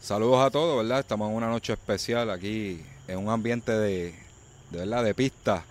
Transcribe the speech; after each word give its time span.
Saludos 0.00 0.40
a 0.44 0.50
todos, 0.50 0.78
¿verdad? 0.78 1.00
Estamos 1.00 1.28
en 1.30 1.36
una 1.36 1.48
noche 1.48 1.74
especial 1.74 2.30
aquí 2.30 2.80
en 3.06 3.18
un 3.18 3.28
ambiente 3.28 3.70
de, 3.72 4.14
de 4.70 4.78
verdad, 4.78 5.04
de 5.04 5.14
pista, 5.14 5.62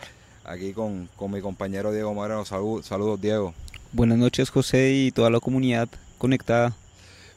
aquí 0.45 0.71
con, 0.71 1.09
con 1.15 1.31
mi 1.31 1.41
compañero 1.41 1.91
Diego 1.91 2.13
Moreno. 2.13 2.45
Salud, 2.45 2.83
saludos, 2.83 3.19
Diego. 3.19 3.55
Buenas 3.91 4.19
noches, 4.19 4.51
José, 4.51 4.91
y 4.93 5.11
toda 5.11 5.31
la 5.31 5.39
comunidad 5.39 5.89
conectada. 6.19 6.73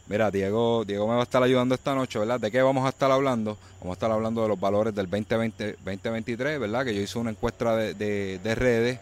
Mira, 0.06 0.30
Diego, 0.30 0.84
Diego 0.84 1.08
me 1.08 1.14
va 1.14 1.20
a 1.20 1.22
estar 1.22 1.42
ayudando 1.42 1.74
esta 1.74 1.94
noche, 1.94 2.18
¿verdad? 2.18 2.38
¿De 2.38 2.50
qué 2.50 2.60
vamos 2.60 2.84
a 2.84 2.90
estar 2.90 3.10
hablando? 3.10 3.56
Vamos 3.80 3.94
a 3.94 3.96
estar 3.96 4.10
hablando 4.10 4.42
de 4.42 4.48
los 4.48 4.60
valores 4.60 4.94
del 4.94 5.08
2020, 5.08 5.76
2023, 5.82 6.60
¿verdad? 6.60 6.84
Que 6.84 6.94
yo 6.94 7.00
hice 7.00 7.18
una 7.18 7.30
encuesta 7.30 7.74
de, 7.74 7.94
de, 7.94 8.38
de 8.38 8.54
redes 8.54 8.98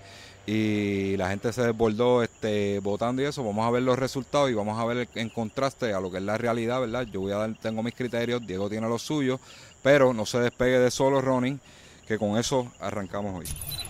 y 0.46 1.16
la 1.16 1.28
gente 1.28 1.52
se 1.52 1.62
desbordó 1.62 2.22
este, 2.40 2.80
votando 2.80 3.20
y 3.20 3.26
eso. 3.26 3.44
Vamos 3.44 3.66
a 3.66 3.70
ver 3.70 3.82
los 3.82 3.98
resultados 3.98 4.50
y 4.50 4.54
vamos 4.54 4.78
a 4.80 4.84
ver 4.86 5.08
en 5.14 5.28
contraste 5.28 5.92
a 5.92 6.00
lo 6.00 6.10
que 6.10 6.16
es 6.16 6.22
la 6.22 6.38
realidad, 6.38 6.80
¿verdad? 6.80 7.06
Yo 7.12 7.20
voy 7.20 7.32
a 7.32 7.36
dar, 7.36 7.54
tengo 7.60 7.82
mis 7.82 7.94
criterios, 7.94 8.46
Diego 8.46 8.70
tiene 8.70 8.88
los 8.88 9.02
suyos, 9.02 9.38
pero 9.82 10.14
no 10.14 10.24
se 10.24 10.40
despegue 10.40 10.78
de 10.78 10.90
solo 10.90 11.20
running, 11.20 11.60
que 12.08 12.18
con 12.18 12.38
eso 12.38 12.72
arrancamos 12.80 13.34
hoy. 13.34 13.89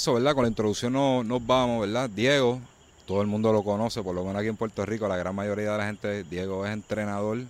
Eso, 0.00 0.14
¿verdad? 0.14 0.34
Con 0.34 0.44
la 0.44 0.48
introducción 0.48 0.94
no, 0.94 1.22
nos 1.22 1.46
vamos, 1.46 1.82
¿verdad? 1.82 2.08
Diego, 2.08 2.58
todo 3.06 3.20
el 3.20 3.26
mundo 3.26 3.52
lo 3.52 3.62
conoce, 3.62 4.02
por 4.02 4.14
lo 4.14 4.24
menos 4.24 4.40
aquí 4.40 4.48
en 4.48 4.56
Puerto 4.56 4.86
Rico, 4.86 5.06
la 5.06 5.18
gran 5.18 5.34
mayoría 5.34 5.72
de 5.72 5.76
la 5.76 5.84
gente, 5.84 6.24
Diego 6.24 6.64
es 6.64 6.72
entrenador, 6.72 7.40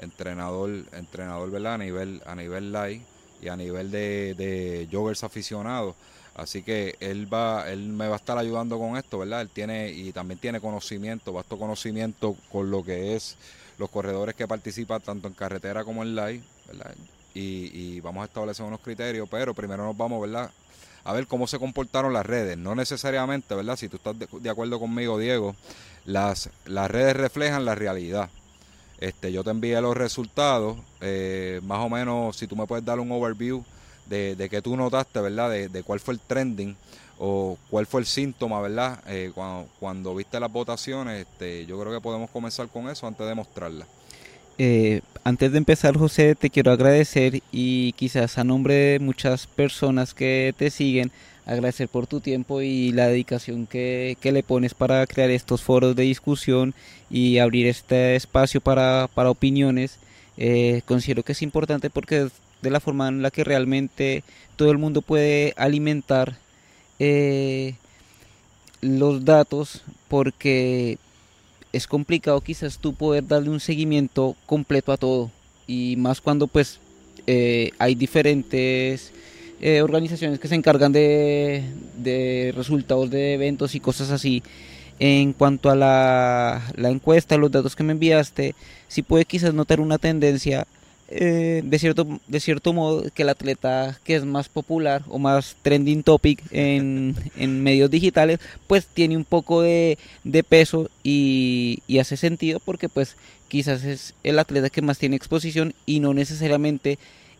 entrenador, 0.00 0.68
entrenador, 0.92 1.48
¿verdad? 1.48 1.74
A 1.74 1.78
nivel, 1.78 2.20
a 2.26 2.34
nivel 2.34 2.72
live 2.72 3.02
y 3.40 3.46
a 3.46 3.56
nivel 3.56 3.92
de, 3.92 4.34
de 4.34 4.88
joggers 4.90 5.22
aficionados. 5.22 5.94
Así 6.34 6.64
que 6.64 6.96
él 6.98 7.32
va, 7.32 7.70
él 7.70 7.86
me 7.90 8.08
va 8.08 8.14
a 8.14 8.18
estar 8.18 8.36
ayudando 8.36 8.80
con 8.80 8.96
esto, 8.96 9.20
¿verdad? 9.20 9.42
Él 9.42 9.50
tiene, 9.50 9.92
y 9.92 10.10
también 10.10 10.40
tiene 10.40 10.60
conocimiento, 10.60 11.32
vasto 11.32 11.56
conocimiento 11.56 12.34
con 12.50 12.68
lo 12.68 12.82
que 12.82 13.14
es 13.14 13.36
los 13.78 13.90
corredores 13.90 14.34
que 14.34 14.48
participan 14.48 15.02
tanto 15.02 15.28
en 15.28 15.34
carretera 15.34 15.84
como 15.84 16.02
en 16.02 16.16
live, 16.16 16.42
¿verdad? 16.66 16.96
Y, 17.32 17.70
y 17.72 18.00
vamos 18.00 18.22
a 18.22 18.24
establecer 18.24 18.66
unos 18.66 18.80
criterios, 18.80 19.28
pero 19.30 19.54
primero 19.54 19.84
nos 19.84 19.96
vamos, 19.96 20.20
¿verdad? 20.20 20.50
A 21.06 21.12
ver 21.12 21.28
cómo 21.28 21.46
se 21.46 21.60
comportaron 21.60 22.12
las 22.12 22.26
redes. 22.26 22.58
No 22.58 22.74
necesariamente, 22.74 23.54
¿verdad? 23.54 23.76
Si 23.76 23.88
tú 23.88 23.96
estás 23.96 24.16
de, 24.18 24.50
acuerdo 24.50 24.80
conmigo, 24.80 25.18
Diego, 25.18 25.54
las, 26.04 26.50
las 26.64 26.90
redes 26.90 27.14
reflejan 27.14 27.64
la 27.64 27.76
realidad. 27.76 28.28
Este, 28.98 29.30
yo 29.30 29.44
te 29.44 29.50
envié 29.50 29.80
los 29.80 29.96
resultados, 29.96 30.76
eh, 31.00 31.60
más 31.62 31.78
o 31.78 31.88
menos, 31.88 32.36
si 32.36 32.48
tú 32.48 32.56
me 32.56 32.66
puedes 32.66 32.84
dar 32.84 32.98
un 32.98 33.12
overview 33.12 33.62
de, 34.06 34.34
de 34.34 34.48
que 34.48 34.60
tú 34.60 34.76
notaste, 34.76 35.20
¿verdad? 35.20 35.50
De, 35.50 35.68
de, 35.68 35.82
cuál 35.84 36.00
fue 36.00 36.14
el 36.14 36.20
trending 36.20 36.76
o 37.18 37.56
cuál 37.70 37.86
fue 37.86 38.00
el 38.00 38.06
síntoma, 38.06 38.60
¿verdad? 38.60 39.00
Eh, 39.06 39.30
cuando, 39.32 39.68
cuando, 39.78 40.14
viste 40.14 40.40
las 40.40 40.50
votaciones, 40.50 41.24
este, 41.24 41.66
yo 41.66 41.78
creo 41.78 41.92
que 41.92 42.00
podemos 42.00 42.30
comenzar 42.30 42.68
con 42.68 42.88
eso 42.88 43.06
antes 43.06 43.26
de 43.26 43.34
mostrarlas. 43.34 43.86
Eh, 44.58 45.00
antes 45.24 45.52
de 45.52 45.58
empezar, 45.58 45.96
José, 45.96 46.34
te 46.34 46.50
quiero 46.50 46.70
agradecer 46.70 47.42
y 47.52 47.92
quizás 47.92 48.38
a 48.38 48.44
nombre 48.44 48.74
de 48.74 48.98
muchas 49.00 49.46
personas 49.46 50.14
que 50.14 50.54
te 50.56 50.70
siguen, 50.70 51.10
agradecer 51.46 51.88
por 51.88 52.06
tu 52.06 52.20
tiempo 52.20 52.60
y 52.62 52.92
la 52.92 53.08
dedicación 53.08 53.66
que, 53.66 54.16
que 54.20 54.32
le 54.32 54.42
pones 54.42 54.74
para 54.74 55.06
crear 55.06 55.30
estos 55.30 55.62
foros 55.62 55.94
de 55.96 56.04
discusión 56.04 56.74
y 57.10 57.38
abrir 57.38 57.66
este 57.66 58.16
espacio 58.16 58.60
para, 58.60 59.08
para 59.14 59.30
opiniones. 59.30 59.98
Eh, 60.36 60.82
considero 60.84 61.22
que 61.22 61.32
es 61.32 61.42
importante 61.42 61.90
porque 61.90 62.22
es 62.22 62.32
de 62.62 62.70
la 62.70 62.80
forma 62.80 63.08
en 63.08 63.22
la 63.22 63.30
que 63.30 63.44
realmente 63.44 64.24
todo 64.56 64.70
el 64.70 64.78
mundo 64.78 65.02
puede 65.02 65.54
alimentar 65.56 66.36
eh, 66.98 67.74
los 68.80 69.24
datos 69.24 69.82
porque 70.08 70.98
es 71.76 71.86
complicado 71.86 72.40
quizás 72.40 72.78
tú 72.78 72.94
poder 72.94 73.26
darle 73.26 73.50
un 73.50 73.60
seguimiento 73.60 74.34
completo 74.46 74.92
a 74.92 74.96
todo 74.96 75.30
y 75.66 75.96
más 75.96 76.20
cuando 76.20 76.46
pues 76.46 76.80
eh, 77.26 77.70
hay 77.78 77.94
diferentes 77.94 79.12
eh, 79.60 79.82
organizaciones 79.82 80.38
que 80.38 80.48
se 80.48 80.54
encargan 80.54 80.92
de, 80.92 81.64
de, 81.96 82.52
resultados 82.56 83.10
de 83.10 83.34
eventos 83.34 83.74
y 83.74 83.80
cosas 83.80 84.10
así. 84.10 84.42
En 84.98 85.32
cuanto 85.34 85.70
a 85.70 85.76
la, 85.76 86.62
la 86.76 86.88
encuesta, 86.88 87.36
los 87.36 87.50
datos 87.50 87.76
que 87.76 87.82
me 87.82 87.92
enviaste, 87.92 88.54
si 88.88 89.02
puede 89.02 89.26
quizás 89.26 89.52
notar 89.52 89.80
una 89.80 89.98
tendencia 89.98 90.66
eh, 91.08 91.62
de, 91.64 91.78
cierto, 91.78 92.06
de 92.26 92.40
cierto 92.40 92.72
modo 92.72 93.04
que 93.14 93.22
el 93.22 93.28
atleta 93.28 93.96
que 94.02 94.16
es 94.16 94.24
más 94.24 94.48
popular 94.48 95.02
o 95.08 95.18
más 95.18 95.56
trending 95.62 96.02
topic 96.02 96.42
en, 96.50 97.14
en 97.36 97.62
medios 97.62 97.90
digitales 97.90 98.40
pues 98.66 98.86
tiene 98.86 99.16
un 99.16 99.24
poco 99.24 99.62
de, 99.62 99.98
de 100.24 100.42
peso 100.42 100.90
y, 101.04 101.82
y, 101.86 101.98
hace 101.98 102.16
sentido 102.16 102.58
porque 102.58 102.88
pues 102.88 103.16
quizás 103.48 103.84
es 103.84 104.14
el 104.24 104.38
atleta 104.38 104.68
que 104.68 104.82
más 104.82 104.98
tiene 104.98 105.14
exposición 105.14 105.74
y 105.86 106.00
no 106.00 106.12
necesariamente 106.12 106.98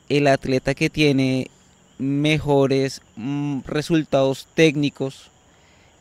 el 0.09 0.29
atleta 0.29 0.75
que 0.75 0.89
tiene 0.89 1.51
mejores 1.99 3.01
mm, 3.17 3.61
resultados 3.67 4.47
técnicos 4.55 5.31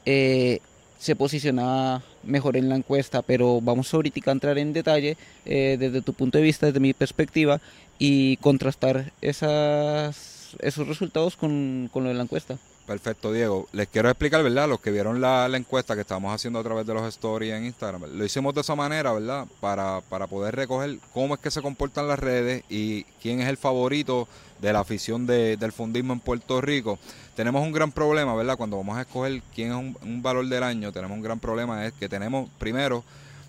eh, 0.06 0.60
se 1.00 1.16
posiciona 1.16 2.04
mejor 2.26 2.58
en 2.58 2.70
la 2.70 2.76
encuesta, 2.76 3.22
pero 3.22 3.62
vamos 3.62 3.94
ahorita 3.94 4.30
a 4.30 4.34
entrar 4.34 4.58
en 4.58 4.74
detalle 4.74 5.18
eh, 5.46 5.78
desde 5.80 6.02
tu 6.02 6.14
punto 6.14 6.38
de 6.38 6.44
vista, 6.44 6.66
desde 6.66 6.80
mi 6.80 6.94
perspectiva, 6.94 7.62
y 7.98 8.38
contrastar 8.38 9.12
esas, 9.22 10.56
esos 10.60 10.88
resultados 10.88 11.36
con, 11.36 11.90
con 11.92 12.04
lo 12.04 12.10
de 12.10 12.16
la 12.16 12.24
encuesta. 12.24 12.58
Perfecto, 12.86 13.34
Diego. 13.34 13.68
Les 13.72 13.88
quiero 13.88 14.10
explicar, 14.10 14.44
¿verdad? 14.44 14.70
Los 14.70 14.80
que 14.80 14.92
vieron 14.92 15.20
la, 15.20 15.50
encuesta 15.54 15.96
que 15.96 16.02
estamos 16.02 16.34
haciendo 16.34 16.60
a 16.60 16.64
través 16.64 16.86
de 16.86 16.94
los 16.94 17.04
stories 17.08 17.54
en 17.54 17.66
Instagram, 17.66 18.04
lo 18.16 18.24
hicimos 18.24 18.54
de 18.54 18.62
esa 18.62 18.76
manera, 18.76 19.12
¿verdad? 19.12 19.48
Para, 19.60 20.02
para 20.02 20.28
poder 20.28 20.56
recoger 20.56 21.00
cómo 21.12 21.34
es 21.34 21.40
que 21.40 21.50
se 21.50 21.64
comportan 21.64 22.08
las 22.08 22.20
redes 22.20 22.64
y 22.70 23.04
quién 23.22 23.42
es 23.42 23.50
el 23.50 23.58
favorito 23.58 24.28
de 24.60 24.74
la 24.74 24.80
afición 24.80 25.26
de, 25.26 25.58
del 25.58 25.72
fundismo 25.72 26.14
en 26.14 26.20
Puerto 26.20 26.62
Rico. 26.62 27.00
Tenemos 27.36 27.62
un 27.64 27.72
gran 27.72 27.92
problema, 27.92 28.36
¿verdad? 28.36 28.58
Cuando 28.58 28.78
vamos 28.78 28.98
a 28.98 29.02
escoger 29.02 29.42
quién 29.54 29.70
es 29.70 29.96
un, 30.02 30.22
valor 30.22 30.48
del 30.48 30.64
año, 30.64 30.92
tenemos 30.92 31.16
un 31.16 31.24
gran 31.24 31.40
problema, 31.40 31.86
es 31.86 31.94
que 31.94 32.08
tenemos, 32.08 32.50
primero, 32.58 33.04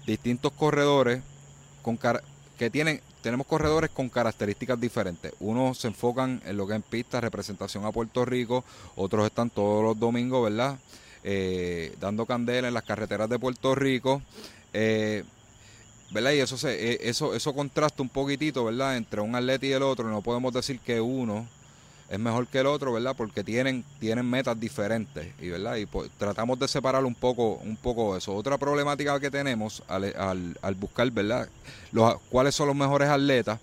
distintos 0.07 0.53
corredores 0.53 1.21
con 1.83 1.99
que 2.59 2.71
tienen 2.71 3.01
tenemos 3.27 3.49
corredores 3.49 3.91
con 3.91 4.09
características 4.09 4.81
diferentes. 4.81 5.33
Unos 5.41 5.79
se 5.79 5.89
enfocan 5.89 6.41
en 6.47 6.57
lo 6.57 6.65
que 6.65 6.75
es 6.75 6.77
en 6.77 6.83
pista, 6.83 7.21
representación 7.21 7.85
a 7.85 7.91
Puerto 7.91 8.25
Rico, 8.25 8.63
otros 8.95 9.27
están 9.27 9.51
todos 9.51 9.83
los 9.83 9.99
domingos, 9.99 10.45
¿verdad? 10.45 10.79
Eh, 11.25 11.93
dando 11.99 12.25
candela 12.25 12.69
en 12.69 12.75
las 12.75 12.85
carreteras 12.85 13.29
de 13.29 13.41
Puerto 13.41 13.75
Rico. 13.75 14.23
Eh, 14.73 15.25
¿verdad? 16.11 16.33
Y 16.33 16.41
eso, 16.41 16.57
se, 16.57 17.09
eso, 17.09 17.35
eso 17.35 17.55
contrasta 17.55 18.03
un 18.03 18.09
poquitito, 18.09 18.65
¿verdad? 18.65 18.97
Entre 18.97 19.21
un 19.21 19.35
atleta 19.35 19.67
y 19.67 19.73
el 19.73 19.83
otro. 19.83 20.09
No 20.09 20.23
podemos 20.23 20.53
decir 20.53 20.81
que 20.81 21.01
uno 21.01 21.47
es 22.09 22.19
mejor 22.19 22.47
que 22.47 22.61
el 22.61 22.67
otro, 22.67 22.93
¿verdad? 22.93 23.15
Porque 23.17 23.43
tienen, 23.43 23.85
tienen 23.99 24.29
metas 24.29 24.59
diferentes, 24.59 25.29
y 25.41 25.49
¿verdad? 25.49 25.77
Y 25.77 25.87
pues, 25.87 26.11
tratamos 26.19 26.59
de 26.59 26.69
separar 26.69 27.05
un 27.05 27.15
poco, 27.15 27.55
un 27.65 27.77
poco 27.77 28.17
eso. 28.17 28.35
Otra 28.35 28.59
problemática 28.59 29.19
que 29.19 29.31
tenemos 29.31 29.83
al, 29.89 30.15
al, 30.63 30.75
buscar, 30.75 31.11
¿verdad? 31.11 31.49
Los, 31.93 32.17
¿Cuáles 32.31 32.55
son 32.55 32.69
los 32.69 32.77
mejores 32.77 33.09
atletas? 33.09 33.59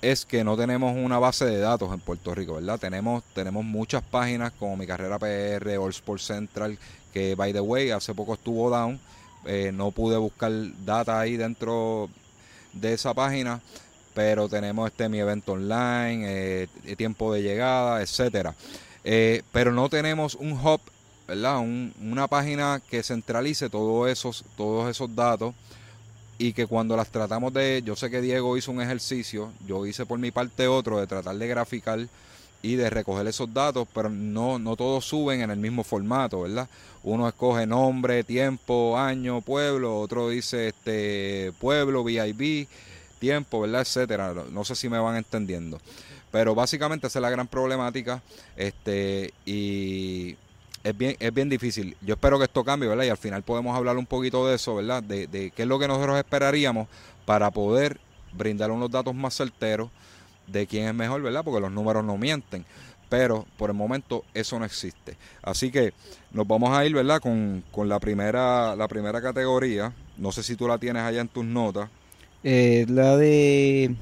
Es 0.00 0.24
que 0.24 0.44
no 0.44 0.56
tenemos 0.56 0.96
una 0.96 1.18
base 1.18 1.44
de 1.44 1.58
datos 1.58 1.92
en 1.92 1.98
Puerto 2.00 2.34
Rico, 2.34 2.54
¿verdad? 2.54 2.78
Tenemos, 2.78 3.24
tenemos 3.34 3.64
muchas 3.64 4.02
páginas 4.02 4.52
como 4.52 4.76
Mi 4.76 4.86
Carrera 4.86 5.18
PR, 5.18 5.78
All 5.78 5.90
Sports 5.90 6.24
Central, 6.24 6.78
que, 7.12 7.34
by 7.34 7.52
the 7.52 7.60
way, 7.60 7.90
hace 7.90 8.14
poco 8.14 8.34
estuvo 8.34 8.70
down. 8.70 9.00
Eh, 9.48 9.72
no 9.72 9.90
pude 9.90 10.16
buscar 10.16 10.52
data 10.84 11.18
ahí 11.18 11.36
dentro 11.36 12.08
de 12.72 12.92
esa 12.92 13.12
página 13.14 13.60
pero 14.18 14.48
tenemos 14.48 14.90
este 14.90 15.08
mi 15.08 15.20
evento 15.20 15.52
online, 15.52 16.24
eh, 16.26 16.68
tiempo 16.96 17.32
de 17.32 17.40
llegada, 17.40 18.02
etcétera. 18.02 18.52
Eh, 19.04 19.42
pero 19.52 19.72
no 19.72 19.88
tenemos 19.88 20.34
un 20.34 20.54
hub, 20.54 20.80
¿verdad? 21.28 21.60
una 21.60 22.26
página 22.26 22.82
que 22.90 23.04
centralice 23.04 23.70
todos 23.70 24.10
esos, 24.10 24.44
todos 24.56 24.90
esos 24.90 25.14
datos 25.14 25.54
y 26.36 26.52
que 26.52 26.66
cuando 26.66 26.96
las 26.96 27.10
tratamos 27.10 27.52
de, 27.52 27.80
yo 27.84 27.94
sé 27.94 28.10
que 28.10 28.20
Diego 28.20 28.56
hizo 28.56 28.72
un 28.72 28.82
ejercicio, 28.82 29.52
yo 29.68 29.86
hice 29.86 30.04
por 30.04 30.18
mi 30.18 30.32
parte 30.32 30.66
otro 30.66 30.98
de 30.98 31.06
tratar 31.06 31.36
de 31.36 31.46
graficar 31.46 32.00
y 32.62 32.74
de 32.76 32.90
recoger 32.90 33.26
esos 33.26 33.52
datos, 33.52 33.86
pero 33.94 34.08
no, 34.08 34.58
no 34.58 34.76
todos 34.76 35.04
suben 35.04 35.42
en 35.42 35.50
el 35.50 35.58
mismo 35.58 35.84
formato, 35.84 36.42
¿verdad? 36.42 36.68
Uno 37.02 37.28
escoge 37.28 37.66
nombre, 37.66 38.24
tiempo, 38.24 38.98
año, 38.98 39.40
pueblo, 39.40 40.00
otro 40.00 40.28
dice 40.28 40.68
este 40.68 41.52
pueblo, 41.60 42.02
VIB, 42.02 42.66
tiempo, 43.18 43.60
¿verdad? 43.60 43.82
Etcétera. 43.82 44.34
No 44.50 44.64
sé 44.64 44.74
si 44.74 44.88
me 44.88 44.98
van 44.98 45.16
entendiendo. 45.16 45.80
Pero 46.30 46.54
básicamente 46.54 47.06
esa 47.06 47.20
es 47.20 47.22
la 47.22 47.30
gran 47.30 47.46
problemática. 47.46 48.20
Este, 48.56 49.32
y 49.46 50.36
es 50.82 50.98
bien, 50.98 51.16
es 51.18 51.32
bien 51.32 51.48
difícil. 51.48 51.96
Yo 52.02 52.14
espero 52.14 52.38
que 52.38 52.44
esto 52.44 52.64
cambie, 52.64 52.88
¿verdad? 52.88 53.04
Y 53.04 53.08
al 53.08 53.16
final 53.16 53.42
podemos 53.42 53.76
hablar 53.76 53.96
un 53.96 54.06
poquito 54.06 54.46
de 54.46 54.56
eso, 54.56 54.74
¿verdad? 54.74 55.02
De, 55.02 55.26
de 55.26 55.50
qué 55.52 55.62
es 55.62 55.68
lo 55.68 55.78
que 55.78 55.88
nosotros 55.88 56.18
esperaríamos 56.18 56.88
para 57.24 57.50
poder 57.50 57.98
brindar 58.32 58.70
unos 58.70 58.90
datos 58.90 59.14
más 59.14 59.36
certeros 59.36 59.90
de 60.50 60.66
quién 60.66 60.88
es 60.88 60.94
mejor, 60.94 61.22
¿verdad? 61.22 61.44
Porque 61.44 61.60
los 61.60 61.72
números 61.72 62.04
no 62.04 62.16
mienten. 62.16 62.64
Pero 63.08 63.46
por 63.56 63.70
el 63.70 63.76
momento 63.76 64.24
eso 64.34 64.58
no 64.58 64.64
existe. 64.64 65.16
Así 65.42 65.70
que 65.70 65.94
nos 66.32 66.46
vamos 66.46 66.76
a 66.76 66.84
ir, 66.84 66.94
¿verdad? 66.94 67.20
Con, 67.20 67.64
con 67.70 67.88
la, 67.88 67.98
primera, 67.98 68.76
la 68.76 68.86
primera 68.86 69.22
categoría. 69.22 69.92
No 70.18 70.30
sé 70.30 70.42
si 70.42 70.56
tú 70.56 70.68
la 70.68 70.78
tienes 70.78 71.02
allá 71.02 71.22
en 71.22 71.28
tus 71.28 71.44
notas. 71.44 71.88
Eh, 72.44 72.84
la 72.88 73.16
de... 73.16 73.94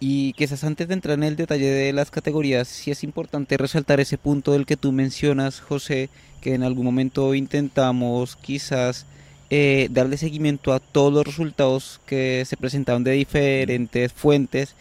Y 0.00 0.32
quizás 0.34 0.64
antes 0.64 0.88
de 0.88 0.94
entrar 0.94 1.16
en 1.16 1.22
el 1.22 1.36
detalle 1.36 1.70
de 1.70 1.92
las 1.92 2.10
categorías, 2.10 2.68
sí 2.68 2.90
es 2.90 3.04
importante 3.04 3.56
resaltar 3.56 4.00
ese 4.00 4.18
punto 4.18 4.52
del 4.52 4.66
que 4.66 4.76
tú 4.76 4.92
mencionas, 4.92 5.60
José, 5.60 6.10
que 6.42 6.54
en 6.54 6.62
algún 6.62 6.84
momento 6.84 7.34
intentamos 7.34 8.36
quizás 8.36 9.06
eh, 9.48 9.88
darle 9.90 10.16
seguimiento 10.16 10.72
a 10.72 10.80
todos 10.80 11.12
los 11.12 11.24
resultados 11.24 12.00
que 12.06 12.44
se 12.44 12.56
presentaban 12.56 13.04
de 13.04 13.12
diferentes 13.12 14.12
fuentes, 14.12 14.74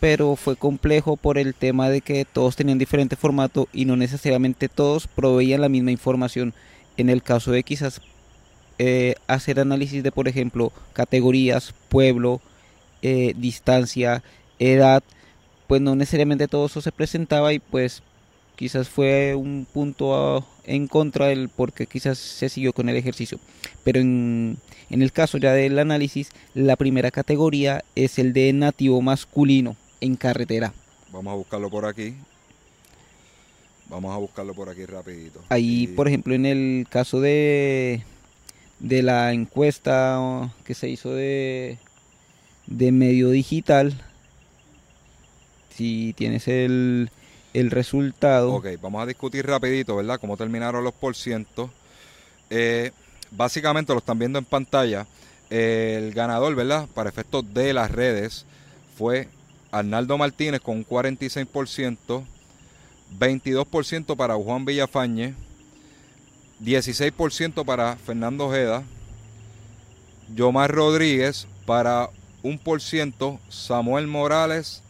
pero 0.00 0.36
fue 0.36 0.56
complejo 0.56 1.16
por 1.16 1.38
el 1.38 1.54
tema 1.54 1.88
de 1.88 2.00
que 2.00 2.24
todos 2.24 2.56
tenían 2.56 2.78
diferente 2.78 3.16
formato 3.16 3.68
y 3.72 3.86
no 3.86 3.96
necesariamente 3.96 4.68
todos 4.68 5.06
proveían 5.06 5.62
la 5.62 5.68
misma 5.68 5.90
información. 5.90 6.52
En 6.96 7.10
el 7.10 7.22
caso 7.22 7.50
de 7.50 7.62
quizás 7.62 8.00
eh, 8.78 9.14
hacer 9.26 9.58
análisis 9.60 10.02
de, 10.02 10.12
por 10.12 10.28
ejemplo, 10.28 10.72
categorías, 10.92 11.74
pueblo, 11.88 12.40
eh, 13.02 13.34
distancia, 13.36 14.22
edad, 14.58 15.02
pues 15.66 15.80
no 15.80 15.96
necesariamente 15.96 16.48
todo 16.48 16.66
eso 16.66 16.80
se 16.80 16.92
presentaba 16.92 17.52
y 17.52 17.58
pues 17.58 18.02
quizás 18.54 18.88
fue 18.88 19.34
un 19.34 19.66
punto 19.70 20.46
en 20.64 20.88
contra 20.88 21.26
del 21.26 21.48
porque 21.48 21.86
quizás 21.86 22.18
se 22.18 22.48
siguió 22.48 22.72
con 22.72 22.88
el 22.88 22.96
ejercicio. 22.96 23.38
Pero 23.82 24.00
en, 24.00 24.58
en 24.90 25.02
el 25.02 25.12
caso 25.12 25.38
ya 25.38 25.52
del 25.52 25.78
análisis, 25.78 26.30
la 26.54 26.76
primera 26.76 27.10
categoría 27.10 27.82
es 27.94 28.18
el 28.18 28.32
de 28.34 28.52
nativo 28.52 29.00
masculino 29.00 29.76
en 30.00 30.16
carretera. 30.16 30.72
Vamos 31.12 31.32
a 31.32 31.36
buscarlo 31.36 31.70
por 31.70 31.86
aquí. 31.86 32.14
Vamos 33.88 34.14
a 34.14 34.18
buscarlo 34.18 34.54
por 34.54 34.68
aquí 34.68 34.84
rapidito. 34.84 35.40
Ahí, 35.48 35.86
por 35.86 36.08
ejemplo, 36.08 36.34
en 36.34 36.46
el 36.46 36.86
caso 36.90 37.20
de 37.20 38.02
de 38.78 39.02
la 39.02 39.32
encuesta 39.32 40.50
que 40.64 40.74
se 40.74 40.88
hizo 40.88 41.14
de, 41.14 41.78
de 42.66 42.92
medio 42.92 43.30
digital, 43.30 43.94
si 45.70 46.14
tienes 46.16 46.48
el, 46.48 47.10
el 47.54 47.70
resultado. 47.70 48.54
Ok, 48.54 48.66
vamos 48.80 49.02
a 49.02 49.06
discutir 49.06 49.46
rapidito, 49.46 49.96
¿verdad? 49.96 50.20
Cómo 50.20 50.36
terminaron 50.36 50.84
los 50.84 50.94
porcientos. 50.94 51.70
Eh, 52.50 52.92
básicamente 53.30 53.92
lo 53.92 53.98
están 53.98 54.18
viendo 54.18 54.38
en 54.38 54.44
pantalla. 54.44 55.06
el 55.50 56.12
ganador, 56.12 56.54
¿verdad? 56.54 56.88
Para 56.94 57.08
efectos 57.08 57.52
de 57.54 57.72
las 57.72 57.90
redes 57.90 58.46
fue 58.96 59.28
Arnaldo 59.70 60.18
Martínez 60.18 60.60
con 60.60 60.78
un 60.78 60.86
46%, 60.86 62.24
22% 63.18 64.16
para 64.16 64.34
Juan 64.34 64.64
Villafañe, 64.64 65.34
16% 66.62 67.64
para 67.64 67.96
Fernando 67.96 68.46
Ojeda, 68.46 68.82
Yomar 70.34 70.70
Rodríguez 70.70 71.46
para 71.66 72.10
1%, 72.42 73.38
Samuel 73.48 74.06
Morales 74.06 74.82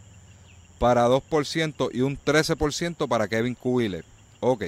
para 0.78 1.08
2% 1.08 1.90
y 1.92 2.00
un 2.02 2.18
13% 2.18 3.08
para 3.08 3.28
Kevin 3.28 3.54
Cubiler. 3.54 4.04
Ok, 4.40 4.64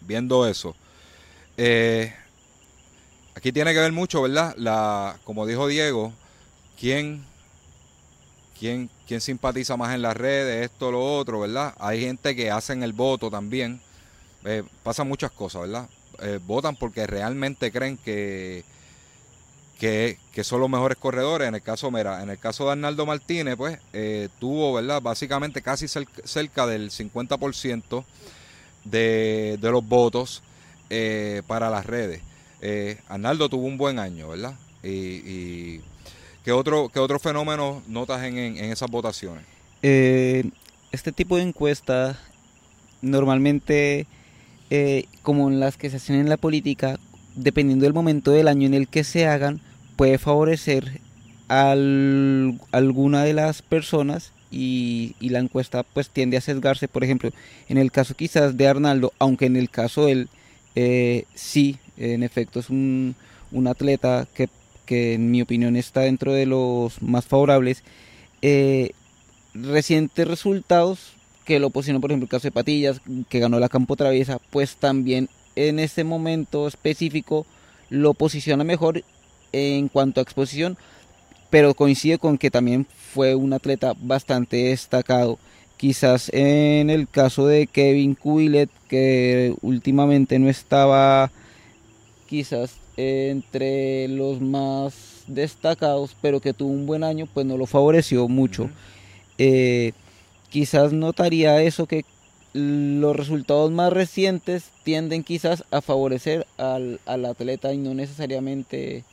viendo 0.00 0.46
eso. 0.46 0.74
Eh, 1.56 2.12
aquí 3.34 3.52
tiene 3.52 3.72
que 3.72 3.80
ver 3.80 3.92
mucho, 3.92 4.22
¿verdad? 4.22 4.54
La, 4.56 5.18
como 5.24 5.46
dijo 5.46 5.66
Diego, 5.68 6.12
quién, 6.78 7.24
quién, 8.60 8.90
quién 9.08 9.20
simpatiza 9.20 9.76
más 9.76 9.94
en 9.94 10.02
las 10.02 10.16
redes, 10.16 10.70
esto, 10.70 10.92
lo 10.92 11.16
otro, 11.16 11.40
¿verdad? 11.40 11.74
Hay 11.80 12.00
gente 12.00 12.36
que 12.36 12.52
hacen 12.52 12.84
el 12.84 12.92
voto 12.92 13.30
también 13.30 13.80
eh, 14.44 14.62
pasan 14.82 15.08
muchas 15.08 15.30
cosas, 15.30 15.62
¿verdad? 15.62 15.88
Eh, 16.22 16.38
votan 16.46 16.76
porque 16.76 17.06
realmente 17.06 17.70
creen 17.70 17.98
que, 17.98 18.64
que, 19.78 20.16
son 20.42 20.60
los 20.60 20.70
mejores 20.70 20.96
corredores. 20.96 21.48
En 21.48 21.54
el 21.54 21.62
caso, 21.62 21.90
mira, 21.90 22.22
en 22.22 22.30
el 22.30 22.38
caso 22.38 22.64
de 22.66 22.72
Arnaldo 22.72 23.04
Martínez, 23.04 23.56
pues 23.56 23.78
eh, 23.92 24.28
tuvo, 24.38 24.74
¿verdad? 24.74 25.02
Básicamente 25.02 25.62
casi 25.62 25.88
cerca 25.88 26.66
del 26.66 26.90
50% 26.90 28.04
de, 28.84 29.58
de 29.60 29.70
los 29.70 29.86
votos 29.86 30.42
para 31.46 31.70
las 31.70 31.86
redes. 31.86 32.22
Arnaldo 33.08 33.48
tuvo 33.48 33.66
un 33.66 33.78
buen 33.78 33.98
año, 33.98 34.28
¿verdad? 34.28 34.54
Y, 34.82 35.80
¿qué, 36.44 36.52
otro, 36.52 36.88
¿qué 36.88 36.98
otro 36.98 37.18
fenómeno 37.18 37.82
notas 37.86 38.22
en, 38.24 38.38
en, 38.38 38.64
esas 38.72 38.90
votaciones? 38.90 39.44
este 39.82 41.12
tipo 41.12 41.36
de 41.36 41.42
encuesta 41.42 42.18
normalmente 43.00 44.06
eh, 44.72 45.06
como 45.22 45.50
las 45.50 45.76
que 45.76 45.90
se 45.90 45.96
hacen 45.96 46.16
en 46.16 46.28
la 46.28 46.36
política, 46.36 46.98
dependiendo 47.34 47.84
del 47.84 47.92
momento 47.92 48.30
del 48.30 48.46
año 48.46 48.66
en 48.66 48.74
el 48.74 48.86
que 48.86 49.02
se 49.02 49.26
hagan, 49.26 49.60
puede 49.96 50.16
favorecer 50.16 51.00
a 51.48 51.72
alguna 51.72 53.24
de 53.24 53.32
las 53.32 53.62
personas 53.62 54.32
y, 54.52 55.16
la 55.20 55.40
encuesta 55.40 55.82
pues 55.82 56.08
tiende 56.08 56.36
a 56.36 56.40
sesgarse. 56.40 56.86
Por 56.86 57.02
ejemplo, 57.02 57.30
en 57.68 57.78
el 57.78 57.90
caso 57.90 58.14
quizás 58.14 58.56
de 58.56 58.68
Arnaldo, 58.68 59.12
aunque 59.18 59.46
en 59.46 59.56
el 59.56 59.70
caso 59.70 60.06
de 60.06 60.12
él 60.12 60.28
eh, 60.76 61.24
sí, 61.34 61.78
en 61.96 62.22
efecto 62.22 62.60
es 62.60 62.70
un, 62.70 63.16
atleta 63.66 64.28
que, 64.32 64.48
en 64.90 65.30
mi 65.30 65.42
opinión 65.42 65.76
está 65.76 66.00
dentro 66.00 66.32
de 66.32 66.46
los 66.46 67.00
más 67.02 67.24
favorables, 67.24 67.82
eh, 68.42 68.92
recientes 69.54 70.26
resultados 70.26 71.12
que 71.44 71.58
lo 71.58 71.70
posicionó, 71.70 72.00
por 72.00 72.10
ejemplo, 72.10 72.26
el 72.26 72.30
caso 72.30 72.48
de 72.48 72.52
Patillas, 72.52 73.00
que 73.28 73.40
ganó 73.40 73.58
la 73.58 73.68
Campo 73.68 73.96
Traviesa, 73.96 74.38
pues 74.50 74.76
también 74.76 75.28
en 75.56 75.78
este 75.78 76.04
momento 76.04 76.68
específico 76.68 77.46
lo 77.88 78.14
posiciona 78.14 78.64
mejor 78.64 79.02
en 79.52 79.88
cuanto 79.88 80.20
a 80.20 80.22
exposición, 80.22 80.76
pero 81.50 81.74
coincide 81.74 82.18
con 82.18 82.38
que 82.38 82.50
también 82.50 82.86
fue 82.86 83.34
un 83.34 83.52
atleta 83.52 83.94
bastante 84.00 84.56
destacado. 84.68 85.38
Quizás 85.76 86.30
en 86.32 86.90
el 86.90 87.08
caso 87.08 87.46
de 87.46 87.66
Kevin 87.66 88.14
Cuilet, 88.14 88.70
que 88.88 89.54
últimamente 89.62 90.38
no 90.38 90.48
estaba 90.48 91.32
quizás 92.28 92.76
entre 93.00 94.08
los 94.08 94.40
más 94.40 95.24
destacados, 95.26 96.16
pero 96.20 96.40
que 96.40 96.52
tuvo 96.52 96.70
un 96.70 96.86
buen 96.86 97.04
año, 97.04 97.28
pues 97.32 97.46
no 97.46 97.56
lo 97.56 97.66
favoreció 97.66 98.28
mucho 98.28 98.68
quizás 100.50 100.92
notaría 100.92 101.62
eso 101.62 101.86
que 101.86 102.04
los 102.52 103.16
resultados 103.16 103.70
más 103.70 103.92
recientes 103.92 104.70
tienden 104.82 105.22
quizás 105.22 105.64
a 105.70 105.80
favorecer 105.80 106.46
al, 106.58 106.98
atleta 107.06 107.72
y 107.72 107.78
no 107.78 107.94
necesariamente 107.94 109.04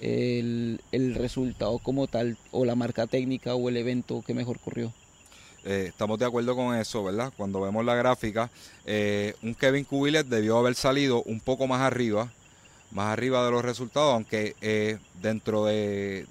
el, 0.00 0.78
resultado 1.16 1.78
como 1.78 2.06
tal 2.06 2.36
o 2.52 2.64
la 2.64 2.76
marca 2.76 3.06
técnica 3.06 3.54
o 3.56 3.68
el 3.68 3.76
evento 3.76 4.22
que 4.24 4.32
mejor 4.32 4.60
corrió. 4.60 4.92
Eh, 5.64 5.86
estamos 5.88 6.18
de 6.18 6.26
acuerdo 6.26 6.54
con 6.54 6.76
eso, 6.76 7.02
¿verdad? 7.02 7.32
Cuando 7.36 7.60
vemos 7.60 7.84
la 7.84 7.94
gráfica, 7.94 8.50
eh, 8.84 9.34
un 9.42 9.54
Kevin 9.54 9.84
Cubilet 9.84 10.26
debió 10.26 10.58
haber 10.58 10.74
salido 10.74 11.22
un 11.22 11.40
poco 11.40 11.66
más 11.66 11.80
arriba, 11.80 12.30
más 12.94 13.12
arriba 13.12 13.44
de 13.44 13.50
los 13.50 13.62
resultados, 13.62 14.14
aunque 14.14 14.56
eh, 14.62 14.98
dentro 15.20 15.66
de, 15.66 16.26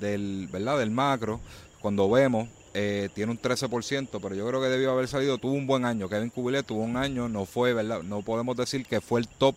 del, 0.00 0.48
¿verdad? 0.50 0.78
del 0.78 0.90
macro, 0.90 1.40
cuando 1.80 2.08
vemos, 2.08 2.48
tiene 2.72 3.32
un 3.32 3.38
13%, 3.38 4.18
pero 4.22 4.34
yo 4.34 4.46
creo 4.46 4.62
que 4.62 4.68
debió 4.68 4.92
haber 4.92 5.08
salido, 5.08 5.38
tuvo 5.38 5.52
un 5.52 5.66
buen 5.66 5.84
año. 5.84 6.08
Kevin 6.08 6.30
Cubilet 6.30 6.64
tuvo 6.64 6.82
un 6.82 6.96
año, 6.96 7.28
no 7.28 7.44
fue, 7.44 7.74
¿verdad? 7.74 8.02
No 8.02 8.22
podemos 8.22 8.56
decir 8.56 8.86
que 8.86 9.00
fue 9.00 9.20
el 9.20 9.28
top 9.28 9.56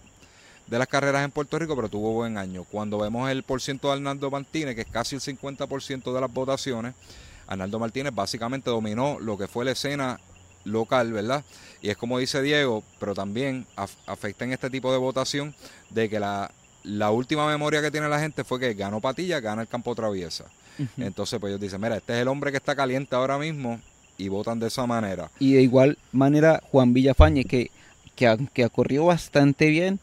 de 0.67 0.79
las 0.79 0.87
carreras 0.87 1.23
en 1.23 1.31
Puerto 1.31 1.59
Rico, 1.59 1.75
pero 1.75 1.89
tuvo 1.89 2.13
buen 2.13 2.37
año. 2.37 2.63
Cuando 2.63 2.97
vemos 2.97 3.29
el 3.29 3.43
porciento 3.43 3.87
de 3.87 3.95
Arnaldo 3.95 4.31
Martínez, 4.31 4.75
que 4.75 4.81
es 4.81 4.87
casi 4.87 5.15
el 5.15 5.21
50% 5.21 6.13
de 6.13 6.21
las 6.21 6.33
votaciones, 6.33 6.95
Arnaldo 7.47 7.79
Martínez 7.79 8.13
básicamente 8.13 8.69
dominó 8.69 9.19
lo 9.19 9.37
que 9.37 9.47
fue 9.47 9.65
la 9.65 9.71
escena 9.71 10.19
local, 10.63 11.11
¿verdad? 11.11 11.43
Y 11.81 11.89
es 11.89 11.97
como 11.97 12.19
dice 12.19 12.41
Diego, 12.41 12.83
pero 12.99 13.13
también 13.13 13.65
afecta 14.05 14.45
en 14.45 14.53
este 14.53 14.69
tipo 14.69 14.91
de 14.91 14.97
votación 14.97 15.53
de 15.89 16.09
que 16.09 16.19
la, 16.19 16.51
la 16.83 17.11
última 17.11 17.47
memoria 17.47 17.81
que 17.81 17.91
tiene 17.91 18.07
la 18.09 18.19
gente 18.19 18.43
fue 18.43 18.59
que 18.59 18.73
ganó 18.73 19.01
Patilla, 19.01 19.39
gana 19.39 19.63
el 19.63 19.67
campo 19.67 19.95
traviesa. 19.95 20.45
Entonces, 20.97 21.39
pues 21.39 21.51
ellos 21.51 21.61
dicen, 21.61 21.79
mira, 21.79 21.97
este 21.97 22.13
es 22.13 22.21
el 22.21 22.27
hombre 22.27 22.51
que 22.51 22.57
está 22.57 22.75
caliente 22.75 23.15
ahora 23.15 23.37
mismo 23.37 23.79
y 24.17 24.27
votan 24.27 24.59
de 24.59 24.67
esa 24.67 24.87
manera. 24.87 25.29
Y 25.39 25.53
de 25.53 25.61
igual 25.61 25.97
manera, 26.11 26.61
Juan 26.71 26.93
Villafañe, 26.93 27.45
que, 27.45 27.69
que, 28.15 28.27
ha, 28.27 28.37
que 28.37 28.63
ha 28.63 28.69
corrido 28.69 29.05
bastante 29.05 29.67
bien, 29.67 29.99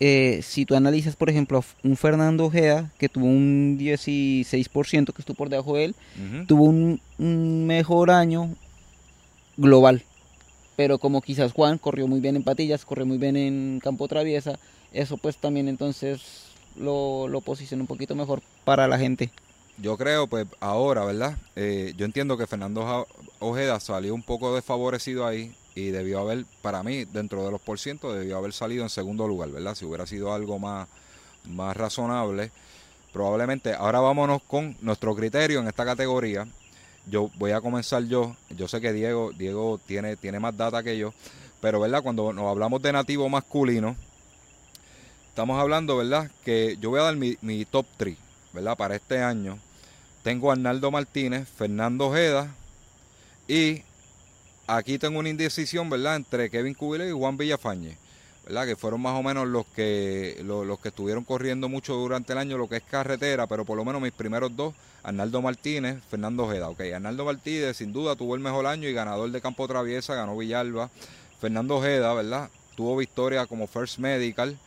eh, 0.00 0.40
si 0.42 0.64
tú 0.64 0.76
analizas, 0.76 1.16
por 1.16 1.28
ejemplo, 1.28 1.64
un 1.82 1.96
Fernando 1.96 2.44
Ojeda, 2.44 2.90
que 2.98 3.08
tuvo 3.08 3.26
un 3.26 3.76
16%, 3.78 5.12
que 5.12 5.22
estuvo 5.22 5.36
por 5.36 5.48
debajo 5.48 5.76
de 5.76 5.86
él, 5.86 5.94
tuvo 6.46 6.64
un, 6.64 7.00
mejor 7.66 8.10
año 8.10 8.54
global. 9.58 10.02
Pero 10.76 10.98
como 10.98 11.20
quizás 11.20 11.52
Juan 11.52 11.76
corrió 11.76 12.06
muy 12.06 12.20
bien 12.20 12.36
en 12.36 12.44
patillas, 12.44 12.86
corrió 12.86 13.04
muy 13.04 13.18
bien 13.18 13.36
en 13.36 13.80
campo 13.82 14.08
traviesa, 14.08 14.58
eso 14.92 15.18
pues 15.18 15.36
también 15.36 15.68
entonces 15.68 16.22
lo, 16.76 17.28
lo 17.28 17.42
posiciona 17.42 17.82
un 17.82 17.88
poquito 17.88 18.14
mejor 18.14 18.40
para 18.64 18.88
la 18.88 18.96
gente. 18.96 19.30
Yo 19.80 19.96
creo, 19.96 20.26
pues 20.26 20.46
ahora, 20.60 21.04
¿verdad? 21.04 21.36
Eh, 21.54 21.92
yo 21.96 22.04
entiendo 22.04 22.36
que 22.36 22.46
Fernando 22.46 23.06
Ojeda 23.38 23.78
salió 23.78 24.14
un 24.14 24.22
poco 24.22 24.54
desfavorecido 24.54 25.26
ahí 25.26 25.54
y 25.76 25.90
debió 25.90 26.18
haber, 26.18 26.46
para 26.62 26.82
mí, 26.82 27.04
dentro 27.04 27.44
de 27.44 27.52
los 27.52 27.60
porcientos, 27.60 28.16
debió 28.16 28.36
haber 28.36 28.52
salido 28.52 28.82
en 28.82 28.90
segundo 28.90 29.28
lugar, 29.28 29.50
¿verdad? 29.50 29.76
Si 29.76 29.84
hubiera 29.84 30.06
sido 30.06 30.32
algo 30.32 30.58
más, 30.58 30.88
más 31.44 31.76
razonable, 31.76 32.50
probablemente. 33.12 33.72
Ahora 33.72 34.00
vámonos 34.00 34.42
con 34.42 34.76
nuestro 34.80 35.14
criterio 35.14 35.60
en 35.60 35.68
esta 35.68 35.84
categoría. 35.84 36.48
Yo 37.10 37.30
voy 37.36 37.52
a 37.52 37.60
comenzar 37.60 38.04
yo. 38.04 38.36
Yo 38.50 38.68
sé 38.68 38.80
que 38.80 38.92
Diego, 38.92 39.32
Diego 39.36 39.80
tiene, 39.86 40.16
tiene 40.16 40.40
más 40.40 40.56
data 40.56 40.82
que 40.82 40.98
yo, 40.98 41.12
pero 41.60 41.80
¿verdad? 41.80 42.02
Cuando 42.02 42.32
nos 42.32 42.50
hablamos 42.50 42.82
de 42.82 42.92
nativo 42.92 43.28
masculino, 43.28 43.96
estamos 45.28 45.60
hablando, 45.60 45.96
¿verdad? 45.96 46.30
Que 46.44 46.76
yo 46.80 46.90
voy 46.90 47.00
a 47.00 47.04
dar 47.04 47.16
mi, 47.16 47.36
mi 47.40 47.64
top 47.64 47.86
3, 47.96 48.16
¿verdad? 48.52 48.76
Para 48.76 48.96
este 48.96 49.22
año. 49.22 49.58
Tengo 50.22 50.50
a 50.50 50.54
Arnaldo 50.54 50.90
Martínez, 50.90 51.48
Fernando 51.48 52.08
Ojeda 52.08 52.54
y 53.46 53.82
aquí 54.66 54.98
tengo 54.98 55.18
una 55.18 55.30
indecisión, 55.30 55.88
¿verdad? 55.88 56.16
Entre 56.16 56.50
Kevin 56.50 56.74
Cubile 56.74 57.08
y 57.08 57.12
Juan 57.12 57.38
Villafañe, 57.38 57.96
Que 58.48 58.76
fueron 58.76 59.02
más 59.02 59.14
o 59.14 59.22
menos 59.22 59.46
los 59.46 59.66
que, 59.66 60.40
los, 60.42 60.78
que 60.80 60.88
estuvieron 60.88 61.22
corriendo 61.22 61.68
mucho 61.68 61.94
durante 61.94 62.32
el 62.32 62.38
año, 62.38 62.56
lo 62.56 62.66
que 62.66 62.76
es 62.76 62.82
carretera, 62.82 63.46
pero 63.46 63.66
por 63.66 63.76
lo 63.76 63.84
menos 63.84 64.00
mis 64.00 64.12
primeros 64.12 64.56
dos, 64.56 64.74
Arnaldo 65.02 65.42
Martínez, 65.42 66.02
Fernando 66.08 66.44
Ojeda. 66.44 66.70
Ok, 66.70 66.80
Arnaldo 66.94 67.26
Martínez 67.26 67.76
sin 67.76 67.92
duda 67.92 68.16
tuvo 68.16 68.34
el 68.34 68.40
mejor 68.40 68.66
año 68.66 68.88
y 68.88 68.94
ganador 68.94 69.30
de 69.30 69.40
Campo 69.42 69.68
Traviesa, 69.68 70.14
ganó 70.14 70.36
Villalba. 70.36 70.90
Fernando 71.40 71.76
Ojeda, 71.76 72.14
¿verdad? 72.14 72.48
Tuvo 72.74 72.96
victoria 72.96 73.46
como 73.46 73.66
First 73.66 73.98
Medical. 73.98 74.58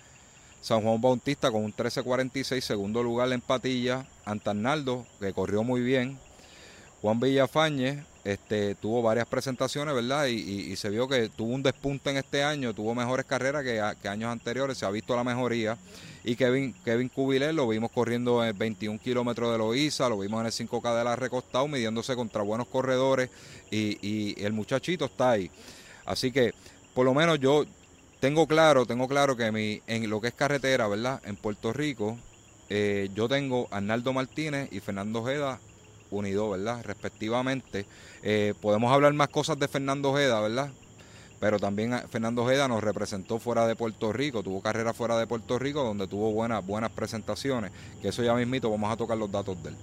San 0.62 0.84
Juan 0.84 1.02
Bautista 1.02 1.50
con 1.52 1.64
un 1.64 1.74
13.46, 1.74 2.62
segundo 2.62 3.02
lugar 3.02 3.34
en 3.34 3.42
Patilla. 3.42 4.06
Antarnaldo, 4.26 5.08
que 5.20 5.34
corrió 5.34 5.64
muy 5.64 5.82
bien. 5.82 6.20
Juan 7.02 7.20
Villafañe, 7.20 8.06
este, 8.24 8.76
tuvo 8.76 9.02
varias 9.02 9.28
presentaciones, 9.28 9.96
¿verdad? 9.96 10.28
Y, 10.28 10.76
se 10.76 10.90
vio 10.90 11.08
que 11.08 11.30
tuvo 11.30 11.54
un 11.54 11.64
despunte 11.64 12.12
en 12.12 12.18
este 12.18 12.44
año, 12.44 12.74
tuvo 12.74 12.94
mejores 12.94 13.26
carreras 13.26 13.64
que, 13.64 14.08
años 14.08 14.32
anteriores, 14.32 14.78
se 14.78 14.86
ha 14.86 14.92
visto 14.92 15.16
la 15.16 15.24
mejoría. 15.24 15.78
Y 16.24 16.36
Kevin, 16.36 16.76
Kevin 16.86 17.10
Cubilé 17.10 17.52
lo 17.52 17.68
vimos 17.68 17.90
corriendo 17.92 18.46
en 18.46 18.56
21 18.56 19.00
kilómetros 19.00 19.52
de 19.52 19.58
Loíza, 19.58 20.08
lo 20.08 20.20
vimos 20.20 20.40
en 20.42 20.46
el 20.46 20.52
5K 20.52 20.98
de 20.98 21.04
la 21.04 21.16
recostado, 21.16 21.68
midiéndose 21.68 22.16
contra 22.16 22.44
buenos 22.44 22.68
corredores 22.68 23.30
y, 23.72 24.36
el 24.44 24.54
muchachito 24.54 25.06
está 25.06 25.32
ahí. 25.32 25.50
Así 26.06 26.32
que, 26.32 26.54
por 26.94 27.06
lo 27.06 27.14
menos 27.14 27.40
yo 27.40 27.66
tengo 28.20 28.46
claro, 28.46 28.86
tengo 28.86 29.08
claro 29.08 29.36
que 29.36 29.52
mi, 29.52 29.82
en 29.88 30.08
lo 30.10 30.22
que 30.22 30.28
es 30.28 30.34
carretera, 30.36 30.88
¿verdad? 30.88 31.22
En 31.26 31.38
Puerto 31.38 31.74
Rico, 31.74 32.20
eh, 32.70 33.10
yo 33.16 33.28
tengo 33.28 33.68
a 33.72 33.78
Arnaldo 33.78 34.14
Martínez 34.14 34.70
y 34.72 34.80
Fernando 34.80 35.22
Ojeda 35.22 35.60
unido, 36.12 36.52
¿verdad? 36.52 36.84
Respectivamente. 36.84 37.86
Eh, 38.24 38.54
podemos 38.62 38.92
hablar 38.92 39.14
más 39.14 39.30
cosas 39.30 39.58
de 39.60 39.68
Fernando 39.68 40.12
Ojeda, 40.12 40.40
¿verdad? 40.42 40.70
Pero 41.40 41.60
también 41.60 41.94
eh, 41.94 42.02
Fernando 42.10 42.44
Ojeda 42.44 42.68
nos 42.68 42.84
representó 42.84 43.40
fuera 43.40 43.66
de 43.66 43.76
Puerto 43.76 44.14
Rico, 44.14 44.44
tuvo 44.44 44.62
carrera 44.62 44.94
fuera 44.94 45.18
de 45.18 45.26
Puerto 45.26 45.58
Rico 45.58 45.84
donde 45.84 46.08
tuvo 46.08 46.32
buenas, 46.32 46.66
buenas 46.66 46.92
presentaciones, 46.92 47.72
que 48.02 48.10
eso 48.10 48.24
ya 48.24 48.36
mismito 48.36 48.70
vamos 48.70 48.92
a 48.92 48.98
tocar 48.98 49.18
los 49.18 49.32
datos 49.32 49.62
de 49.64 49.70
él. 49.70 49.76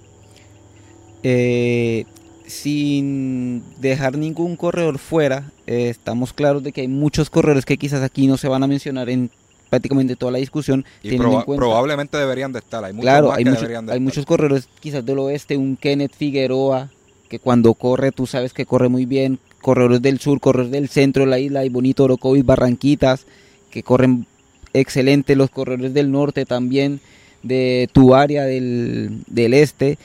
Eh, 1.25 2.04
sin 2.47 3.64
dejar 3.80 4.16
ningún 4.16 4.57
corredor 4.57 4.99
fuera, 4.99 5.50
estamos 5.66 6.33
claros 6.33 6.62
de 6.62 6.73
que 6.73 6.83
hay 6.83 6.88
muchos 6.88 7.28
corredores 7.28 7.66
que 7.66 7.76
quizás 7.76 8.02
aquí 8.02 8.26
no 8.26 8.37
se 8.37 8.49
van 8.49 8.62
a 8.62 8.66
mencionar 8.66 9.11
en 9.11 9.30
prácticamente 9.68 10.16
toda 10.16 10.33
la 10.33 10.38
discusión. 10.38 10.85
Y 11.02 11.18
probablemente 11.18 12.16
deberían 12.16 12.52
de 12.52 12.61
estar. 12.61 12.85
Hay 12.85 12.92
muchos 12.92 13.04
claro, 13.04 13.33
hay, 13.33 13.45
hay 13.90 14.00
muchos 14.00 14.25
corredores 14.25 14.68
quizás 14.80 15.04
del 15.04 15.18
oeste, 15.18 15.57
un 15.57 15.76
Kenneth 15.76 16.14
Figueroa, 16.14 16.90
que 17.28 17.38
cuando 17.38 17.75
corre 17.75 18.12
tú 18.12 18.26
sabes 18.26 18.52
que 18.52 18.66
corre 18.66 18.88
muy 18.88 19.06
bien, 19.06 19.38
corredores 19.61 20.02
del 20.02 20.18
sur, 20.18 20.40
corredores 20.40 20.73
del 20.73 20.88
centro 20.88 21.25
de 21.25 21.30
la 21.30 21.38
isla, 21.38 21.61
hay 21.61 21.68
bonito 21.68 22.04
Orocovis, 22.04 22.44
Barranquitas, 22.44 23.26
que 23.70 23.82
corren 23.82 24.26
excelente, 24.73 25.37
los 25.37 25.50
corredores 25.50 25.94
del 25.94 26.11
norte 26.11 26.47
también, 26.47 27.00
de 27.42 27.88
tu 27.92 28.14
área 28.14 28.44
del, 28.44 29.23
del 29.26 29.54
este, 29.54 29.99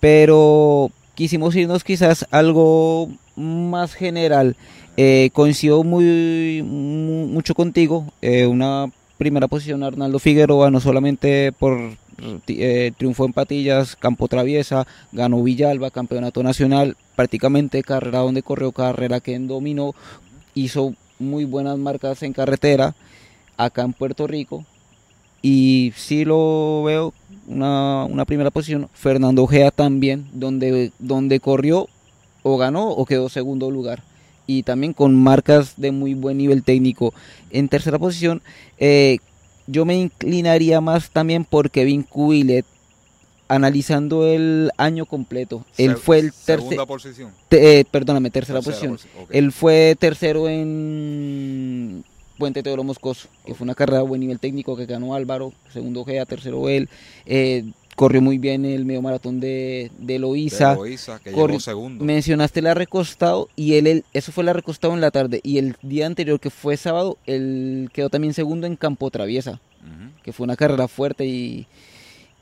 pero 0.00 0.90
quisimos 1.14 1.56
irnos 1.56 1.84
quizás 1.84 2.26
algo 2.30 3.08
más 3.36 3.94
general. 3.94 4.56
Eh, 4.96 5.30
coincido 5.32 5.82
muy, 5.82 6.62
mucho 6.62 7.54
contigo, 7.54 8.12
eh, 8.22 8.46
una 8.46 8.92
primera 9.18 9.48
posición 9.48 9.82
Arnaldo 9.82 10.20
Figueroa, 10.20 10.70
no 10.70 10.80
solamente 10.80 11.50
por 11.50 11.96
eh, 12.46 12.92
triunfo 12.96 13.24
en 13.24 13.32
patillas, 13.32 13.96
campo 13.96 14.28
traviesa, 14.28 14.86
ganó 15.12 15.42
Villalba, 15.42 15.90
campeonato 15.90 16.42
nacional, 16.42 16.96
prácticamente 17.16 17.82
carrera 17.82 18.20
donde 18.20 18.42
corrió, 18.42 18.72
carrera 18.72 19.20
que 19.20 19.38
dominó, 19.38 19.94
hizo 20.54 20.94
muy 21.18 21.44
buenas 21.44 21.78
marcas 21.78 22.22
en 22.22 22.32
carretera 22.32 22.94
acá 23.56 23.82
en 23.82 23.92
Puerto 23.92 24.26
Rico. 24.26 24.64
Y 25.42 25.92
sí 25.96 26.24
lo 26.24 26.82
veo 26.84 27.12
una, 27.46 28.04
una 28.04 28.24
primera 28.24 28.50
posición, 28.50 28.88
Fernando 28.94 29.46
Gea 29.46 29.70
también, 29.70 30.26
donde, 30.32 30.90
donde 30.98 31.40
corrió 31.40 31.88
o 32.42 32.56
ganó 32.56 32.88
o 32.88 33.04
quedó 33.04 33.28
segundo 33.28 33.70
lugar. 33.70 34.02
Y 34.46 34.62
también 34.62 34.92
con 34.92 35.14
marcas 35.14 35.74
de 35.76 35.90
muy 35.90 36.14
buen 36.14 36.38
nivel 36.38 36.62
técnico. 36.62 37.12
En 37.50 37.68
tercera 37.68 37.98
posición, 37.98 38.42
eh, 38.78 39.18
yo 39.66 39.84
me 39.84 39.96
inclinaría 39.96 40.80
más 40.80 41.10
también 41.10 41.44
por 41.44 41.70
Kevin 41.70 42.02
Cubilet, 42.02 42.66
analizando 43.48 44.26
el 44.26 44.70
año 44.76 45.06
completo. 45.06 45.64
Él 45.76 45.96
fue 45.96 46.18
el 46.18 46.32
tercero. 46.32 46.86
posición. 46.86 47.32
Eh, 47.50 47.84
perdóname, 47.90 48.30
tercera, 48.30 48.60
posición. 48.60 48.98
Él 49.30 49.52
fue 49.52 49.96
tercero 49.98 50.48
en 50.48 52.04
Puente 52.38 52.62
Teodoro 52.62 52.84
Moscoso, 52.84 53.28
que 53.44 53.54
fue 53.54 53.64
una 53.64 53.74
carrera 53.74 53.98
de 53.98 54.08
buen 54.08 54.20
nivel 54.20 54.40
técnico 54.40 54.76
que 54.76 54.86
ganó 54.86 55.14
Álvaro, 55.14 55.52
segundo 55.72 56.04
Gea, 56.04 56.26
tercero 56.26 56.68
él. 56.68 56.88
Eh, 57.26 57.64
corrió 57.94 58.20
muy 58.20 58.38
bien 58.38 58.64
el 58.64 58.84
medio 58.84 59.02
maratón 59.02 59.40
de, 59.40 59.90
de 59.98 60.18
Loíza. 60.18 60.76
que 61.22 61.30
llegó 61.30 61.60
segundo. 61.60 62.04
Mencionaste 62.04 62.62
la 62.62 62.74
recostado 62.74 63.48
y 63.56 63.74
él, 63.74 64.04
eso 64.12 64.32
fue 64.32 64.44
la 64.44 64.52
recostado 64.52 64.94
en 64.94 65.00
la 65.00 65.10
tarde. 65.10 65.40
Y 65.42 65.58
el 65.58 65.76
día 65.82 66.06
anterior, 66.06 66.40
que 66.40 66.50
fue 66.50 66.76
sábado, 66.76 67.18
él 67.26 67.90
quedó 67.92 68.10
también 68.10 68.34
segundo 68.34 68.66
en 68.66 68.76
Campo 68.76 69.10
Traviesa, 69.10 69.60
que 70.22 70.32
fue 70.32 70.44
una 70.44 70.56
carrera 70.56 70.88
fuerte 70.88 71.26
y, 71.26 71.66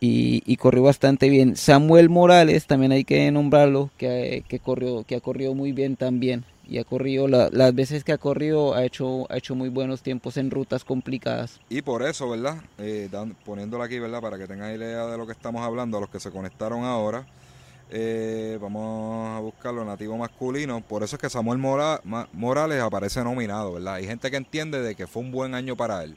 y, 0.00 0.56
corrió 0.56 0.82
bastante 0.82 1.28
bien. 1.28 1.56
Samuel 1.56 2.08
Morales, 2.08 2.66
también 2.66 2.92
hay 2.92 3.04
que 3.04 3.30
nombrarlo, 3.30 3.90
que, 3.98 4.44
que, 4.48 4.58
corrió, 4.58 5.04
que 5.04 5.16
ha 5.16 5.20
corrido 5.20 5.54
muy 5.54 5.72
bien 5.72 5.96
también 5.96 6.44
y 6.68 6.78
ha 6.78 6.84
corrido, 6.84 7.28
las 7.28 7.74
veces 7.74 8.04
que 8.04 8.12
ha 8.12 8.18
corrido 8.18 8.74
ha 8.74 8.84
hecho, 8.84 9.30
ha 9.30 9.36
hecho 9.36 9.54
muy 9.54 9.68
buenos 9.68 10.02
tiempos 10.02 10.36
en 10.36 10.50
rutas 10.50 10.84
complicadas. 10.84 11.60
Y 11.68 11.82
por 11.82 12.02
eso, 12.02 12.28
¿verdad? 12.30 12.56
Eh, 12.78 13.08
poniéndolo 13.44 13.82
aquí, 13.82 13.98
¿verdad? 13.98 14.20
Para 14.20 14.38
que 14.38 14.46
tengan 14.46 14.74
idea 14.74 15.06
de 15.06 15.18
lo 15.18 15.26
que 15.26 15.32
estamos 15.32 15.62
hablando, 15.62 15.98
a 15.98 16.00
los 16.00 16.10
que 16.10 16.20
se 16.20 16.30
conectaron 16.30 16.84
ahora, 16.84 17.26
Eh, 17.94 18.56
vamos 18.58 19.36
a 19.36 19.40
buscarlo 19.40 19.84
nativo 19.84 20.16
masculino. 20.16 20.80
Por 20.80 21.02
eso 21.02 21.16
es 21.16 21.20
que 21.20 21.28
Samuel 21.28 21.58
Morales 21.58 22.80
aparece 22.80 23.22
nominado, 23.22 23.74
¿verdad? 23.74 23.96
Hay 23.96 24.06
gente 24.06 24.30
que 24.30 24.38
entiende 24.38 24.80
de 24.80 24.94
que 24.94 25.06
fue 25.06 25.20
un 25.20 25.30
buen 25.30 25.54
año 25.54 25.76
para 25.76 26.02
él. 26.02 26.16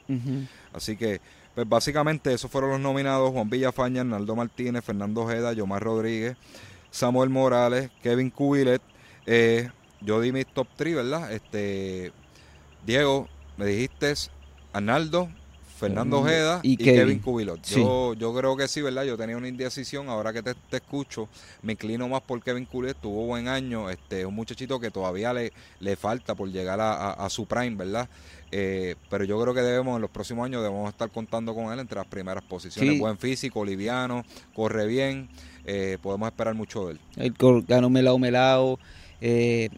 Así 0.72 0.96
que, 0.96 1.20
pues 1.54 1.68
básicamente 1.68 2.32
esos 2.32 2.50
fueron 2.50 2.70
los 2.70 2.80
nominados. 2.80 3.30
Juan 3.30 3.50
Villafaña, 3.50 4.00
Arnaldo 4.00 4.34
Martínez, 4.34 4.82
Fernando 4.84 5.20
Ojeda, 5.24 5.52
Yomar 5.52 5.82
Rodríguez, 5.82 6.38
Samuel 6.90 7.28
Morales, 7.28 7.90
Kevin 8.02 8.30
Cubilet. 8.30 8.80
Eh, 9.26 9.68
yo 10.06 10.20
di 10.20 10.30
mis 10.32 10.46
top 10.46 10.68
3, 10.76 10.94
¿verdad? 10.94 11.32
Este, 11.32 12.12
Diego, 12.86 13.28
me 13.56 13.66
dijiste 13.66 14.14
Arnaldo, 14.72 15.28
Fernando 15.76 16.20
Ojeda 16.20 16.60
y, 16.62 16.76
Kevin, 16.76 17.18
Cubilot. 17.18 17.60
Yo, 17.66 18.14
yo 18.14 18.32
creo 18.32 18.56
que 18.56 18.68
sí, 18.68 18.80
¿verdad? 18.80 19.02
Yo 19.02 19.16
tenía 19.18 19.36
una 19.36 19.48
indecisión, 19.48 20.08
ahora 20.08 20.32
que 20.32 20.42
te, 20.42 20.54
escucho, 20.70 21.28
me 21.62 21.72
inclino 21.72 22.08
más 22.08 22.22
por 22.22 22.40
Kevin 22.40 22.66
Cubilot, 22.66 22.96
tuvo 22.98 23.26
buen 23.26 23.48
año, 23.48 23.90
este, 23.90 24.24
un 24.24 24.34
muchachito 24.34 24.78
que 24.78 24.92
todavía 24.92 25.32
le, 25.32 25.52
le 25.80 25.96
falta 25.96 26.36
por 26.36 26.50
llegar 26.50 26.78
a, 26.80 27.28
su 27.28 27.46
prime, 27.46 27.74
¿verdad? 27.74 28.08
Eh, 28.52 28.94
pero 29.10 29.24
yo 29.24 29.40
creo 29.42 29.52
que 29.54 29.60
debemos, 29.60 29.96
en 29.96 30.02
los 30.02 30.10
próximos 30.10 30.46
años, 30.46 30.62
debemos 30.62 30.88
estar 30.88 31.10
contando 31.10 31.52
con 31.52 31.72
él 31.72 31.80
entre 31.80 31.96
las 31.96 32.06
primeras 32.06 32.44
posiciones. 32.44 32.98
Buen 33.00 33.18
físico, 33.18 33.64
liviano, 33.64 34.24
corre 34.54 34.86
bien, 34.86 35.28
eh, 35.64 35.98
podemos 36.00 36.28
esperar 36.28 36.54
mucho 36.54 36.86
de 36.86 36.92
él. 36.92 37.00
El 37.16 37.34
ganó 37.66 37.90
melao 37.90 38.18
melao, 38.20 38.78
eh, 39.20 39.70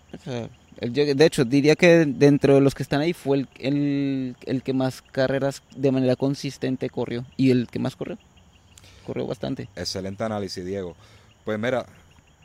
de 0.81 1.27
hecho, 1.27 1.45
diría 1.45 1.75
que 1.75 2.05
dentro 2.07 2.55
de 2.55 2.61
los 2.61 2.75
que 2.75 2.85
están 2.85 3.01
ahí 3.01 3.13
fue 3.13 3.47
el, 3.59 4.37
el, 4.45 4.63
que 4.63 4.73
más 4.73 5.03
carreras 5.03 5.63
de 5.75 5.91
manera 5.91 6.15
consistente 6.15 6.89
corrió 6.89 7.27
y 7.37 7.51
el 7.51 7.67
que 7.67 7.81
más 7.81 7.97
corrió. 7.97 8.17
Corrió 9.05 9.27
bastante. 9.27 9.69
Excelente 9.75 10.23
análisis, 10.23 10.65
Diego. 10.65 10.95
Pues 11.45 11.59
mira, 11.59 11.87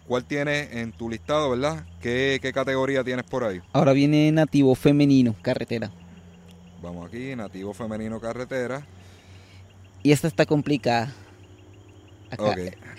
¿cuál 0.07 0.23
tienes 0.23 0.73
en 0.73 0.91
tu 0.93 1.09
listado, 1.09 1.51
verdad? 1.51 1.85
¿Qué, 2.01 2.39
categoría 2.53 3.03
tienes 3.03 3.25
por 3.25 3.43
ahí? 3.43 3.61
Ahora 3.71 3.93
viene 3.93 4.31
nativo 4.31 4.73
femenino, 4.73 5.35
carretera. 5.41 5.91
Vamos 6.81 7.07
aquí, 7.07 7.35
nativo 7.35 7.73
femenino, 7.73 8.19
carretera. 8.19 8.85
Y 10.01 10.11
esta 10.11 10.27
está 10.27 10.45
complicada. 10.45 11.13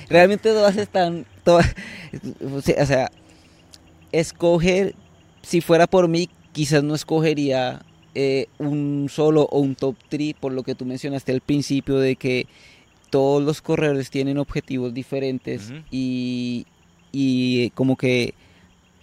Realmente 0.09 0.51
todas 0.51 0.77
están, 0.77 1.27
todas, 1.43 1.75
o 2.55 2.61
sea, 2.61 3.11
escoger 4.19 4.95
si 5.43 5.61
fuera 5.61 5.87
por 5.87 6.09
mí, 6.09 6.29
quizás 6.53 6.83
no 6.83 6.95
escogería 6.95 7.83
eh, 8.15 8.47
un 8.59 9.09
solo 9.11 9.43
o 9.51 9.59
un 9.61 9.75
top 9.75 9.97
3, 10.09 10.35
por 10.41 10.53
lo 10.53 10.63
que 10.63 10.75
tú 10.75 10.85
mencionaste 10.85 11.33
al 11.33 11.41
principio 11.41 11.99
de 11.99 12.17
que 12.17 12.47
todos 13.11 13.43
los 13.43 13.61
corredores 13.61 14.11
tienen 14.11 14.39
objetivos 14.39 14.95
diferentes 14.95 15.73
y, 15.91 16.67
y, 17.13 17.71
como 17.71 17.97
que 17.97 18.35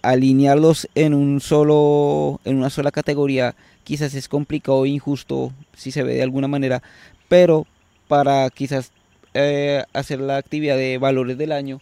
alinearlos 0.02 0.88
en 0.94 1.14
un 1.14 1.40
solo 1.40 2.40
en 2.44 2.56
una 2.56 2.70
sola 2.70 2.90
categoría 2.90 3.54
quizás 3.84 4.14
es 4.14 4.28
complicado 4.28 4.84
e 4.84 4.88
injusto 4.88 5.52
si 5.76 5.92
se 5.92 6.02
ve 6.02 6.14
de 6.14 6.22
alguna 6.24 6.48
manera 6.48 6.82
pero 7.28 7.66
para 8.08 8.50
quizás 8.50 8.90
eh, 9.32 9.84
hacer 9.92 10.20
la 10.20 10.38
actividad 10.38 10.76
de 10.76 10.98
valores 10.98 11.38
del 11.38 11.52
año 11.52 11.80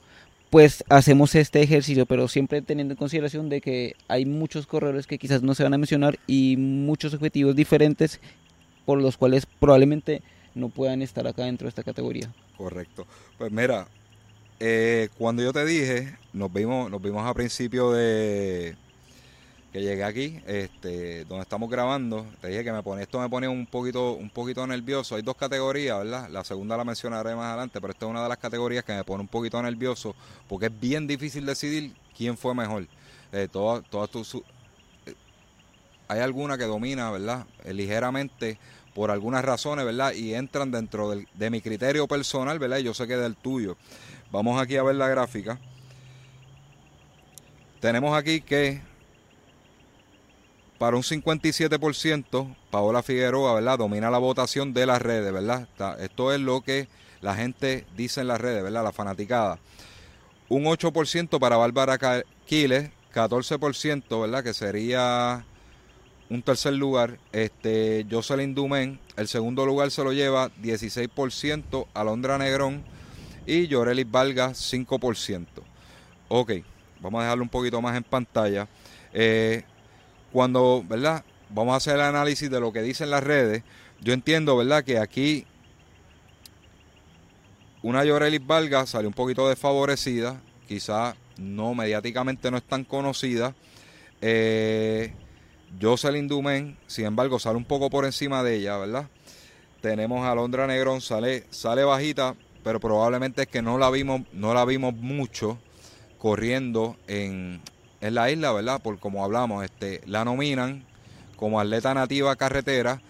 pues 0.50 0.84
hacemos 0.88 1.34
este 1.36 1.62
ejercicio, 1.62 2.06
pero 2.06 2.26
siempre 2.26 2.60
teniendo 2.60 2.92
en 2.92 2.98
consideración 2.98 3.48
de 3.48 3.60
que 3.60 3.94
hay 4.08 4.26
muchos 4.26 4.66
corredores 4.66 5.06
que 5.06 5.18
quizás 5.18 5.42
no 5.42 5.54
se 5.54 5.62
van 5.62 5.74
a 5.74 5.78
mencionar 5.78 6.18
y 6.26 6.56
muchos 6.56 7.14
objetivos 7.14 7.54
diferentes 7.54 8.20
por 8.84 9.00
los 9.00 9.16
cuales 9.16 9.46
probablemente 9.46 10.22
no 10.56 10.68
puedan 10.68 11.02
estar 11.02 11.26
acá 11.28 11.44
dentro 11.44 11.66
de 11.66 11.70
esta 11.70 11.84
categoría. 11.84 12.32
Correcto. 12.56 13.06
Pues 13.38 13.52
mira, 13.52 13.86
eh, 14.58 15.08
cuando 15.16 15.42
yo 15.42 15.52
te 15.52 15.64
dije, 15.64 16.16
nos 16.32 16.52
vimos, 16.52 16.90
nos 16.90 17.00
vimos 17.00 17.24
a 17.24 17.32
principio 17.32 17.92
de, 17.92 18.76
que 19.72 19.80
llegué 19.80 20.02
aquí, 20.02 20.40
este, 20.46 21.24
donde 21.26 21.42
estamos 21.42 21.70
grabando, 21.70 22.26
te 22.40 22.48
dije 22.48 22.64
que 22.64 22.72
me 22.72 22.82
pone, 22.82 23.02
esto 23.02 23.20
me 23.20 23.28
pone 23.28 23.46
un 23.46 23.66
poquito, 23.66 24.12
un 24.14 24.28
poquito 24.28 24.66
nervioso. 24.66 25.14
Hay 25.14 25.22
dos 25.22 25.36
categorías, 25.36 25.98
¿verdad? 25.98 26.28
La 26.28 26.42
segunda 26.42 26.76
la 26.76 26.84
mencionaré 26.84 27.36
más 27.36 27.46
adelante, 27.46 27.80
pero 27.80 27.92
esta 27.92 28.06
es 28.06 28.10
una 28.10 28.22
de 28.22 28.28
las 28.28 28.38
categorías 28.38 28.84
que 28.84 28.94
me 28.94 29.04
pone 29.04 29.20
un 29.20 29.28
poquito 29.28 29.62
nervioso, 29.62 30.14
porque 30.48 30.66
es 30.66 30.80
bien 30.80 31.06
difícil 31.06 31.46
decidir 31.46 31.92
quién 32.16 32.36
fue 32.36 32.52
mejor. 32.54 32.86
Eh, 33.32 33.46
todas, 33.50 33.84
tus, 34.10 34.34
eh, 34.34 34.40
hay 36.08 36.18
alguna 36.18 36.58
que 36.58 36.64
domina, 36.64 37.12
¿verdad? 37.12 37.46
Eh, 37.64 37.72
ligeramente 37.72 38.58
por 38.92 39.12
algunas 39.12 39.44
razones, 39.44 39.84
¿verdad? 39.84 40.12
Y 40.14 40.34
entran 40.34 40.72
dentro 40.72 41.10
de 41.10 41.50
mi 41.50 41.60
criterio 41.60 42.08
personal, 42.08 42.58
¿verdad? 42.58 42.78
Y 42.78 42.82
yo 42.82 42.92
sé 42.92 43.06
que 43.06 43.16
del 43.16 43.36
tuyo. 43.36 43.76
Vamos 44.32 44.60
aquí 44.60 44.76
a 44.76 44.82
ver 44.82 44.96
la 44.96 45.06
gráfica. 45.08 45.60
Tenemos 47.80 48.18
aquí 48.18 48.40
que 48.40 48.89
para 50.80 50.96
un 50.96 51.02
57%, 51.02 52.56
Paola 52.70 53.02
Figueroa, 53.02 53.52
¿verdad? 53.52 53.80
Domina 53.80 54.10
la 54.10 54.16
votación 54.16 54.72
de 54.72 54.86
las 54.86 55.02
redes, 55.02 55.30
¿verdad? 55.30 55.68
Esto 56.00 56.32
es 56.32 56.40
lo 56.40 56.62
que 56.62 56.88
la 57.20 57.34
gente 57.34 57.84
dice 57.98 58.22
en 58.22 58.28
las 58.28 58.40
redes, 58.40 58.62
¿verdad? 58.62 58.84
La 58.84 58.90
fanaticada. 58.90 59.58
Un 60.48 60.64
8% 60.64 61.38
para 61.38 61.58
Bárbara 61.58 61.98
Quiles, 62.46 62.88
14%, 63.12 64.22
¿verdad? 64.22 64.42
Que 64.42 64.54
sería 64.54 65.44
un 66.30 66.40
tercer 66.40 66.72
lugar. 66.72 67.18
Este, 67.30 68.06
Jocelyn 68.10 68.54
Dumen, 68.54 68.98
el 69.18 69.28
segundo 69.28 69.66
lugar 69.66 69.90
se 69.90 70.02
lo 70.02 70.14
lleva 70.14 70.48
16%, 70.62 71.88
Alondra 71.92 72.38
Negrón 72.38 72.82
y 73.46 73.66
Llorelis 73.66 74.10
Valga 74.10 74.52
5%. 74.52 75.46
Ok, 76.28 76.52
vamos 77.02 77.20
a 77.20 77.24
dejarlo 77.24 77.44
un 77.44 77.50
poquito 77.50 77.82
más 77.82 77.94
en 77.98 78.02
pantalla. 78.02 78.66
Eh, 79.12 79.62
cuando, 80.32 80.84
¿verdad? 80.88 81.24
Vamos 81.48 81.74
a 81.74 81.76
hacer 81.76 81.94
el 81.96 82.02
análisis 82.02 82.50
de 82.50 82.60
lo 82.60 82.72
que 82.72 82.82
dicen 82.82 83.10
las 83.10 83.24
redes. 83.24 83.62
Yo 84.00 84.12
entiendo, 84.12 84.56
¿verdad? 84.56 84.84
Que 84.84 84.98
aquí 84.98 85.46
una 87.82 88.04
Llorelis 88.04 88.46
Valga 88.46 88.86
salió 88.86 89.08
un 89.08 89.14
poquito 89.14 89.48
desfavorecida, 89.48 90.40
quizá 90.68 91.16
no 91.38 91.74
mediáticamente 91.74 92.50
no 92.50 92.58
es 92.58 92.62
tan 92.62 92.84
conocida. 92.84 93.54
Eh, 94.20 95.12
Jocelyn 95.80 96.28
Dumen, 96.28 96.76
sin 96.86 97.06
embargo, 97.06 97.38
sale 97.38 97.56
un 97.56 97.64
poco 97.64 97.88
por 97.88 98.04
encima 98.04 98.42
de 98.42 98.56
ella, 98.56 98.76
¿verdad? 98.76 99.08
Tenemos 99.80 100.26
a 100.26 100.34
Londra 100.34 100.66
Negrón, 100.66 101.00
sale, 101.00 101.44
sale 101.50 101.84
bajita, 101.84 102.34
pero 102.62 102.80
probablemente 102.80 103.42
es 103.42 103.48
que 103.48 103.62
no 103.62 103.78
la 103.78 103.90
vimos, 103.90 104.22
no 104.32 104.52
la 104.52 104.64
vimos 104.66 104.94
mucho 104.94 105.58
corriendo 106.18 106.96
en, 107.06 107.62
en 108.00 108.14
la 108.14 108.30
isla, 108.30 108.52
¿verdad? 108.52 108.80
Por 108.80 108.98
como 108.98 109.24
hablamos, 109.24 109.64
este, 109.64 110.00
la 110.06 110.24
nominan 110.24 110.84
como 111.36 111.60
atleta 111.60 111.94
nativa 111.94 112.36
carretera, 112.36 113.00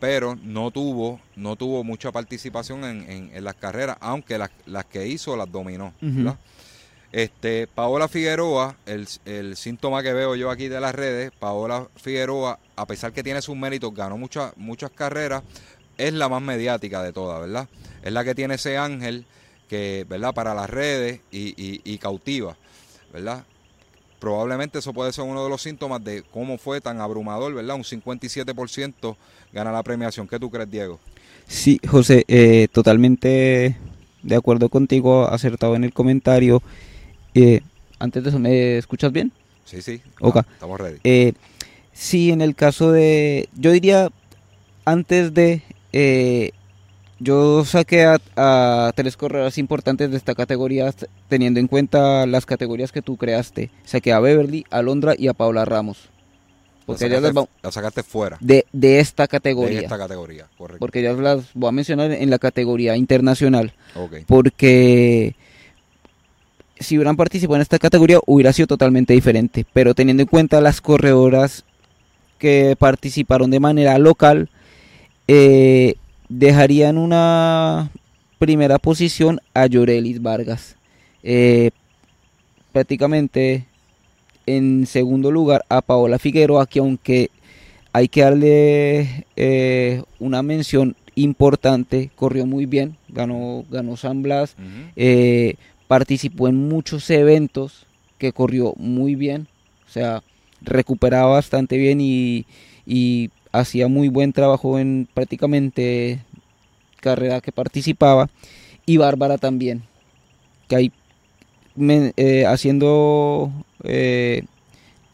pero 0.00 0.36
no 0.42 0.70
tuvo, 0.70 1.20
no 1.36 1.56
tuvo 1.56 1.82
mucha 1.82 2.12
participación 2.12 2.84
en, 2.84 3.30
en, 3.34 3.44
las 3.44 3.54
carreras, 3.54 3.96
aunque 4.00 4.38
las, 4.38 4.50
las, 4.66 4.84
que 4.84 5.06
hizo 5.06 5.36
las 5.36 5.50
dominó, 5.50 5.92
Este, 7.10 7.68
Paola 7.68 8.08
Figueroa, 8.08 8.76
el, 8.86 9.06
el, 9.24 9.56
síntoma 9.56 10.02
que 10.02 10.12
veo 10.12 10.34
yo 10.34 10.50
aquí 10.50 10.68
de 10.68 10.80
las 10.80 10.94
redes, 10.94 11.30
Paola 11.38 11.86
Figueroa, 11.96 12.58
a 12.74 12.86
pesar 12.86 13.12
que 13.12 13.22
tiene 13.22 13.40
sus 13.40 13.56
méritos, 13.56 13.94
ganó 13.94 14.18
muchas, 14.18 14.52
muchas 14.56 14.90
carreras, 14.90 15.44
es 15.96 16.12
la 16.12 16.28
más 16.28 16.42
mediática 16.42 17.02
de 17.02 17.12
todas, 17.12 17.40
¿verdad? 17.40 17.68
Es 18.02 18.12
la 18.12 18.24
que 18.24 18.34
tiene 18.34 18.54
ese 18.54 18.76
ángel 18.76 19.26
que, 19.68 20.04
¿verdad? 20.08 20.34
Para 20.34 20.54
las 20.54 20.68
redes 20.68 21.20
y, 21.30 21.50
y, 21.50 21.80
y 21.84 21.98
cautiva, 21.98 22.56
¿verdad? 23.12 23.44
Probablemente 24.24 24.78
eso 24.78 24.94
puede 24.94 25.12
ser 25.12 25.24
uno 25.24 25.44
de 25.44 25.50
los 25.50 25.60
síntomas 25.60 26.02
de 26.02 26.22
cómo 26.22 26.56
fue 26.56 26.80
tan 26.80 26.98
abrumador, 26.98 27.52
¿verdad? 27.52 27.76
Un 27.76 27.82
57% 27.82 29.16
gana 29.52 29.70
la 29.70 29.82
premiación. 29.82 30.26
¿Qué 30.26 30.38
tú 30.38 30.50
crees, 30.50 30.70
Diego? 30.70 30.98
Sí, 31.46 31.78
José, 31.86 32.24
eh, 32.26 32.68
totalmente 32.72 33.76
de 34.22 34.34
acuerdo 34.34 34.70
contigo, 34.70 35.28
acertado 35.28 35.76
en 35.76 35.84
el 35.84 35.92
comentario. 35.92 36.62
Eh, 37.34 37.60
antes 37.98 38.22
de 38.22 38.30
eso, 38.30 38.38
¿me 38.38 38.78
escuchas 38.78 39.12
bien? 39.12 39.30
Sí, 39.66 39.82
sí. 39.82 40.00
estamos 40.22 40.80
ready. 40.80 41.00
Eh, 41.04 41.34
sí, 41.92 42.30
en 42.30 42.40
el 42.40 42.54
caso 42.54 42.92
de, 42.92 43.50
yo 43.54 43.72
diría, 43.72 44.08
antes 44.86 45.34
de 45.34 45.60
yo 47.18 47.64
saqué 47.64 48.06
a, 48.36 48.92
tres 48.94 49.16
corredores 49.16 49.58
importantes 49.58 50.10
de 50.10 50.16
esta 50.16 50.34
categoría 50.34 50.92
teniendo 51.28 51.60
en 51.60 51.68
cuenta 51.68 52.26
las 52.26 52.46
categorías 52.46 52.92
que 52.92 53.02
tú 53.02 53.16
creaste. 53.16 53.70
Saqué 53.84 54.12
a 54.12 54.20
Beverly, 54.20 54.64
a 54.70 54.82
Londra 54.82 55.14
y 55.16 55.28
a 55.28 55.34
Paula 55.34 55.64
Ramos. 55.64 56.10
Porque 56.86 57.08
la 57.08 57.20
sacaste, 57.20 57.50
las 57.62 57.74
sacaste 57.74 58.02
fuera. 58.02 58.36
De, 58.40 58.66
esta 58.98 59.26
categoría. 59.26 59.78
De 59.78 59.84
esta 59.84 59.96
categoría, 59.96 60.46
correcto. 60.58 60.80
Porque 60.80 61.02
ya 61.02 61.12
las 61.14 61.46
voy 61.54 61.68
a 61.68 61.72
mencionar 61.72 62.10
en 62.12 62.28
la 62.28 62.38
categoría 62.38 62.96
internacional. 62.96 63.72
Porque 64.26 65.34
si 66.78 66.98
hubieran 66.98 67.16
participado 67.16 67.56
en 67.56 67.62
esta 67.62 67.78
categoría 67.78 68.18
hubiera 68.26 68.52
sido 68.52 68.66
totalmente 68.66 69.14
diferente. 69.14 69.64
Pero 69.72 69.94
teniendo 69.94 70.22
en 70.24 70.28
cuenta 70.28 70.60
las 70.60 70.80
corredoras 70.82 71.64
que 72.38 72.76
participaron 72.78 73.50
de 73.50 73.60
manera 73.60 73.96
local, 73.98 74.50
eh, 75.26 75.94
dejaría 76.38 76.88
en 76.88 76.98
una 76.98 77.90
primera 78.38 78.78
posición 78.78 79.40
a 79.54 79.66
Llorelis 79.66 80.20
Vargas. 80.20 80.76
Eh, 81.22 81.70
prácticamente 82.72 83.66
en 84.46 84.86
segundo 84.86 85.30
lugar 85.30 85.64
a 85.68 85.80
Paola 85.80 86.18
Figueroa, 86.18 86.66
que 86.66 86.80
aunque 86.80 87.30
hay 87.92 88.08
que 88.08 88.22
darle 88.22 89.26
eh, 89.36 90.02
una 90.18 90.42
mención 90.42 90.96
importante, 91.14 92.10
corrió 92.16 92.44
muy 92.44 92.66
bien, 92.66 92.96
ganó, 93.08 93.64
ganó 93.70 93.96
San 93.96 94.22
Blas, 94.22 94.56
eh, 94.96 95.54
participó 95.86 96.48
en 96.48 96.56
muchos 96.68 97.08
eventos 97.10 97.86
que 98.18 98.32
corrió 98.32 98.74
muy 98.76 99.14
bien, 99.14 99.46
o 99.88 99.92
sea, 99.92 100.22
recuperaba 100.60 101.34
bastante 101.34 101.78
bien 101.78 102.00
y, 102.00 102.46
y 102.84 103.30
hacía 103.54 103.86
muy 103.86 104.08
buen 104.08 104.32
trabajo 104.32 104.78
en 104.80 105.08
prácticamente 105.14 106.20
carrera 107.00 107.40
que 107.40 107.52
participaba 107.52 108.28
y 108.84 108.96
Bárbara 108.96 109.38
también 109.38 109.82
que 110.68 110.76
hay 110.76 110.92
eh, 112.16 112.46
haciendo 112.46 113.52
eh, 113.84 114.42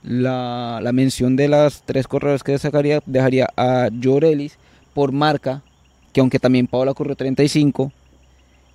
la, 0.02 0.80
la, 0.82 0.92
mención 0.92 1.36
de 1.36 1.48
las 1.48 1.82
tres 1.82 2.06
corredores 2.06 2.42
que 2.42 2.58
sacaría 2.58 3.02
dejaría 3.04 3.48
a 3.56 3.88
Llorelis 3.92 4.56
por 4.94 5.12
marca 5.12 5.62
que 6.12 6.20
aunque 6.20 6.38
también 6.38 6.66
Paola 6.66 6.94
corrió 6.94 7.16
35 7.16 7.92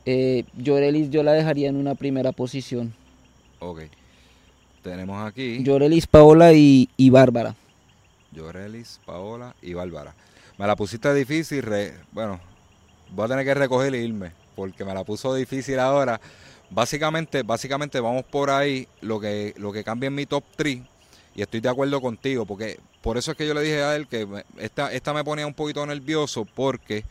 eh, 0.05 0.43
Llorelis 0.57 1.09
yo 1.09 1.23
la 1.23 1.33
dejaría 1.33 1.69
en 1.69 1.77
una 1.77 1.95
primera 1.95 2.31
posición. 2.31 2.93
Ok. 3.59 3.81
Tenemos 4.83 5.25
aquí 5.25 5.63
Llorelis, 5.63 6.05
Paola 6.05 6.53
y, 6.53 6.89
y 6.97 7.09
Bárbara 7.09 7.55
Llorelis, 8.35 8.99
Paola 9.05 9.55
y 9.61 9.73
Bárbara 9.73 10.13
me 10.57 10.67
la 10.67 10.75
pusiste 10.75 11.13
difícil 11.13 11.65
bueno 12.11 12.39
voy 13.11 13.25
a 13.25 13.27
tener 13.29 13.45
que 13.45 13.53
recoger 13.53 13.93
e 13.93 14.03
irme, 14.03 14.31
porque 14.55 14.85
me 14.85 14.93
la 14.93 15.03
puso 15.03 15.33
difícil 15.33 15.79
ahora. 15.79 16.19
Básicamente, 16.69 17.43
básicamente 17.43 17.99
vamos 17.99 18.25
por 18.25 18.49
ahí 18.49 18.87
lo 19.01 19.19
que, 19.19 19.53
lo 19.57 19.71
que 19.71 19.83
cambia 19.83 20.07
en 20.07 20.15
mi 20.15 20.25
top 20.25 20.43
3 20.55 20.79
y 21.35 21.41
estoy 21.41 21.59
de 21.59 21.69
acuerdo 21.69 22.01
contigo, 22.01 22.45
porque 22.45 22.79
por 23.01 23.17
eso 23.17 23.31
es 23.31 23.37
que 23.37 23.47
yo 23.47 23.53
le 23.53 23.61
dije 23.61 23.83
a 23.83 23.95
él 23.95 24.07
que 24.07 24.27
esta, 24.57 24.91
esta 24.91 25.13
me 25.13 25.23
ponía 25.23 25.45
un 25.45 25.53
poquito 25.53 25.85
nervioso 25.85 26.45
porque 26.45 27.03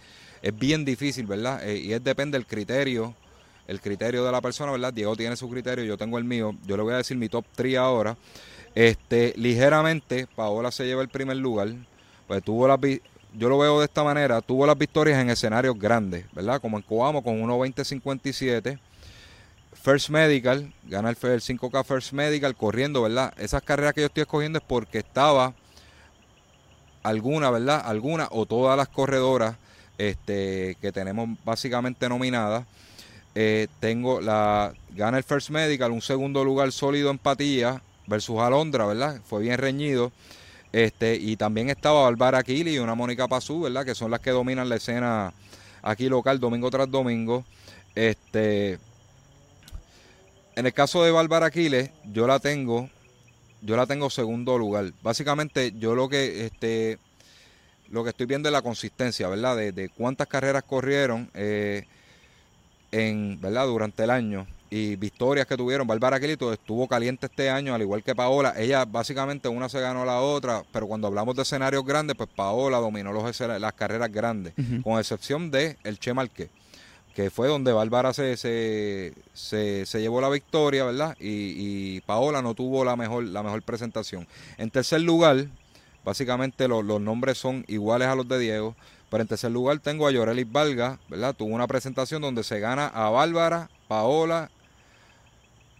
es 0.43 0.59
bien 0.59 0.85
difícil, 0.85 1.27
¿verdad? 1.27 1.67
Eh, 1.69 1.79
y 1.79 1.93
es 1.93 2.03
depende 2.03 2.37
del 2.37 2.47
criterio, 2.47 3.15
el 3.69 3.81
criterio 3.81 4.25
de 4.25 4.33
la 4.33 4.41
persona, 4.41 4.73
¿verdad? 4.73 4.93
Diego 4.93 5.15
tiene 5.15 5.37
su 5.37 5.49
criterio, 5.49 5.85
yo 5.85 5.97
tengo 5.97 6.19
el 6.19 6.25
mío. 6.25 6.55
Yo 6.67 6.77
le 6.77 6.83
voy 6.83 6.95
a 6.95 6.99
decir 6.99 7.17
mi 7.17 7.29
top 7.29 7.45
3 7.55 7.77
ahora. 7.77 8.17
Este, 8.75 9.35
ligeramente, 9.37 10.27
Paola 10.35 10.73
se 10.73 10.85
lleva 10.85 11.03
el 11.03 11.09
primer 11.09 11.37
lugar, 11.37 11.69
pues 12.27 12.43
tuvo 12.43 12.67
la 12.67 12.79
yo 13.37 13.49
lo 13.49 13.59
veo 13.59 13.81
de 13.81 13.87
esta 13.87 14.05
manera, 14.05 14.41
tuvo 14.41 14.67
las 14.67 14.79
victorias 14.79 15.21
en 15.21 15.29
escenarios 15.29 15.79
grandes, 15.79 16.25
¿verdad? 16.33 16.61
Como 16.61 16.77
en 16.77 16.83
Coamo 16.83 17.23
con 17.23 17.41
1.20.57. 17.43 18.79
First 19.73 20.09
Medical, 20.11 20.73
gana 20.85 21.11
el, 21.11 21.17
5K 21.17 21.85
First 21.85 22.13
Medical 22.13 22.55
corriendo, 22.57 23.03
¿verdad? 23.03 23.35
Esas 23.37 23.63
carreras 23.63 23.93
que 23.93 24.03
yo 24.03 24.07
estoy 24.07 24.23
escogiendo 24.23 24.59
es 24.59 24.65
porque 24.67 24.99
estaba 24.99 25.53
alguna, 27.03 27.51
¿verdad? 27.51 27.83
Alguna 27.85 28.29
o 28.31 28.47
todas 28.47 28.77
las 28.77 28.89
corredoras 28.89 29.57
este, 29.99 30.77
que 30.81 30.93
tenemos 30.93 31.29
básicamente 31.45 32.09
nominadas. 32.09 32.65
Eh, 33.35 33.67
tengo 33.81 34.21
la, 34.21 34.73
gana 34.91 35.19
el 35.19 35.25
First 35.25 35.51
Medical, 35.51 35.91
un 35.91 36.03
segundo 36.03 36.45
lugar 36.45 36.71
sólido 36.71 37.11
empatía 37.11 37.83
versus 38.07 38.41
Alondra, 38.41 38.87
¿verdad? 38.87 39.21
Fue 39.25 39.43
bien 39.43 39.59
reñido. 39.59 40.13
Este, 40.73 41.15
y 41.15 41.37
también 41.37 41.71
estaba 41.71 42.03
Bárbara 42.03 42.39
Aquili 42.39 42.75
y 42.75 42.79
una 42.79 42.95
Mónica 42.95 43.29
Pazú, 43.29 43.61
¿verdad? 43.61 43.85
Que 43.85 43.95
son 43.95 44.11
las 44.11 44.21
que 44.21 44.31
dominan 44.31 44.69
la 44.69 44.77
escena 44.77 45.33
aquí 45.83 46.09
local 46.09 46.41
domingo 46.41 46.71
tras 46.71 46.91
domingo. 46.91 47.45
Este, 47.95 48.79
en 50.57 50.67
el 50.67 50.73
caso 50.73 51.05
de 51.05 51.13
Bárbara 51.13 51.47
Aquiles, 51.47 51.91
yo 52.13 52.27
la 52.27 52.41
tengo, 52.41 52.91
yo 53.63 53.77
la 53.77 53.87
tengo 53.87 54.11
segundo 54.11 54.59
lugar. 54.59 54.93
Básicamente, 55.03 55.73
yo 55.79 55.95
lo 55.95 56.09
que, 56.09 56.47
este, 56.47 56.99
lo 57.89 58.03
que 58.03 58.11
estoy 58.11 58.27
viendo 58.27 58.49
es 58.49 58.53
la 58.53 58.63
consistencia, 58.63 59.29
¿verdad? 59.29 59.57
De, 59.57 59.91
cuántas 59.91 60.27
carreras 60.27 60.65
corrieron 60.65 61.31
eh, 61.35 61.87
en, 62.91 63.41
¿verdad? 63.41 63.67
Durante 63.67 64.03
el 64.03 64.11
año 64.11 64.47
y 64.71 64.97
victorias 64.97 65.47
que 65.47 65.57
tuvieron. 65.57 65.87
Bárbara 65.87 66.17
Aquilito 66.17 66.53
estuvo 66.53 66.89
caliente 66.89 67.27
este 67.27 67.51
año, 67.51 67.75
al 67.75 67.83
igual 67.83 68.03
que 68.03 68.15
Paola. 68.15 68.55
Ella 68.57 68.85
básicamente 68.85 69.49
una 69.49 69.69
se 69.69 69.81
ganó 69.81 70.03
a 70.03 70.07
la 70.07 70.21
otra, 70.21 70.63
pero 70.73 70.87
cuando 70.87 71.07
hablamos 71.07 71.37
de 71.37 71.43
escenarios 71.43 71.85
grandes, 71.85 72.17
pues 72.17 72.29
Paola 72.35 72.79
dominó 72.79 73.13
los, 73.13 73.41
las 73.41 73.73
carreras 73.75 74.11
grandes, 74.11 74.55
con 74.83 74.99
excepción 74.99 75.51
de 75.51 75.77
el 75.85 75.99
Che 75.99 76.15
Marqués, 76.15 76.49
que 77.15 77.31
fue 77.31 77.49
donde 77.49 77.73
Bárbara 77.73 78.13
se, 78.13 78.37
se, 78.37 79.15
se, 79.33 80.01
llevó 80.01 80.21
la 80.21 80.29
victoria, 80.29 80.85
¿verdad? 80.85 81.17
Y, 81.21 82.01
Paola 82.03 82.43
no 82.43 82.55
tuvo 82.55 82.85
la 82.85 82.97
mejor, 82.97 83.25
la 83.25 83.43
mejor 83.43 83.63
presentación. 83.63 84.27
En 84.59 84.71
tercer 84.71 85.01
lugar, 85.03 85.47
básicamente 86.05 86.69
los 86.69 87.01
nombres 87.01 87.39
son 87.39 87.65
iguales 87.69 88.09
a 88.09 88.15
los 88.15 88.29
de 88.29 88.39
Diego. 88.39 88.75
Pero 89.15 89.23
en 89.23 89.29
tercer 89.29 89.53
lugar 89.53 89.79
tengo 89.79 90.09
a 90.09 90.11
Yorelis 90.11 90.51
Valga, 90.51 90.99
¿verdad? 91.09 91.37
Tuvo 91.37 91.55
una 91.55 91.69
presentación 91.69 92.21
donde 92.21 92.43
se 92.43 92.59
gana 92.59 92.89
a 92.89 93.11
Bárbara, 93.11 93.71
Paola 93.87 94.51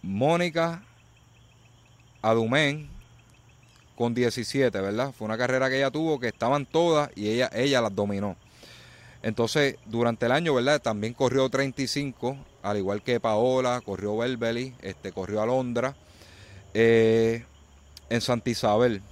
Mónica 0.03 0.85
Adumén 2.23 2.89
con 3.97 4.15
17, 4.15 4.81
¿verdad? 4.81 5.13
Fue 5.19 5.25
una 5.25 5.37
carrera 5.37 5.69
que 5.69 5.79
ella 5.79 5.91
tuvo 5.91 6.21
que 6.21 6.29
estaban 6.29 6.65
todas 6.65 7.11
y 7.17 7.29
ella, 7.29 7.51
ella 7.53 7.81
las 7.81 7.93
dominó. 7.93 8.37
Entonces, 9.21 9.79
durante 9.87 10.27
el 10.27 10.31
año, 10.31 10.55
¿verdad? 10.55 10.81
También 10.81 11.13
corrió 11.13 11.49
35, 11.49 12.37
al 12.63 12.77
igual 12.77 13.03
que 13.03 13.19
Paola, 13.19 13.81
corrió 13.85 14.17
Belbeli, 14.17 14.75
este, 14.81 15.11
corrió 15.11 15.43
Alondra, 15.43 15.97
eh, 16.73 17.45
en 18.11 18.21
Santa 18.21 18.51
Isabel. 18.51 19.03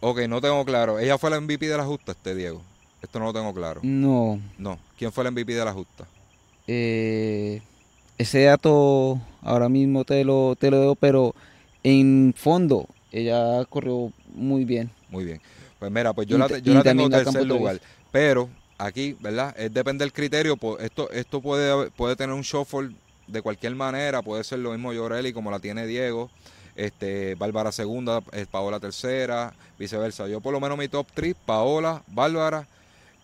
Ok, 0.00 0.20
no 0.28 0.40
tengo 0.40 0.64
claro. 0.64 0.98
¿Ella 0.98 1.18
fue 1.18 1.30
la 1.30 1.40
MVP 1.40 1.68
de 1.68 1.76
la 1.76 1.84
justa, 1.84 2.12
este 2.12 2.34
Diego? 2.34 2.62
Esto 3.02 3.18
no 3.18 3.26
lo 3.26 3.32
tengo 3.32 3.52
claro. 3.54 3.80
No. 3.82 4.40
No. 4.58 4.78
¿Quién 4.98 5.12
fue 5.12 5.24
la 5.24 5.30
MVP 5.30 5.54
de 5.54 5.64
la 5.64 5.72
justa? 5.72 6.06
Eh, 6.66 7.60
ese 8.18 8.42
dato 8.42 9.20
ahora 9.42 9.68
mismo 9.68 10.04
te 10.04 10.24
lo, 10.24 10.54
te 10.56 10.70
lo 10.70 10.94
pero 10.94 11.34
en 11.82 12.34
fondo 12.36 12.86
ella 13.12 13.64
corrió 13.66 14.12
muy 14.34 14.64
bien. 14.64 14.90
Muy 15.08 15.24
bien. 15.24 15.40
Pues 15.78 15.90
mira, 15.90 16.12
pues 16.12 16.28
yo 16.28 16.38
la, 16.38 16.46
yo 16.58 16.74
la 16.74 16.82
tengo 16.82 17.04
en 17.04 17.10
tercer 17.10 17.46
lugar. 17.46 17.80
Pero 18.12 18.48
aquí, 18.78 19.16
¿verdad? 19.20 19.54
Es, 19.58 19.72
depende 19.72 20.04
del 20.04 20.12
criterio. 20.12 20.58
Esto, 20.80 21.10
esto 21.10 21.40
puede, 21.40 21.90
puede 21.90 22.16
tener 22.16 22.34
un 22.34 22.42
shuffle 22.42 22.90
de 23.26 23.42
cualquier 23.42 23.74
manera. 23.74 24.22
Puede 24.22 24.44
ser 24.44 24.58
lo 24.58 24.72
mismo 24.72 24.92
Llorelli 24.92 25.32
como 25.32 25.50
la 25.50 25.58
tiene 25.58 25.86
Diego. 25.86 26.30
Este, 26.76 27.34
Bárbara 27.34 27.72
segunda, 27.72 28.20
Paola 28.50 28.80
tercera, 28.80 29.52
viceversa. 29.78 30.28
Yo 30.28 30.40
por 30.40 30.52
lo 30.52 30.60
menos 30.60 30.78
mi 30.78 30.88
top 30.88 31.06
3, 31.14 31.34
Paola, 31.44 32.02
Bárbara 32.06 32.66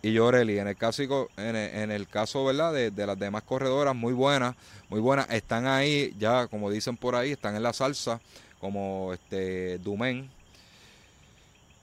y 0.01 0.13
Llorelli. 0.13 0.59
En 0.59 0.67
el 0.67 0.75
caso, 0.75 1.29
en 1.37 1.91
el, 1.91 2.07
caso 2.07 2.45
¿verdad? 2.45 2.73
De, 2.73 3.05
las 3.05 3.19
demás 3.19 3.43
corredoras, 3.43 3.95
muy 3.95 4.13
buenas, 4.13 4.55
muy 4.89 4.99
buenas. 4.99 5.29
Están 5.29 5.67
ahí, 5.67 6.15
ya 6.19 6.47
como 6.47 6.69
dicen 6.69 6.97
por 6.97 7.15
ahí, 7.15 7.31
están 7.31 7.55
en 7.55 7.63
la 7.63 7.73
salsa, 7.73 8.19
como 8.59 9.13
este 9.13 9.79
Dumen. 9.79 10.29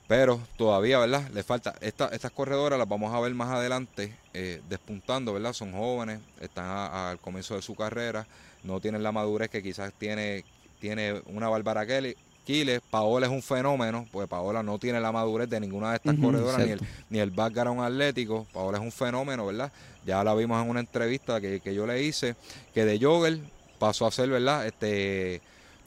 Pero 0.07 0.39
todavía, 0.55 0.99
¿verdad? 0.99 1.27
Le 1.33 1.41
falta. 1.41 1.73
estas 1.81 2.31
corredoras 2.31 2.77
las 2.77 2.87
vamos 2.87 3.13
a 3.13 3.19
ver 3.19 3.33
más 3.33 3.49
adelante, 3.49 4.15
eh, 4.33 4.61
despuntando, 4.69 5.33
¿verdad? 5.33 5.53
Son 5.53 5.71
jóvenes, 5.71 6.19
están 6.39 6.65
al 6.67 7.19
comienzo 7.19 7.55
de 7.55 7.63
su 7.63 7.73
carrera, 7.75 8.27
no 8.63 8.79
tienen 8.79 9.01
la 9.01 9.11
madurez 9.11 9.49
que 9.49 9.63
quizás 9.63 9.91
tiene, 9.93 10.45
tiene 10.85 11.19
una 11.25 11.49
Bárbara 11.49 11.83
Kelly 11.83 12.15
Quiles, 12.45 12.79
Paola 12.91 13.25
es 13.25 13.31
un 13.31 13.41
fenómeno, 13.41 14.07
porque 14.11 14.27
Paola 14.27 14.61
no 14.61 14.77
tiene 14.77 14.99
la 14.99 15.11
madurez 15.11 15.49
de 15.49 15.59
ninguna 15.59 15.89
de 15.89 15.95
estas 15.95 16.15
corredoras, 16.15 16.63
ni 16.63 16.73
el, 16.73 16.81
ni 17.09 17.17
el 17.17 17.31
background 17.31 17.81
atlético. 17.81 18.45
Paola 18.53 18.77
es 18.77 18.83
un 18.83 18.91
fenómeno, 18.91 19.47
¿verdad? 19.47 19.71
Ya 20.05 20.23
la 20.23 20.35
vimos 20.35 20.63
en 20.63 20.69
una 20.69 20.79
entrevista 20.79 21.41
que, 21.41 21.59
yo 21.73 21.87
le 21.87 22.03
hice, 22.03 22.35
que 22.71 22.85
de 22.85 22.99
jogger 23.03 23.39
pasó 23.79 24.05
a 24.05 24.11
ser, 24.11 24.29
¿verdad? 24.29 24.67
Este 24.67 25.41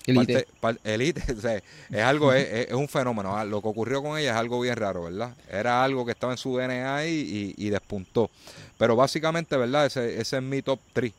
elite, 0.05 0.49
elite 0.83 1.23
es 1.91 2.03
algo 2.03 2.33
es, 2.33 2.73
un 2.73 2.89
fenómeno. 2.89 3.39
Ah, 3.39 3.45
lo 3.45 3.63
que 3.63 3.69
ocurrió 3.69 4.03
con 4.03 4.19
ella 4.19 4.33
es 4.33 4.37
algo 4.37 4.59
bien 4.59 4.75
raro 4.75 5.05
verdad 5.05 5.35
era 5.49 5.85
algo 5.85 6.05
que 6.05 6.11
estaba 6.11 6.33
en 6.33 6.39
su 6.39 6.57
DNA 6.57 7.07
y, 7.07 7.55
y, 7.57 7.71
despuntó. 7.71 8.31
Pero 8.77 8.97
básicamente 8.97 9.57
verdad 9.57 9.87
ese, 9.87 10.21
ese 10.21 10.39
es 10.39 10.43
mi 10.43 10.61
top 10.61 10.81
3 10.93 11.13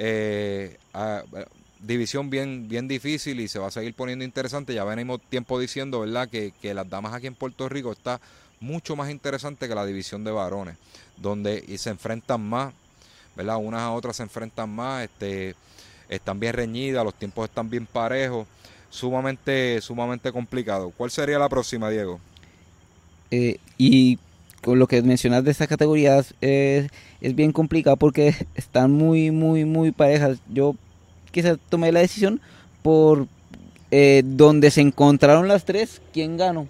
eh, 0.00 0.76
ah, 0.94 1.24
división 1.80 2.30
bien, 2.30 2.68
bien 2.68 2.88
difícil 2.88 3.40
y 3.40 3.48
se 3.48 3.58
va 3.58 3.68
a 3.68 3.70
seguir 3.70 3.94
poniendo 3.94 4.24
interesante. 4.24 4.74
Ya 4.74 4.84
venimos 4.84 5.20
tiempo 5.28 5.58
diciendo, 5.58 6.00
¿verdad?, 6.00 6.28
que, 6.28 6.52
que 6.60 6.74
las 6.74 6.88
damas 6.88 7.14
aquí 7.14 7.26
en 7.26 7.34
Puerto 7.34 7.68
Rico 7.68 7.92
está 7.92 8.20
mucho 8.60 8.96
más 8.96 9.10
interesante 9.10 9.68
que 9.68 9.74
la 9.74 9.86
división 9.86 10.24
de 10.24 10.30
varones, 10.30 10.76
donde 11.16 11.64
y 11.66 11.78
se 11.78 11.90
enfrentan 11.90 12.40
más, 12.42 12.72
¿verdad? 13.36 13.56
Unas 13.58 13.82
a 13.82 13.92
otras 13.92 14.16
se 14.16 14.22
enfrentan 14.22 14.70
más, 14.70 15.04
este, 15.04 15.54
están 16.08 16.40
bien 16.40 16.54
reñidas, 16.54 17.04
los 17.04 17.14
tiempos 17.14 17.48
están 17.48 17.70
bien 17.70 17.86
parejos, 17.86 18.46
sumamente, 18.90 19.80
sumamente 19.80 20.32
complicado. 20.32 20.92
¿Cuál 20.96 21.10
sería 21.10 21.38
la 21.38 21.48
próxima, 21.48 21.90
Diego? 21.90 22.20
Eh, 23.30 23.58
y 23.76 24.18
con 24.62 24.78
lo 24.78 24.86
que 24.86 25.02
mencionas 25.02 25.44
de 25.44 25.52
estas 25.52 25.68
categorías, 25.68 26.34
es 26.40 26.88
bien 27.20 27.52
complicado 27.52 27.96
porque 27.96 28.34
están 28.54 28.90
muy, 28.90 29.30
muy, 29.30 29.64
muy 29.64 29.92
parejas. 29.92 30.38
Yo 30.48 30.74
quizás 31.30 31.58
tomé 31.68 31.92
la 31.92 32.00
decisión 32.00 32.40
por 32.82 33.26
eh, 33.90 34.22
donde 34.24 34.70
se 34.70 34.80
encontraron 34.80 35.48
las 35.48 35.64
tres, 35.64 36.00
quién 36.12 36.36
ganó. 36.36 36.66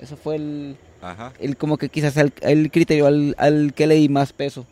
Eso 0.00 0.16
fue 0.16 0.36
el, 0.36 0.76
Ajá. 1.02 1.32
el 1.40 1.56
como 1.56 1.76
que 1.78 1.88
quizás 1.88 2.16
el, 2.16 2.32
el 2.42 2.70
criterio 2.70 3.06
al, 3.06 3.34
al 3.38 3.72
que 3.74 3.86
le 3.86 3.94
di 3.96 4.08
más 4.08 4.32
peso. 4.32 4.66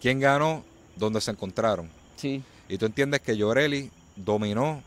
¿Quién 0.00 0.20
ganó? 0.20 0.64
Donde 0.96 1.20
se 1.20 1.30
encontraron. 1.30 1.88
Sí. 2.16 2.42
Y 2.68 2.78
tú 2.78 2.86
entiendes 2.86 3.20
que 3.20 3.36
Llorelli 3.36 3.90
dominó. 4.16 4.82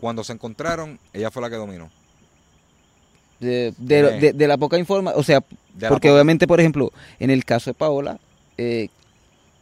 Cuando 0.00 0.24
se 0.24 0.32
encontraron, 0.32 0.98
ella 1.12 1.30
fue 1.30 1.42
la 1.42 1.50
que 1.50 1.56
dominó. 1.56 1.90
De, 3.38 3.72
de, 3.78 3.98
Eh. 4.00 4.20
de- 4.20 4.32
de 4.32 4.46
la 4.48 4.56
poca 4.58 4.78
información, 4.78 5.18
o 5.20 5.22
sea, 5.22 5.42
porque 5.88 6.10
obviamente, 6.10 6.46
por 6.46 6.58
ejemplo, 6.60 6.92
en 7.18 7.30
el 7.30 7.44
caso 7.44 7.70
de 7.70 7.74
Paola, 7.74 8.18
eh, 8.58 8.88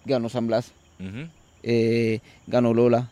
ganó 0.05 0.29
San 0.29 0.47
Blas, 0.47 0.73
ganó 2.47 2.75
Lola, 2.75 3.11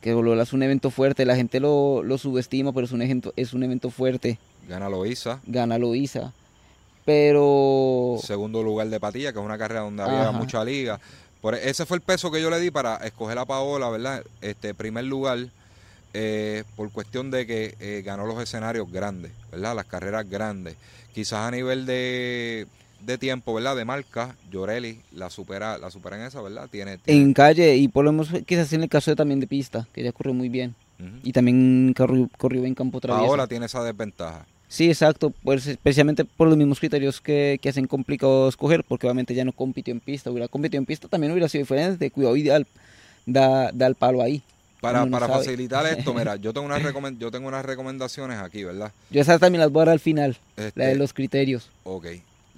que 0.00 0.12
Lola 0.12 0.42
es 0.42 0.52
un 0.52 0.62
evento 0.62 0.90
fuerte, 0.90 1.24
la 1.24 1.36
gente 1.36 1.60
lo, 1.60 2.02
lo 2.02 2.18
subestima, 2.18 2.72
pero 2.72 2.86
es 2.86 2.92
un, 2.92 3.02
evento, 3.02 3.32
es 3.36 3.52
un 3.52 3.62
evento 3.62 3.90
fuerte, 3.90 4.38
Gana 4.68 4.88
Loíza. 4.88 5.40
gana 5.46 5.78
Loíza, 5.78 6.32
pero... 7.04 8.18
Segundo 8.22 8.62
lugar 8.62 8.88
de 8.88 9.00
Patilla, 9.00 9.32
que 9.32 9.38
es 9.38 9.44
una 9.44 9.58
carrera 9.58 9.80
donde 9.80 10.02
había 10.02 10.28
Ajá. 10.28 10.32
mucha 10.32 10.64
liga. 10.64 11.00
Por, 11.40 11.54
e, 11.54 11.70
ese 11.70 11.86
fue 11.86 11.96
el 11.96 12.02
peso 12.02 12.30
que 12.30 12.42
yo 12.42 12.50
le 12.50 12.58
di 12.58 12.70
para 12.70 12.96
escoger 12.96 13.38
a 13.38 13.44
Paola, 13.44 13.88
¿verdad? 13.90 14.24
Este 14.40 14.74
primer 14.74 15.04
lugar, 15.04 15.38
eh, 16.14 16.64
por 16.74 16.90
cuestión 16.90 17.30
de 17.30 17.46
que 17.46 17.76
eh, 17.78 18.02
ganó 18.04 18.26
los 18.26 18.42
escenarios 18.42 18.90
grandes, 18.90 19.32
¿verdad? 19.52 19.76
Las 19.76 19.86
carreras 19.86 20.28
grandes. 20.28 20.76
Quizás 21.14 21.40
a 21.46 21.50
nivel 21.50 21.86
de, 21.86 22.66
de 23.06 23.18
tiempo, 23.18 23.54
¿verdad? 23.54 23.76
De 23.76 23.84
marca, 23.84 24.36
Llorelli 24.50 25.00
la 25.12 25.30
supera, 25.30 25.78
la 25.78 25.90
supera 25.90 26.16
en 26.16 26.22
esa, 26.26 26.42
¿verdad? 26.42 26.68
Tiene, 26.70 26.98
tiene- 26.98 27.22
En 27.22 27.32
calle, 27.32 27.76
y 27.76 27.88
por 27.88 28.04
lo 28.04 28.12
menos 28.12 28.28
quizás 28.44 28.72
en 28.72 28.82
el 28.82 28.88
caso 28.88 29.10
de, 29.10 29.16
también 29.16 29.38
de 29.40 29.46
pista, 29.46 29.86
que 29.92 30.00
ella 30.00 30.12
corrió 30.12 30.34
muy 30.34 30.48
bien. 30.48 30.74
Y 31.22 31.32
también 31.32 31.92
corrió, 31.96 32.28
corrió 32.38 32.64
en 32.64 32.74
campo 32.74 33.00
traviesa. 33.00 33.26
Paola 33.28 33.46
tiene 33.46 33.66
esa 33.66 33.84
desventaja. 33.84 34.46
Sí, 34.68 34.88
exacto, 34.88 35.32
pues 35.44 35.66
especialmente 35.66 36.24
por 36.24 36.48
los 36.48 36.56
mismos 36.56 36.80
criterios 36.80 37.20
que, 37.20 37.58
que 37.62 37.68
hacen 37.68 37.86
complicado 37.86 38.48
escoger, 38.48 38.82
porque 38.82 39.06
obviamente 39.06 39.34
ya 39.34 39.44
no 39.44 39.52
compitió 39.52 39.92
en 39.92 40.00
pista, 40.00 40.30
hubiera 40.30 40.48
competido 40.48 40.78
en 40.80 40.86
pista 40.86 41.06
también 41.06 41.32
hubiera 41.32 41.48
sido 41.48 41.62
diferente, 41.62 42.10
cuidado 42.10 42.36
ideal, 42.36 42.66
da, 43.26 43.70
da 43.72 43.86
el 43.86 43.94
palo 43.94 44.22
ahí. 44.22 44.42
Para, 44.80 45.06
para 45.06 45.26
facilitar 45.28 45.86
esto, 45.86 46.12
mira, 46.14 46.36
yo 46.36 46.52
tengo, 46.52 46.66
unas 46.66 46.82
yo 47.18 47.30
tengo 47.30 47.46
unas 47.48 47.64
recomendaciones 47.64 48.38
aquí, 48.38 48.64
¿verdad? 48.64 48.90
Yo 49.10 49.20
esas 49.20 49.38
también 49.38 49.60
las 49.60 49.70
voy 49.70 49.82
a 49.82 49.84
dar 49.86 49.92
al 49.92 50.00
final, 50.00 50.36
Este, 50.56 50.80
la 50.80 50.86
de 50.86 50.96
los 50.96 51.12
criterios. 51.12 51.70
Ok. 51.84 52.06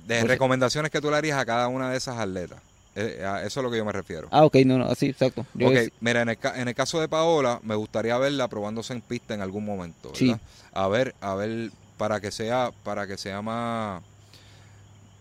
De 0.08 0.16
sea- 0.20 0.24
recomendaciones 0.24 0.90
que 0.90 1.00
tú 1.00 1.10
le 1.10 1.16
harías 1.16 1.38
a 1.38 1.46
cada 1.46 1.68
una 1.68 1.90
de 1.90 1.96
esas 1.96 2.18
atletas. 2.18 2.58
Eh, 2.96 3.22
a 3.24 3.44
eso 3.44 3.60
es 3.60 3.64
lo 3.64 3.70
que 3.70 3.76
yo 3.76 3.84
me 3.84 3.92
refiero. 3.92 4.26
Ah, 4.32 4.44
ok, 4.44 4.56
no, 4.66 4.76
no, 4.78 4.86
así, 4.86 5.06
exacto. 5.06 5.46
Yo 5.54 5.68
ok, 5.68 5.74
es- 5.74 5.92
mira, 6.00 6.22
en 6.22 6.30
el, 6.30 6.38
en 6.56 6.66
el 6.68 6.74
caso 6.74 7.00
de 7.00 7.06
Paola, 7.08 7.60
me 7.62 7.76
gustaría 7.76 8.18
verla 8.18 8.48
probándose 8.48 8.92
en 8.92 9.00
pista 9.02 9.34
en 9.34 9.40
algún 9.40 9.64
momento, 9.64 10.10
Sí. 10.14 10.28
¿verdad? 10.28 10.40
A 10.72 10.88
ver, 10.88 11.14
a 11.20 11.34
ver, 11.34 11.70
para 11.96 12.20
que 12.20 12.32
sea, 12.32 12.72
para 12.82 13.06
que 13.06 13.16
sea 13.16 13.40
más, 13.40 14.02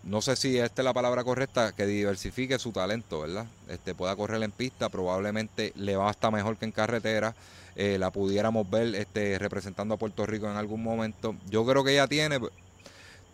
no 0.04 0.22
sé 0.22 0.36
si 0.36 0.58
esta 0.58 0.82
es 0.82 0.84
la 0.84 0.94
palabra 0.94 1.22
correcta, 1.22 1.72
que 1.72 1.86
diversifique 1.86 2.58
su 2.58 2.72
talento, 2.72 3.20
¿verdad? 3.20 3.46
Este, 3.68 3.94
pueda 3.94 4.16
correr 4.16 4.42
en 4.42 4.50
pista, 4.52 4.88
probablemente 4.88 5.72
le 5.76 5.96
va 5.96 6.08
hasta 6.10 6.30
mejor 6.30 6.56
que 6.56 6.64
en 6.64 6.72
carretera. 6.72 7.34
eh, 7.80 7.96
la 7.96 8.10
pudiéramos 8.10 8.68
ver 8.68 8.92
este, 8.96 9.38
representando 9.38 9.94
a 9.94 9.98
Puerto 9.98 10.26
Rico 10.26 10.50
en 10.50 10.56
algún 10.56 10.82
momento. 10.82 11.36
Yo 11.48 11.64
creo 11.64 11.84
que 11.84 11.92
ella 11.92 12.08
tiene, 12.08 12.40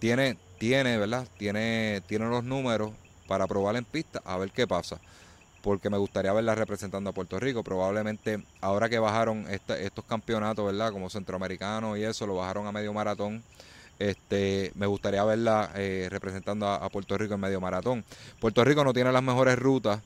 tiene, 0.05 0.37
tiene, 0.59 0.99
¿verdad? 0.99 1.27
Tiene, 1.39 2.03
los 2.11 2.45
números 2.45 2.93
para 3.27 3.47
probar 3.47 3.75
en 3.77 3.87
pista, 3.87 4.21
a 4.27 4.37
ver 4.37 4.51
qué 4.51 4.67
pasa. 4.67 5.01
Porque 5.63 5.89
me 5.89 5.97
gustaría 5.97 6.31
verla 6.35 6.55
representando 6.55 7.09
a 7.09 7.15
Puerto 7.15 7.41
Rico. 7.41 7.63
Probablemente 7.63 8.45
ahora 8.61 8.91
que 8.91 8.99
bajaron 8.99 9.47
estos 9.49 10.05
campeonatos, 10.05 10.67
¿verdad? 10.67 10.93
Como 10.93 11.09
centroamericanos 11.09 11.97
y 11.97 12.05
eso, 12.05 12.27
lo 12.27 12.35
bajaron 12.35 12.67
a 12.67 12.73
medio 12.73 12.93
maratón. 12.93 13.43
Este, 13.99 14.73
me 14.75 14.85
gustaría 14.85 15.25
verla 15.25 15.71
eh, 15.75 16.09
representando 16.11 16.67
a, 16.67 16.85
a 16.85 16.91
Puerto 16.91 17.17
Rico 17.17 17.33
en 17.33 17.41
medio 17.41 17.63
maratón. 17.63 18.05
Puerto 18.41 18.63
Rico 18.63 18.85
no 18.85 18.93
tiene 18.93 19.11
las 19.11 19.23
mejores 19.23 19.59
rutas 19.59 20.03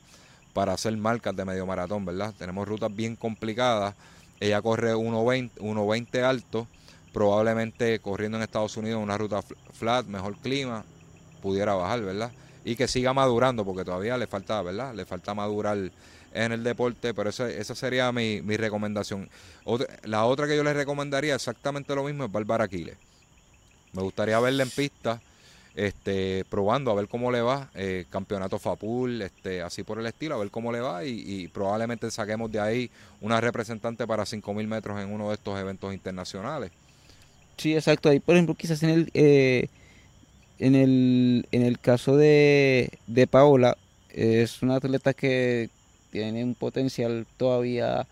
para 0.53 0.71
hacer 0.71 0.95
marcas 0.95 1.35
de 1.35 1.43
medio 1.43 1.65
maratón, 1.65 2.05
¿verdad? 2.05 2.33
Tenemos 2.39 2.65
rutas 2.65 2.95
bien 2.95 3.17
complicadas. 3.17 3.95
Ella 4.39 4.61
corre 4.61 4.95
1.20 4.95 5.55
1.20 5.55 6.23
alto, 6.23 6.67
probablemente 7.13 7.99
corriendo 7.99 8.37
en 8.37 8.43
Estados 8.43 8.77
Unidos 8.77 9.01
una 9.01 9.17
ruta 9.17 9.39
fl- 9.39 9.55
flat, 9.73 10.05
mejor 10.05 10.35
clima, 10.37 10.83
pudiera 11.41 11.73
bajar, 11.73 12.01
¿verdad? 12.01 12.31
Y 12.65 12.75
que 12.75 12.87
siga 12.87 13.13
madurando, 13.13 13.65
porque 13.65 13.85
todavía 13.85 14.17
le 14.17 14.27
falta, 14.27 14.61
¿verdad? 14.61 14.93
Le 14.93 15.05
falta 15.05 15.33
madurar 15.33 15.77
en 16.33 16.51
el 16.51 16.63
deporte, 16.63 17.13
pero 17.13 17.29
esa, 17.29 17.49
esa 17.49 17.73
sería 17.73 18.11
mi, 18.11 18.41
mi 18.41 18.57
recomendación. 18.57 19.29
La 20.03 20.25
otra 20.25 20.47
que 20.47 20.55
yo 20.55 20.63
les 20.63 20.75
recomendaría 20.75 21.35
exactamente 21.35 21.95
lo 21.95 22.03
mismo 22.03 22.25
es 22.25 22.31
Bárbara 22.31 22.65
Aquiles. 22.65 22.97
Me 23.93 24.03
gustaría 24.03 24.39
verla 24.39 24.63
en 24.63 24.69
pista, 24.69 25.19
este, 25.73 26.45
probando 26.49 26.91
a 26.91 26.95
ver 26.95 27.07
cómo 27.07 27.31
le 27.31 27.41
va, 27.41 27.69
eh, 27.73 28.05
campeonato 28.11 28.59
Fapul, 28.59 29.21
este, 29.21 29.61
así 29.63 29.83
por 29.83 29.97
el 29.99 30.05
estilo, 30.05 30.35
a 30.35 30.37
ver 30.39 30.51
cómo 30.51 30.71
le 30.71 30.81
va 30.81 31.05
y, 31.05 31.23
y 31.25 31.47
probablemente 31.47 32.11
saquemos 32.11 32.51
de 32.51 32.59
ahí 32.59 32.91
una 33.21 33.41
representante 33.41 34.05
para 34.05 34.25
5.000 34.25 34.67
metros 34.67 34.99
en 34.99 35.11
uno 35.11 35.29
de 35.29 35.35
estos 35.35 35.57
eventos 35.59 35.93
internacionales. 35.93 36.71
Sí, 37.59 37.75
exacto. 37.75 38.09
Ahí, 38.09 38.19
por 38.21 38.35
ejemplo, 38.35 38.55
quizás 38.55 38.83
en 38.83 38.89
el, 38.91 39.11
eh, 39.13 39.69
en 40.59 40.75
el, 40.75 41.47
en 41.51 41.63
el 41.63 41.79
caso 41.79 42.17
de, 42.17 42.91
de 43.07 43.27
Paola, 43.27 43.77
es 44.09 44.61
una 44.63 44.77
atleta 44.77 45.13
que 45.13 45.69
tiene 46.11 46.43
un 46.43 46.55
potencial 46.55 47.27
todavía 47.37 48.07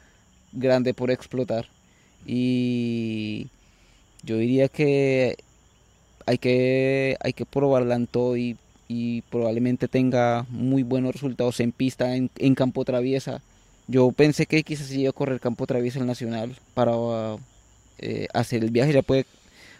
grande 0.53 0.93
por 0.93 1.11
explotar. 1.11 1.67
Y 2.25 3.51
yo 4.23 4.37
diría 4.37 4.69
que 4.69 5.37
hay 6.25 6.39
que, 6.39 7.17
hay 7.21 7.33
que 7.33 7.45
probarla 7.45 7.95
en 7.95 8.07
todo 8.07 8.37
y, 8.37 8.57
y 8.87 9.23
probablemente 9.23 9.87
tenga 9.89 10.45
muy 10.49 10.83
buenos 10.83 11.13
resultados 11.13 11.59
en 11.61 11.71
pista, 11.73 12.15
en, 12.15 12.31
en 12.37 12.55
campo 12.55 12.85
traviesa. 12.85 13.43
Yo 13.87 14.11
pensé 14.13 14.47
que 14.47 14.63
quizás 14.63 14.91
iba 14.93 15.11
a 15.11 15.13
correr 15.13 15.39
campo 15.41 15.67
traviesa 15.67 15.99
el 15.99 16.07
nacional 16.07 16.57
para 16.73 16.93
eh, 17.97 18.27
hacer 18.33 18.63
el 18.63 18.71
viaje, 18.71 18.93
ya 18.93 19.01
puede 19.03 19.25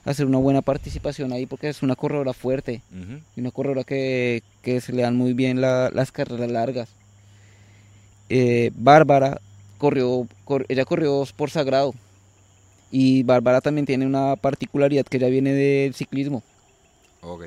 hacer 0.10 0.26
una 0.26 0.38
buena 0.38 0.62
participación 0.62 1.34
ahí 1.34 1.46
porque 1.46 1.70
es 1.70 1.84
una 1.84 1.96
corredora 1.96 2.34
fuerte 2.34 2.82
Ujú. 2.92 3.20
y 3.36 3.42
una 3.42 3.52
corredora 3.52 3.84
que, 3.84 4.42
que 4.62 4.82
se 4.82 4.94
le 4.94 5.02
dan 5.04 5.16
muy 5.16 5.34
bien 5.34 5.60
la- 5.62 5.90
las 5.94 6.12
carreras 6.12 6.50
largas. 6.50 6.90
Eh, 8.30 8.72
Bárbara 8.76 9.40
corrió, 9.78 10.28
cor- 10.44 10.66
ella 10.70 10.86
corrió 10.86 11.24
por 11.36 11.50
sagrado 11.50 11.94
y 12.92 13.24
Bárbara 13.24 13.62
también 13.62 13.86
tiene 13.86 14.06
una 14.06 14.36
particularidad 14.36 15.06
que 15.06 15.18
ella 15.18 15.28
viene 15.28 15.54
del 15.54 15.94
ciclismo 15.94 16.44
Ok. 17.22 17.46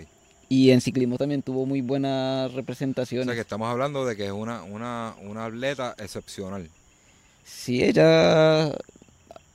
y 0.48 0.70
en 0.70 0.80
ciclismo 0.80 1.16
también 1.18 1.42
tuvo 1.42 1.66
muy 1.66 1.80
buenas 1.80 2.50
O 2.52 2.56
representaciones. 2.56 3.26
sea 3.26 3.34
que 3.34 3.40
estamos 3.40 3.68
hablando 3.68 4.04
de 4.06 4.16
que 4.16 4.26
es 4.26 4.32
una, 4.32 4.62
una, 4.62 5.14
una 5.22 5.46
atleta 5.46 5.94
excepcional. 5.98 6.68
Sí, 7.44 7.82
ella 7.82 8.70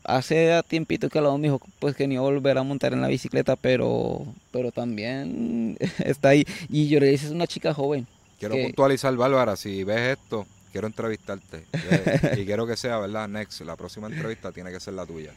hace 0.05 0.61
tiempito 0.67 1.09
que 1.09 1.17
hablado 1.17 1.37
me 1.37 1.47
dijo 1.47 1.59
pues 1.79 1.95
que 1.95 2.07
ni 2.07 2.15
iba 2.15 2.23
a 2.23 2.29
volver 2.29 2.57
a 2.57 2.63
montar 2.63 2.93
en 2.93 3.01
la 3.01 3.07
bicicleta, 3.07 3.55
pero 3.55 4.25
pero 4.51 4.71
también 4.71 5.77
está 6.05 6.29
ahí. 6.29 6.45
Y 6.69 6.87
yo 6.87 6.99
le 6.99 7.07
dije, 7.07 7.25
es 7.25 7.31
una 7.31 7.47
chica 7.47 7.73
joven. 7.73 8.07
Quiero 8.39 8.55
que- 8.55 8.63
puntualizar, 8.63 9.15
Bárbara, 9.15 9.55
si 9.55 9.83
ves 9.83 10.17
esto, 10.17 10.45
quiero 10.71 10.87
entrevistarte. 10.87 11.65
Eh, 11.73 12.37
y 12.41 12.45
quiero 12.45 12.67
que 12.67 12.75
sea, 12.77 12.99
¿verdad? 12.99 13.27
Next, 13.27 13.61
la 13.61 13.75
próxima 13.75 14.07
entrevista 14.07 14.51
tiene 14.51 14.71
que 14.71 14.79
ser 14.79 14.93
la 14.93 15.05
tuya. 15.05 15.31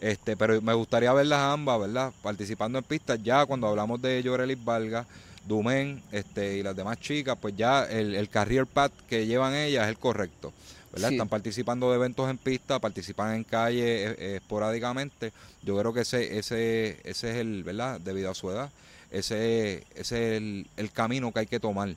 Este, 0.00 0.36
pero 0.36 0.60
me 0.60 0.74
gustaría 0.74 1.12
verlas 1.12 1.40
ambas, 1.40 1.80
¿verdad? 1.80 2.12
Participando 2.22 2.78
en 2.78 2.84
pistas. 2.84 3.20
Ya 3.22 3.46
cuando 3.46 3.68
hablamos 3.68 4.02
de 4.02 4.22
Llorelis 4.22 4.62
Vargas, 4.64 5.06
Dumen 5.46 6.02
este, 6.12 6.58
y 6.58 6.62
las 6.62 6.76
demás 6.76 6.98
chicas, 7.00 7.36
pues 7.40 7.56
ya 7.56 7.84
el, 7.84 8.14
el 8.14 8.28
career 8.28 8.66
path 8.66 8.92
que 9.08 9.26
llevan 9.26 9.54
ellas 9.54 9.84
es 9.84 9.88
el 9.90 9.98
correcto. 9.98 10.52
¿Verdad? 10.92 11.08
Sí. 11.08 11.14
Están 11.14 11.28
participando 11.28 11.90
de 11.90 11.96
eventos 11.96 12.30
en 12.30 12.38
pista, 12.38 12.78
participan 12.78 13.34
en 13.34 13.44
calle 13.44 14.04
eh, 14.04 14.16
eh, 14.18 14.36
esporádicamente. 14.42 15.32
Yo 15.62 15.76
creo 15.78 15.92
que 15.92 16.00
ese, 16.02 16.38
ese, 16.38 17.00
ese 17.04 17.30
es 17.30 17.36
el, 17.36 17.64
¿verdad? 17.64 18.00
Debido 18.00 18.30
a 18.30 18.34
su 18.34 18.50
edad, 18.50 18.70
ese, 19.10 19.84
ese 19.94 20.00
es 20.36 20.36
el, 20.42 20.66
el 20.76 20.90
camino 20.92 21.32
que 21.32 21.40
hay 21.40 21.46
que 21.46 21.60
tomar. 21.60 21.94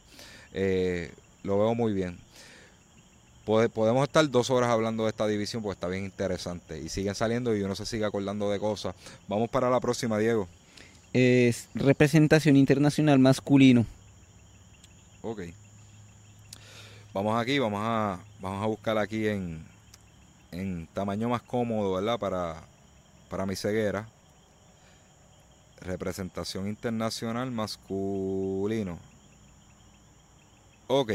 Eh, 0.53 1.11
lo 1.43 1.59
veo 1.59 1.75
muy 1.75 1.93
bien. 1.93 2.17
Pode- 3.45 3.69
podemos 3.69 4.07
estar 4.07 4.27
dos 4.29 4.49
horas 4.49 4.69
hablando 4.69 5.03
de 5.03 5.09
esta 5.09 5.27
división 5.27 5.61
porque 5.61 5.75
está 5.75 5.87
bien 5.87 6.03
interesante 6.05 6.79
y 6.81 6.89
siguen 6.89 7.13
saliendo 7.13 7.55
y 7.55 7.61
uno 7.61 7.75
se 7.75 7.85
sigue 7.85 8.05
acordando 8.05 8.49
de 8.49 8.59
cosas. 8.59 8.95
Vamos 9.27 9.49
para 9.49 9.69
la 9.69 9.79
próxima, 9.79 10.17
Diego. 10.17 10.47
Es 11.13 11.67
representación 11.75 12.55
internacional 12.57 13.19
masculino. 13.19 13.85
Ok. 15.21 15.41
Vamos 17.13 17.39
aquí, 17.41 17.59
vamos 17.59 17.79
a, 17.83 18.19
vamos 18.45 18.63
a 18.63 18.67
buscar 18.67 18.95
aquí 18.99 19.27
en, 19.27 19.65
en 20.51 20.87
tamaño 20.93 21.29
más 21.29 21.41
cómodo, 21.41 21.95
¿verdad? 21.95 22.19
Para, 22.19 22.61
para 23.27 23.47
mi 23.47 23.55
ceguera. 23.55 24.07
Representación 25.81 26.67
internacional 26.67 27.49
masculino. 27.49 28.99
Ok. 30.85 31.13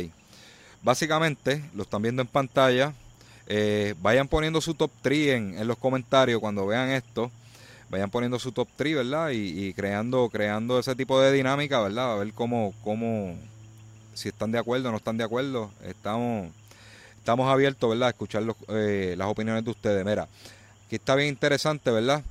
Básicamente, 0.82 1.62
lo 1.72 1.84
están 1.84 2.02
viendo 2.02 2.20
en 2.20 2.26
pantalla. 2.26 2.92
Eh, 3.46 3.94
vayan 4.00 4.26
poniendo 4.26 4.60
su 4.60 4.74
top 4.74 4.90
3 5.00 5.28
en, 5.28 5.58
en, 5.58 5.68
los 5.68 5.78
comentarios 5.78 6.40
cuando 6.40 6.66
vean 6.66 6.90
esto. 6.90 7.30
Vayan 7.90 8.10
poniendo 8.10 8.40
su 8.40 8.50
top 8.50 8.66
3, 8.74 8.96
¿verdad? 8.96 9.30
Y, 9.30 9.72
creando, 9.74 10.28
creando 10.30 10.80
ese 10.80 10.96
tipo 10.96 11.20
de 11.20 11.30
dinámica, 11.30 11.80
¿verdad? 11.80 12.12
A 12.12 12.16
ver 12.16 12.32
cómo, 12.32 12.74
cómo, 12.82 13.36
si 14.14 14.30
están 14.30 14.50
de 14.50 14.58
acuerdo 14.58 14.88
o 14.88 14.90
no 14.90 14.96
están 14.96 15.16
de 15.16 15.24
acuerdo. 15.24 15.70
Estamos, 15.84 16.50
estamos 17.30 17.52
abiertos, 17.52 17.88
¿verdad? 17.88 18.08
A 18.08 18.10
escuchar 18.10 18.42
eh, 18.70 19.14
las 19.16 19.28
opiniones 19.28 19.64
de 19.64 19.70
ustedes. 19.70 20.04
Mira, 20.04 20.26
aquí 20.86 20.96
está 20.96 21.14
bien 21.14 21.28
interesante, 21.28 21.92
¿verdad? 21.92 22.24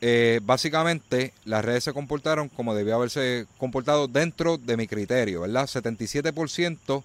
Eh, 0.00 0.40
básicamente 0.42 1.32
las 1.44 1.64
redes 1.64 1.84
se 1.84 1.92
comportaron 1.92 2.48
como 2.48 2.74
debía 2.74 2.96
haberse 2.96 3.46
comportado 3.58 4.08
dentro 4.08 4.58
de 4.58 4.76
mi 4.76 4.88
criterio, 4.88 5.42
¿verdad? 5.42 5.68
77% 5.68 7.04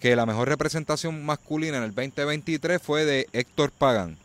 que 0.00 0.16
la 0.16 0.24
mejor 0.24 0.48
representación 0.48 1.22
masculina 1.22 1.76
en 1.76 1.82
el 1.82 1.94
2023 1.94 2.80
fue 2.80 3.04
de 3.04 3.28
Héctor 3.34 3.72
Pagán, 3.72 4.16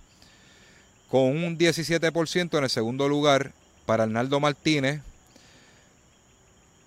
con 1.11 1.23
un 1.23 1.57
17% 1.57 2.57
en 2.57 2.63
el 2.63 2.69
segundo 2.69 3.09
lugar 3.09 3.51
para 3.85 4.03
Arnaldo 4.03 4.39
Martínez, 4.39 5.01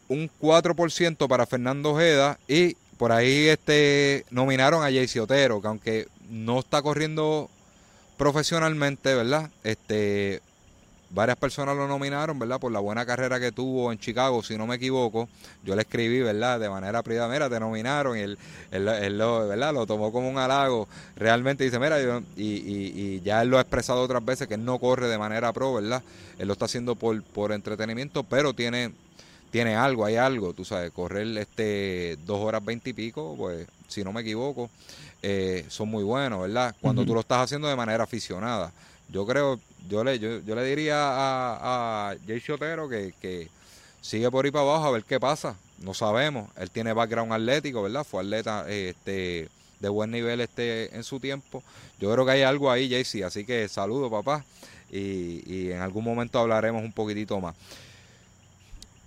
un 0.08 0.30
4% 0.40 1.28
para 1.28 1.44
Fernando 1.44 1.90
Ojeda 1.90 2.38
y 2.48 2.74
por 2.98 3.12
ahí 3.12 3.48
este 3.48 4.26
nominaron 4.30 4.82
a 4.82 4.86
Jayce 4.86 5.20
Otero, 5.20 5.60
que 5.62 5.68
aunque 5.68 6.08
no 6.28 6.58
está 6.58 6.82
corriendo 6.82 7.48
profesionalmente, 8.16 9.14
¿verdad? 9.14 9.50
Este 9.64 10.42
varias 11.10 11.38
personas 11.38 11.76
lo 11.76 11.88
nominaron, 11.88 12.38
¿verdad? 12.38 12.60
Por 12.60 12.72
la 12.72 12.80
buena 12.80 13.06
carrera 13.06 13.40
que 13.40 13.52
tuvo 13.52 13.92
en 13.92 13.98
Chicago, 13.98 14.42
si 14.42 14.56
no 14.58 14.66
me 14.66 14.76
equivoco. 14.76 15.28
Yo 15.64 15.74
le 15.74 15.82
escribí, 15.82 16.20
¿verdad? 16.20 16.60
De 16.60 16.68
manera 16.68 17.02
privada, 17.02 17.32
mira, 17.32 17.48
te 17.48 17.58
nominaron 17.58 18.16
y 18.18 18.20
él, 18.20 18.38
él, 18.70 19.18
lo, 19.18 19.48
¿verdad? 19.48 19.72
Lo 19.72 19.86
tomó 19.86 20.12
como 20.12 20.28
un 20.28 20.38
halago. 20.38 20.88
Realmente 21.16 21.64
dice, 21.64 21.78
mira, 21.78 22.00
yo, 22.02 22.20
y, 22.36 22.44
y, 22.44 22.92
y, 22.94 23.20
ya 23.22 23.42
él 23.42 23.48
lo 23.48 23.58
ha 23.58 23.62
expresado 23.62 24.02
otras 24.02 24.24
veces 24.24 24.48
que 24.48 24.54
él 24.54 24.64
no 24.64 24.78
corre 24.78 25.08
de 25.08 25.18
manera 25.18 25.52
pro, 25.52 25.74
¿verdad? 25.74 26.02
Él 26.38 26.46
lo 26.46 26.52
está 26.52 26.66
haciendo 26.66 26.94
por, 26.94 27.22
por 27.22 27.52
entretenimiento, 27.52 28.22
pero 28.24 28.52
tiene, 28.52 28.92
tiene 29.50 29.74
algo, 29.76 30.04
hay 30.04 30.16
algo, 30.16 30.52
tú 30.52 30.64
sabes, 30.64 30.90
correr 30.92 31.26
este 31.38 32.16
dos 32.26 32.38
horas 32.40 32.64
veinte 32.64 32.90
y 32.90 32.92
pico, 32.92 33.34
pues, 33.36 33.66
si 33.88 34.04
no 34.04 34.12
me 34.12 34.20
equivoco, 34.20 34.70
eh, 35.22 35.64
son 35.68 35.88
muy 35.88 36.04
buenos, 36.04 36.42
¿verdad? 36.42 36.74
Cuando 36.80 37.02
uh 37.02 37.04
-huh. 37.04 37.08
tú 37.08 37.14
lo 37.14 37.20
estás 37.20 37.44
haciendo 37.44 37.68
de 37.68 37.76
manera 37.76 38.04
aficionada. 38.04 38.72
Yo 39.10 39.26
creo, 39.26 39.58
yo 39.88 40.04
le, 40.04 40.18
yo, 40.18 40.40
yo 40.40 40.54
le 40.54 40.64
diría 40.64 40.96
a, 40.96 42.10
a 42.10 42.16
Jay 42.26 42.40
Shotero 42.40 42.88
que, 42.88 43.14
que 43.20 43.48
sigue 44.02 44.30
por 44.30 44.44
ahí 44.44 44.50
para 44.50 44.64
abajo 44.64 44.84
a 44.84 44.90
ver 44.90 45.04
qué 45.04 45.18
pasa. 45.18 45.56
No 45.78 45.94
sabemos. 45.94 46.50
Él 46.56 46.70
tiene 46.70 46.92
background 46.92 47.32
atlético, 47.32 47.82
¿verdad? 47.82 48.04
Fue 48.04 48.20
atleta 48.20 48.66
este, 48.68 49.48
de 49.80 49.88
buen 49.88 50.10
nivel 50.10 50.40
este 50.40 50.94
en 50.94 51.04
su 51.04 51.20
tiempo. 51.20 51.62
Yo 51.98 52.12
creo 52.12 52.26
que 52.26 52.32
hay 52.32 52.42
algo 52.42 52.70
ahí, 52.70 52.90
Jaycee. 52.90 53.24
Así 53.24 53.44
que 53.44 53.66
saludo, 53.68 54.10
papá. 54.10 54.44
Y, 54.90 55.42
y 55.46 55.72
en 55.72 55.80
algún 55.80 56.04
momento 56.04 56.38
hablaremos 56.38 56.82
un 56.82 56.92
poquitito 56.92 57.40
más. 57.40 57.54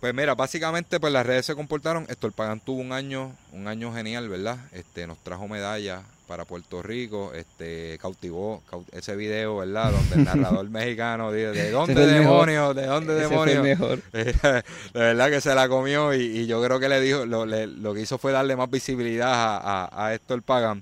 Pues 0.02 0.16
mira, 0.16 0.34
básicamente 0.34 1.00
pues 1.00 1.14
las 1.14 1.24
redes 1.24 1.46
se 1.46 1.54
comportaron. 1.54 2.08
Héctor 2.10 2.34
Pagán 2.34 2.60
tuvo 2.60 2.82
un 2.82 2.92
año, 2.92 3.36
un 3.54 3.68
año 3.68 3.94
genial, 3.94 4.28
¿verdad? 4.30 4.58
Este, 4.72 5.06
nos 5.06 5.20
trajo 5.20 5.48
medallas 5.48 6.02
para 6.28 6.44
Puerto 6.44 6.82
Rico, 6.82 7.34
este, 7.36 8.00
cautivó 8.02 8.64
caut 8.68 8.92
ese 8.96 9.16
video, 9.16 9.58
¿verdad? 9.58 9.92
Donde 9.92 10.16
el 10.16 10.24
narrador 10.42 10.68
mexicano 10.72 11.32
dice, 11.32 11.52
¿de 11.52 11.70
dónde 11.70 12.08
demonios? 12.08 12.76
¿De 12.76 12.88
dónde 12.88 13.14
demonios? 13.14 13.62
mejor. 13.62 14.02
de 14.12 14.64
verdad 14.94 15.30
que 15.30 15.40
se 15.40 15.54
la 15.54 15.70
comió 15.70 16.16
y, 16.16 16.22
y 16.24 16.48
yo 16.48 16.64
creo 16.64 16.80
que 16.80 16.90
le 16.90 17.00
dijo, 17.00 17.28
lo, 17.28 17.46
le, 17.46 17.68
lo, 17.68 17.94
que 17.94 18.02
hizo 18.02 18.18
fue 18.18 18.32
darle 18.32 18.56
más 18.56 18.72
visibilidad 18.72 19.32
a, 19.32 19.86
a, 19.86 20.08
a 20.08 20.14
Héctor 20.16 20.42
Pagan. 20.42 20.82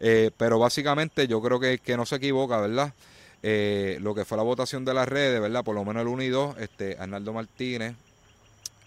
Eh, 0.00 0.32
pero 0.36 0.58
básicamente 0.58 1.28
yo 1.28 1.40
creo 1.40 1.60
que, 1.60 1.78
que 1.78 1.96
no 1.96 2.04
se 2.04 2.16
equivoca, 2.16 2.60
¿verdad? 2.60 2.92
Eh, 3.44 3.98
lo 4.00 4.12
que 4.12 4.24
fue 4.24 4.36
la 4.36 4.42
votación 4.42 4.84
de 4.84 4.92
las 4.92 5.06
redes, 5.06 5.40
¿verdad? 5.40 5.62
Por 5.62 5.76
lo 5.76 5.84
menos 5.84 6.02
el 6.02 6.08
1 6.08 6.22
y 6.24 6.28
2, 6.30 6.56
este, 6.58 6.96
Arnaldo 6.98 7.32
Martínez 7.32 7.94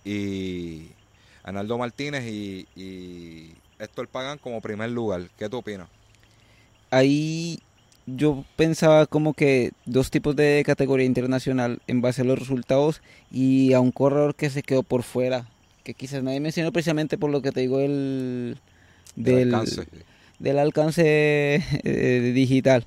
y 0.04 0.90
Arnaldo 1.44 1.78
Martínez 1.78 2.26
y, 2.26 2.68
y 2.76 3.54
Héctor 3.80 4.08
Pagan 4.08 4.38
como 4.38 4.62
primer 4.62 4.90
lugar. 4.90 5.30
¿Qué 5.38 5.50
tú 5.50 5.58
opinas? 5.58 5.88
ahí 6.92 7.60
yo 8.06 8.44
pensaba 8.56 9.06
como 9.06 9.34
que 9.34 9.72
dos 9.86 10.10
tipos 10.10 10.36
de 10.36 10.64
categoría 10.66 11.06
internacional 11.06 11.80
en 11.88 12.02
base 12.02 12.22
a 12.22 12.26
los 12.26 12.40
resultados 12.40 13.02
y 13.32 13.74
a 13.74 13.80
un 13.80 13.92
corredor 13.92 14.36
que 14.36 14.50
se 14.50 14.64
quedó 14.64 14.84
por 14.84 15.04
fuera, 15.04 15.48
que 15.84 15.94
quizás 15.94 16.24
nadie 16.24 16.40
mencionó 16.40 16.72
precisamente 16.72 17.18
por 17.18 17.30
lo 17.30 17.42
que 17.42 17.52
te 17.52 17.62
digo 17.62 17.80
el 17.80 18.58
del, 19.16 19.54
alcance, 19.54 19.88
del 20.40 20.60
alcance 20.60 21.64
eh, 21.84 22.32
digital. 22.34 22.86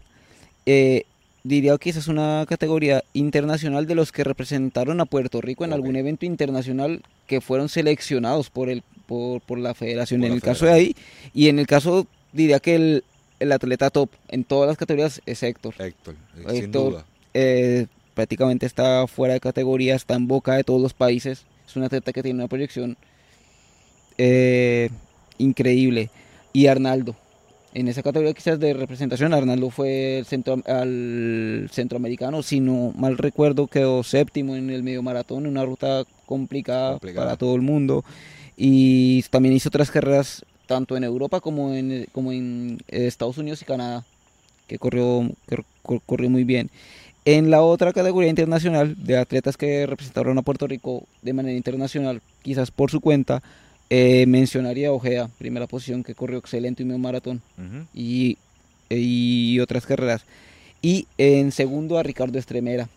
Eh, 0.67 1.05
diría 1.45 1.77
que 1.79 1.91
esa 1.91 1.99
es 1.99 2.09
una 2.09 2.45
categoría 2.49 3.03
internacional 3.13 3.87
de 3.87 3.95
los 3.95 4.13
que 4.13 4.25
representaron 4.25 5.01
a 5.01 5.07
Puerto 5.07 5.41
Rico 5.41 5.65
en 5.65 5.73
okay. 5.73 5.81
algún 5.81 5.97
evento 5.97 6.27
internacional 6.27 7.03
que 7.27 7.41
fueron 7.41 7.69
seleccionados 7.69 8.51
por 8.51 8.69
el 8.69 8.83
por, 9.07 9.41
por 9.41 9.59
la 9.59 9.75
federación. 9.75 10.21
Por 10.21 10.27
en 10.27 10.31
la 10.31 10.35
el 10.37 10.41
federación. 10.41 10.69
caso 10.69 10.75
de 10.75 10.81
ahí 10.81 10.97
y 11.35 11.49
en 11.49 11.59
el 11.59 11.67
caso 11.67 12.07
diría 12.33 12.61
que 12.61 12.75
el 12.75 13.05
el 13.43 13.51
atleta 13.51 13.91
top 13.91 14.09
en 14.29 14.45
todas 14.45 14.69
las 14.69 14.77
categorías 14.77 15.21
es 15.27 15.43
Héctor. 15.43 15.75
Héctor, 15.79 16.15
Héctor 16.37 16.57
sin 16.57 16.71
duda. 16.71 17.05
Eh, 17.35 17.87
prácticamente 18.15 18.67
está 18.67 19.07
fuera 19.09 19.35
de 19.35 19.41
categoría, 19.41 19.97
está 19.97 20.15
en 20.15 20.29
boca 20.29 20.55
de 20.55 20.63
todos 20.63 20.81
los 20.81 20.95
países. 20.95 21.45
Es 21.67 21.75
un 21.75 21.83
atleta 21.83 22.13
que 22.13 22.23
tiene 22.23 22.39
una 22.39 22.49
proyección 22.49 22.97
eh, 24.17 24.91
increíble. 25.39 26.11
Y 26.53 26.69
Arnaldo, 26.69 27.17
en 27.75 27.89
esa 27.89 28.03
categoría 28.03 28.35
quizás 28.35 28.61
de 28.61 28.75
representación, 28.75 29.33
Arnaldo 29.33 29.71
fue 29.71 30.19
el 30.19 30.27
centro, 30.27 30.63
al 30.67 31.69
centroamericano, 31.73 32.43
si 32.43 32.61
no 32.61 32.93
mal 32.97 33.17
recuerdo, 33.17 33.67
quedó 33.67 34.03
séptimo 34.03 34.57
en 34.57 34.71
el 34.71 34.83
medio 34.83 35.03
maratón, 35.03 35.47
una 35.47 35.65
ruta 35.65 36.05
complicada, 36.27 36.93
complicada. 36.93 37.27
para 37.27 37.37
todo 37.37 37.55
el 37.55 37.63
mundo. 37.63 38.05
Y 38.57 39.23
también 39.25 39.55
hizo 39.55 39.69
otras 39.69 39.91
carreras 39.91 40.45
tanto 40.67 40.97
en 40.97 41.05
Europa 41.05 41.41
como 41.41 41.73
en, 41.73 42.07
como 42.13 42.33
en 42.33 42.79
Estados 42.89 43.39
Unidos 43.39 43.63
y 43.63 43.65
Canadá, 43.65 44.05
que 44.67 44.79
corrió, 44.79 45.31
que 45.49 45.65
corrió 46.07 46.31
muy 46.31 46.45
bien. 46.45 46.71
En 47.25 47.51
la 47.51 47.63
otra 47.63 47.93
categoría 47.93 48.31
internacional 48.31 48.97
de 48.99 49.17
atletas 49.17 49.57
que 49.57 49.87
representaron 49.87 50.37
a 50.39 50.43
Puerto 50.43 50.67
Rico 50.67 51.05
de 51.23 51.33
manera 51.33 51.57
internacional, 51.57 52.21
quizás 52.43 52.71
por 52.71 52.91
su 52.91 53.01
cuenta, 53.01 53.43
eh, 53.91 54.27
mencionaría 54.27 54.89
a 54.89 54.93
Ojeda, 54.93 55.29
primera 55.39 55.67
posición 55.67 56.03
que 56.03 56.15
corrió 56.15 56.39
excelente 56.39 56.83
y 56.83 56.87
medio 56.87 56.99
maratón 56.99 57.43
uh 57.59 57.63
-huh. 57.63 57.87
y, 57.95 58.39
y 58.89 59.61
otras 59.61 59.87
carreras. 59.87 60.25
Y 60.81 61.07
en 61.19 61.53
segundo 61.53 61.99
a 61.99 62.03
Ricardo 62.03 62.39
Estremera, 62.39 62.89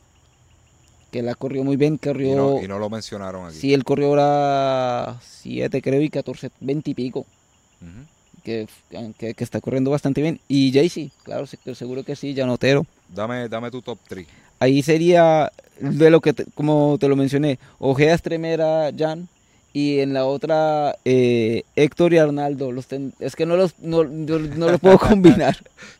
que 1.12 1.22
la 1.22 1.36
corrió 1.36 1.64
muy 1.64 1.78
bien, 1.78 1.98
corrió... 1.98 2.32
Y 2.32 2.36
no, 2.36 2.64
y 2.64 2.68
no 2.68 2.80
lo 2.80 2.90
mencionaron 2.90 3.48
aquí. 3.48 3.58
Sí, 3.58 3.74
él 3.74 3.84
corrió 3.84 4.08
ahora 4.08 5.20
7 5.22 5.82
creo 5.82 6.02
y 6.02 6.10
14, 6.10 6.50
20 6.60 6.92
y 6.92 6.94
pico. 6.94 7.20
Uh 7.82 7.86
-huh. 7.86 8.44
que, 8.44 8.68
que, 9.18 9.34
que, 9.34 9.44
está 9.44 9.62
corriendo 9.62 9.92
bastante 9.92 10.22
bien. 10.22 10.40
Y 10.48 10.74
Jaycee, 10.74 11.12
claro, 11.24 11.46
seguro 11.48 12.04
que 12.04 12.16
sí, 12.16 12.34
Janotero. 12.36 12.86
Dame, 13.14 13.48
dame 13.48 13.70
tu 13.70 13.82
top 13.82 14.00
3. 14.08 14.28
Ahí 14.60 14.82
sería 14.82 15.52
de 15.80 16.10
lo 16.10 16.22
que, 16.22 16.34
te, 16.34 16.46
como 16.56 16.98
te 17.00 17.08
lo 17.08 17.16
mencioné, 17.16 17.60
Ojeda 17.80 18.14
Estremera, 18.14 18.92
Jan. 18.98 19.28
Y 19.76 20.00
en 20.00 20.14
la 20.14 20.24
otra, 20.24 20.96
eh, 21.04 21.64
Héctor 21.76 22.14
y 22.14 22.18
Arnaldo. 22.18 22.72
Los 22.72 22.88
ten, 22.88 23.12
es 23.20 23.36
que 23.36 23.46
no 23.46 23.58
los, 23.58 23.78
no, 23.80 24.06
no, 24.06 24.40
no 24.40 24.70
los 24.70 24.80
puedo 24.80 24.98
combinar. 25.00 25.58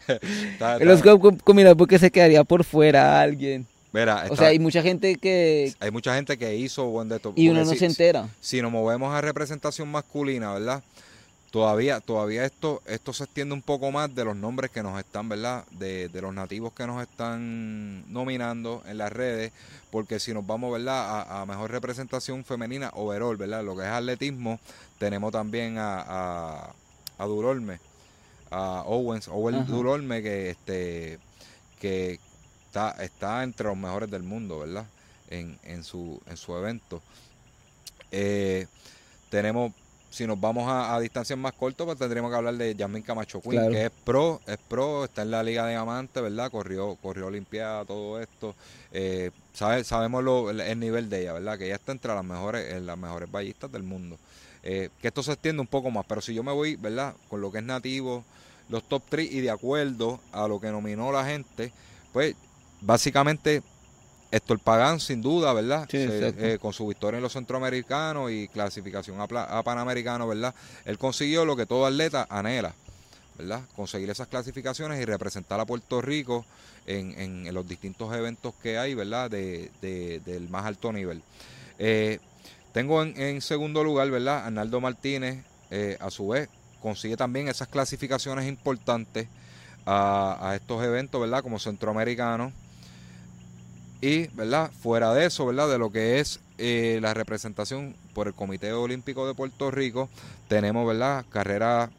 está, 0.08 0.76
está. 0.76 0.80
Los 0.80 1.02
puedo 1.02 1.20
combinar 1.44 1.76
porque 1.76 2.00
se 2.00 2.10
quedaría 2.10 2.46
por 2.46 2.64
fuera 2.64 3.20
alguien. 3.20 3.68
Mira, 3.92 4.22
está, 4.22 4.34
o 4.34 4.38
sea, 4.38 4.48
hay 4.48 4.60
mucha 4.60 4.82
gente 4.82 5.18
que... 5.18 5.74
Hay 5.82 5.92
mucha 5.92 6.16
gente 6.16 6.38
que 6.38 6.56
hizo 6.56 6.86
buen 6.86 7.10
de 7.10 7.20
Y 7.36 7.50
uno 7.50 7.66
no 7.66 7.72
si, 7.72 7.80
se 7.80 7.88
entera. 7.88 8.30
Si 8.40 8.62
nos 8.62 8.72
movemos 8.72 9.14
a 9.14 9.20
representación 9.20 9.90
masculina, 9.90 10.54
¿verdad? 10.54 10.82
Todavía, 11.56 12.02
todavía 12.02 12.44
esto, 12.44 12.82
esto 12.86 13.14
se 13.14 13.24
extiende 13.24 13.54
un 13.54 13.62
poco 13.62 13.90
más 13.90 14.14
de 14.14 14.26
los 14.26 14.36
nombres 14.36 14.72
que 14.72 14.84
nos 14.84 15.00
están, 15.00 15.30
¿verdad? 15.30 15.64
De, 15.72 16.10
de, 16.10 16.22
los 16.22 16.34
nativos 16.34 16.74
que 16.74 16.86
nos 16.86 17.02
están 17.02 18.04
nominando 18.12 18.84
en 18.86 18.98
las 18.98 19.10
redes, 19.10 19.54
porque 19.90 20.20
si 20.20 20.34
nos 20.34 20.46
vamos, 20.46 20.74
¿verdad? 20.74 21.22
A, 21.22 21.44
a 21.44 21.46
mejor 21.46 21.72
representación 21.72 22.44
femenina, 22.44 22.92
overall, 22.94 23.38
¿verdad? 23.38 23.64
Lo 23.64 23.74
que 23.74 23.84
es 23.84 23.88
atletismo, 23.88 24.60
tenemos 25.00 25.32
también 25.32 25.78
a, 25.78 26.02
a, 26.02 26.74
a 27.18 27.26
Durolme, 27.26 27.80
a 28.52 28.84
Owens, 28.86 29.30
Owen 29.30 29.56
Ajá. 29.56 29.72
Durolme, 29.72 30.22
que 30.22 30.50
este 30.50 31.20
que 31.80 32.20
está, 32.66 33.02
está 33.02 33.44
entre 33.44 33.68
los 33.68 33.78
mejores 33.78 34.12
del 34.12 34.24
mundo, 34.24 34.60
¿verdad? 34.60 34.88
En, 35.30 35.58
en 35.64 35.86
su, 35.86 36.22
en 36.28 36.36
su 36.36 36.54
evento. 36.58 37.02
Eh, 38.12 38.68
tenemos 39.30 39.72
si 40.16 40.26
nos 40.26 40.40
vamos 40.40 40.66
a, 40.70 40.96
a 40.96 41.00
distancias 41.02 41.38
más 41.38 41.52
cortas, 41.52 41.86
pues 41.86 41.98
tendríamos 41.98 42.32
que 42.32 42.38
hablar 42.38 42.56
de 42.56 42.74
Yasmin 42.74 43.04
Camacho 43.04 43.42
Quinn, 43.42 43.52
claro. 43.52 43.72
que 43.72 43.86
es 43.86 43.92
pro, 43.92 44.40
es 44.48 44.58
pro, 44.58 45.04
está 45.04 45.24
en 45.24 45.32
la 45.32 45.44
Liga 45.44 45.66
de 45.66 45.72
Diamante, 45.72 46.22
¿verdad? 46.22 46.50
Corrió, 46.50 46.96
corrió 47.02 47.28
Olimpiada, 47.28 47.84
todo 47.84 48.22
esto. 48.22 48.56
Eh, 48.94 49.32
sabe, 49.54 49.84
sabemos 49.84 50.24
lo, 50.24 50.52
el 50.52 50.80
nivel 50.80 51.10
de 51.10 51.24
ella, 51.24 51.34
¿verdad? 51.34 51.58
Que 51.58 51.66
ella 51.66 51.76
está 51.76 51.92
entre 51.92 52.16
las 52.16 52.24
mejores, 52.24 52.74
en 52.74 52.86
las 52.86 52.98
mejores 52.98 53.30
ballistas 53.30 53.70
del 53.74 53.84
mundo. 53.84 54.18
Eh, 54.64 54.90
que 55.02 55.10
esto 55.10 55.22
se 55.22 55.34
extiende 55.34 55.60
un 55.60 55.68
poco 55.68 55.92
más, 55.92 56.06
pero 56.08 56.22
si 56.22 56.34
yo 56.34 56.44
me 56.44 56.54
voy, 56.54 56.78
¿verdad? 56.78 57.14
Con 57.28 57.42
lo 57.42 57.52
que 57.52 57.58
es 57.58 57.66
nativo, 57.66 58.24
los 58.70 58.88
top 58.88 59.04
3 59.10 59.30
y 59.34 59.42
de 59.42 59.52
acuerdo 59.52 60.22
a 60.32 60.48
lo 60.48 60.62
que 60.62 60.72
nominó 60.72 61.12
la 61.12 61.26
gente, 61.26 61.74
pues 62.14 62.36
básicamente 62.80 63.62
Héctor 64.32 64.60
Pagán, 64.60 65.00
sin 65.00 65.22
duda, 65.22 65.54
¿verdad? 65.54 65.88
Eh, 65.92 66.58
con 66.62 66.74
su 66.74 66.88
victoria 66.88 67.18
en 67.18 67.24
los 67.24 67.34
centroamericanos 67.34 68.32
y 68.32 68.48
clasificación 68.48 69.20
a, 69.22 69.64
Panamericano, 69.64 70.28
¿verdad? 70.28 70.54
Él 70.86 70.98
consiguió 70.98 71.46
lo 71.46 71.56
que 71.56 71.66
todo 71.66 71.86
atleta 71.86 72.28
anhela, 72.30 72.74
¿verdad? 73.38 73.62
Conseguir 73.76 74.10
esas 74.10 74.28
clasificaciones 74.28 75.00
y 75.02 75.06
representar 75.06 75.60
a 75.60 75.66
Puerto 75.66 76.02
Rico 76.02 76.46
en, 76.86 77.54
los 77.54 77.68
distintos 77.68 78.14
eventos 78.14 78.54
que 78.62 78.78
hay, 78.78 78.94
¿verdad? 78.94 79.30
De, 79.30 79.72
del 79.82 80.50
más 80.50 80.66
alto 80.66 80.92
nivel. 80.92 81.22
Eh, 81.78 82.20
tengo 82.74 83.04
en, 83.04 83.42
segundo 83.42 83.84
lugar, 83.84 84.10
¿verdad? 84.10 84.46
Arnaldo 84.46 84.82
Martínez, 84.82 85.44
eh, 85.72 85.98
a 86.00 86.10
su 86.10 86.30
vez, 86.30 86.50
consigue 86.82 87.16
también 87.16 87.48
esas 87.48 87.68
clasificaciones 87.68 88.48
importantes 88.48 89.28
a, 89.86 90.50
a 90.50 90.56
estos 90.56 90.84
eventos, 90.84 91.22
¿verdad? 91.22 91.42
Como 91.42 91.60
centroamericano 91.60 92.52
y, 94.02 94.28
¿verdad? 94.28 94.72
Fuera 94.82 95.14
de 95.14 95.26
eso, 95.26 95.46
¿verdad? 95.46 95.70
De 95.70 95.78
lo 95.78 95.92
que 95.92 96.20
es 96.20 96.40
eh, 96.58 97.00
la 97.02 97.14
representación 97.14 97.96
por 98.14 98.28
el 98.28 98.34
Comité 98.34 98.72
Olímpico 98.74 99.28
de 99.28 99.34
Puerto 99.34 99.72
Rico, 99.72 100.10
tenemos, 100.48 100.88
¿verdad? 100.88 101.26
Carrera 101.30 101.90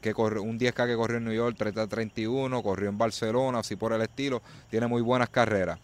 que 0.00 0.12
un 0.12 0.58
10K 0.58 0.86
que 0.86 0.96
corrió 0.96 1.18
en 1.18 1.24
New 1.24 1.34
York, 1.34 1.56
30-31, 1.58 2.62
corrió 2.62 2.88
en 2.88 2.98
Barcelona, 2.98 3.58
así 3.58 3.76
por 3.76 3.92
el 3.92 4.00
estilo, 4.02 4.42
tiene 4.70 4.86
muy 4.86 5.02
buenas 5.02 5.28
carreras. 5.28 5.78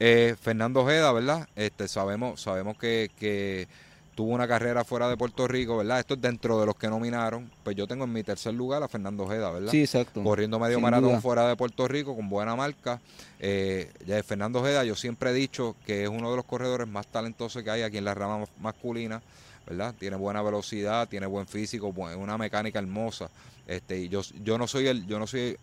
Eh, 0.00 0.34
Fernando 0.40 0.80
Ojeda, 0.80 1.12
¿verdad? 1.12 1.48
Este, 1.54 1.86
sabemos, 1.86 2.40
sabemos 2.40 2.76
que, 2.76 3.10
que 3.18 3.68
tuvo 4.14 4.32
una 4.32 4.46
carrera 4.46 4.84
fuera 4.84 5.08
de 5.08 5.16
Puerto 5.16 5.48
Rico, 5.48 5.78
¿verdad? 5.78 6.00
Esto 6.00 6.14
es 6.14 6.20
dentro 6.20 6.60
de 6.60 6.66
los 6.66 6.76
que 6.76 6.88
nominaron. 6.88 7.50
Pues 7.62 7.76
yo 7.76 7.86
tengo 7.86 8.04
en 8.04 8.12
mi 8.12 8.22
tercer 8.22 8.52
lugar 8.54 8.82
a 8.82 8.88
Fernando 8.88 9.24
Ojeda, 9.24 9.50
¿verdad? 9.50 9.70
Sí, 9.70 9.80
exacto. 9.80 10.22
Corriendo 10.22 10.58
medio 10.58 10.80
maratón 10.80 11.20
fuera 11.22 11.48
de 11.48 11.56
Puerto 11.56 11.88
Rico 11.88 12.14
con 12.14 12.28
buena 12.28 12.54
marca. 12.54 13.00
Eh, 13.40 13.90
ya 14.06 14.22
Fernando 14.22 14.60
Ojeda, 14.60 14.84
yo 14.84 14.94
siempre 14.94 15.30
he 15.30 15.34
dicho 15.34 15.76
que 15.86 16.04
es 16.04 16.08
uno 16.08 16.30
de 16.30 16.36
los 16.36 16.44
corredores 16.44 16.86
más 16.88 17.06
talentosos 17.06 17.62
que 17.62 17.70
hay 17.70 17.82
aquí 17.82 17.98
en 17.98 18.04
la 18.04 18.14
rama 18.14 18.44
masculina, 18.60 19.22
¿verdad? 19.66 19.94
Tiene 19.98 20.16
buena 20.16 20.42
velocidad, 20.42 21.08
tiene 21.08 21.26
buen 21.26 21.46
físico, 21.46 21.88
una 21.88 22.36
mecánica 22.36 22.78
hermosa. 22.78 23.30
Este, 23.66 23.98
y 23.98 24.08
yo, 24.08 24.20
yo 24.42 24.58
no 24.58 24.66
soy 24.66 24.88
el, 24.88 25.06
yo 25.06 25.18
no 25.18 25.26
soy, 25.26 25.56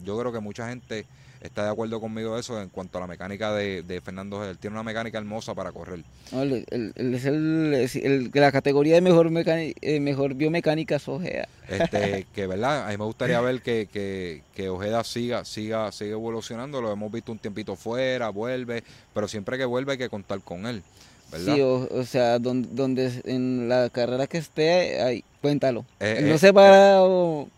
yo 0.00 0.18
creo 0.18 0.32
que 0.32 0.40
mucha 0.40 0.68
gente 0.68 1.06
está 1.40 1.64
de 1.64 1.70
acuerdo 1.70 2.00
conmigo 2.00 2.38
eso 2.38 2.60
en 2.60 2.68
cuanto 2.68 2.98
a 2.98 3.00
la 3.02 3.06
mecánica 3.06 3.52
de, 3.52 4.00
Fernando 4.04 4.44
Él 4.44 4.58
tiene 4.58 4.74
una 4.74 4.82
mecánica 4.82 5.18
hermosa 5.18 5.54
para 5.54 5.72
correr. 5.72 6.00
él, 6.32 6.66
es 7.74 7.96
el, 7.96 8.30
la 8.32 8.52
categoría 8.52 8.94
de 8.94 9.00
mejor 9.00 9.30
eh, 9.36 10.00
mejor 10.00 10.34
biomecánica 10.34 10.96
es 10.96 11.08
Ojeda. 11.08 11.48
Este, 11.68 12.26
que 12.34 12.46
verdad, 12.46 12.86
a 12.86 12.90
mí 12.90 12.96
me 12.96 13.04
gustaría 13.04 13.40
ver 13.40 13.60
que, 13.62 13.88
que, 13.92 14.42
que, 14.54 14.68
Ojeda 14.68 15.04
siga, 15.04 15.44
siga, 15.44 15.92
siga 15.92 16.12
evolucionando. 16.12 16.80
Lo 16.80 16.92
hemos 16.92 17.12
visto 17.12 17.32
un 17.32 17.38
tiempito 17.38 17.76
fuera, 17.76 18.28
vuelve, 18.30 18.82
pero 19.14 19.28
siempre 19.28 19.58
que 19.58 19.64
vuelve 19.64 19.92
hay 19.92 19.98
que 19.98 20.08
contar 20.08 20.40
con 20.40 20.66
él. 20.66 20.82
Sí, 21.36 21.60
o, 21.60 22.04
sea, 22.04 22.38
donde, 22.38 22.68
donde, 22.72 23.22
en 23.24 23.68
la 23.68 23.90
carrera 23.90 24.26
que 24.26 24.38
esté, 24.38 25.00
ahí, 25.02 25.24
cuéntalo. 25.42 25.84
Eh, 26.00 26.20
no 26.22 26.34
eh, 26.34 26.38
se 26.38 26.52
para 26.54 27.00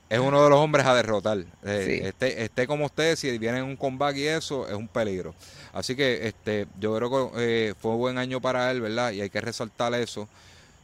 Es 0.09 0.18
uno 0.18 0.43
de 0.43 0.51
los 0.51 0.59
hombres 0.59 0.85
a 0.87 0.95
derrotar. 0.95 1.45
Eh, 1.64 2.03
esté, 2.05 2.43
esté 2.43 2.66
como 2.66 2.87
usted, 2.87 3.14
si 3.14 3.39
viene 3.39 3.59
en 3.59 3.64
un 3.64 3.77
comeback 3.77 4.16
y 4.16 4.27
eso, 4.27 4.66
es 4.68 4.75
un 4.75 4.89
peligro. 4.89 5.35
Así 5.73 5.95
que 5.95 6.27
este, 6.27 6.66
yo 6.81 6.97
creo 6.97 7.33
que 7.33 7.75
fue 7.81 7.93
un 7.93 7.99
buen 7.99 8.18
año 8.18 8.41
para 8.41 8.71
él, 8.73 8.81
¿verdad? 8.81 9.12
Y 9.12 9.21
hay 9.21 9.31
que 9.31 9.41
resaltar 9.41 9.95
eso. 9.95 10.29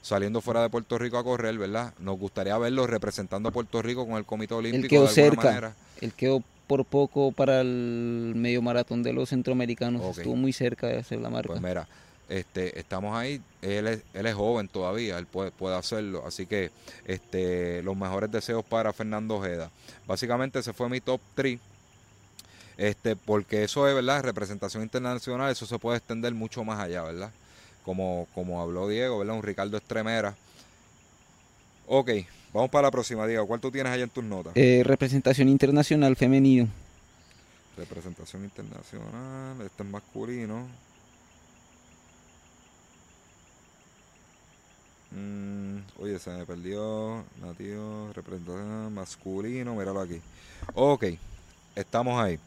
Saliendo 0.01 0.41
fuera 0.41 0.62
de 0.62 0.70
Puerto 0.70 0.97
Rico 0.99 1.18
a 1.18 1.24
correr, 1.24 1.59
¿verdad? 1.59 1.93
Nos 1.99 2.16
gustaría 2.16 2.57
verlo 2.59 2.87
representando 2.87 3.49
a 3.49 3.53
Puerto 3.53 3.82
Rico 3.82 4.07
con 4.07 4.16
el 4.16 4.24
Comité 4.24 4.55
Olímpico. 4.55 4.84
Él 4.84 4.89
quedó 4.89 5.09
cerca. 5.09 5.74
Él 6.01 6.12
quedó 6.12 6.45
por 6.68 6.84
poco 6.84 7.32
para 7.32 7.61
el 7.61 8.32
medio 8.37 8.62
maratón 8.62 9.03
de 9.03 9.12
los 9.12 9.30
centroamericanos. 9.30 10.16
Estuvo 10.16 10.37
muy 10.37 10.53
cerca 10.53 10.87
de 10.87 10.99
hacer 10.99 11.18
la 11.20 11.30
marca. 11.30 11.49
Pues 11.49 11.61
mira, 11.61 11.89
este, 12.29 12.79
estamos 12.79 13.16
ahí, 13.16 13.41
él 13.62 13.87
es, 13.87 14.03
él 14.12 14.27
es 14.27 14.35
joven 14.35 14.68
todavía, 14.68 15.18
él 15.18 15.27
puede, 15.27 15.51
puede 15.53 15.77
hacerlo, 15.77 16.24
así 16.27 16.47
que 16.47 16.70
este, 17.07 17.83
los 17.83 17.97
mejores 17.97 18.31
deseos 18.31 18.64
para 18.64 18.93
Fernando 18.93 19.37
Ojeda. 19.37 19.70
Básicamente 20.07 20.59
ese 20.59 20.72
fue 20.72 20.89
mi 20.89 21.01
top 21.01 21.20
3, 21.35 21.59
este, 22.77 23.16
porque 23.16 23.64
eso 23.64 23.89
es, 23.89 23.95
¿verdad? 23.95 24.22
Representación 24.22 24.83
internacional, 24.83 25.51
eso 25.53 25.66
se 25.66 25.79
puede 25.79 25.99
extender 25.99 26.35
mucho 26.35 26.64
más 26.64 26.81
allá, 26.81 27.03
¿verdad? 27.03 27.31
Como, 27.85 28.27
como 28.35 28.61
habló 28.61 28.89
Diego, 28.89 29.18
¿verdad? 29.18 29.37
Un 29.37 29.43
Ricardo 29.43 29.77
Estremera. 29.77 30.35
Ok, 31.87 32.11
vamos 32.53 32.70
para 32.70 32.89
la 32.89 32.91
próxima, 32.91 33.27
Diego. 33.27 33.47
¿Cuál 33.47 33.61
tú 33.61 33.70
tienes 33.70 33.93
allá 33.93 34.03
en 34.03 34.11
tus 34.11 34.24
notas? 34.24 34.53
Eh, 34.57 34.83
representación 34.85 35.49
internacional 35.49 36.16
femenino. 36.16 36.68
Representación 37.77 38.43
internacional, 38.43 39.61
este 39.64 39.83
es 39.83 39.89
masculino. 39.89 40.66
Mm, 45.16 45.78
oye, 45.98 46.18
se 46.18 46.30
me 46.30 46.44
perdió. 46.44 47.24
Nativo, 47.40 48.10
representación 48.14 48.92
masculino. 48.92 49.74
Míralo 49.74 50.00
aquí. 50.00 50.20
Ok, 50.74 51.04
estamos 51.74 52.22
ahí. 52.22 52.38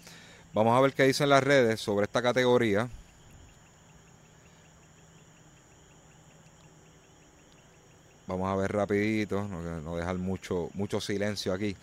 Vamos 0.53 0.77
a 0.77 0.81
ver 0.81 0.93
qué 0.93 1.03
dicen 1.03 1.29
las 1.29 1.43
redes 1.43 1.79
sobre 1.79 2.05
esta 2.05 2.21
categoría. 2.21 2.87
Vamos 8.27 8.47
a 8.47 8.55
ver 8.55 8.71
rapidito, 8.71 9.47
no, 9.47 9.95
dejar 9.95 10.19
mucho, 10.19 10.69
mucho 10.75 11.01
silencio 11.01 11.51
aquí. 11.51 11.75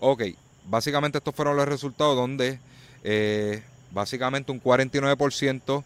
Ok, 0.00 0.22
básicamente 0.64 1.18
estos 1.18 1.32
fueron 1.32 1.56
los 1.56 1.68
resultados 1.68 2.16
donde 2.16 2.58
eh, 3.04 3.62
básicamente 3.92 4.50
un 4.50 4.60
49% 4.60 5.84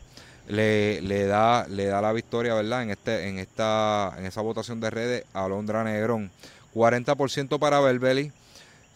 le, 0.48 1.00
le, 1.00 1.26
da, 1.26 1.66
le 1.68 1.86
da 1.86 2.00
la 2.00 2.12
victoria, 2.12 2.54
¿verdad? 2.54 2.82
En, 2.82 2.90
este, 2.90 3.28
en, 3.28 3.38
esta, 3.38 4.14
en 4.18 4.26
esa 4.26 4.40
votación 4.40 4.80
de 4.80 4.90
redes 4.90 5.24
a 5.32 5.48
Londra 5.48 5.84
Negrón. 5.84 6.30
40% 6.74 7.58
para 7.58 7.80
Belbeli, 7.80 8.32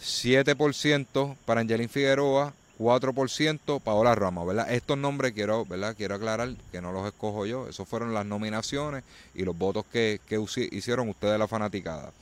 7% 0.03 1.37
para 1.47 1.63
Angelín 1.63 1.89
Figueroa, 1.89 2.53
4% 2.79 3.81
Paola 3.81 4.15
Ramos, 4.15 4.47
¿verdad? 4.47 4.73
Estos 4.73 4.99
nombres 4.99 5.33
quiero, 5.33 5.65
¿verdad? 5.65 5.95
Quiero 5.97 6.15
aclarar 6.15 6.51
que 6.73 6.81
no 6.81 6.93
los 6.93 7.07
escojo 7.07 7.47
yo, 7.47 7.69
esos 7.69 7.89
fueron 7.89 8.13
las 8.15 8.27
nominaciones 8.27 9.03
y 9.35 9.45
los 9.45 9.57
votos 9.57 9.85
que, 9.93 10.21
que 10.27 10.43
hicieron 10.73 11.09
ustedes 11.09 11.39
la 11.39 11.49
fanaticada. 11.49 12.13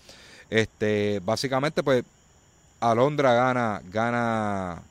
Este, 0.50 1.20
básicamente, 1.24 1.82
pues, 1.82 2.04
Alondra 2.80 3.34
gana, 3.34 3.82
gana 3.90 4.82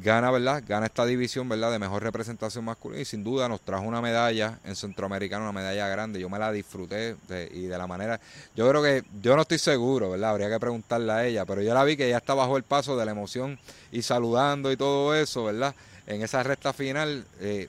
gana, 0.00 0.30
¿verdad? 0.30 0.62
Gana 0.66 0.86
esta 0.86 1.04
división, 1.04 1.48
¿verdad? 1.48 1.70
De 1.70 1.78
mejor 1.78 2.02
representación 2.02 2.64
masculina 2.64 3.02
y 3.02 3.04
sin 3.04 3.22
duda 3.24 3.48
nos 3.48 3.60
trajo 3.60 3.84
una 3.84 4.00
medalla 4.00 4.58
en 4.64 4.76
Centroamericano, 4.76 5.44
una 5.44 5.52
medalla 5.52 5.88
grande. 5.88 6.20
Yo 6.20 6.28
me 6.28 6.38
la 6.38 6.52
disfruté 6.52 7.16
y 7.52 7.62
de 7.62 7.78
la 7.78 7.86
manera... 7.86 8.20
Yo 8.56 8.68
creo 8.68 8.82
que, 8.82 9.04
yo 9.20 9.36
no 9.36 9.42
estoy 9.42 9.58
seguro, 9.58 10.10
¿verdad? 10.10 10.30
Habría 10.30 10.50
que 10.50 10.60
preguntarle 10.60 11.12
a 11.12 11.26
ella, 11.26 11.44
pero 11.44 11.62
yo 11.62 11.74
la 11.74 11.84
vi 11.84 11.96
que 11.96 12.06
ella 12.06 12.18
está 12.18 12.34
bajo 12.34 12.56
el 12.56 12.62
paso 12.62 12.96
de 12.96 13.04
la 13.04 13.10
emoción 13.10 13.58
y 13.90 14.02
saludando 14.02 14.72
y 14.72 14.76
todo 14.76 15.14
eso, 15.14 15.44
¿verdad? 15.44 15.74
En 16.06 16.22
esa 16.22 16.42
recta 16.42 16.72
final 16.72 17.24
eh, 17.40 17.68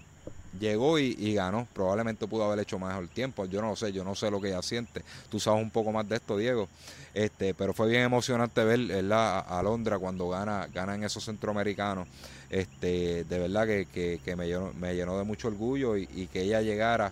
llegó 0.59 0.99
y, 0.99 1.33
ganó. 1.33 1.67
Probablemente 1.73 2.27
pudo 2.27 2.45
haber 2.45 2.59
hecho 2.59 2.79
mejor 2.79 3.07
tiempo. 3.07 3.45
Yo 3.45 3.61
no 3.61 3.69
lo 3.69 3.75
sé, 3.75 3.91
yo 3.91 4.03
no 4.03 4.15
sé 4.15 4.31
lo 4.31 4.41
que 4.41 4.49
ella 4.49 4.61
siente. 4.61 5.03
Tú 5.29 5.39
sabes 5.39 5.61
un 5.61 5.71
poco 5.71 5.91
más 5.91 6.07
de 6.07 6.15
esto, 6.15 6.37
Diego. 6.37 6.67
Este, 7.13 7.53
pero 7.53 7.73
fue 7.73 7.89
bien 7.89 8.01
emocionante 8.01 8.63
ver 8.63 9.13
a, 9.13 9.61
Londra 9.63 9.99
cuando 9.99 10.29
gana, 10.29 10.67
gana 10.73 10.95
en 10.95 11.03
esos 11.03 11.23
centroamericanos. 11.25 12.07
Este, 12.49 13.23
de 13.23 13.39
verdad 13.39 13.67
que, 13.67 14.35
me, 14.35 14.47
llenó, 14.47 15.17
de 15.17 15.23
mucho 15.23 15.47
orgullo 15.47 15.95
y, 15.95 16.27
que 16.31 16.41
ella 16.41 16.61
llegara 16.61 17.11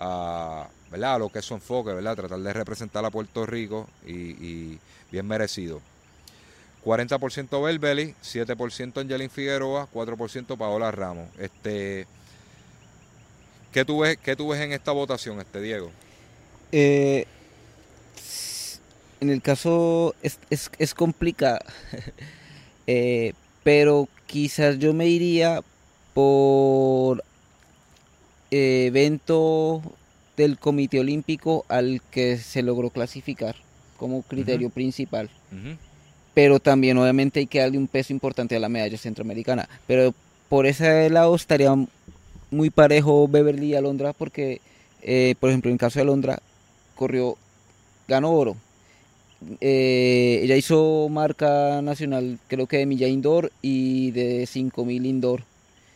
a, 0.00 0.68
¿verdad? 0.90 1.14
a 1.14 1.18
lo 1.18 1.28
que 1.28 1.38
es 1.38 1.44
su 1.44 1.54
enfoque, 1.54 1.92
¿verdad? 1.92 2.16
tratar 2.16 2.40
de 2.40 2.52
representar 2.52 3.04
a 3.04 3.10
Puerto 3.10 3.46
Rico 3.46 3.88
y, 4.06 4.78
bien 5.10 5.26
merecido. 5.26 5.80
40% 6.84 7.64
Belbeli, 7.64 8.14
7% 8.22 9.00
Angelín 9.00 9.30
Figueroa, 9.30 9.88
4% 9.92 10.56
Paola 10.56 10.90
Ramos. 10.92 11.28
Este, 11.38 12.06
¿qué, 13.72 13.84
tú 13.84 14.00
ves, 14.00 14.16
¿Qué 14.18 14.36
tú 14.36 14.48
ves 14.48 14.60
en 14.60 14.72
esta 14.72 14.92
votación, 14.92 15.40
este 15.40 15.60
Diego? 15.60 15.90
Eh, 16.70 17.26
en 19.20 19.30
el 19.30 19.42
caso 19.42 20.14
es, 20.22 20.38
es, 20.50 20.70
es 20.78 20.94
complicada, 20.94 21.64
eh, 22.86 23.32
pero 23.62 24.08
quizás 24.26 24.78
yo 24.78 24.92
me 24.92 25.08
iría 25.08 25.62
por 26.14 27.22
evento 28.50 29.82
del 30.36 30.58
Comité 30.58 31.00
Olímpico 31.00 31.64
al 31.68 32.00
que 32.10 32.36
se 32.36 32.62
logró 32.62 32.90
clasificar 32.90 33.56
como 33.96 34.22
criterio 34.22 34.70
principal. 34.70 35.30
Pero 36.34 36.60
también 36.60 36.98
obviamente 36.98 37.40
hay 37.40 37.46
que 37.46 37.60
darle 37.60 37.78
un 37.78 37.88
peso 37.88 38.12
importante 38.12 38.54
a 38.54 38.60
la 38.60 38.68
medalla 38.68 38.98
centroamericana. 38.98 39.68
Pero 39.86 40.14
por 40.48 40.66
ese 40.66 41.08
lado 41.08 41.34
estaría 41.34 41.74
muy 42.50 42.70
parejo 42.70 43.26
Beverly 43.26 43.68
y 43.68 43.74
Alondra 43.74 44.12
porque, 44.12 44.60
eh, 45.02 45.34
por 45.40 45.50
ejemplo, 45.50 45.70
en 45.70 45.74
el 45.74 45.80
caso 45.80 45.98
de 45.98 46.02
Alondra, 46.02 46.38
corrió, 46.94 47.36
ganó 48.06 48.32
oro, 48.32 48.56
eh, 49.60 50.40
ella 50.42 50.56
hizo 50.56 51.08
marca 51.10 51.80
nacional, 51.82 52.38
creo 52.48 52.66
que 52.66 52.78
de 52.78 52.86
milla 52.86 53.08
indoor 53.08 53.52
y 53.62 54.10
de 54.10 54.46
5000 54.46 55.06
indoor. 55.06 55.40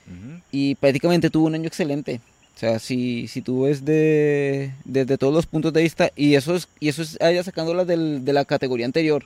Ujú. 0.06 0.40
Y 0.50 0.74
prácticamente 0.76 1.30
tuvo 1.30 1.46
un 1.46 1.54
año 1.54 1.66
excelente. 1.66 2.20
O 2.56 2.58
sea, 2.60 2.78
si, 2.78 3.26
si 3.28 3.40
tú 3.40 3.62
ves 3.62 3.84
de, 3.84 4.72
desde 4.84 5.16
todos 5.16 5.32
los 5.32 5.46
puntos 5.46 5.72
de 5.72 5.82
vista, 5.82 6.10
y 6.14 6.34
eso 6.34 6.54
es, 6.54 6.68
y 6.78 6.88
eso 6.88 7.00
es 7.02 7.16
ella 7.20 7.42
sacándola 7.42 7.84
del, 7.84 8.24
de 8.24 8.32
la 8.34 8.44
categoría 8.44 8.84
anterior, 8.84 9.24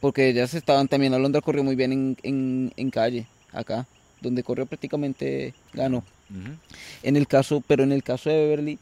porque 0.00 0.28
ellas 0.28 0.52
estaban 0.52 0.86
también, 0.86 1.14
Alondra 1.14 1.40
corrió 1.40 1.64
muy 1.64 1.74
bien 1.74 1.92
en, 1.92 2.16
en, 2.22 2.72
en 2.76 2.90
calle, 2.90 3.26
acá, 3.52 3.86
donde 4.20 4.42
corrió 4.42 4.66
prácticamente 4.66 5.54
ganó. 5.72 6.04
Ujú. 6.28 6.54
En 7.02 7.16
el 7.16 7.26
caso, 7.26 7.62
pero 7.66 7.82
en 7.82 7.92
el 7.92 8.02
caso 8.02 8.28
de 8.28 8.36
Beverly, 8.36 8.78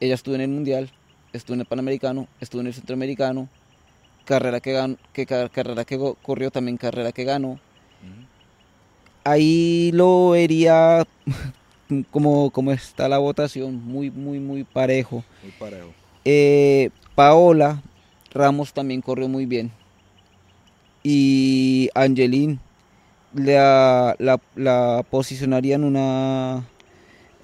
ella 0.00 0.14
estuvo 0.14 0.34
en 0.34 0.40
el 0.40 0.48
Mundial, 0.48 0.90
estuvo 1.34 1.54
en 1.54 1.60
el 1.60 1.66
Panamericano, 1.66 2.28
estuvo 2.40 2.62
en 2.62 2.68
el 2.68 2.74
Centroamericano, 2.74 3.50
carrera 4.26 4.60
que 4.60 4.72
ganó, 4.72 4.96
que 5.14 5.24
ca- 5.24 5.48
carrera 5.48 5.84
que 5.86 5.98
corrió 6.22 6.50
también 6.50 6.76
carrera 6.76 7.12
que 7.12 7.24
ganó. 7.24 7.58
Ahí 9.24 9.90
lo 9.92 10.30
vería 10.30 11.04
como, 12.10 12.50
como 12.50 12.72
está 12.72 13.08
la 13.08 13.18
votación, 13.18 13.74
muy, 13.84 14.10
muy, 14.10 14.38
muy 14.38 14.64
parejo. 14.64 15.24
Muy 15.42 15.52
parejo. 15.58 15.88
Eh, 16.24 16.90
Paola 17.14 17.80
Ramos 18.32 18.72
también 18.72 19.00
corrió 19.00 19.28
muy 19.28 19.46
bien. 19.46 19.70
Y 21.02 21.88
Angelín 21.94 22.58
la, 23.34 24.14
la, 24.18 24.40
la 24.56 25.04
posicionaría 25.10 25.76
en 25.76 25.84
una 25.84 26.64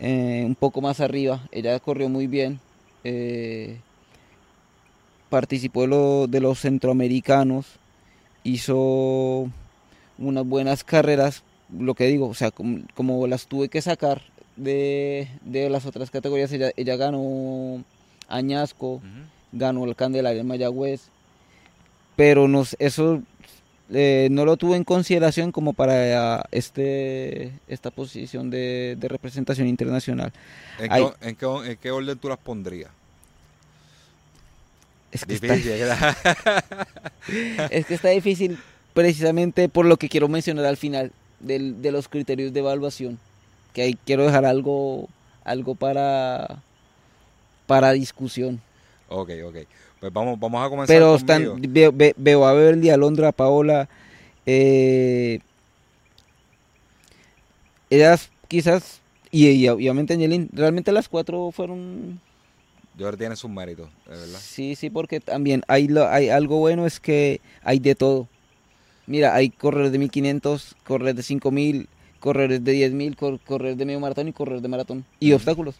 eh, 0.00 0.42
un 0.46 0.54
poco 0.54 0.80
más 0.80 1.00
arriba. 1.00 1.40
Ella 1.52 1.78
corrió 1.80 2.08
muy 2.08 2.26
bien. 2.26 2.60
eh, 3.04 3.78
participó 5.32 5.80
de, 5.82 5.88
lo- 5.88 6.26
de 6.28 6.40
los 6.40 6.60
centroamericanos. 6.60 7.66
Hizo 8.44 9.48
unas 10.18 10.44
buenas 10.46 10.84
carreras. 10.84 11.42
Lo 11.76 11.94
que 11.94 12.06
digo, 12.06 12.28
o 12.28 12.34
sea, 12.34 12.50
como, 12.50 12.80
como 12.94 13.26
las 13.26 13.46
tuve 13.46 13.68
que 13.68 13.80
sacar 13.80 14.20
de, 14.56 15.28
de 15.40 15.70
las 15.70 15.86
otras 15.86 16.10
categorías, 16.10 16.52
ella, 16.52 16.70
ella 16.76 16.96
ganó 16.96 17.82
Añasco, 18.28 19.00
ganó 19.52 19.84
el 19.86 19.96
Candelaria 19.96 20.42
en 20.42 20.46
Mayagüez, 20.46 21.08
pero 22.14 22.46
nos, 22.48 22.76
eso 22.78 23.22
eh, 23.90 24.28
no 24.30 24.44
lo 24.44 24.58
tuve 24.58 24.76
en 24.76 24.84
consideración 24.84 25.50
como 25.50 25.72
para 25.72 26.38
eh, 26.40 26.42
este 26.50 27.52
esta 27.68 27.90
posición 27.90 28.50
de, 28.50 28.96
de 28.98 29.08
representación 29.08 29.66
internacional. 29.66 30.30
¿En, 30.78 30.92
Ay. 30.92 31.04
qué, 31.20 31.28
en, 31.30 31.36
qué, 31.36 31.46
en 31.70 31.76
qué 31.78 31.90
orden 31.90 32.18
tú 32.18 32.28
las 32.28 32.38
pondrías? 32.38 32.90
Es 35.12 35.24
que, 35.26 35.34
está, 35.34 35.54
es 37.70 37.86
que 37.86 37.94
está 37.94 38.08
difícil 38.08 38.58
precisamente 38.94 39.68
por 39.68 39.84
lo 39.86 39.96
que 39.98 40.08
quiero 40.08 40.26
mencionar 40.28 40.64
al 40.64 40.76
final 40.76 41.12
del- 41.40 41.82
de 41.82 41.92
los 41.92 42.08
criterios 42.08 42.52
de 42.52 42.60
evaluación, 42.60 43.18
que 43.74 43.82
ahí 43.82 43.98
quiero 44.06 44.24
dejar 44.24 44.44
algo 44.44 45.08
algo 45.44 45.74
para 45.74 46.62
para 47.66 47.92
discusión. 47.92 48.60
ok, 49.08 49.30
ok. 49.46 49.56
Pues 50.00 50.12
vamos, 50.12 50.38
vamos 50.40 50.66
a 50.66 50.68
comenzar 50.68 50.96
Pero 50.96 51.14
están, 51.14 51.60
veo, 51.72 51.92
ve- 51.92 52.14
veo 52.16 52.44
a 52.46 52.52
Beverly, 52.54 52.90
Alondra, 52.90 53.30
Paola. 53.32 53.88
eh, 54.46 55.38
ellas 57.90 58.30
quizás, 58.48 59.00
y, 59.30 59.48
y 59.48 59.68
obviamente 59.68 60.14
Angelín, 60.14 60.48
realmente 60.52 60.90
las 60.92 61.08
cuatro 61.08 61.50
fueron. 61.52 62.20
Yo 62.94 63.06
creo 63.06 63.10
que 63.12 63.16
tiene 63.18 63.36
sus 63.36 63.50
méritos, 63.50 63.88
de 64.06 64.10
verdad. 64.16 64.38
Sí, 64.38 64.74
sí, 64.74 64.90
porque 64.90 65.20
también 65.20 65.62
hay, 65.68 65.88
lo- 65.88 66.08
hay 66.08 66.28
algo 66.28 66.58
bueno 66.58 66.86
es 66.86 67.00
que 67.00 67.40
hay 67.62 67.78
de 67.78 67.94
todo. 67.94 68.28
Mira, 69.06 69.34
hay 69.34 69.50
corredores 69.50 69.92
de 69.92 69.98
1500, 69.98 70.76
corredores 70.86 71.16
de 71.16 71.22
5000, 71.22 71.88
corredores 72.20 72.62
de 72.62 72.72
10000, 72.72 73.16
cor- 73.16 73.40
corredores 73.40 73.78
de 73.78 73.84
medio 73.84 74.00
maratón 74.00 74.28
y 74.28 74.32
corredores 74.32 74.62
de 74.62 74.68
maratón. 74.68 75.04
Y 75.20 75.32
obstáculos. 75.32 75.74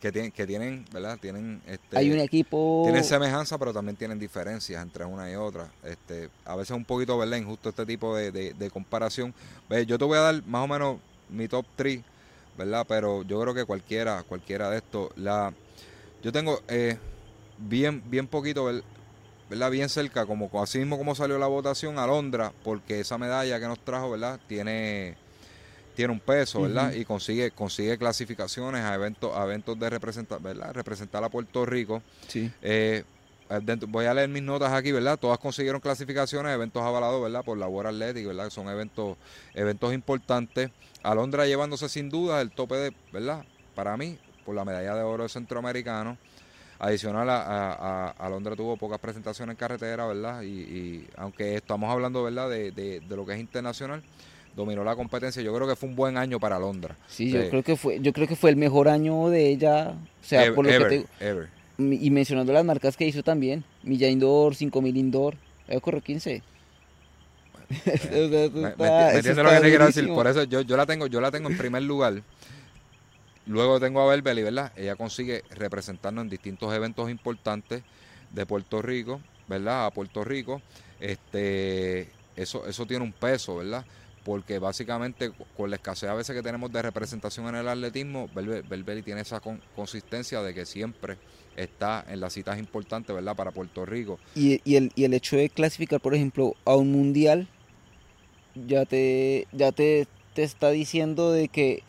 Que 0.00 0.12
tienen, 0.12 0.30
que 0.30 0.46
tienen, 0.46 0.84
¿verdad? 0.92 1.18
Tienen, 1.18 1.62
este, 1.66 1.96
hay 1.96 2.10
un 2.10 2.18
equipo. 2.20 2.82
tienen 2.84 3.02
semejanza, 3.02 3.56
pero 3.56 3.72
también 3.72 3.96
tienen 3.96 4.18
diferencias 4.18 4.82
entre 4.82 5.04
una 5.06 5.30
y 5.30 5.34
otra. 5.36 5.70
Este, 5.82 6.28
a 6.44 6.54
veces 6.54 6.76
un 6.76 6.84
poquito, 6.84 7.16
¿verdad? 7.16 7.38
Injusto 7.38 7.70
este 7.70 7.86
tipo 7.86 8.14
de, 8.14 8.30
de- 8.30 8.52
de 8.52 8.70
comparación. 8.70 9.32
Ve, 9.70 9.86
Yo 9.86 9.96
te 9.96 10.04
voy 10.04 10.18
a 10.18 10.22
dar 10.22 10.46
más 10.46 10.64
o 10.64 10.68
menos 10.68 10.98
mi 11.30 11.48
top 11.48 11.64
3, 11.76 12.00
¿verdad? 12.58 12.84
Pero 12.86 13.22
yo 13.22 13.40
creo 13.40 13.54
que 13.54 13.64
cualquiera, 13.64 14.22
cualquiera 14.24 14.68
de 14.70 14.76
estos, 14.76 15.08
la, 15.16 15.52
yo 16.26 16.32
tengo 16.32 16.60
eh, 16.66 16.98
bien, 17.56 18.02
bien 18.10 18.26
poquito, 18.26 18.64
¿ver- 18.64 18.82
¿verdad? 19.48 19.70
Bien 19.70 19.88
cerca, 19.88 20.26
como 20.26 20.50
así 20.60 20.78
mismo 20.78 20.98
como 20.98 21.14
salió 21.14 21.38
la 21.38 21.46
votación, 21.46 22.00
Alondra, 22.00 22.52
porque 22.64 22.98
esa 22.98 23.16
medalla 23.16 23.60
que 23.60 23.68
nos 23.68 23.78
trajo, 23.78 24.10
¿verdad? 24.10 24.40
Tiene, 24.48 25.14
tiene 25.94 26.12
un 26.12 26.18
peso, 26.18 26.62
¿verdad? 26.62 26.92
Y 26.94 27.04
consigue, 27.04 27.52
consigue 27.52 27.96
clasificaciones 27.96 28.82
a 28.82 28.92
eventos, 28.96 29.36
a 29.36 29.44
eventos 29.44 29.78
de 29.78 29.88
representar, 29.88 30.40
¿verdad? 30.42 30.74
Representar 30.74 31.22
a 31.22 31.28
Puerto 31.28 31.64
Rico. 31.64 32.02
Sí. 32.26 32.50
Eh, 32.60 33.04
dentro- 33.62 33.86
voy 33.88 34.06
a 34.06 34.14
leer 34.14 34.28
mis 34.28 34.42
notas 34.42 34.72
aquí, 34.72 34.90
¿verdad? 34.90 35.16
Todas 35.20 35.38
consiguieron 35.38 35.80
clasificaciones, 35.80 36.52
eventos 36.52 36.82
avalados, 36.82 37.22
¿verdad? 37.22 37.44
Por 37.44 37.56
la 37.56 37.68
World 37.68 37.90
Athletic, 38.02 38.26
¿verdad? 38.26 38.50
Son 38.50 38.68
eventos, 38.68 39.16
eventos 39.54 39.94
importantes. 39.94 40.70
Alondra 41.04 41.46
llevándose 41.46 41.88
sin 41.88 42.10
duda 42.10 42.40
el 42.40 42.50
tope 42.50 42.74
de, 42.74 42.92
¿verdad? 43.12 43.44
Para 43.76 43.96
mí, 43.96 44.18
por 44.46 44.54
la 44.54 44.64
medalla 44.64 44.94
de 44.94 45.02
oro 45.02 45.28
centroamericano. 45.28 46.16
Adicional 46.78 47.28
a, 47.30 47.40
a, 47.42 47.72
a- 47.72 48.10
Alondra 48.26 48.54
tuvo 48.54 48.76
pocas 48.76 48.98
presentaciones 48.98 49.54
en 49.54 49.56
carretera, 49.56 50.06
¿verdad? 50.06 50.42
Y, 50.42 50.46
y 50.48 51.08
aunque 51.16 51.56
estamos 51.56 51.90
hablando, 51.90 52.22
¿verdad? 52.22 52.48
De, 52.48 52.70
de, 52.70 53.00
de 53.00 53.16
lo 53.16 53.24
que 53.26 53.32
es 53.34 53.40
internacional, 53.40 54.02
dominó 54.54 54.84
la 54.84 54.94
competencia. 54.94 55.42
Yo 55.42 55.54
creo 55.54 55.66
que 55.66 55.74
fue 55.74 55.88
un 55.88 55.96
buen 55.96 56.16
año 56.18 56.38
para 56.38 56.56
Alondra. 56.56 56.94
Sí, 57.08 57.30
yo 57.30 57.48
creo 57.48 57.62
que 57.62 57.76
fue, 57.76 57.98
yo 58.00 58.12
creo 58.12 58.28
que 58.28 58.36
fue 58.36 58.50
el 58.50 58.56
mejor 58.56 58.88
año 58.88 59.28
de 59.30 59.48
ella. 59.48 59.90
O 59.90 60.24
sea, 60.24 60.42
Ever, 60.44 60.54
por 60.54 60.64
lo 60.66 60.70
ever, 60.70 60.88
que 60.88 61.06
te, 61.18 61.28
ever. 61.28 61.48
y 61.78 62.10
mencionando 62.10 62.52
las 62.52 62.64
marcas 62.64 62.94
que 62.96 63.06
hizo 63.06 63.22
también, 63.22 63.64
Milla 63.82 64.08
Indoor, 64.08 64.54
5000 64.54 64.96
Indoor, 64.98 65.34
ella 65.68 65.80
corrió 65.80 66.02
15. 66.02 66.42
O 67.68 67.74
sea, 67.74 67.94
eso 67.94 68.50
Me, 68.60 68.68
está- 68.68 69.14
entiendes 69.16 69.44
lo 69.44 69.50
que 69.50 69.60
te 69.60 69.68
quiero 69.70 69.86
decir. 69.86 70.06
Por 70.08 70.26
eso 70.26 70.44
yo, 70.44 70.60
yo 70.60 70.76
la 70.76 70.84
tengo, 70.86 71.06
yo 71.06 71.20
la 71.22 71.30
tengo 71.30 71.48
en 71.48 71.56
primer 71.56 71.82
lugar. 71.82 72.22
Luego 73.46 73.78
tengo 73.80 74.00
a 74.00 74.06
Berbeli, 74.06 74.42
¿verdad? 74.42 74.72
Ella 74.76 74.96
consigue 74.96 75.42
representarnos 75.50 76.22
en 76.22 76.30
distintos 76.30 76.74
eventos 76.74 77.10
importantes 77.10 77.82
de 78.32 78.46
Puerto 78.46 78.82
Rico, 78.82 79.20
¿verdad? 79.48 79.86
A 79.86 79.90
Puerto 79.92 80.24
Rico. 80.24 80.60
Este, 81.00 82.08
eso, 82.36 82.66
eso 82.66 82.86
tiene 82.86 83.04
un 83.04 83.12
peso, 83.12 83.56
¿verdad? 83.56 83.84
Porque 84.24 84.58
básicamente 84.58 85.30
con 85.56 85.70
la 85.70 85.76
escasez 85.76 86.10
a 86.10 86.14
veces 86.14 86.34
que 86.34 86.42
tenemos 86.42 86.72
de 86.72 86.82
representación 86.82 87.46
en 87.46 87.54
el 87.54 87.68
atletismo, 87.68 88.28
Berbeli 88.34 89.02
tiene 89.02 89.20
esa 89.20 89.38
con- 89.38 89.60
consistencia 89.76 90.42
de 90.42 90.52
que 90.52 90.66
siempre 90.66 91.16
está 91.56 92.04
en 92.08 92.18
las 92.18 92.32
citas 92.32 92.58
importantes, 92.58 93.14
¿verdad? 93.14 93.36
Para 93.36 93.52
Puerto 93.52 93.86
Rico. 93.86 94.18
Y, 94.34 94.60
y 94.64 94.74
el, 94.74 94.90
y 94.96 95.04
el 95.04 95.14
hecho 95.14 95.36
de 95.36 95.48
clasificar, 95.48 96.00
por 96.00 96.16
ejemplo, 96.16 96.54
a 96.64 96.74
un 96.74 96.90
mundial, 96.90 97.46
ya 98.66 98.84
te, 98.84 99.46
ya 99.52 99.70
te, 99.70 100.08
te 100.34 100.42
está 100.42 100.70
diciendo 100.70 101.30
de 101.30 101.46
que 101.48 101.84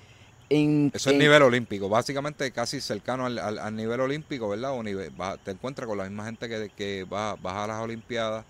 en, 0.50 0.92
Eso 0.94 1.10
es 1.10 1.18
nivel 1.18 1.42
olímpico, 1.42 1.90
básicamente 1.90 2.52
casi 2.52 2.82
cercano 2.82 3.26
al, 3.26 3.38
al- 3.40 3.60
al 3.60 3.76
nivel 3.76 4.00
olímpico, 4.00 4.50
¿verdad? 4.50 4.72
O 4.72 4.84
nivel, 4.84 5.12
te 5.44 5.52
encuentras 5.52 5.88
con 5.88 5.98
la 5.98 6.06
misma 6.06 6.26
gente 6.26 6.48
que, 6.48 6.70
que 6.76 7.04
va, 7.04 7.32
a 7.32 7.68
las 7.68 7.82
Olimpiadas, 7.82 8.46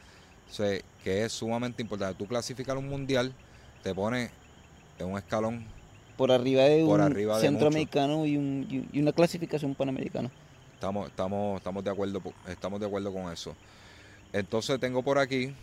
o 0.49 0.53
sea, 0.53 0.79
que 1.03 1.25
es 1.25 1.31
sumamente 1.33 1.81
importante. 1.81 2.15
Tú 2.17 2.27
clasificar 2.27 2.77
un 2.77 2.87
mundial, 2.87 3.33
te 3.83 3.93
pone 3.93 4.29
en 4.99 5.07
un 5.07 5.17
escalón, 5.17 5.65
por 6.15 6.31
arriba 6.31 6.63
de 6.63 6.83
por 6.83 6.99
un 6.99 7.05
arriba 7.05 7.35
de 7.39 7.41
centroamericano 7.47 8.25
y, 8.25 8.37
un, 8.37 8.87
y- 8.93 8.99
una 8.99 9.11
clasificación 9.11 9.75
panamericana. 9.75 10.31
estamos, 10.73 11.07
estamos, 11.09 11.57
estamos 11.57 11.83
de 11.83 11.89
acuerdo, 11.91 12.21
estamos 12.47 12.79
de 12.79 12.85
acuerdo 12.85 13.13
con 13.13 13.31
eso. 13.31 13.55
Entonces 14.33 14.79
tengo 14.79 15.03
por 15.03 15.19
aquí, 15.19 15.53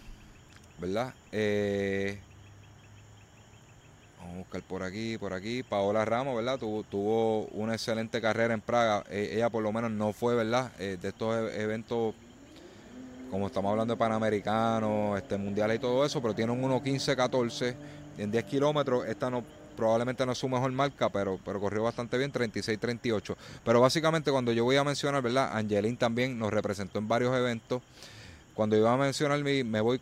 ¿verdad? 0.81 1.15
Eh, 1.33 2.19
vamos 4.25 4.37
a 4.37 4.39
buscar 4.39 4.63
por 4.63 4.83
aquí, 4.83 5.19
por 5.19 5.33
aquí. 5.35 5.63
Paola 5.63 6.05
Ramos, 6.05 6.37
¿verdad? 6.37 6.59
Tuvo, 6.59 6.83
tuvo 6.85 7.47
una 7.49 7.75
excelente 7.75 8.21
carrera 8.21 8.55
en 8.55 8.61
Praga. 8.61 9.05
Eh, 9.11 9.33
ella 9.35 9.51
por 9.51 9.63
lo 9.63 9.73
menos 9.73 9.91
no 9.91 10.13
fue, 10.13 10.35
¿verdad? 10.35 10.73
Eh, 10.79 10.97
de 11.01 11.09
estos 11.09 11.35
e- 11.53 11.63
eventos, 11.63 12.15
como 13.31 13.47
estamos 13.47 13.71
hablando 13.71 13.95
de 13.95 13.99
Panamericanos, 13.99 15.19
este, 15.19 15.37
mundiales 15.37 15.77
y 15.77 15.81
todo 15.81 16.05
eso, 16.05 16.21
pero 16.23 16.35
tiene 16.35 16.53
un 16.53 16.63
1.15-14 16.63 17.77
en 18.17 18.31
10 18.31 18.45
kilómetros. 18.45 19.07
Esta 19.07 19.31
no 19.31 19.45
probablemente 19.77 20.25
no 20.25 20.33
es 20.33 20.39
su 20.39 20.49
mejor 20.49 20.71
marca, 20.73 21.11
pero, 21.11 21.39
pero 21.45 21.61
corrió 21.61 21.83
bastante 21.83 22.17
bien, 22.17 22.31
36-38. 22.33 23.37
Pero 23.65 23.81
básicamente 23.81 24.31
cuando 24.31 24.53
yo 24.53 24.65
voy 24.65 24.77
a 24.77 24.85
mencionar, 24.85 25.23
¿verdad? 25.23 25.51
Angelín 25.57 25.97
también 25.97 26.39
nos 26.39 26.53
representó 26.53 26.99
en 26.99 27.09
varios 27.09 27.35
eventos. 27.37 27.83
Cuando 28.55 28.77
iba 28.77 28.93
a 28.93 28.97
mencionar 28.97 29.43
me 29.43 29.81
voy 29.81 30.01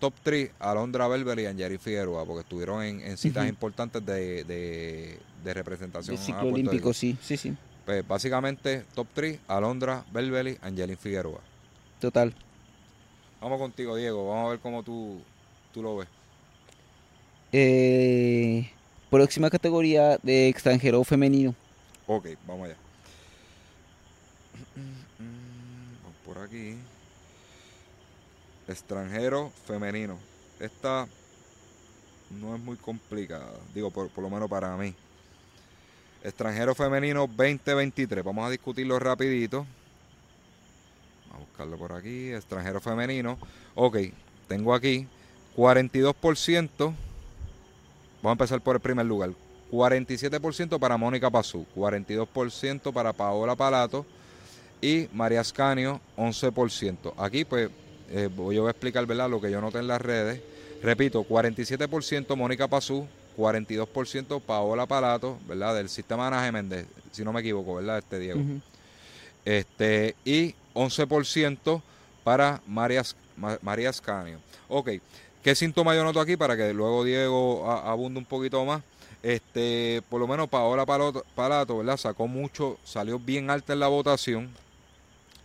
top 0.00 0.14
3, 0.24 0.50
Alondra 0.58 1.06
Belver 1.06 1.38
y 1.38 1.46
Angelín 1.46 1.78
Figueroa, 1.78 2.24
porque 2.24 2.40
estuvieron 2.40 2.82
en, 2.82 3.00
en 3.02 3.16
citas 3.16 3.48
importantes 3.48 4.04
de, 4.04 4.42
de, 4.44 5.18
de 5.44 5.54
representación. 5.54 6.16
De 6.16 6.22
ciclo 6.22 6.48
olímpico, 6.48 6.92
sí, 6.92 7.16
sí, 7.22 7.36
sí, 7.36 7.54
Pues 7.84 8.06
básicamente 8.08 8.84
top 8.94 9.06
3, 9.14 9.38
Alondra 9.46 10.04
Belbeli, 10.12 10.58
Angelín 10.62 10.96
Figueroa. 10.96 11.40
total. 12.00 12.34
Vamos 13.40 13.58
contigo, 13.58 13.96
Diego. 13.96 14.28
Vamos 14.28 14.46
a 14.46 14.50
ver 14.50 14.58
cómo 14.58 14.82
tú, 14.82 15.22
tú 15.72 15.82
lo 15.82 15.96
ves. 15.96 16.08
Eh, 17.52 18.70
próxima 19.10 19.48
categoría 19.48 20.18
de 20.22 20.48
extranjero 20.48 21.02
femenino. 21.04 21.54
Ok, 22.06 22.28
vamos 22.46 22.66
allá. 22.66 22.76
Vamos 25.18 26.16
por 26.24 26.38
aquí. 26.38 26.76
Extranjero 28.70 29.50
femenino. 29.66 30.16
Esta 30.60 31.08
no 32.30 32.54
es 32.54 32.62
muy 32.62 32.76
complicada. 32.76 33.52
Digo, 33.74 33.90
por, 33.90 34.08
por 34.10 34.22
lo 34.22 34.30
menos 34.30 34.48
para 34.48 34.76
mí. 34.76 34.94
Extranjero 36.22 36.74
femenino 36.74 37.26
2023. 37.26 38.22
Vamos 38.22 38.46
a 38.46 38.50
discutirlo 38.50 38.98
rapidito. 38.98 39.66
Vamos 41.30 41.46
a 41.46 41.48
buscarlo 41.48 41.78
por 41.78 41.92
aquí. 41.92 42.32
Extranjero 42.32 42.80
femenino. 42.80 43.38
Ok, 43.74 43.96
tengo 44.46 44.72
aquí 44.72 45.08
42%. 45.56 46.68
Vamos 46.78 46.96
a 48.24 48.30
empezar 48.32 48.60
por 48.60 48.76
el 48.76 48.80
primer 48.80 49.06
lugar. 49.06 49.30
47% 49.72 50.78
para 50.78 50.96
Mónica 50.96 51.30
Pazú, 51.30 51.64
42% 51.76 52.92
para 52.92 53.12
Paola 53.12 53.54
Palato 53.54 54.04
y 54.80 55.08
María 55.12 55.40
Ascanio 55.40 56.00
11%. 56.16 57.14
Aquí 57.16 57.44
pues 57.44 57.70
eh, 58.10 58.28
voy 58.34 58.58
a 58.58 58.70
explicar 58.70 59.06
¿verdad? 59.06 59.30
lo 59.30 59.40
que 59.40 59.50
yo 59.50 59.60
noté 59.60 59.78
en 59.78 59.86
las 59.86 60.00
redes. 60.00 60.40
Repito, 60.82 61.24
47% 61.24 62.36
Mónica 62.36 62.66
Pazú, 62.66 63.06
42% 63.36 64.40
Paola 64.40 64.86
Palato, 64.86 65.38
¿verdad? 65.46 65.74
Del 65.74 65.88
sistema 65.88 66.26
Anaje 66.26 66.52
Méndez, 66.52 66.86
si 67.12 67.24
no 67.24 67.32
me 67.32 67.40
equivoco, 67.40 67.76
¿verdad? 67.76 67.98
Este 67.98 68.18
Diego. 68.18 68.40
Este, 69.44 70.14
y 70.24 70.54
11% 70.74 71.82
para 72.24 72.60
María, 72.66 73.02
María 73.62 73.90
Ascanio. 73.90 74.38
Ok, 74.68 74.90
¿qué 75.42 75.54
síntoma 75.54 75.94
yo 75.94 76.04
noto 76.04 76.20
aquí 76.20 76.36
para 76.36 76.56
que 76.56 76.72
luego 76.72 77.04
Diego 77.04 77.70
abunde 77.70 78.18
un 78.18 78.26
poquito 78.26 78.64
más? 78.64 78.82
Este, 79.22 80.02
por 80.08 80.18
lo 80.18 80.26
menos 80.26 80.48
Paola 80.48 80.86
Palato, 80.86 81.76
¿verdad? 81.78 81.96
Sacó 81.98 82.26
mucho, 82.26 82.78
salió 82.84 83.18
bien 83.18 83.50
alta 83.50 83.74
en 83.74 83.80
la 83.80 83.88
votación. 83.88 84.50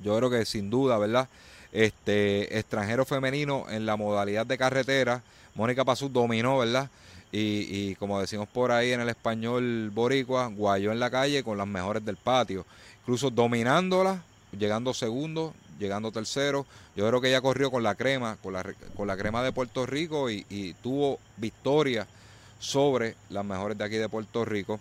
Yo 0.03 0.17
creo 0.17 0.29
que 0.29 0.45
sin 0.45 0.69
duda, 0.69 0.97
¿verdad? 0.97 1.27
Este, 1.75 2.57
extranjero 2.57 3.05
femenino 3.05 3.65
en 3.69 3.85
la 3.85 3.95
modalidad 3.95 4.45
de 4.45 4.57
carretera. 4.57 5.21
Mónica 5.55 5.83
Pazú 5.83 6.09
dominó, 6.09 6.59
¿verdad? 6.59 6.89
Y, 7.31 7.67
y, 7.69 7.95
como 7.95 8.19
decimos 8.19 8.47
por 8.47 8.71
ahí 8.71 8.91
en 8.91 9.01
el 9.01 9.09
español 9.09 9.89
boricua, 9.93 10.47
guayó 10.47 10.91
en 10.91 10.99
la 10.99 11.09
calle 11.09 11.43
con 11.43 11.57
las 11.57 11.67
mejores 11.67 12.05
del 12.05 12.15
patio. 12.15 12.65
Incluso 13.01 13.29
dominándola, 13.29 14.23
llegando 14.57 14.93
segundo, 14.93 15.53
llegando 15.77 16.11
tercero. 16.11 16.65
Yo 16.95 17.07
creo 17.07 17.19
que 17.19 17.27
ella 17.27 17.41
corrió 17.41 17.71
con 17.71 17.83
la 17.83 17.95
crema, 17.95 18.37
con 18.41 18.53
la, 18.53 18.63
con 18.95 19.07
la 19.07 19.17
crema 19.17 19.43
de 19.43 19.51
Puerto 19.51 19.85
Rico 19.85 20.29
y, 20.29 20.45
y 20.49 20.73
tuvo 20.75 21.19
victoria 21.37 22.07
sobre 22.59 23.15
las 23.29 23.43
mejores 23.43 23.77
de 23.77 23.83
aquí 23.83 23.95
de 23.97 24.09
Puerto 24.09 24.45
Rico 24.45 24.79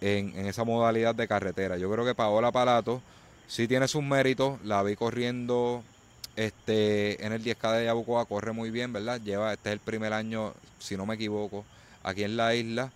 en, 0.00 0.46
esa 0.46 0.64
modalidad 0.64 1.14
de 1.14 1.28
carretera. 1.28 1.76
Yo 1.76 1.90
creo 1.90 2.04
que 2.04 2.14
Paola 2.14 2.52
Palato 2.52 3.00
sí 3.46 3.68
tiene 3.68 3.88
sus 3.88 4.02
méritos, 4.02 4.60
la 4.64 4.82
vi 4.82 4.96
corriendo 4.96 5.82
este 6.46 7.24
en 7.24 7.32
el 7.32 7.42
10K 7.42 7.78
de 7.78 7.84
Yabucoa, 7.86 8.24
corre 8.24 8.52
muy 8.52 8.70
bien, 8.70 8.92
¿verdad? 8.92 9.20
Lleva, 9.20 9.52
este 9.52 9.70
es 9.70 9.72
el 9.74 9.80
primer 9.80 10.12
año, 10.12 10.54
si 10.78 10.96
no 10.96 11.06
me 11.06 11.14
equivoco, 11.14 11.64
aquí 12.02 12.24
en 12.24 12.36
la 12.36 12.54
isla. 12.54 12.90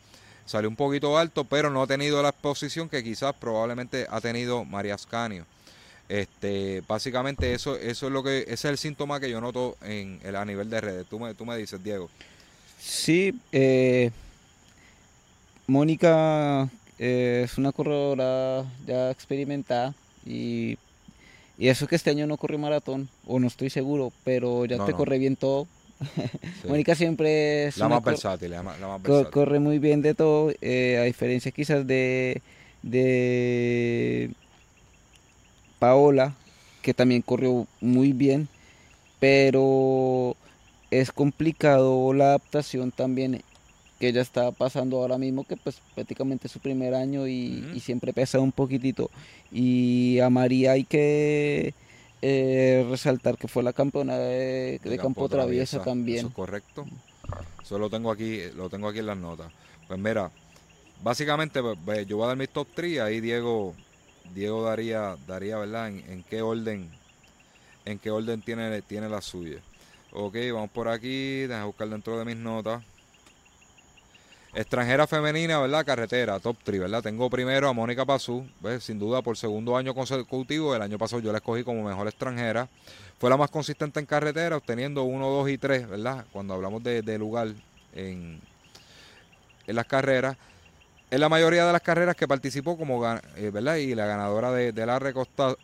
Salió 0.46 0.68
un 0.68 0.76
poquito 0.76 1.16
alto, 1.16 1.44
pero 1.44 1.70
no 1.70 1.82
ha 1.82 1.86
tenido 1.86 2.22
la 2.22 2.30
exposición 2.30 2.88
que 2.88 3.02
quizás 3.02 3.34
probablemente 3.34 4.06
ha 4.10 4.20
tenido 4.20 4.64
María 4.64 4.94
Ascanio. 4.94 5.46
Este, 6.08 6.82
básicamente 6.86 7.54
eso, 7.54 7.76
eso 7.76 8.06
es 8.06 8.12
lo 8.12 8.22
que, 8.22 8.40
ese 8.40 8.52
es 8.52 8.64
el 8.64 8.78
síntoma 8.78 9.20
que 9.20 9.30
yo 9.30 9.40
noto 9.40 9.76
en 9.82 10.20
a 10.34 10.44
nivel 10.44 10.68
de 10.68 10.80
redes. 10.80 11.06
Tú 11.08 11.18
me, 11.18 11.34
tú 11.34 11.46
me 11.46 11.56
dices, 11.56 11.82
Diego. 11.82 12.10
Sí, 12.78 13.34
eh, 13.52 14.10
Mónica 15.66 16.68
eh, 16.98 17.42
es 17.44 17.56
una 17.56 17.72
corredora 17.72 18.64
ya 18.86 19.10
experimentada 19.10 19.94
y, 20.26 20.76
y, 21.58 21.68
eso 21.68 21.86
que 21.86 21.96
este 21.96 22.10
año 22.10 22.26
no 22.26 22.36
corrió 22.36 22.58
maratón, 22.58 23.08
o 23.26 23.38
no 23.38 23.46
estoy 23.46 23.70
seguro, 23.70 24.12
pero 24.24 24.64
ya 24.64 24.84
te 24.84 24.92
corre 24.92 25.18
bien 25.18 25.36
todo. 25.36 25.66
Mónica 26.68 26.94
siempre 26.94 27.66
es 27.66 27.76
la 27.78 27.88
más, 27.88 28.02
versátil, 28.02 28.50
la 28.50 28.62
más, 28.62 28.78
corre 29.30 29.60
muy 29.60 29.78
bien 29.78 30.02
de 30.02 30.14
todo, 30.14 30.52
eh, 30.60 30.98
a 31.00 31.04
diferencia 31.04 31.52
quizás 31.52 31.86
de, 31.86 32.42
de 32.82 34.30
Paola, 35.78 36.34
que 36.82 36.94
también 36.94 37.22
corrió 37.22 37.66
muy 37.80 38.12
bien, 38.12 38.48
pero 39.20 40.36
es 40.90 41.12
complicado 41.12 42.12
la 42.12 42.26
adaptación 42.26 42.90
también 42.90 43.42
que 44.04 44.10
ella 44.10 44.20
está 44.20 44.52
pasando 44.52 44.98
ahora 44.98 45.16
mismo, 45.16 45.44
que 45.44 45.56
pues 45.56 45.80
prácticamente 45.94 46.46
es 46.46 46.52
su 46.52 46.60
primer 46.60 46.94
año 46.94 47.26
y, 47.26 47.80
siempre 47.80 48.12
pesa 48.12 48.38
un 48.38 48.52
poquitito. 48.52 49.10
Y 49.50 50.18
a 50.18 50.28
María 50.28 50.72
hay 50.72 50.84
que 50.84 51.72
eh, 52.20 52.86
resaltar 52.90 53.38
que 53.38 53.48
fue 53.48 53.62
la 53.62 53.72
campeona 53.72 54.18
de, 54.18 54.78
campo, 55.00 55.26
traviesa, 55.26 55.82
también. 55.82 56.18
Eso 56.18 56.28
es 56.28 56.34
correcto. 56.34 56.84
Eso 57.62 57.78
lo 57.78 57.88
tengo 57.88 58.10
aquí, 58.10 58.42
lo 58.54 58.68
tengo 58.68 58.88
aquí 58.88 58.98
en 58.98 59.06
las 59.06 59.16
notas. 59.16 59.50
Pues 59.88 59.98
mira, 59.98 60.30
básicamente 61.02 61.62
pues, 61.62 62.06
yo 62.06 62.18
voy 62.18 62.24
a 62.24 62.28
dar 62.28 62.36
mis 62.36 62.50
top 62.50 62.68
3, 62.74 63.00
ahí 63.00 63.22
Diego, 63.22 63.74
Diego 64.34 64.64
daría, 64.64 65.16
daría, 65.26 65.56
¿verdad? 65.56 65.88
En, 65.88 66.04
en 66.10 66.22
qué 66.24 66.42
orden, 66.42 66.90
en 67.86 67.98
qué 67.98 68.10
orden 68.10 68.42
tiene, 68.42 68.82
tiene 68.82 69.08
la 69.08 69.22
suya. 69.22 69.60
Ok, 70.12 70.36
vamos 70.52 70.70
por 70.70 70.88
aquí. 70.88 71.46
Déjame 71.46 71.64
buscar 71.64 71.88
dentro 71.88 72.18
de 72.18 72.26
mis 72.26 72.36
notas. 72.36 72.84
Extranjera 74.56 75.08
femenina, 75.08 75.58
¿verdad? 75.58 75.84
Carretera, 75.84 76.38
top 76.38 76.56
3, 76.62 76.82
¿verdad? 76.82 77.02
Tengo 77.02 77.28
primero 77.28 77.68
a 77.68 77.72
Mónica 77.72 78.04
Pazú, 78.04 78.46
¿ves? 78.60 78.84
sin 78.84 79.00
duda 79.00 79.20
por 79.20 79.36
segundo 79.36 79.76
año 79.76 79.96
consecutivo. 79.96 80.76
El 80.76 80.82
año 80.82 80.96
pasado 80.96 81.20
yo 81.20 81.32
la 81.32 81.38
escogí 81.38 81.64
como 81.64 81.82
mejor 81.82 82.06
extranjera. 82.06 82.68
Fue 83.18 83.28
la 83.28 83.36
más 83.36 83.50
consistente 83.50 83.98
en 83.98 84.06
carretera, 84.06 84.56
obteniendo 84.56 85.02
1, 85.02 85.28
2 85.28 85.50
y 85.50 85.58
3, 85.58 85.88
¿verdad? 85.88 86.24
Cuando 86.32 86.54
hablamos 86.54 86.84
de, 86.84 87.18
lugar 87.18 87.48
en, 87.94 88.40
las 89.66 89.86
carreras. 89.86 90.36
En 91.10 91.18
la 91.18 91.28
mayoría 91.28 91.66
de 91.66 91.72
las 91.72 91.82
carreras 91.82 92.14
que 92.14 92.28
participó 92.28 92.78
como, 92.78 93.04
eh, 93.04 93.50
¿verdad? 93.52 93.74
Y 93.76 93.96
la 93.96 94.06
ganadora 94.06 94.52
de, 94.52 94.72
la 94.86 95.00
recostado. 95.00 95.56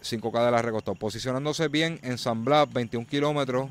5K 0.00 0.44
de 0.44 0.50
la 0.52 0.62
recostado, 0.62 0.94
posicionándose 0.94 1.66
bien 1.66 1.98
en 2.04 2.18
San 2.18 2.44
Blas, 2.44 2.72
21 2.72 3.04
kilómetros, 3.08 3.68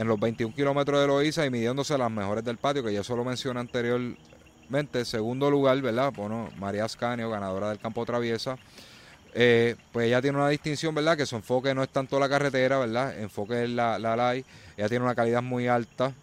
en 0.00 0.08
los 0.08 0.18
21 0.18 0.54
kilómetros 0.54 0.98
de 0.98 1.06
Loíza 1.06 1.44
y 1.44 1.50
midiéndose 1.50 1.98
las 1.98 2.10
mejores 2.10 2.42
del 2.42 2.56
patio, 2.56 2.82
que 2.82 2.90
ya 2.90 3.04
solo 3.04 3.22
mencioné 3.22 3.60
anteriormente. 3.60 5.04
Segundo 5.04 5.50
lugar, 5.50 5.78
¿verdad? 5.82 6.10
Bueno, 6.16 6.48
María 6.56 6.86
Ascanio, 6.86 7.28
ganadora 7.28 7.68
del 7.68 7.78
campo 7.78 8.06
traviesa. 8.06 8.56
Eh, 9.34 9.76
pues 9.92 10.06
ella 10.06 10.22
tiene 10.22 10.38
una 10.38 10.48
distinción, 10.48 10.94
¿verdad? 10.94 11.18
Que 11.18 11.26
su 11.26 11.36
enfoque 11.36 11.74
no 11.74 11.82
es 11.82 11.90
tanto 11.90 12.18
la 12.18 12.30
carretera, 12.30 12.78
¿verdad? 12.78 13.20
Enfoque 13.20 13.64
es 13.64 13.68
la, 13.68 13.98
la 13.98 14.16
LAI. 14.16 14.42
Ella 14.78 14.88
tiene 14.88 15.04
una 15.04 15.14
calidad 15.14 15.42
muy 15.42 15.68
alta. 15.68 16.14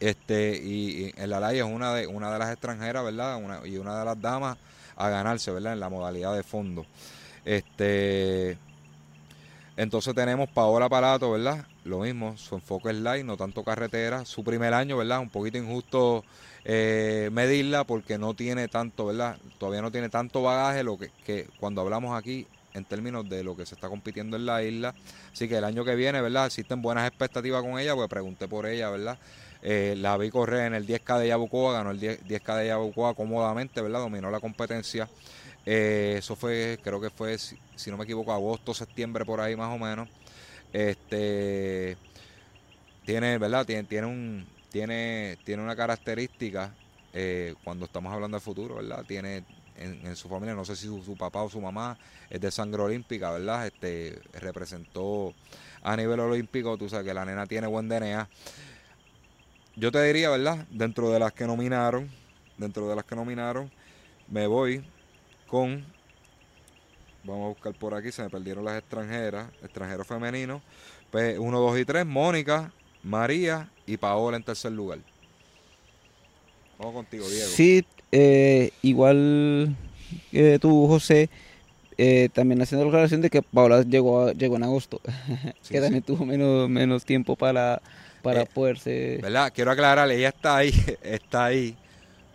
Este, 0.00 0.56
y, 0.56 1.12
en 1.18 1.28
la 1.28 1.38
LAI 1.38 1.58
es 1.58 1.64
una 1.64 1.92
de, 1.92 2.06
una 2.06 2.32
de 2.32 2.38
las 2.38 2.50
extranjeras, 2.50 3.04
¿verdad? 3.04 3.62
y 3.66 3.76
una 3.76 3.98
de 3.98 4.06
las 4.06 4.18
damas 4.18 4.56
a 4.96 5.10
ganarse, 5.10 5.50
¿verdad? 5.50 5.74
En 5.74 5.80
la 5.80 5.90
modalidad 5.90 6.34
de 6.34 6.42
fondo. 6.42 6.86
Este, 7.44 8.56
entonces 9.76 10.14
tenemos 10.14 10.48
Paola 10.48 10.88
Palato, 10.88 11.32
¿verdad? 11.32 11.66
Lo 11.84 12.00
mismo, 12.00 12.36
su 12.36 12.56
enfoque 12.56 12.90
es 12.90 12.96
light, 12.96 13.24
no 13.24 13.36
tanto 13.36 13.64
carretera. 13.64 14.24
Su 14.24 14.44
primer 14.44 14.74
año, 14.74 14.96
¿verdad? 14.96 15.20
Un 15.20 15.30
poquito 15.30 15.58
injusto 15.58 16.24
eh, 16.64 17.30
medirla 17.32 17.84
porque 17.84 18.18
no 18.18 18.34
tiene 18.34 18.68
tanto, 18.68 19.06
¿verdad? 19.06 19.38
Todavía 19.58 19.82
no 19.82 19.90
tiene 19.90 20.08
tanto 20.08 20.42
bagaje 20.42 20.82
lo 20.82 20.98
que, 20.98 21.10
que 21.24 21.48
cuando 21.58 21.80
hablamos 21.80 22.18
aquí 22.18 22.46
en 22.74 22.84
términos 22.84 23.28
de 23.28 23.42
lo 23.42 23.56
que 23.56 23.66
se 23.66 23.74
está 23.74 23.88
compitiendo 23.88 24.36
en 24.36 24.46
la 24.46 24.62
isla. 24.62 24.94
Así 25.32 25.48
que 25.48 25.56
el 25.56 25.64
año 25.64 25.84
que 25.84 25.94
viene, 25.94 26.20
¿verdad? 26.20 26.46
Existen 26.46 26.82
buenas 26.82 27.08
expectativas 27.08 27.62
con 27.62 27.78
ella, 27.78 27.94
pues 27.94 28.08
pregunté 28.08 28.46
por 28.46 28.66
ella, 28.66 28.90
¿verdad? 28.90 29.18
Eh, 29.62 29.94
la 29.96 30.16
vi 30.16 30.30
correr 30.30 30.66
en 30.66 30.74
el 30.74 30.86
10K 30.86 31.18
de 31.18 31.28
Yabucoa, 31.28 31.72
ganó 31.74 31.90
el 31.90 32.00
10, 32.00 32.20
k 32.42 32.56
de 32.56 32.68
Yabucoa 32.68 33.14
cómodamente, 33.14 33.80
¿verdad? 33.80 34.00
Dominó 34.00 34.30
la 34.30 34.40
competencia 34.40 35.08
eh, 35.66 36.16
eso 36.18 36.36
fue, 36.36 36.78
creo 36.82 37.00
que 37.00 37.10
fue, 37.10 37.36
si, 37.38 37.90
no 37.90 37.96
me 37.96 38.04
equivoco, 38.04 38.32
agosto, 38.32 38.74
septiembre, 38.74 39.24
por 39.24 39.40
ahí 39.40 39.56
más 39.56 39.74
o 39.74 39.78
menos. 39.78 40.08
Este 40.72 41.96
tiene, 43.04 43.38
¿verdad? 43.38 43.66
Tiene, 43.66 43.84
tiene 43.84 44.06
un, 44.06 44.46
tiene, 44.70 45.38
tiene 45.44 45.62
una 45.62 45.74
característica 45.74 46.74
eh, 47.12 47.54
cuando 47.64 47.86
estamos 47.86 48.12
hablando 48.12 48.36
del 48.36 48.42
futuro, 48.42 48.76
¿verdad? 48.76 49.04
Tiene 49.06 49.44
en, 49.76 50.14
su 50.14 50.28
familia, 50.28 50.54
no 50.54 50.64
sé 50.64 50.76
si 50.76 50.86
su, 50.86 51.16
papá 51.16 51.42
o 51.42 51.48
su 51.48 51.60
mamá 51.60 51.98
es 52.28 52.40
de 52.40 52.50
sangre 52.50 52.82
olímpica, 52.82 53.30
¿verdad? 53.30 53.66
Este 53.66 54.20
representó 54.34 55.34
a 55.82 55.96
nivel 55.96 56.20
olímpico, 56.20 56.76
tú 56.76 56.88
sabes 56.88 57.06
que 57.06 57.14
la 57.14 57.24
nena 57.24 57.46
tiene 57.46 57.66
buen 57.66 57.88
DNA. 57.88 58.28
Yo 59.76 59.90
te 59.90 60.02
diría, 60.04 60.30
¿verdad? 60.30 60.66
Dentro 60.70 61.10
de 61.10 61.18
las 61.18 61.32
que 61.32 61.46
nominaron, 61.46 62.10
dentro 62.58 62.88
de 62.88 62.96
las 62.96 63.04
que 63.04 63.16
nominaron, 63.16 63.70
me 64.28 64.46
voy 64.46 64.84
con 65.46 65.84
vamos 67.24 67.44
a 67.46 67.48
buscar 67.48 67.74
por 67.74 67.94
aquí, 67.94 68.10
se 68.12 68.22
me 68.22 68.30
perdieron 68.30 68.64
las 68.64 68.78
extranjeras, 68.78 69.48
extranjeros 69.62 70.06
femeninos. 70.06 70.62
Pues 71.10 71.38
1, 71.38 71.58
2 71.60 71.78
y 71.80 71.84
3, 71.84 72.06
Mónica, 72.06 72.72
María 73.02 73.68
y 73.86 73.96
Paola 73.96 74.36
en 74.36 74.42
tercer 74.44 74.72
lugar. 74.72 74.98
Vamos 76.78 76.94
contigo, 76.94 77.28
Diego. 77.28 77.48
Sí, 77.48 77.84
eh, 78.12 78.70
igual 78.82 79.76
que 80.30 80.58
tú, 80.58 80.86
José, 80.86 81.28
eh, 81.98 82.28
también 82.32 82.62
haciendo 82.62 82.84
la 82.84 82.90
aclaración 82.90 83.20
de 83.20 83.28
que 83.30 83.42
Paola 83.42 83.82
llegó, 83.82 84.32
llegó 84.32 84.56
en 84.56 84.62
agosto, 84.64 85.00
Sí, 85.60 85.70
que 85.72 85.78
sí. 85.78 85.80
también 85.82 86.02
tuvo 86.02 86.24
menos, 86.24 86.68
menos 86.70 87.04
tiempo 87.04 87.36
para, 87.36 87.82
para 88.22 88.42
Eh, 88.42 88.48
poderse... 88.52 89.18
¿Verdad? 89.20 89.52
Quiero 89.54 89.70
aclarar, 89.72 90.10
ella 90.10 90.28
está 90.28 90.56
ahí, 90.56 90.72
está 91.02 91.46
ahí 91.46 91.76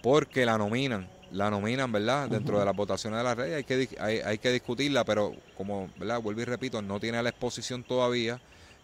porque 0.04 0.46
la 0.46 0.58
nominan, 0.60 1.08
la 1.36 1.50
nominan, 1.50 1.92
¿verdad? 1.92 2.30
Dentro 2.30 2.60
de 2.60 2.66
las 2.66 2.76
votaciones 2.76 3.18
de 3.20 3.24
la 3.24 3.36
red 3.36 3.54
hay 3.56 3.64
que, 3.64 3.90
hay, 4.00 4.20
hay 4.20 4.38
que 4.38 4.52
discutirla, 4.52 5.04
pero 5.04 5.34
como, 5.58 5.90
¿verdad? 5.98 6.22
Vuelvo 6.22 6.42
y 6.42 6.46
repito, 6.46 6.82
no 6.82 7.00
tiene 7.00 7.22
la 7.22 7.30
exposición 7.30 7.84
todavía 7.84 8.40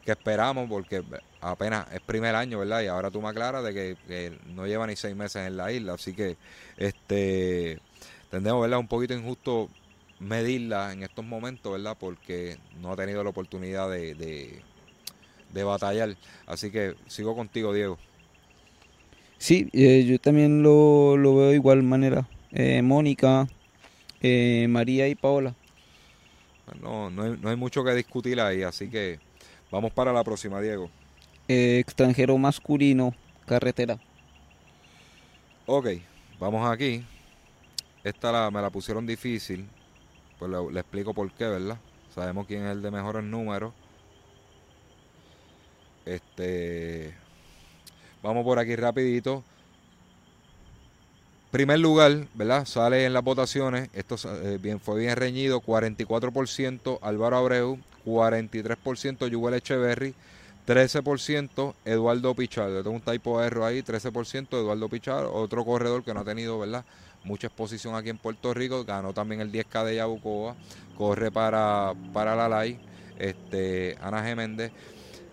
que 0.06 0.12
esperamos 0.12 0.68
porque 0.68 1.04
apenas 1.40 1.86
es 1.94 2.02
primer 2.02 2.36
año, 2.36 2.60
¿verdad? 2.60 2.82
Y 2.82 2.88
ahora 2.88 3.10
tú 3.10 3.22
me 3.22 3.30
aclaras 3.30 3.64
de 3.64 3.74
que, 3.74 3.98
que 4.08 4.38
no 4.54 4.68
lleva 4.68 4.86
ni 4.86 4.96
seis 4.96 5.16
meses 5.16 5.48
en 5.48 5.56
la 5.56 5.72
isla, 5.72 5.94
así 5.94 6.14
que 6.14 6.36
este 6.78 7.80
tendemos, 8.30 8.62
¿verdad? 8.62 8.80
Un 8.80 8.88
poquito 8.88 9.14
injusto 9.14 9.70
medirla 10.20 10.92
en 10.92 11.04
estos 11.04 11.24
momentos, 11.24 11.72
¿verdad? 11.72 11.96
Porque 12.00 12.58
no 12.82 12.92
ha 12.92 12.96
tenido 12.96 13.24
la 13.24 13.30
oportunidad 13.30 13.90
de, 13.90 14.14
de, 14.16 14.62
de 15.54 15.64
batallar. 15.64 16.16
Así 16.48 16.70
que 16.70 16.96
sigo 17.08 17.36
contigo, 17.36 17.74
Diego. 17.74 17.98
Sí, 19.38 19.70
eh, 19.74 20.06
yo 20.06 20.20
también 20.20 20.62
lo, 20.62 21.18
lo 21.18 21.36
veo 21.36 21.50
de 21.50 21.56
igual 21.56 21.82
manera. 21.82 22.28
Eh, 22.52 22.82
Mónica, 22.82 23.48
eh, 24.22 24.68
María 24.70 25.08
y 25.08 25.16
Paola. 25.16 25.56
No, 26.82 27.10
no, 27.10 27.24
hay, 27.24 27.38
no 27.42 27.50
hay 27.50 27.56
mucho 27.56 27.84
que 27.84 27.94
discutir 27.94 28.40
ahí, 28.40 28.64
así 28.64 28.90
que 28.90 29.20
vamos 29.72 29.92
para 29.92 30.14
la 30.14 30.24
próxima, 30.24 30.62
Diego. 30.62 30.90
Eh, 31.48 31.80
extranjero 31.80 32.38
masculino, 32.38 33.14
carretera. 33.46 34.00
Ok, 35.66 35.88
vamos 36.40 36.70
aquí. 36.70 37.04
Esta 38.04 38.32
la, 38.32 38.52
me 38.52 38.62
la 38.62 38.70
pusieron 38.70 39.06
difícil, 39.06 39.68
pues 40.40 40.52
le, 40.52 40.72
le 40.72 40.80
explico 40.80 41.14
por 41.14 41.32
qué, 41.32 41.46
¿verdad? 41.46 41.78
Sabemos 42.14 42.48
quién 42.48 42.66
es 42.66 42.72
el 42.72 42.82
de 42.82 42.92
mejores 42.92 43.24
números. 43.24 43.74
Este, 46.06 47.14
vamos 48.24 48.44
por 48.44 48.60
aquí 48.60 48.76
rapidito. 48.76 49.44
Primer 51.52 51.80
lugar, 51.80 52.28
¿verdad? 52.34 52.64
Sale 52.64 53.04
en 53.04 53.12
las 53.12 53.26
votaciones, 53.26 53.90
esto 53.92 54.16
eh, 54.42 54.58
bien, 54.62 54.80
fue 54.80 55.02
bien 55.02 55.18
reñido, 55.18 55.60
44% 55.60 57.00
Álvaro 57.02 57.36
Abreu, 57.36 57.78
43% 58.06 59.28
Yuval 59.28 59.56
Echeverry, 59.56 60.16
13% 60.66 61.74
Eduardo 61.84 62.34
Pichar, 62.36 62.70
le 62.70 62.84
tengo 62.84 62.96
un 62.96 63.02
typo 63.02 63.44
error 63.44 63.66
ahí, 63.66 63.82
13% 63.82 64.48
Eduardo 64.54 64.88
Pichar, 64.88 65.26
otro 65.26 65.66
corredor 65.66 66.06
que 66.06 66.14
no 66.14 66.22
ha 66.22 66.24
tenido, 66.24 66.58
¿verdad? 66.58 66.86
Mucha 67.26 67.48
exposición 67.48 67.96
aquí 67.96 68.10
en 68.10 68.18
Puerto 68.18 68.54
Rico, 68.54 68.86
ganó 68.86 69.12
también 69.12 69.42
el 69.42 69.52
10K 69.52 69.84
de 69.84 69.96
Yabucoa, 69.98 70.56
corre 70.98 71.32
para, 71.32 71.94
para 72.14 72.34
la 72.34 72.48
LAI, 72.48 72.80
este, 73.20 73.98
Ana 74.02 74.26
G. 74.26 74.38
Méndez. 74.38 74.72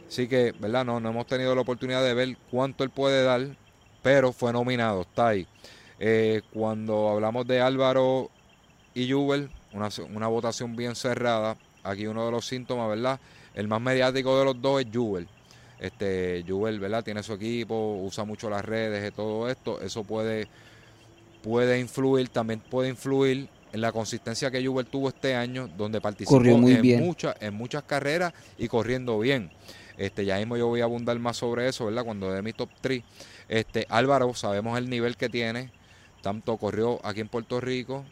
Así 0.08 0.26
que, 0.26 0.52
¿verdad? 0.58 0.84
No, 0.84 0.98
no 0.98 1.10
hemos 1.10 1.28
tenido 1.28 1.54
la 1.54 1.60
oportunidad 1.60 2.02
de 2.02 2.14
ver 2.14 2.36
cuánto 2.50 2.82
él 2.82 2.90
puede 2.90 3.22
dar, 3.22 3.56
pero 4.02 4.32
fue 4.32 4.52
nominado, 4.52 5.02
está 5.02 5.28
ahí. 5.28 5.46
Eh, 5.98 6.42
cuando 6.52 7.08
hablamos 7.08 7.46
de 7.46 7.60
Álvaro 7.60 8.30
y 8.94 9.10
Jubel, 9.10 9.50
una, 9.72 9.88
una 10.14 10.28
votación 10.28 10.76
bien 10.76 10.94
cerrada. 10.94 11.56
Aquí 11.82 12.06
uno 12.06 12.24
de 12.26 12.32
los 12.32 12.46
síntomas, 12.46 12.88
¿verdad? 12.88 13.20
El 13.54 13.68
más 13.68 13.80
mediático 13.80 14.38
de 14.38 14.44
los 14.44 14.60
dos 14.60 14.80
es 14.80 14.86
Jubel. 14.92 15.28
Este, 15.80 16.44
Jubel, 16.46 16.80
¿verdad? 16.80 17.04
Tiene 17.04 17.22
su 17.22 17.32
equipo, 17.32 18.00
usa 18.02 18.24
mucho 18.24 18.50
las 18.50 18.64
redes 18.64 19.08
y 19.08 19.14
todo 19.14 19.48
esto. 19.48 19.80
Eso 19.80 20.04
puede, 20.04 20.48
puede 21.42 21.78
influir, 21.80 22.28
también 22.28 22.60
puede 22.60 22.88
influir 22.88 23.48
en 23.72 23.80
la 23.80 23.92
consistencia 23.92 24.50
que 24.50 24.64
Jubel 24.64 24.86
tuvo 24.86 25.08
este 25.08 25.34
año, 25.34 25.68
donde 25.76 26.00
participó 26.00 26.40
muy 26.40 26.74
en, 26.74 26.82
bien. 26.82 27.04
Muchas, 27.04 27.36
en 27.40 27.54
muchas 27.54 27.82
carreras 27.84 28.32
y 28.56 28.68
corriendo 28.68 29.18
bien. 29.18 29.50
Este, 29.96 30.24
ya 30.24 30.38
mismo 30.38 30.56
yo 30.56 30.68
voy 30.68 30.80
a 30.80 30.84
abundar 30.84 31.18
más 31.18 31.36
sobre 31.36 31.68
eso, 31.68 31.86
¿verdad? 31.86 32.04
Cuando 32.04 32.32
dé 32.32 32.40
mi 32.42 32.52
top 32.52 32.70
3. 32.80 33.02
Este, 33.48 33.86
Álvaro, 33.88 34.32
sabemos 34.34 34.78
el 34.78 34.88
nivel 34.88 35.16
que 35.16 35.28
tiene. 35.28 35.70
Tanto 36.22 36.56
corrió 36.56 36.98
aquí 37.04 37.20
en 37.20 37.28
Puerto 37.28 37.60
Rico, 37.60 38.04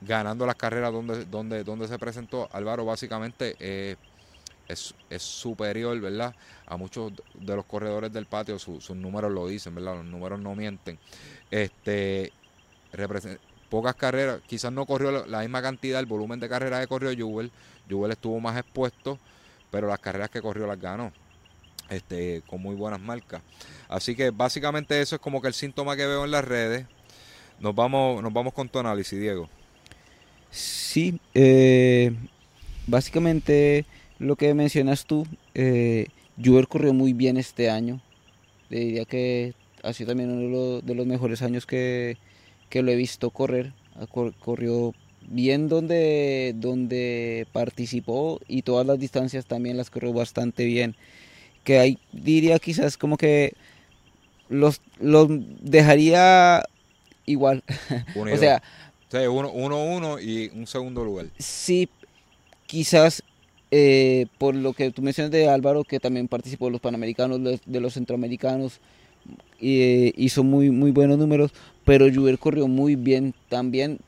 ganando 0.00 0.46
las 0.46 0.56
carreras 0.56 0.92
donde, 0.92 1.24
donde, 1.24 1.64
donde 1.64 1.88
se 1.88 1.98
presentó. 1.98 2.48
Álvaro 2.52 2.84
básicamente 2.84 3.56
eh, 3.58 3.96
es, 4.68 4.94
es 5.10 5.22
superior, 5.22 5.98
¿verdad? 6.00 6.34
A 6.66 6.76
muchos 6.76 7.12
de 7.34 7.56
los 7.56 7.64
corredores 7.64 8.12
del 8.12 8.26
patio, 8.26 8.58
su- 8.58 8.80
sus 8.80 8.96
números 8.96 9.32
lo 9.32 9.46
dicen, 9.46 9.74
¿verdad? 9.74 9.96
Los 9.96 10.04
números 10.04 10.40
no 10.40 10.54
mienten. 10.54 10.98
Este, 11.50 12.32
pocas 13.70 13.94
carreras, 13.94 14.40
quizás 14.46 14.72
no 14.72 14.86
corrió 14.86 15.10
la, 15.10 15.26
la 15.26 15.40
misma 15.40 15.62
cantidad, 15.62 15.98
el 16.00 16.06
volumen 16.06 16.38
de 16.40 16.48
carreras 16.48 16.80
que 16.80 16.86
corrió 16.86 17.10
Jubel. 17.16 17.50
Jubel 17.90 18.12
estuvo 18.12 18.38
más 18.40 18.56
expuesto, 18.58 19.18
pero 19.70 19.88
las 19.88 19.98
carreras 19.98 20.30
que 20.30 20.42
corrió 20.42 20.66
las 20.66 20.78
ganó. 20.78 21.12
Este, 21.90 22.42
con 22.46 22.62
muy 22.62 22.74
buenas 22.74 23.00
marcas. 23.00 23.42
Así 23.88 24.14
que 24.14 24.30
básicamente 24.30 25.00
eso 25.00 25.16
es 25.16 25.20
como 25.20 25.42
que 25.42 25.48
el 25.48 25.54
síntoma 25.54 25.96
que 25.96 26.06
veo 26.06 26.24
en 26.24 26.30
las 26.30 26.44
redes. 26.44 26.86
Nos 27.64 27.74
vamos, 27.74 28.22
nos 28.22 28.30
vamos 28.30 28.52
con 28.52 28.68
tu 28.68 28.78
análisis, 28.78 29.18
Diego. 29.18 29.48
Sí, 30.50 31.18
eh, 31.32 32.12
básicamente 32.86 33.86
lo 34.18 34.36
que 34.36 34.52
mencionas 34.52 35.06
tú, 35.06 35.26
eh, 35.54 36.08
corrió 36.68 36.92
muy 36.92 37.14
bien 37.14 37.38
este 37.38 37.70
año. 37.70 38.02
Le 38.68 38.80
diría 38.80 39.04
que 39.06 39.54
ha 39.82 39.94
sido 39.94 40.08
también 40.08 40.30
uno 40.30 40.42
de 40.42 40.48
los, 40.50 40.84
de 40.84 40.94
los 40.94 41.06
mejores 41.06 41.40
años 41.40 41.64
que, 41.64 42.18
que 42.68 42.82
lo 42.82 42.90
he 42.90 42.96
visto 42.96 43.30
correr. 43.30 43.72
Corrió 44.40 44.92
bien 45.22 45.70
donde, 45.70 46.54
donde 46.56 47.46
participó 47.50 48.42
y 48.46 48.60
todas 48.60 48.86
las 48.86 48.98
distancias 48.98 49.46
también 49.46 49.78
las 49.78 49.88
corrió 49.88 50.12
bastante 50.12 50.66
bien. 50.66 50.96
Que 51.64 51.78
ahí 51.78 51.98
diría 52.12 52.58
quizás 52.58 52.98
como 52.98 53.16
que 53.16 53.54
los, 54.50 54.82
los 55.00 55.28
dejaría 55.62 56.62
igual. 57.26 57.62
o 58.16 58.20
Unido. 58.20 58.38
sea, 58.38 58.62
Sí, 59.10 59.18
uno, 59.28 59.50
uno, 59.52 59.84
uno 59.84 60.18
y 60.20 60.50
un 60.54 60.66
segundo 60.66 61.04
lugar. 61.04 61.26
Sí, 61.38 61.88
quizás 62.66 63.22
eh, 63.70 64.26
por 64.38 64.54
lo 64.56 64.72
que 64.72 64.90
tú 64.90 65.02
mencionas 65.02 65.30
de 65.30 65.48
Álvaro, 65.48 65.84
que 65.84 66.00
también 66.00 66.26
participó 66.28 66.66
de 66.66 66.72
los 66.72 66.80
Panamericanos, 66.80 67.38
los- 67.40 67.60
de 67.64 67.80
los 67.80 67.94
Centroamericanos, 67.94 68.80
y, 69.60 69.80
eh, 69.80 70.12
hizo 70.16 70.42
muy, 70.44 70.70
muy 70.70 70.90
buenos 70.90 71.18
números, 71.18 71.52
pero 71.84 72.06
Juber 72.12 72.38
corrió 72.38 72.66
muy 72.68 72.96
bien 72.96 73.34
también 73.48 73.98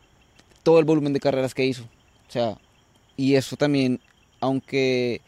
todo 0.63 0.79
el 0.81 0.85
volumen 0.85 1.13
de 1.13 1.21
carreras 1.21 1.55
que 1.55 1.67
hizo. 1.67 1.85
O 2.29 2.33
sea, 2.33 2.59
y 3.17 3.35
eso 3.35 3.57
también, 3.57 4.01
aunque 4.41 5.21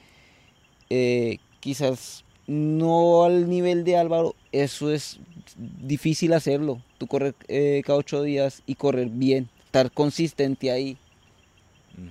eh, 0.91 1.39
quizás 1.61 2.25
no 2.47 3.25
al 3.25 3.49
nivel 3.49 3.85
de 3.85 3.97
Álvaro, 3.97 4.35
eso 4.53 4.93
es 4.93 5.19
difícil 5.57 6.33
hacerlo. 6.33 6.83
Tú 6.99 7.07
correr 7.07 7.35
eh, 7.49 7.83
cada 7.85 7.99
ocho 7.99 8.23
días 8.23 8.63
y 8.67 8.75
correr 8.75 9.09
bien, 9.09 9.49
estar 9.65 9.91
consistente 9.91 10.71
ahí. 10.71 10.97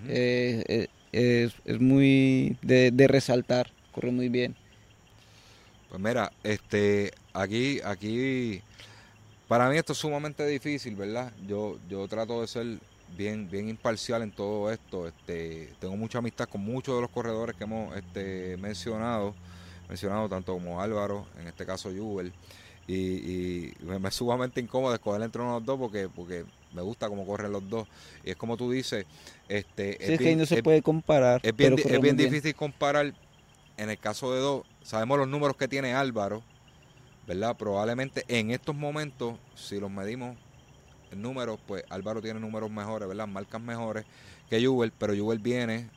Eh, 0.07 0.63
eh, 0.67 0.87
es, 1.11 1.53
es 1.65 1.79
muy 1.79 2.57
de, 2.61 2.91
de 2.91 3.07
resaltar, 3.07 3.71
corre 3.91 4.11
muy 4.11 4.29
bien. 4.29 4.55
Pues 5.89 6.01
mira, 6.01 6.31
este, 6.43 7.11
aquí, 7.33 7.79
aquí, 7.83 8.61
para 9.47 9.69
mí 9.69 9.77
esto 9.77 9.93
es 9.93 9.99
sumamente 9.99 10.45
difícil, 10.45 10.95
¿verdad? 10.95 11.31
Yo, 11.47 11.79
yo 11.89 12.07
trato 12.07 12.41
de 12.41 12.47
ser 12.47 12.65
bien, 13.15 13.49
bien 13.49 13.69
imparcial 13.69 14.21
en 14.21 14.31
todo 14.31 14.71
esto. 14.71 15.07
Este, 15.07 15.69
tengo 15.79 15.95
mucha 15.95 16.17
amistad 16.17 16.49
con 16.49 16.61
muchos 16.61 16.95
de 16.95 17.01
los 17.01 17.09
corredores 17.09 17.55
que 17.55 17.63
hemos 17.63 17.95
este, 17.95 18.57
mencionado, 18.57 19.33
mencionado 19.87 20.27
tanto 20.29 20.53
como 20.53 20.81
Álvaro, 20.81 21.25
en 21.39 21.47
este 21.47 21.65
caso 21.65 21.89
Jubel, 21.95 22.33
y, 22.87 22.95
y 22.95 23.73
me, 23.81 24.07
es 24.07 24.15
sumamente 24.15 24.61
incómodo 24.61 24.93
escoger 24.93 25.21
entre 25.21 25.41
uno 25.41 25.53
de 25.55 25.59
los 25.59 25.65
dos 25.65 25.77
porque, 25.79 26.09
porque 26.13 26.45
me 26.73 26.81
gusta 26.81 27.09
cómo 27.09 27.25
corren 27.25 27.51
los 27.51 27.67
dos. 27.69 27.87
Y 28.23 28.29
es 28.31 28.35
como 28.37 28.55
tú 28.57 28.71
dices, 28.71 29.05
este, 29.49 29.93
Sí, 29.99 30.13
es 30.13 30.17
que 30.19 30.23
bien- 30.25 30.39
no 30.39 30.45
se 30.45 30.55
es- 30.55 30.63
puede 30.63 30.81
comparar. 30.81 31.41
es 31.43 31.55
bien, 31.55 31.75
es 31.77 32.01
bien 32.01 32.15
difícil 32.17 32.55
comparar 32.55 33.13
en 33.77 33.89
el 33.89 33.97
caso 33.97 34.33
de 34.33 34.39
dos. 34.39 34.65
Sabemos 34.83 35.17
los 35.17 35.27
números 35.27 35.57
que 35.57 35.67
tiene 35.67 35.93
Álvaro, 35.93 36.43
¿verdad? 37.27 37.57
Probablemente 37.57 38.23
en 38.29 38.51
estos 38.51 38.73
momentos, 38.75 39.35
si 39.55 39.79
los 39.79 39.91
medimos 39.91 40.37
en 41.11 41.21
números, 41.21 41.59
pues 41.67 41.83
Álvaro 41.89 42.21
tiene 42.21 42.39
números 42.39 42.71
mejores, 42.71 43.07
¿verdad? 43.07 43.27
Marcas 43.27 43.61
mejores 43.61 44.05
que 44.49 44.65
Jubel, 44.65 44.93
pero 44.97 45.13
Jubel 45.15 45.39
viene 45.39 45.89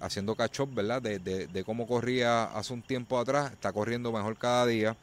haciendo 0.00 0.34
catch 0.36 0.60
up, 0.60 0.74
¿verdad? 0.74 1.02
De, 1.02 1.18
de- 1.18 1.64
cómo 1.64 1.86
corría 1.86 2.44
hace 2.44 2.72
un 2.72 2.82
tiempo 2.82 3.18
atrás, 3.18 3.52
está 3.52 3.72
corriendo 3.72 4.12
mejor 4.12 4.36
cada 4.36 4.66
día. 4.66 4.96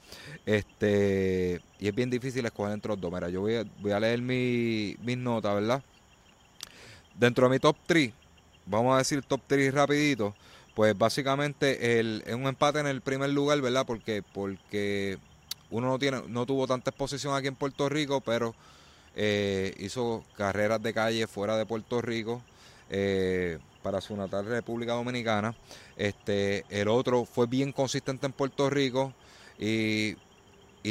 Este, 0.46 1.62
y 1.80 1.88
es 1.88 1.96
bien 1.96 2.10
difícil 2.10 2.46
escoger 2.46 2.74
entre 2.74 2.90
los 2.90 3.02
dos. 3.02 3.12
Mira, 3.14 3.30
yo 3.30 3.42
voy 3.42 3.56
a, 3.56 3.66
voy 3.82 3.92
a 3.92 4.00
leer 4.00 4.22
mi- 4.22 4.96
mis 5.04 5.18
notas, 5.18 5.56
¿verdad? 5.56 5.84
dentro 7.18 7.46
de 7.48 7.52
mi 7.52 7.60
top 7.60 7.76
3, 7.86 8.12
vamos 8.66 8.96
a 8.96 9.00
decir 9.00 9.22
top 9.24 9.42
3 9.48 9.74
rapidito, 9.74 10.36
pues 10.76 10.98
básicamente 10.98 12.00
es 12.00 12.34
un 12.36 12.48
empate 12.48 12.80
en 12.80 12.88
el 12.88 13.02
primer 13.02 13.30
lugar, 13.30 13.60
¿verdad? 13.62 13.86
Porque, 13.86 14.24
porque 14.34 15.18
uno 15.70 15.88
no, 15.88 16.00
tiene, 16.00 16.22
no 16.28 16.46
tuvo 16.46 16.68
tanta 16.68 16.90
exposición 16.92 17.36
aquí 17.36 17.48
en 17.48 17.56
Puerto 17.56 17.90
Rico, 17.90 18.22
pero 18.22 18.56
eh, 19.16 19.74
hizo 19.80 20.24
carreras 20.38 20.82
de 20.82 20.94
calle 20.94 21.28
fuera 21.28 21.58
de 21.58 21.66
Puerto 21.66 22.02
Rico 22.02 22.42
eh, 22.90 23.60
para 23.82 24.02
su 24.02 24.16
natal 24.16 24.46
República 24.46 24.94
Dominicana. 24.94 25.56
Este, 25.98 26.66
el 26.70 26.88
otro 26.88 27.26
fue 27.26 27.48
bien 27.48 27.72
consistente 27.72 28.26
en 28.26 28.34
Puerto 28.34 28.70
Rico 28.70 29.14
y, 29.60 30.16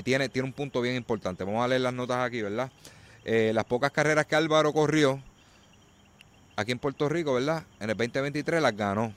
tiene, 0.05 0.29
tiene 0.29 0.47
un 0.47 0.53
punto 0.53 0.81
bien 0.81 0.97
importante. 0.97 1.45
Vamos 1.45 1.65
a 1.65 1.69
leer 1.69 1.81
las 1.81 1.95
notas 1.95 2.19
aquí, 2.19 2.43
¿verdad? 2.43 2.71
Eh, 3.25 3.53
las 3.55 3.65
pocas 3.65 3.91
carreras 3.91 4.27
que 4.27 4.37
Álvaro 4.37 4.73
corrió 4.73 5.21
aquí 6.57 6.73
en 6.73 6.79
Puerto 6.79 7.09
Rico, 7.09 7.35
¿verdad? 7.35 7.65
En 7.81 7.91
el 7.91 7.97
2023 7.97 8.63
las 8.63 8.77
ganó. 8.77 9.13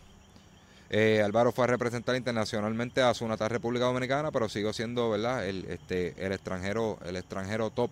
Eh, 0.89 1.21
Álvaro 1.24 1.51
fue 1.51 1.63
a 1.63 1.67
representar 1.67 2.15
internacionalmente 2.15 3.01
a 3.01 3.13
su 3.13 3.28
natal 3.28 3.49
República 3.49 3.86
Dominicana, 3.86 4.32
pero 4.32 4.47
siguió 4.47 4.74
siendo, 4.74 5.09
¿verdad? 5.09 5.47
El, 5.47 5.65
este, 5.65 6.13
el 6.24 6.32
extranjero, 6.32 6.99
el 7.05 7.15
extranjero 7.15 7.69
top. 7.71 7.89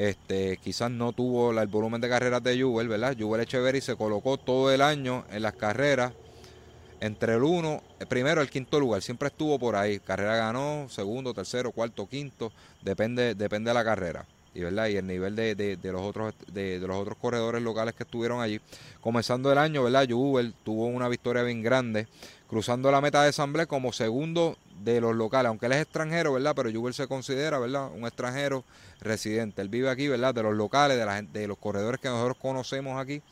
Este, 0.00 0.56
quizás 0.56 0.90
no 0.90 1.12
tuvo 1.12 1.50
el 1.50 1.68
volumen 1.68 2.00
de 2.00 2.08
carreras 2.08 2.42
de 2.42 2.58
Jubel, 2.58 2.88
¿verdad? 2.88 3.14
Jubel 3.18 3.42
Echeverry 3.42 3.82
se 3.82 3.96
colocó 3.96 4.38
todo 4.38 4.72
el 4.72 4.80
año 4.80 5.26
en 5.30 5.42
las 5.42 5.52
carreras 5.52 6.14
entre 7.00 7.34
el 7.34 7.42
uno, 7.42 7.82
primero 8.08 8.40
el 8.40 8.48
quinto 8.48 8.80
lugar, 8.80 9.02
siempre 9.02 9.28
estuvo 9.28 9.58
por 9.58 9.76
ahí. 9.76 9.98
Carrera 9.98 10.36
ganó, 10.36 10.86
segundo, 10.88 11.34
tercero, 11.34 11.70
cuarto, 11.70 12.08
quinto, 12.08 12.50
depende, 12.80 13.34
depende 13.34 13.68
de 13.68 13.74
la 13.74 13.84
carrera 13.84 14.24
y 14.54 14.60
verdad 14.60 14.88
y 14.88 14.96
el 14.96 15.06
nivel 15.06 15.36
de, 15.36 15.54
de, 15.54 15.92
los 15.92 16.00
otros 16.00 16.32
de, 16.50 16.78
los 16.78 16.96
otros 16.96 17.18
corredores 17.18 17.60
locales 17.60 17.94
que 17.94 18.04
estuvieron 18.04 18.40
allí 18.40 18.58
comenzando 19.00 19.52
el 19.52 19.58
año 19.58 19.84
verdad 19.84 20.08
Jubel 20.08 20.54
tuvo 20.64 20.86
una 20.86 21.08
victoria 21.08 21.44
bien 21.44 21.62
grande 21.62 22.08
cruzando 22.48 22.90
la 22.90 23.00
meta 23.00 23.22
de 23.22 23.28
Asamblea 23.28 23.66
como 23.66 23.92
segundo 23.92 24.56
de 24.84 25.00
los 25.00 25.14
locales 25.14 25.48
aunque 25.48 25.66
él 25.66 25.72
es 25.72 25.82
extranjero 25.82 26.32
verdad 26.32 26.54
pero 26.54 26.70
Jubel 26.72 26.94
se 26.94 27.06
considera 27.06 27.58
verdad 27.58 27.90
un 27.92 28.06
extranjero 28.06 28.64
residente. 29.00 29.62
Él 29.62 29.68
vive 29.68 29.90
aquí 29.90 30.08
verdad 30.08 30.34
de 30.34 30.42
los 30.42 30.54
locales 30.54 30.98
de 30.98 31.04
la 31.06 31.22
de 31.22 31.46
los 31.46 31.58
corredores 31.58 32.00
que 32.00 32.08
nosotros 32.08 32.36
conocemos 32.40 33.00
aquí. 33.00 33.22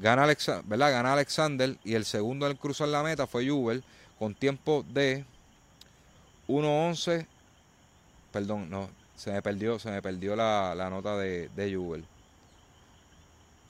Gana 0.00 0.26
verdad 0.26 0.90
gana 0.90 1.12
Alexander 1.12 1.76
y 1.84 1.94
el 1.94 2.04
segundo 2.04 2.48
en 2.48 2.56
cruzar 2.56 2.88
la 2.88 3.02
meta 3.02 3.26
fue 3.26 3.48
Jubel 3.48 3.84
con 4.18 4.34
tiempo 4.34 4.84
de 4.88 5.24
1.11 6.48 7.26
perdón 8.32 8.70
no 8.70 9.00
se 9.20 9.30
me 9.30 9.42
perdió, 9.42 9.78
se 9.78 9.90
me 9.90 10.00
perdió 10.00 10.34
la, 10.34 10.88
nota 10.88 11.14
de, 11.18 11.50
de 11.54 11.74
Jubel. 11.74 12.06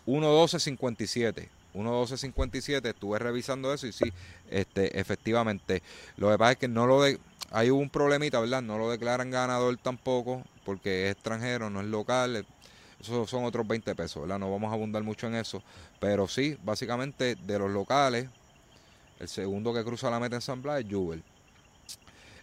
1.12.57. 0.07 1.49
1.12.57, 1.75 2.87
estuve 2.89 3.18
revisando 3.18 3.75
eso 3.75 3.89
y 3.89 3.93
sí, 3.93 4.12
este, 4.51 4.98
efectivamente. 4.98 5.82
Lo 6.16 6.30
que 6.30 6.38
pasa 6.38 6.53
es 6.53 6.59
que 6.59 6.68
no 6.68 6.86
lo 6.86 7.03
de, 7.03 7.18
hay 7.51 7.70
un 7.70 7.90
problemita, 7.90 8.40
¿verdad? 8.40 8.62
No 8.62 8.78
lo 8.78 8.90
declaran 8.90 9.30
ganador 9.30 9.76
tampoco, 9.78 10.42
porque 10.64 11.07
es 11.07 11.12
extranjero, 11.12 11.70
no 11.70 11.80
es 11.80 11.86
local. 11.86 12.46
Esos 13.01 13.30
son 13.30 13.44
otros 13.44 13.66
20 13.66 13.94
pesos, 13.94 14.22
¿verdad? 14.22 14.38
No 14.38 14.51
vamos 14.51 14.70
a 14.70 14.74
abundar 14.74 15.03
mucho 15.03 15.26
en 15.26 15.34
eso. 15.34 15.62
Pero 15.98 16.28
sí, 16.28 16.57
básicamente 16.62 17.34
de 17.34 17.59
los 17.59 17.70
locales, 17.70 18.28
el 19.18 19.28
segundo 19.28 19.72
que 19.72 19.84
cruza 19.84 20.11
la 20.11 20.20
meta 20.20 20.36
en 20.36 20.42
San 20.42 20.61
es 20.61 20.86
Jubel. 20.90 21.22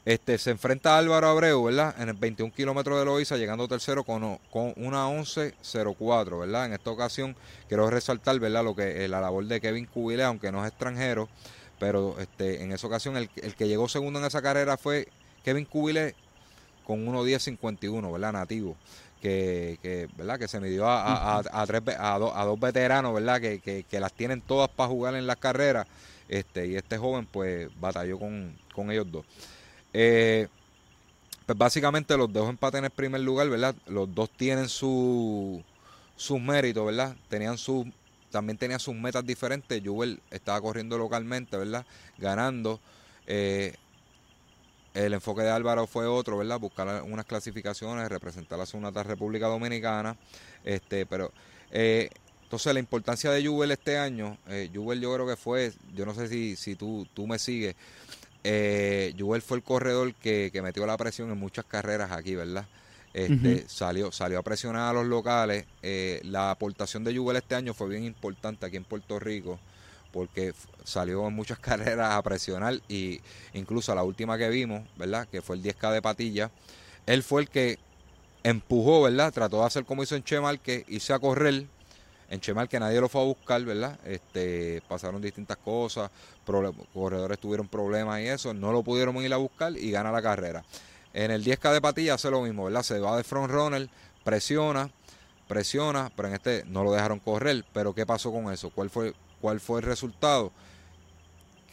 Este, 0.05 0.37
se 0.37 0.51
enfrenta 0.51 0.95
a 0.95 0.99
Álvaro 0.99 1.27
Abreu, 1.27 1.63
¿verdad? 1.65 1.93
En 1.99 2.07
el 2.07 2.15
21 2.15 2.53
kilómetros 2.53 2.97
de 2.97 3.03
Loiza, 3.03 3.35
llegando 3.35 3.67
tercero 3.67 4.05
con, 4.05 4.39
con 4.49 4.73
una 4.77 5.05
11.04, 5.09 6.39
¿verdad? 6.39 6.67
En 6.67 6.73
esta 6.73 6.91
ocasión 6.91 7.35
quiero 7.67 7.89
resaltar, 7.89 8.39
¿verdad? 8.39 8.63
Lo 8.63 8.73
que 8.73 9.03
eh, 9.03 9.09
la 9.09 9.19
labor 9.19 9.45
de 9.45 9.59
Kevin 9.59 9.85
Cubile, 9.85 10.23
aunque 10.23 10.49
no 10.49 10.63
es 10.63 10.71
extranjero, 10.71 11.27
pero 11.79 12.19
este, 12.19 12.63
en 12.63 12.71
esa 12.71 12.87
ocasión 12.87 13.17
el, 13.17 13.29
que 13.29 13.67
llegó 13.67 13.87
segundo 13.87 14.19
en 14.19 14.25
esa 14.25 14.41
carrera 14.41 14.77
fue 14.77 15.07
Kevin 15.43 15.65
Cubile 15.65 16.15
con 16.85 17.05
1.10.51, 17.05 18.11
¿verdad? 18.11 18.33
Nativo. 18.33 18.75
Que, 19.21 19.79
que, 19.81 20.07
¿verdad? 20.15 20.37
que 20.37 20.47
se 20.47 20.59
midió 20.59 20.87
a, 20.87 21.39
a, 21.39 21.65
tres, 21.65 21.81
a, 21.97 22.17
dos 22.19 22.59
veteranos, 22.59 23.13
¿verdad? 23.13 23.41
Que, 23.41 23.59
que, 23.59 23.83
que, 23.83 23.99
las 23.99 24.13
tienen 24.13 24.41
todas 24.41 24.69
para 24.69 24.89
jugar 24.89 25.15
en 25.15 25.25
las 25.25 25.37
carreras. 25.37 25.87
Este, 26.29 26.67
y 26.67 26.75
este 26.75 26.97
joven 26.97 27.25
pues 27.25 27.69
batalló 27.79 28.19
con, 28.19 28.55
con 28.73 28.91
ellos 28.91 29.11
dos. 29.11 29.25
Eh, 29.93 30.47
pues 31.45 31.57
básicamente 31.57 32.17
los 32.17 32.31
dos 32.31 32.49
empates 32.49 32.79
en 32.79 32.85
el 32.85 32.91
primer 32.91 33.21
lugar, 33.21 33.49
¿verdad? 33.49 33.73
Los 33.87 34.13
dos 34.13 34.29
tienen 34.29 34.67
su, 34.67 35.63
sus 36.15 36.39
méritos, 36.41 36.85
¿verdad? 36.85 37.15
Tenían 37.29 37.57
su, 37.57 37.89
también 38.37 38.57
tenían 38.57 38.79
sus 38.79 38.93
metas 38.93 39.25
diferentes. 39.25 39.81
Jubel 39.83 40.21
estaba 40.29 40.61
corriendo 40.61 40.95
localmente, 40.95 41.57
¿verdad? 41.57 41.83
Ganando. 42.19 42.79
Eh, 43.25 43.73
el 44.93 45.13
enfoque 45.13 45.41
de 45.41 45.49
Álvaro 45.49 45.87
fue 45.87 46.05
otro, 46.05 46.37
¿verdad? 46.37 46.59
Buscar 46.59 47.01
unas 47.01 47.25
clasificaciones, 47.25 48.07
representar 48.09 48.59
a 48.61 48.79
natal 48.79 49.05
República 49.05 49.47
Dominicana. 49.47 50.15
Este, 50.63 51.07
pero 51.07 51.31
eh, 51.71 52.11
entonces 52.43 52.71
la 52.75 52.79
importancia 52.79 53.31
de 53.31 53.43
Jubel 53.43 53.71
este 53.71 53.97
año, 53.97 54.37
eh, 54.47 54.69
yo 54.71 54.85
creo 54.85 55.25
que 55.25 55.35
fue, 55.35 55.73
yo 55.95 56.05
no 56.05 56.13
sé 56.13 56.27
si, 56.27 56.55
si 56.55 56.75
tú, 56.75 57.07
tú 57.15 57.25
me 57.25 57.39
sigues, 57.39 57.75
eh, 58.43 59.15
fue 59.41 59.57
el 59.57 59.63
corredor 59.63 60.13
que, 60.13 60.51
metió 60.61 60.85
la 60.85 60.95
presión 60.95 61.31
en 61.31 61.39
muchas 61.39 61.65
carreras 61.65 62.11
aquí, 62.11 62.35
¿verdad? 62.35 62.67
Este, 63.17 63.67
salió, 63.67 64.11
salió 64.11 64.37
a 64.37 64.43
presionar 64.43 64.89
a 64.89 64.93
los 64.93 65.07
locales. 65.07 65.65
Eh, 65.81 66.21
la 66.23 66.51
aportación 66.51 67.03
de 67.03 67.17
Jubel 67.17 67.37
este 67.37 67.55
año 67.55 67.73
fue 67.73 67.89
bien 67.89 68.03
importante 68.03 68.67
aquí 68.67 68.77
en 68.77 68.83
Puerto 68.83 69.17
Rico 69.17 69.59
porque 70.13 70.53
salió 70.83 71.27
en 71.27 71.33
muchas 71.33 71.57
carreras 71.67 72.13
a 72.13 72.21
presionar 72.21 72.79
y 72.87 73.19
incluso 73.53 73.95
la 73.95 74.03
última 74.03 74.37
que 74.37 74.49
vimos, 74.49 74.83
¿verdad? 74.97 75.27
Que 75.31 75.41
fue 75.41 75.55
el 75.55 75.63
10K 75.63 75.93
de 75.93 76.01
Patilla. 76.03 76.51
Él 77.07 77.23
fue 77.23 77.41
el 77.41 77.49
que 77.49 77.79
empujó, 78.43 79.01
¿verdad? 79.01 79.33
Trató 79.33 79.61
de 79.61 79.65
hacer 79.65 79.85
como 79.85 80.03
hizo 80.03 80.15
en 80.15 80.23
Chemal, 80.23 80.59
que 80.59 80.85
hice 80.87 81.11
a 81.11 81.17
correr 81.17 81.65
en 82.29 82.39
Chemal 82.39 82.69
que 82.69 82.79
nadie 82.79 83.01
lo 83.01 83.09
fue 83.09 83.21
a 83.21 83.25
buscar, 83.25 83.63
¿verdad? 83.63 83.97
Este, 84.05 84.83
pasaron 84.87 85.19
distintas 85.23 85.57
cosas, 85.57 86.11
corredores 86.93 87.39
tuvieron 87.39 87.67
problemas 87.67 88.21
y 88.21 88.27
eso, 88.27 88.53
no 88.53 88.71
lo 88.71 88.83
pudieron 88.83 89.15
ir 89.17 89.33
a 89.33 89.37
buscar 89.37 89.75
y 89.75 89.89
gana 89.89 90.11
la 90.11 90.21
carrera. 90.21 90.63
En 91.17 91.31
el 91.31 91.43
10K 91.43 91.73
de 91.73 91.81
Patilla 91.81 92.13
hace 92.13 92.29
lo 92.29 92.43
mismo, 92.43 92.65
¿verdad? 92.65 92.83
Se 92.83 92.99
va 92.99 93.17
de 93.17 93.23
front 93.23 93.49
runner, 93.49 93.89
presiona, 94.23 94.91
presiona, 95.47 96.11
pero 96.15 96.27
en 96.27 96.35
este 96.35 96.63
no 96.67 96.83
lo 96.83 96.91
dejaron 96.91 97.17
correr. 97.19 97.65
Pero 97.73 97.95
¿qué 97.95 98.05
pasó 98.05 98.31
con 98.31 98.53
eso? 98.53 98.69
¿Cuál 98.69 98.91
fue, 98.91 99.15
cuál 99.41 99.59
fue 99.59 99.79
el 99.79 99.85
resultado? 99.87 100.51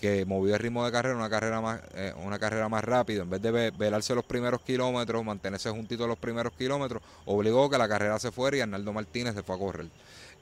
que 0.01 0.24
movió 0.26 0.55
el 0.55 0.61
ritmo 0.61 0.84
de 0.84 0.92
carrera, 0.92 1.16
una 1.16 1.30
carrera 1.30 1.61
más, 1.62 1.80
eh, 1.95 2.12
una 2.22 2.38
carrera 2.38 2.68
más 2.68 2.84
rápida, 2.84 3.22
en 3.22 3.30
vez 3.30 3.40
de 3.40 3.70
velarse 3.70 4.14
los 4.14 4.24
primeros 4.24 4.61
kilómetros, 4.61 5.24
mantenerse 5.24 5.70
juntito 5.70 6.07
los 6.07 6.18
primeros 6.18 6.53
kilómetros, 6.55 7.01
obligó 7.24 7.70
que 7.70 7.78
la 7.78 7.88
carrera 7.88 8.18
se 8.18 8.30
fuera 8.30 8.57
y 8.57 8.61
Arnaldo 8.61 8.92
Martínez 8.92 9.34
se 9.34 9.42
fue 9.42 9.55
a 9.55 9.59
correr. 9.59 9.86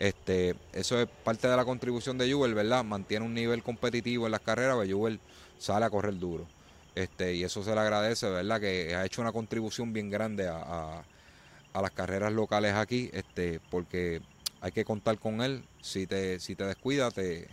Este, 0.01 0.57
eso 0.73 0.99
es 0.99 1.07
parte 1.23 1.47
de 1.47 1.57
la 1.57 1.65
contribución 1.65 2.19
de 2.19 2.33
Jubel, 2.33 2.55
¿verdad? 2.55 2.83
Mantiene 2.83 3.25
un 3.25 3.35
nivel 3.35 3.63
competitivo 3.63 4.27
en 4.27 4.33
las 4.33 4.41
carreras, 4.41 4.77
pero 4.81 4.99
pues 4.99 5.19
sale 5.59 5.85
a 5.85 5.91
correr 5.91 6.19
duro. 6.19 6.47
Este, 6.95 7.35
y 7.35 7.45
eso 7.45 7.63
se 7.63 7.75
le 7.75 7.81
agradece, 7.81 8.29
¿verdad? 8.29 8.61
Que 8.61 8.95
ha 8.95 9.05
hecho 9.05 9.23
una 9.23 9.33
contribución 9.33 9.93
bien 9.93 10.11
grande 10.11 10.49
a, 10.49 11.03
las 11.75 11.91
carreras 11.93 12.33
locales 12.33 12.75
aquí, 12.75 13.09
este, 13.15 13.61
porque 13.71 14.21
hay 14.61 14.73
que 14.73 14.85
contar 14.85 15.19
con 15.19 15.41
él. 15.41 15.65
Si 15.81 16.07
te, 16.07 16.39
si 16.39 16.55
te 16.55 16.65
descuida, 16.65 17.11
te, 17.11 17.49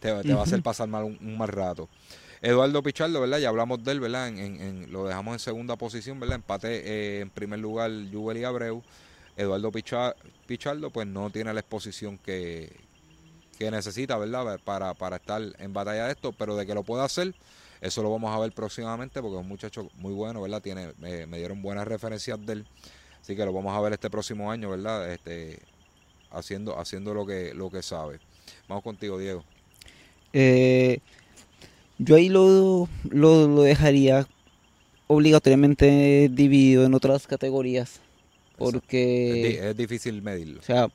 te, 0.00 0.12
va 0.12 0.40
a 0.40 0.44
hacer 0.44 0.62
pasar 0.62 0.88
mal 0.88 1.04
un, 1.04 1.38
mal 1.38 1.48
rato. 1.48 1.88
Eduardo 2.42 2.82
Pichardo, 2.82 3.20
¿verdad? 3.20 3.38
Ya 3.38 3.50
hablamos 3.50 3.84
de 3.84 3.92
él, 3.92 4.00
¿verdad? 4.00 4.28
En, 4.28 4.90
lo 4.90 5.04
dejamos 5.04 5.34
en 5.34 5.38
segunda 5.40 5.76
posición, 5.76 6.18
¿verdad? 6.18 6.36
Empate 6.36 6.82
eh, 6.84 7.20
en 7.20 7.30
primer 7.30 7.60
lugar 7.60 7.90
Jubel 8.10 8.38
y 8.38 8.44
Abreu. 8.44 8.82
Eduardo 9.36 9.70
Pichardo 9.70 10.90
pues 10.90 11.06
no 11.06 11.30
tiene 11.30 11.52
la 11.52 11.60
exposición 11.60 12.18
que, 12.18 12.74
que 13.58 13.70
necesita, 13.70 14.16
¿verdad? 14.16 14.58
Para, 14.64 14.94
para 14.94 15.16
estar 15.16 15.42
en 15.58 15.72
batalla 15.74 16.06
de 16.06 16.12
esto, 16.12 16.32
pero 16.32 16.56
de 16.56 16.66
que 16.66 16.74
lo 16.74 16.82
pueda 16.82 17.04
hacer, 17.04 17.34
eso 17.80 18.02
lo 18.02 18.10
vamos 18.10 18.34
a 18.34 18.38
ver 18.38 18.52
próximamente 18.52 19.20
porque 19.20 19.36
es 19.36 19.42
un 19.42 19.48
muchacho 19.48 19.88
muy 19.96 20.12
bueno, 20.12 20.42
¿verdad? 20.42 20.62
Tiene, 20.62 20.92
me 20.98 21.38
dieron 21.38 21.62
buenas 21.62 21.86
referencias 21.86 22.44
de 22.44 22.52
él, 22.54 22.66
así 23.20 23.36
que 23.36 23.44
lo 23.44 23.52
vamos 23.52 23.76
a 23.76 23.80
ver 23.80 23.92
este 23.92 24.10
próximo 24.10 24.50
año, 24.50 24.70
¿verdad? 24.70 25.12
Este, 25.12 25.60
haciendo, 26.30 26.78
haciendo 26.78 27.14
lo 27.14 27.26
que, 27.26 27.54
lo 27.54 27.70
que 27.70 27.82
sabe. 27.82 28.20
Vamos 28.68 28.84
contigo, 28.84 29.18
Diego. 29.18 29.44
Eh, 30.32 31.00
yo 31.98 32.16
ahí 32.16 32.28
lo, 32.28 32.88
lo, 33.08 33.48
lo 33.48 33.62
dejaría 33.62 34.26
obligatoriamente 35.06 36.28
dividido 36.32 36.84
en 36.84 36.94
otras 36.94 37.26
categorías 37.26 38.00
porque... 38.60 39.70
Es, 39.70 39.76
difícil 39.76 40.20
medirlo. 40.20 40.60
O 40.60 40.62
sea, 40.62 40.88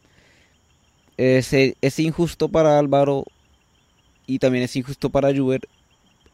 es, 1.17 1.99
injusto 1.99 2.47
para 2.47 2.77
Álvaro 2.77 3.25
y 4.27 4.38
también 4.38 4.63
es 4.63 4.75
injusto 4.75 5.09
para 5.09 5.36
Juber 5.36 5.61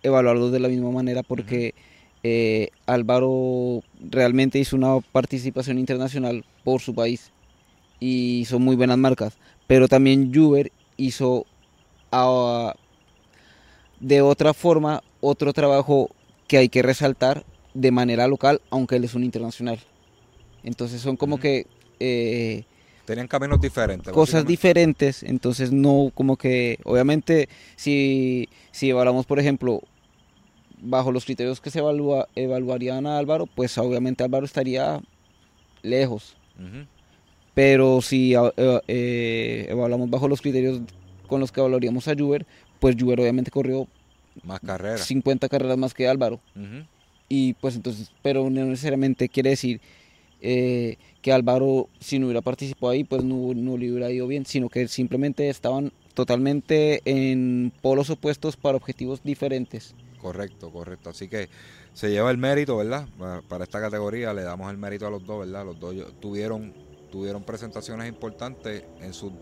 evaluarlo 0.04 0.50
de 0.52 0.60
la 0.60 0.68
misma 0.68 0.92
manera 0.92 1.24
porque 1.24 1.74
eh, 2.24 2.70
Álvaro 2.86 3.84
realmente 4.00 4.60
hizo 4.60 4.76
una 4.76 5.00
participación 5.00 5.80
internacional 5.80 6.46
por 6.64 6.82
su 6.82 6.94
país 6.94 7.32
y 8.00 8.46
son 8.48 8.62
muy 8.64 8.76
buenas 8.76 8.98
marcas. 8.98 9.38
pero 9.68 9.88
también 9.88 10.34
Juber 10.34 10.72
hizo 10.98 11.46
ah, 12.12 12.74
de 14.00 14.22
otra 14.22 14.54
forma 14.54 15.04
otro 15.22 15.54
trabajo 15.54 16.10
que 16.48 16.58
hay 16.58 16.70
que 16.70 16.82
resaltar 16.82 17.46
de 17.74 17.92
manera 17.92 18.28
local, 18.28 18.62
aunque 18.70 18.98
él 18.98 19.06
es 19.06 19.16
un 19.16 19.24
internacional. 19.24 19.80
Entonces 20.64 21.02
son 21.02 21.16
como 21.16 21.40
que... 21.40 21.68
Eh, 22.00 22.66
Tenían 23.06 23.28
caminos 23.28 23.62
diferentes. 23.62 24.12
Cosas 24.14 24.46
diferentes, 24.46 25.24
entonces 25.24 25.72
no 25.72 26.12
como 26.14 26.38
que, 26.38 26.78
obviamente, 26.84 27.50
si, 27.76 28.50
si 28.72 28.90
evaluamos, 28.90 29.26
por 29.26 29.40
ejemplo, 29.40 29.82
bajo 30.82 31.12
los 31.12 31.26
criterios 31.26 31.62
que 31.62 31.70
se 31.70 31.80
evalúa, 31.80 32.28
evaluarían 32.36 33.06
a 33.06 33.18
Álvaro, 33.18 33.46
pues 33.46 33.78
obviamente 33.78 34.24
Álvaro 34.24 34.46
estaría 34.46 35.02
lejos. 35.82 36.36
Pero 37.54 38.02
si 38.02 38.36
eh, 38.36 38.82
eh, 38.88 39.68
evaluamos 39.70 40.10
bajo 40.10 40.28
los 40.28 40.42
criterios 40.42 40.82
con 41.28 41.40
los 41.40 41.52
que 41.52 41.60
evaluaríamos 41.60 42.08
a 42.08 42.16
Juber, 42.16 42.46
pues 42.80 42.96
Juber 43.00 43.20
obviamente 43.20 43.52
corrió 43.52 43.88
más 44.44 44.60
carreras. 44.60 45.06
50 45.06 45.50
carreras 45.50 45.78
más 45.78 45.94
que 45.94 46.08
Álvaro. 46.08 46.40
Y 47.30 47.54
pues 47.54 47.76
entonces, 47.76 48.12
pero 48.22 48.50
no 48.50 48.66
necesariamente 48.66 49.30
quiere 49.30 49.52
decir 49.52 49.80
eh, 50.42 50.98
que 51.22 51.32
Álvaro, 51.32 51.88
si 52.00 52.20
no 52.20 52.26
hubiera 52.26 52.42
participado 52.42 52.92
ahí, 52.92 53.04
pues 53.04 53.24
no, 53.24 53.54
no 53.54 53.78
le 53.78 53.92
hubiera 53.92 54.12
ido 54.12 54.28
bien, 54.28 54.46
sino 54.46 54.70
que 54.70 54.88
simplemente 54.88 55.50
estaban 55.50 55.92
totalmente 56.14 57.02
en 57.06 57.72
polos 57.82 58.10
opuestos 58.10 58.58
para 58.58 58.76
objetivos 58.78 59.24
diferentes. 59.24 59.96
Correcto, 60.22 60.70
correcto. 60.70 61.10
Así 61.10 61.28
que 61.28 61.50
se 61.94 62.12
lleva 62.12 62.30
el 62.32 62.38
mérito, 62.38 62.78
¿verdad? 62.78 63.08
Para 63.48 63.64
esta 63.64 63.82
categoría 63.82 64.34
le 64.34 64.44
damos 64.44 64.70
el 64.70 64.78
mérito 64.78 65.08
a 65.08 65.10
los 65.10 65.26
dos, 65.26 65.40
¿verdad? 65.40 65.66
Los 65.66 65.80
dos 65.80 65.96
tuvieron, 66.20 66.74
tuvieron 67.12 67.44
presentaciones 67.44 68.08
importantes 68.08 68.84
en 69.02 69.14
sus 69.14 69.34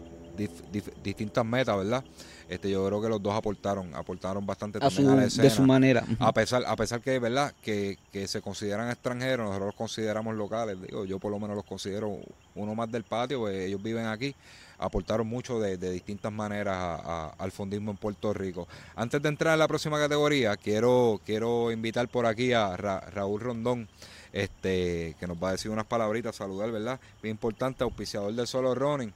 distintas 1.03 1.45
metas, 1.45 1.77
¿verdad? 1.77 2.03
Este, 2.47 2.69
yo 2.71 2.85
creo 2.87 3.01
que 3.01 3.09
los 3.09 3.21
dos 3.21 3.35
aportaron, 3.35 3.93
aportaron 3.93 4.45
bastante 4.45 4.79
también 4.79 5.09
a 5.09 5.15
la 5.17 5.25
escena. 5.25 5.43
De 5.43 5.49
su 5.49 5.63
manera. 5.63 6.03
A 6.17 6.31
pesar, 6.31 6.63
a 6.65 6.75
pesar 6.75 7.01
que, 7.01 7.19
¿verdad? 7.19 7.53
Que, 7.61 7.97
que 8.11 8.27
se 8.27 8.41
consideran 8.41 8.89
extranjeros, 8.89 9.45
nosotros 9.45 9.67
los 9.67 9.75
consideramos 9.75 10.35
locales. 10.35 10.81
Digo, 10.81 11.05
yo 11.05 11.19
por 11.19 11.31
lo 11.31 11.39
menos 11.39 11.57
los 11.57 11.65
considero 11.65 12.17
uno 12.55 12.73
más 12.73 12.89
del 12.89 13.03
patio, 13.03 13.39
pues 13.39 13.55
ellos 13.59 13.83
viven 13.83 14.05
aquí 14.05 14.33
aportaron 14.79 15.27
mucho 15.27 15.59
de, 15.59 15.77
distintas 15.77 16.31
maneras 16.31 17.01
al 17.37 17.51
fundismo 17.51 17.91
en 17.91 17.97
Puerto 17.97 18.33
Rico. 18.33 18.67
Antes 18.95 19.21
de 19.21 19.29
entrar 19.29 19.53
en 19.53 19.59
la 19.59 19.67
próxima 19.67 19.99
categoría, 19.99 20.57
quiero, 20.57 21.19
quiero 21.25 21.71
invitar 21.71 22.07
por 22.07 22.25
aquí 22.25 22.53
a 22.53 22.75
Raúl 22.77 23.41
Rondón, 23.41 23.87
este, 24.31 25.15
que 25.19 25.27
nos 25.27 25.37
va 25.37 25.49
a 25.49 25.51
decir 25.53 25.69
unas 25.69 25.85
palabritas, 25.85 26.35
saludar, 26.35 26.71
¿verdad? 26.71 26.99
Bien 27.21 27.33
importante, 27.33 27.83
auspiciador 27.83 28.33
del 28.33 28.47
solo 28.47 28.73
running. 28.73 29.13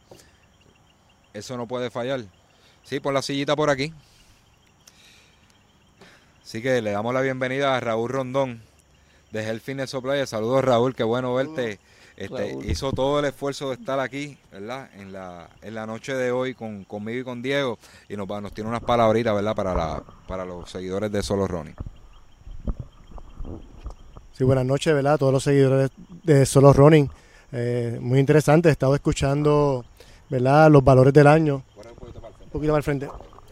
Eso 1.33 1.57
no 1.57 1.67
puede 1.67 1.89
fallar. 1.89 2.21
Sí, 2.83 2.99
por 2.99 3.13
la 3.13 3.21
sillita 3.21 3.55
por 3.55 3.69
aquí. 3.69 3.93
Así 6.43 6.61
que 6.61 6.81
le 6.81 6.91
damos 6.91 7.13
la 7.13 7.21
bienvenida 7.21 7.75
a 7.75 7.79
Raúl 7.79 8.09
Rondón 8.09 8.61
de 9.31 9.43
Health 9.43 9.63
Fitness. 9.63 9.95
Saludos 10.25 10.63
Raúl, 10.63 10.93
qué 10.93 11.03
bueno 11.03 11.33
verte. 11.33 11.79
Este, 12.15 12.57
hizo 12.65 12.91
todo 12.91 13.19
el 13.19 13.25
esfuerzo 13.25 13.69
de 13.69 13.75
estar 13.75 13.99
aquí, 13.99 14.37
¿verdad? 14.51 14.89
En 14.95 15.11
la, 15.11 15.49
en 15.61 15.73
la 15.73 15.87
noche 15.87 16.13
de 16.13 16.31
hoy 16.31 16.53
con, 16.53 16.83
conmigo 16.83 17.21
y 17.21 17.23
con 17.23 17.41
Diego 17.41 17.79
y 18.07 18.15
nos, 18.15 18.27
nos 18.27 18.53
tiene 18.53 18.69
unas 18.69 18.81
palabritas, 18.81 19.33
¿verdad? 19.33 19.55
Para, 19.55 19.73
la, 19.73 20.03
para 20.27 20.45
los 20.45 20.69
seguidores 20.69 21.11
de 21.11 21.23
Solo 21.23 21.47
Ronnie. 21.47 21.73
Sí, 24.33 24.43
buenas 24.43 24.65
noches, 24.65 24.93
¿verdad? 24.93 25.17
Todos 25.17 25.33
los 25.33 25.43
seguidores 25.43 25.91
de 26.23 26.45
Solo 26.45 26.73
Running. 26.73 27.09
Eh, 27.51 27.97
muy 28.01 28.19
interesante, 28.19 28.69
he 28.69 28.71
estado 28.71 28.95
escuchando, 28.95 29.85
¿verdad? 30.29 30.71
Los 30.71 30.83
valores 30.83 31.13
del 31.13 31.27
año. 31.27 31.63
Un 31.75 32.49
poquito 32.51 32.71
más 32.71 32.77
al 32.77 32.83
frente. 32.83 33.07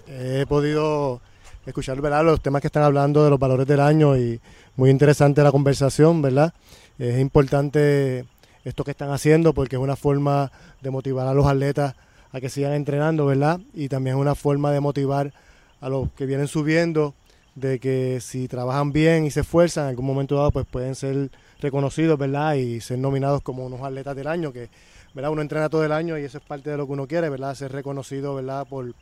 He 0.07 0.45
podido 0.47 1.21
escuchar, 1.65 1.99
¿verdad? 2.01 2.23
Los 2.23 2.41
temas 2.41 2.61
que 2.61 2.67
están 2.67 2.83
hablando 2.83 3.23
de 3.23 3.29
los 3.29 3.39
valores 3.39 3.67
del 3.67 3.79
año 3.79 4.17
y 4.17 4.39
muy 4.75 4.89
interesante 4.89 5.43
la 5.43 5.51
conversación, 5.51 6.21
¿verdad? 6.21 6.53
Es 6.97 7.19
importante 7.19 8.25
esto 8.63 8.83
que 8.83 8.91
están 8.91 9.11
haciendo 9.11 9.53
porque 9.53 9.75
es 9.75 9.81
una 9.81 9.95
forma 9.95 10.51
de 10.81 10.89
motivar 10.89 11.27
a 11.27 11.33
los 11.33 11.45
atletas 11.45 11.95
a 12.31 12.39
que 12.39 12.49
sigan 12.49 12.73
entrenando, 12.73 13.25
¿verdad? 13.25 13.59
Y 13.73 13.89
también 13.89 14.15
es 14.15 14.21
una 14.21 14.35
forma 14.35 14.71
de 14.71 14.79
motivar 14.79 15.33
a 15.79 15.89
los 15.89 16.11
que 16.13 16.25
vienen 16.25 16.47
subiendo 16.47 17.13
de 17.55 17.79
que 17.79 18.19
si 18.21 18.47
trabajan 18.47 18.93
bien 18.93 19.25
y 19.25 19.31
se 19.31 19.41
esfuerzan, 19.41 19.85
en 19.85 19.89
algún 19.89 20.05
momento 20.05 20.35
dado 20.35 20.51
pues 20.51 20.65
pueden 20.65 20.95
ser 20.95 21.29
reconocidos, 21.59 22.17
¿verdad? 22.17 22.55
Y 22.55 22.79
ser 22.79 22.99
nominados 22.99 23.41
como 23.41 23.65
unos 23.65 23.81
atletas 23.81 24.15
del 24.15 24.27
año, 24.27 24.53
que, 24.53 24.69
¿verdad? 25.13 25.31
Uno 25.31 25.41
entrena 25.41 25.69
todo 25.69 25.83
el 25.83 25.91
año 25.91 26.17
y 26.17 26.23
eso 26.23 26.37
es 26.37 26.43
parte 26.43 26.69
de 26.69 26.77
lo 26.77 26.85
que 26.87 26.93
uno 26.93 27.07
quiere, 27.07 27.29
¿verdad? 27.29 27.53
Ser 27.55 27.71
reconocido, 27.71 28.35
¿verdad? 28.35 28.65
Por, 28.67 28.93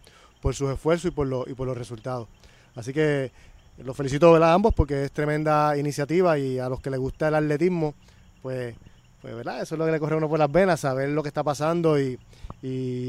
por 0.41 0.55
sus 0.55 0.71
esfuerzos 0.71 1.11
y 1.11 1.11
por, 1.11 1.27
lo, 1.27 1.45
y 1.47 1.53
por 1.53 1.67
los 1.67 1.77
resultados. 1.77 2.27
Así 2.75 2.93
que 2.93 3.31
los 3.77 3.95
felicito, 3.95 4.31
¿verdad? 4.31 4.51
A 4.51 4.53
ambos 4.53 4.73
porque 4.73 5.05
es 5.05 5.11
tremenda 5.11 5.77
iniciativa 5.77 6.37
y 6.39 6.59
a 6.59 6.69
los 6.69 6.81
que 6.81 6.89
les 6.89 6.99
gusta 6.99 7.27
el 7.27 7.35
atletismo, 7.35 7.93
pues 8.41 8.75
pues 9.21 9.35
verdad, 9.35 9.61
eso 9.61 9.75
es 9.75 9.79
lo 9.79 9.85
que 9.85 9.91
le 9.91 9.99
corre 9.99 10.15
a 10.15 10.17
uno 10.17 10.29
por 10.29 10.39
las 10.39 10.51
venas, 10.51 10.79
saber 10.79 11.09
lo 11.09 11.21
que 11.21 11.27
está 11.29 11.43
pasando 11.43 11.99
y, 11.99 12.17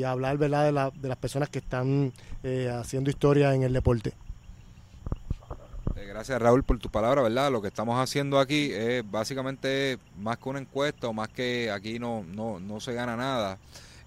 hablar 0.04 0.38
verdad 0.38 0.64
de, 0.64 1.00
de 1.00 1.08
las 1.08 1.18
personas 1.18 1.48
que 1.48 1.58
están 1.58 2.12
eh, 2.42 2.70
haciendo 2.72 3.10
historia 3.10 3.54
en 3.54 3.62
el 3.62 3.72
deporte. 3.72 4.12
Eh, 5.96 6.06
gracias 6.06 6.40
Raúl 6.40 6.62
por 6.62 6.78
tu 6.78 6.88
palabra, 6.88 7.22
¿verdad? 7.22 7.50
Lo 7.50 7.60
que 7.60 7.68
estamos 7.68 7.98
haciendo 7.98 8.38
aquí 8.38 8.70
es 8.72 9.08
básicamente 9.10 9.98
más 10.18 10.38
que 10.38 10.48
una 10.48 10.60
encuesta 10.60 11.08
o 11.08 11.12
más 11.12 11.28
que 11.28 11.70
aquí 11.70 11.98
no, 11.98 12.24
no, 12.24 12.60
no 12.60 12.80
se 12.80 12.92
gana 12.94 13.16
nada. 13.16 13.58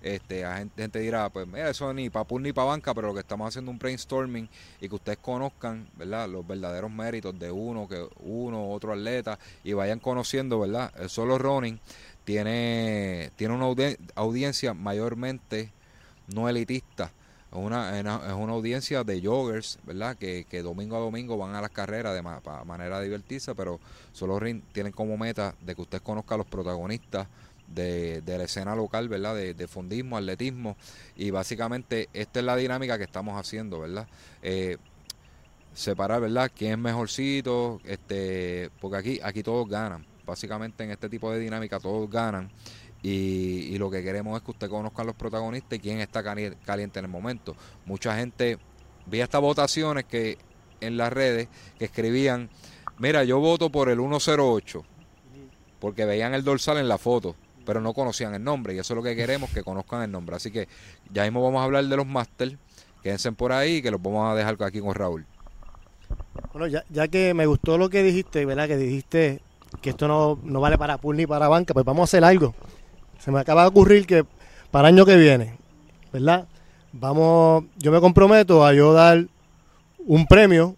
Este, 0.03 0.43
a 0.43 0.57
gente, 0.57 0.81
gente, 0.81 0.99
dirá, 0.99 1.29
pues 1.29 1.47
mira, 1.47 1.69
eso 1.69 1.93
ni 1.93 2.09
para 2.09 2.25
pool 2.25 2.43
ni 2.43 2.51
para 2.51 2.67
banca, 2.67 2.93
pero 2.93 3.07
lo 3.07 3.13
que 3.13 3.21
estamos 3.21 3.47
haciendo 3.47 3.71
un 3.71 3.79
brainstorming 3.79 4.49
y 4.81 4.89
que 4.89 4.95
ustedes 4.95 5.17
conozcan, 5.19 5.87
¿verdad? 5.95 6.27
Los 6.27 6.45
verdaderos 6.45 6.91
méritos 6.91 7.39
de 7.39 7.49
uno, 7.49 7.87
que 7.87 8.05
uno, 8.19 8.69
otro 8.69 8.91
atleta 8.91 9.39
y 9.63 9.71
vayan 9.71 9.99
conociendo, 9.99 10.59
¿verdad? 10.59 10.93
El 10.99 11.09
solo 11.09 11.37
running 11.37 11.79
tiene, 12.25 13.31
tiene 13.37 13.55
una 13.55 13.73
audiencia 14.15 14.73
mayormente 14.73 15.71
no 16.27 16.49
elitista. 16.49 17.13
Es 17.49 17.57
una, 17.57 17.97
es 17.97 18.33
una 18.33 18.53
audiencia 18.53 19.05
de 19.05 19.21
joggers, 19.21 19.79
¿verdad? 19.85 20.17
Que, 20.17 20.45
que 20.49 20.63
domingo 20.63 20.97
a 20.97 20.99
domingo 20.99 21.37
van 21.37 21.55
a 21.55 21.61
las 21.61 21.69
carreras 21.69 22.13
de 22.13 22.21
manera 22.65 22.99
divertida, 22.99 23.53
pero 23.53 23.79
solo 24.11 24.37
tienen 24.73 24.91
como 24.91 25.17
meta 25.17 25.55
de 25.61 25.75
que 25.75 25.81
usted 25.81 26.01
conozca 26.01 26.35
a 26.35 26.39
los 26.39 26.47
protagonistas 26.47 27.27
de, 27.73 28.21
la 28.25 28.43
escena 28.43 28.75
local, 28.75 29.09
¿verdad? 29.09 29.35
De, 29.35 29.53
de, 29.53 29.67
fondismo, 29.67 30.17
atletismo. 30.17 30.77
Y 31.15 31.31
básicamente 31.31 32.09
esta 32.13 32.39
es 32.39 32.45
la 32.45 32.55
dinámica 32.55 32.97
que 32.97 33.03
estamos 33.03 33.39
haciendo, 33.39 33.79
¿verdad? 33.79 34.07
Eh, 34.41 34.77
separar, 35.73 36.21
¿verdad? 36.21 36.51
¿Quién 36.55 36.73
es 36.73 36.77
mejorcito? 36.77 37.81
Este, 37.83 38.69
porque 38.79 38.97
aquí, 38.97 39.19
aquí 39.23 39.43
todos 39.43 39.67
ganan. 39.67 40.05
Básicamente 40.25 40.83
en 40.83 40.91
este 40.91 41.09
tipo 41.09 41.31
de 41.31 41.39
dinámica 41.39 41.79
todos 41.79 42.09
ganan. 42.09 42.49
Y, 43.01 43.77
lo 43.77 43.91
que 43.91 44.01
queremos 44.01 44.37
es 44.37 44.45
que 44.45 44.51
usted 44.51 44.69
conozca 44.69 45.01
a 45.01 45.05
los 45.05 45.15
protagonistas 45.15 45.77
y 45.77 45.81
quién 45.81 45.99
está 45.99 46.23
caliente 46.23 46.99
en 46.99 47.05
el 47.05 47.11
momento. 47.11 47.55
Mucha 47.85 48.15
gente, 48.15 48.57
vi 49.07 49.19
estas 49.19 49.41
votaciones 49.41 50.05
que 50.05 50.37
en 50.79 50.95
las 50.95 51.11
redes 51.11 51.49
que 51.77 51.85
escribían, 51.85 52.49
mira, 52.99 53.25
yo 53.25 53.39
voto 53.39 53.69
por 53.69 53.89
el 53.89 53.97
108, 53.97 54.85
porque 55.81 56.05
veían 56.05 56.33
el 56.33 56.45
dorsal 56.45 56.77
en 56.77 56.87
la 56.87 56.97
foto 56.97 57.35
pero 57.65 57.81
no 57.81 57.93
conocían 57.93 58.33
el 58.33 58.43
nombre 58.43 58.73
y 58.73 58.79
eso 58.79 58.93
es 58.93 58.95
lo 58.95 59.03
que 59.03 59.15
queremos, 59.15 59.49
que 59.49 59.63
conozcan 59.63 60.01
el 60.01 60.11
nombre. 60.11 60.35
Así 60.35 60.51
que 60.51 60.67
ya 61.11 61.23
mismo 61.23 61.43
vamos 61.43 61.61
a 61.61 61.65
hablar 61.65 61.85
de 61.85 61.95
los 61.95 62.05
máster, 62.05 62.57
quédense 63.01 63.31
por 63.31 63.51
ahí 63.51 63.81
que 63.81 63.91
los 63.91 64.01
vamos 64.01 64.31
a 64.31 64.35
dejar 64.35 64.57
aquí 64.63 64.79
con 64.79 64.93
Raúl. 64.93 65.25
Bueno, 66.51 66.67
ya, 66.67 66.83
ya 66.89 67.07
que 67.07 67.33
me 67.33 67.45
gustó 67.45 67.77
lo 67.77 67.89
que 67.89 68.03
dijiste, 68.03 68.45
¿verdad? 68.45 68.67
Que 68.67 68.77
dijiste 68.77 69.41
que 69.81 69.91
esto 69.91 70.07
no, 70.07 70.39
no 70.43 70.61
vale 70.61 70.77
para 70.77 70.97
pool 70.97 71.17
ni 71.17 71.25
para 71.25 71.47
banca, 71.47 71.73
pues 71.73 71.85
vamos 71.85 72.01
a 72.01 72.05
hacer 72.05 72.23
algo. 72.23 72.53
Se 73.19 73.31
me 73.31 73.39
acaba 73.39 73.63
de 73.63 73.69
ocurrir 73.69 74.05
que 74.05 74.25
para 74.71 74.89
el 74.89 74.95
año 74.95 75.05
que 75.05 75.17
viene, 75.17 75.57
¿verdad? 76.11 76.47
Vamos, 76.91 77.65
yo 77.77 77.91
me 77.91 77.99
comprometo 77.99 78.65
a 78.65 78.73
yo 78.73 78.93
dar 78.93 79.25
un 80.05 80.27
premio, 80.27 80.75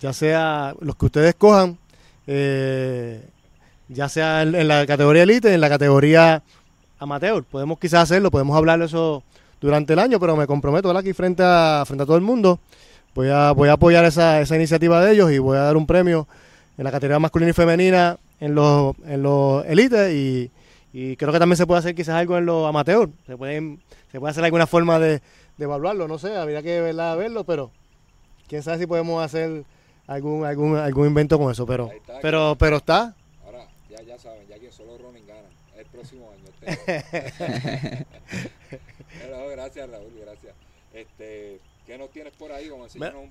ya 0.00 0.12
sea 0.12 0.74
los 0.80 0.96
que 0.96 1.06
ustedes 1.06 1.34
cojan, 1.34 1.78
eh, 2.26 3.28
ya 3.94 4.08
sea 4.08 4.42
en, 4.42 4.68
la 4.68 4.86
categoría 4.86 5.22
elite, 5.22 5.54
en 5.54 5.60
la 5.60 5.68
categoría 5.68 6.42
amateur. 6.98 7.44
Podemos 7.44 7.78
quizás 7.78 8.02
hacerlo, 8.02 8.30
podemos 8.30 8.56
hablar 8.56 8.78
de 8.80 8.86
eso 8.86 9.22
durante 9.60 9.92
el 9.92 9.98
año, 9.98 10.20
pero 10.20 10.36
me 10.36 10.46
comprometo 10.46 10.90
aquí 10.96 11.12
frente 11.12 11.42
a, 11.44 11.84
frente 11.86 12.02
a 12.02 12.06
todo 12.06 12.16
el 12.16 12.22
mundo. 12.22 12.58
Voy 13.14 13.28
a, 13.30 13.52
voy 13.52 13.68
a 13.68 13.74
apoyar 13.74 14.04
esa, 14.04 14.40
esa 14.40 14.56
iniciativa 14.56 15.02
de 15.04 15.12
ellos 15.12 15.30
y 15.30 15.38
voy 15.38 15.56
a 15.56 15.60
dar 15.60 15.76
un 15.76 15.86
premio 15.86 16.26
en 16.76 16.84
la 16.84 16.90
categoría 16.90 17.20
masculina 17.20 17.50
y 17.50 17.54
femenina 17.54 18.18
en 18.40 18.54
los, 18.54 18.96
en 19.06 19.22
los 19.22 19.64
elites 19.66 20.12
y, 20.12 20.50
creo 21.16 21.32
que 21.32 21.38
también 21.38 21.56
se 21.56 21.66
puede 21.66 21.80
hacer 21.80 21.94
quizás 21.94 22.16
algo 22.16 22.36
en 22.38 22.46
los 22.46 22.68
amateur. 22.68 23.08
Se, 23.26 23.36
pueden, 23.36 23.80
se 24.12 24.20
puede 24.20 24.30
hacer 24.30 24.44
alguna 24.44 24.66
forma 24.66 24.98
de, 24.98 25.20
evaluarlo, 25.58 26.08
no 26.08 26.18
sé, 26.18 26.36
habría 26.36 26.62
que 26.62 26.80
verlo, 26.80 27.44
pero 27.44 27.70
quién 28.48 28.62
sabe 28.62 28.78
si 28.78 28.86
podemos 28.86 29.24
hacer 29.24 29.64
algún 30.06 30.44
algún 30.44 30.76
algún 30.76 31.06
invento 31.06 31.38
con 31.38 31.50
eso, 31.50 31.64
pero 31.64 31.90
pero 32.20 32.56
pero 32.58 32.76
está 32.76 33.14
ya 34.14 34.22
saben, 34.22 34.46
ya 34.46 34.58
que 34.58 34.70
solo 34.70 34.96
Ronin 34.98 35.26
gana 35.26 35.48
el 35.76 35.86
próximo 35.86 36.30
año. 36.30 36.44
Este 39.14 39.50
gracias, 39.52 39.90
Raúl, 39.90 40.12
gracias. 40.20 40.54
Este, 40.92 41.60
¿Qué 41.86 41.96
nos 41.98 42.10
tienes 42.10 42.32
por 42.34 42.50
ahí? 42.52 42.70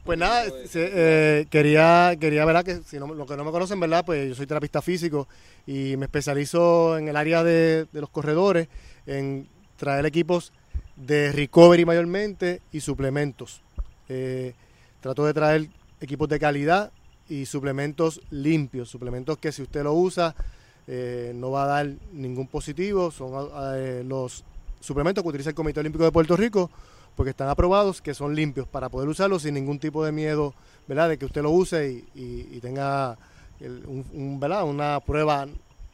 pues 0.03 0.19
nada, 0.19 0.45
eh, 0.47 1.45
quería, 1.49 2.15
quería, 2.19 2.45
¿verdad? 2.45 2.63
Que 2.63 2.81
si 2.83 2.97
no, 2.97 3.13
lo 3.13 3.25
que 3.25 3.35
no 3.35 3.43
me 3.43 3.51
conocen, 3.51 3.79
¿verdad? 3.79 4.05
Pues 4.05 4.29
yo 4.29 4.35
soy 4.35 4.47
terapista 4.47 4.81
físico 4.81 5.27
y 5.67 5.97
me 5.97 6.05
especializo 6.05 6.97
en 6.97 7.07
el 7.07 7.15
área 7.15 7.43
de, 7.43 7.87
los 7.93 8.09
corredores, 8.09 8.67
en 9.05 9.47
traer 9.77 10.05
equipos 10.05 10.53
de 10.95 11.31
recovery 11.31 11.85
mayormente 11.85 12.61
y 12.71 12.79
suplementos. 12.79 13.61
Eh, 14.07 14.53
trato 15.01 15.25
de 15.25 15.33
traer 15.33 15.67
equipos 15.99 16.29
de 16.29 16.39
calidad 16.39 16.91
y 17.27 17.45
suplementos 17.45 18.21
limpios, 18.29 18.89
suplementos 18.89 19.37
que 19.37 19.51
si 19.51 19.61
usted 19.61 19.83
lo 19.83 19.93
usa 19.93 20.35
eh, 20.87 21.31
no 21.35 21.51
va 21.51 21.63
a 21.63 21.67
dar 21.67 21.93
ningún 22.11 22.47
positivo, 22.47 23.11
son 23.11 23.49
los 24.07 24.43
suplementos 24.79 25.23
que 25.23 25.29
utiliza 25.29 25.49
el 25.49 25.55
Comité 25.55 25.79
Olímpico 25.79 26.03
de 26.03 26.11
Puerto 26.11 26.35
Rico 26.35 26.69
porque 27.15 27.31
están 27.31 27.49
aprobados, 27.49 28.01
que 28.01 28.13
son 28.13 28.35
limpios 28.35 28.67
para 28.67 28.89
poder 28.89 29.07
usarlos 29.07 29.43
sin 29.43 29.53
ningún 29.53 29.79
tipo 29.79 30.03
de 30.03 30.11
miedo, 30.11 30.53
¿verdad? 30.87 31.09
De 31.09 31.17
que 31.17 31.25
usted 31.25 31.43
lo 31.43 31.51
use 31.51 32.03
y, 32.15 32.59
tenga 32.59 33.17
un, 33.61 34.39
una 34.41 34.99
prueba 34.99 35.47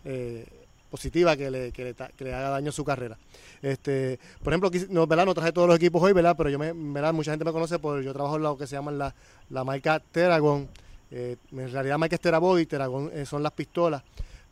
eh, 0.06 0.46
positiva 0.90 1.36
que 1.36 1.52
le, 1.52 2.34
haga 2.34 2.50
daño 2.50 2.70
a 2.70 2.74
su 2.74 2.84
carrera. 2.84 3.18
Este, 3.62 4.20
por 4.42 4.54
ejemplo, 4.54 4.72
no, 4.90 5.08
¿verdad? 5.08 5.26
no 5.26 5.34
traje 5.34 5.52
todos 5.52 5.68
los 5.68 5.76
equipos 5.76 6.02
hoy, 6.02 6.14
¿verdad? 6.14 6.36
pero 6.38 6.50
yo 6.50 6.58
me, 6.58 6.72
¿verdad? 6.74 7.14
mucha 7.14 7.32
gente 7.32 7.46
me 7.46 7.52
conoce 7.52 7.80
por 7.80 8.02
yo 8.02 8.14
trabajo 8.14 8.38
en 8.38 8.44
lo 8.44 8.58
que 8.58 8.68
se 8.68 8.76
llama 8.76 8.92
la, 8.92 9.14
la 9.50 9.64
marca 9.64 10.00
Teragon. 10.00 10.68
Eh, 11.12 11.38
en 11.52 11.72
realidad 11.72 11.98
marca 11.98 12.16
es 12.16 12.22
Terabody, 12.22 12.66
Teragon 12.66 13.10
eh, 13.14 13.26
son 13.26 13.44
las 13.44 13.52
pistolas, 13.52 14.04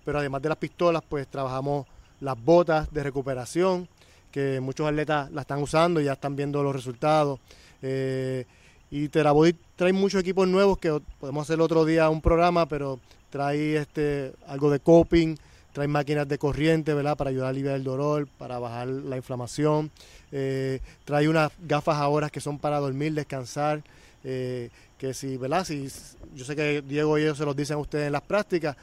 pero 0.08 0.20
además 0.20 0.42
de 0.42 0.48
las 0.48 0.58
pistolas, 0.58 1.04
pues 1.10 1.28
trabajamos 1.28 1.86
las 2.22 2.42
botas 2.42 2.90
de 2.94 3.04
recuperación, 3.04 3.90
que 4.32 4.62
muchos 4.62 4.88
atletas 4.88 5.30
la 5.34 5.42
están 5.42 5.62
usando 5.62 6.00
y 6.00 6.06
ya 6.06 6.14
están 6.14 6.34
viendo 6.34 6.64
los 6.64 6.74
resultados. 6.74 7.42
Eh, 7.82 8.46
y 8.90 9.10
Teraboy 9.10 9.54
trae 9.76 9.92
muchos 9.92 10.22
equipos 10.22 10.48
nuevos 10.48 10.78
que 10.78 10.98
podemos 11.20 11.46
hacer 11.46 11.60
otro 11.60 11.84
día 11.84 12.10
un 12.10 12.22
programa, 12.22 12.70
pero 12.70 13.02
trae 13.30 13.76
este 13.76 14.32
algo 14.48 14.72
de 14.72 14.80
coping, 14.80 15.36
trae 15.74 15.90
máquinas 15.90 16.26
de 16.26 16.38
corriente, 16.38 16.94
¿verdad? 16.94 17.18
Para 17.18 17.32
ayudar 17.32 17.48
a 17.48 17.50
aliviar 17.50 17.76
el 17.76 17.84
dolor, 17.84 18.30
para 18.38 18.60
bajar 18.60 18.88
la 18.88 19.18
inflamación. 19.18 19.92
Eh, 20.32 20.80
trae 21.04 21.28
unas 21.28 21.52
gafas 21.60 21.98
ahora 21.98 22.30
que 22.30 22.40
son 22.40 22.60
para 22.60 22.80
dormir, 22.80 23.14
descansar. 23.14 23.84
Eh, 24.24 24.70
que 24.98 25.14
si, 25.14 25.38
¿verdad? 25.38 25.64
Si, 25.64 25.88
yo 26.34 26.46
sé 26.46 26.56
que 26.56 26.82
Diego 26.82 27.18
y 27.18 27.24
ellos 27.24 27.38
se 27.38 27.46
los 27.46 27.56
dicen 27.56 27.76
a 27.76 27.80
ustedes 27.80 28.08
en 28.08 28.14
las 28.14 28.22
prácticas, 28.22 28.76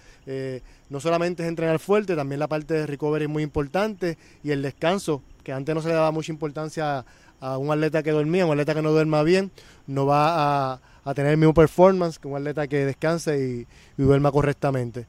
no 0.88 1.00
solamente 1.00 1.42
es 1.42 1.48
entrenar 1.48 1.78
fuerte, 1.78 2.14
también 2.14 2.38
la 2.38 2.48
parte 2.48 2.74
de 2.74 2.86
recovery 2.86 3.24
es 3.24 3.30
muy 3.30 3.42
importante 3.42 4.16
y 4.42 4.50
el 4.50 4.62
descanso 4.62 5.22
que 5.44 5.52
antes 5.52 5.74
no 5.74 5.82
se 5.82 5.88
le 5.88 5.94
daba 5.94 6.10
mucha 6.10 6.32
importancia 6.32 7.04
a, 7.40 7.58
un 7.58 7.70
atleta 7.70 8.02
que 8.02 8.10
dormía, 8.10 8.46
un 8.46 8.52
atleta 8.52 8.74
que 8.74 8.82
no 8.82 8.90
duerma 8.90 9.22
bien, 9.22 9.50
no 9.86 10.06
va 10.06 10.72
a, 11.04 11.14
tener 11.14 11.32
el 11.32 11.36
mismo 11.36 11.52
performance 11.52 12.18
que 12.18 12.26
un 12.26 12.36
atleta 12.36 12.66
que 12.66 12.86
descanse 12.86 13.66
y, 13.98 14.02
duerma 14.02 14.32
correctamente. 14.32 15.06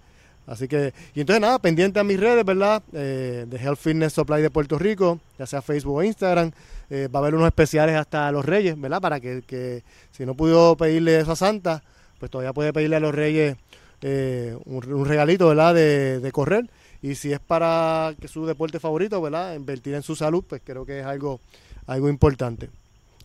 Así 0.47 0.67
que, 0.67 0.93
y 1.15 1.21
entonces 1.21 1.41
nada, 1.41 1.57
pendiente 1.59 1.99
a 1.99 2.03
mis 2.03 2.19
redes, 2.19 2.45
¿verdad? 2.45 2.83
Eh, 2.93 3.45
de 3.47 3.57
Health 3.57 3.79
Fitness 3.79 4.13
Supply 4.13 4.41
de 4.41 4.51
Puerto 4.51 4.77
Rico, 4.77 5.19
ya 5.39 5.45
sea 5.47 5.61
Facebook 5.61 5.95
o 5.95 6.03
Instagram. 6.03 6.51
Eh, 6.89 7.07
va 7.13 7.19
a 7.19 7.23
haber 7.23 7.33
unos 7.33 7.47
especiales 7.47 7.95
hasta 7.95 8.31
los 8.31 8.45
Reyes, 8.45 8.79
¿verdad? 8.79 9.01
Para 9.01 9.19
que, 9.19 9.83
si 10.11 10.25
no 10.25 10.35
pudo 10.35 10.77
pedirle 10.77 11.19
eso 11.19 11.31
a 11.31 11.35
Santa, 11.35 11.81
pues 12.19 12.29
todavía 12.29 12.53
puede 12.53 12.73
pedirle 12.73 12.97
a 12.97 12.99
los 12.99 13.15
Reyes 13.15 13.57
eh, 14.01 14.55
un, 14.65 15.05
regalito, 15.05 15.47
¿verdad? 15.47 15.73
De, 15.73 16.19
de 16.19 16.31
correr. 16.31 16.69
Y 17.01 17.15
si 17.15 17.33
es 17.33 17.39
para 17.39 18.13
que 18.19 18.27
su 18.27 18.45
deporte 18.45 18.79
favorito, 18.79 19.19
¿verdad? 19.21 19.55
Invertir 19.55 19.95
en 19.95 20.03
su 20.03 20.15
salud, 20.15 20.43
pues 20.47 20.61
creo 20.63 20.85
que 20.85 20.99
es 20.99 21.05
algo, 21.05 21.39
algo 21.87 22.07
importante. 22.07 22.69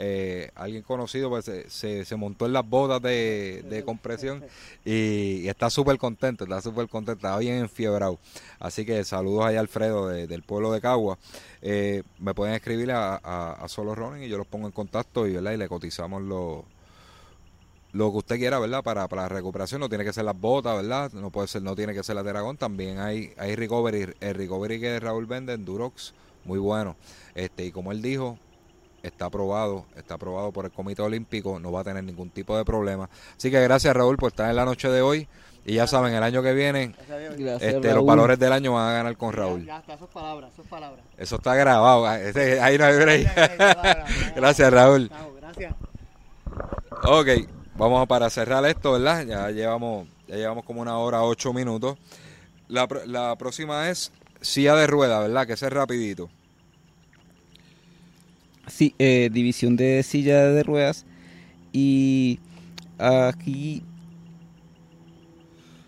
eh, 0.00 0.52
alguien 0.54 0.84
conocido 0.84 1.28
pues 1.28 1.44
se, 1.44 2.04
se, 2.04 2.16
montó 2.16 2.46
en 2.46 2.52
las 2.52 2.68
bodas 2.68 3.02
de, 3.02 3.82
compresión 3.84 4.44
y, 4.84 5.48
está 5.48 5.70
súper 5.70 5.98
contento, 5.98 6.44
está 6.44 6.62
súper 6.62 6.88
contento, 6.88 7.18
está 7.18 7.36
bien 7.38 7.58
enfiebrado. 7.58 8.18
Así 8.60 8.86
que 8.86 9.02
saludos 9.02 9.46
ahí 9.46 9.56
a 9.56 9.60
Alfredo 9.60 10.06
del 10.08 10.42
pueblo 10.44 10.70
de 10.70 10.80
Cagua. 10.80 11.18
Eh, 11.62 12.04
me 12.20 12.32
pueden 12.32 12.54
escribir 12.54 12.92
a, 12.92 13.16
a, 13.16 13.68
Solo 13.68 13.96
Running 13.96 14.22
y 14.22 14.28
yo 14.28 14.38
los 14.38 14.46
pongo 14.46 14.68
en 14.68 14.72
contacto 14.72 15.26
y, 15.26 15.32
¿verdad? 15.32 15.52
y 15.52 15.56
le 15.56 15.68
cotizamos 15.68 16.22
lo 16.22 16.64
que 17.92 18.18
usted 18.18 18.36
quiera, 18.36 18.60
¿verdad? 18.60 18.84
Para, 18.84 19.08
para 19.08 19.22
la 19.22 19.28
recuperación 19.28 19.80
no 19.80 19.88
tiene 19.88 20.04
que 20.04 20.12
ser 20.12 20.24
las 20.24 20.40
botas, 20.40 20.76
¿verdad? 20.76 21.12
No 21.12 21.30
puede 21.30 21.48
ser, 21.48 21.62
no 21.62 21.74
tiene 21.74 21.92
que 21.92 22.04
ser 22.04 22.14
la 22.14 22.22
Teragón, 22.22 22.56
también 22.56 23.00
hay, 23.00 23.32
hay 23.36 23.56
recovery, 23.56 24.14
el 24.20 24.34
recovery 24.36 24.78
que 24.78 25.00
Raúl 25.00 25.26
vende 25.26 25.54
en 25.54 25.64
Durox, 25.64 26.14
muy 26.44 26.60
bueno. 26.60 26.94
Este, 27.34 27.66
y 27.66 27.72
como 27.72 27.90
él 27.90 28.00
dijo, 28.00 28.38
está 29.02 29.26
aprobado, 29.26 29.84
está 29.96 30.14
aprobado 30.14 30.52
por 30.52 30.64
el 30.64 30.70
Comité 30.70 31.02
Olímpico, 31.02 31.58
no 31.58 31.72
va 31.72 31.80
a 31.80 31.84
tener 31.84 32.04
ningún 32.04 32.30
tipo 32.30 32.56
de 32.56 32.64
problema. 32.64 33.08
Así 33.36 33.50
que 33.50 33.60
gracias 33.60 33.94
Raúl 33.94 34.16
por 34.16 34.28
estar 34.30 34.48
en 34.50 34.56
la 34.56 34.64
noche 34.64 34.88
de 34.88 35.02
hoy. 35.02 35.28
Y 35.64 35.74
ya 35.74 35.86
saben, 35.86 36.14
el 36.14 36.22
año 36.22 36.42
que 36.42 36.54
viene, 36.54 36.94
este, 37.60 37.92
los 37.92 38.06
valores 38.06 38.38
del 38.38 38.52
año 38.52 38.72
van 38.72 38.88
a 38.88 38.92
ganar 38.92 39.16
con 39.18 39.34
Raúl. 39.34 39.66
Ya, 39.66 39.78
está, 39.78 39.94
eso 39.94 40.06
es 40.06 40.10
palabra, 40.10 40.48
eso 41.18 41.36
está 41.36 41.54
grabado, 41.54 42.06
ah, 42.06 42.14
ahí 42.14 42.78
no 42.78 42.84
hay 42.86 43.26
Gracias 44.34 44.72
Raúl. 44.72 45.10
Gracias. 45.40 45.74
Ok. 47.04 47.28
Vamos 47.78 48.08
para 48.08 48.28
cerrar 48.28 48.64
esto, 48.64 48.92
¿verdad? 48.92 49.24
Ya 49.24 49.50
llevamos, 49.50 50.08
ya 50.26 50.34
llevamos 50.34 50.64
como 50.64 50.80
una 50.80 50.98
hora, 50.98 51.22
ocho 51.22 51.52
minutos. 51.52 51.96
La, 52.66 52.88
la 53.06 53.36
próxima 53.36 53.88
es 53.88 54.10
silla 54.40 54.74
de 54.74 54.88
rueda, 54.88 55.20
¿verdad? 55.20 55.46
Que 55.46 55.52
es 55.52 55.62
rapidito. 55.62 56.28
Sí, 58.68 58.94
eh, 58.98 59.30
división 59.32 59.76
de 59.76 60.02
silla 60.02 60.44
de 60.44 60.62
ruedas. 60.62 61.04
Y 61.72 62.38
aquí 62.98 63.82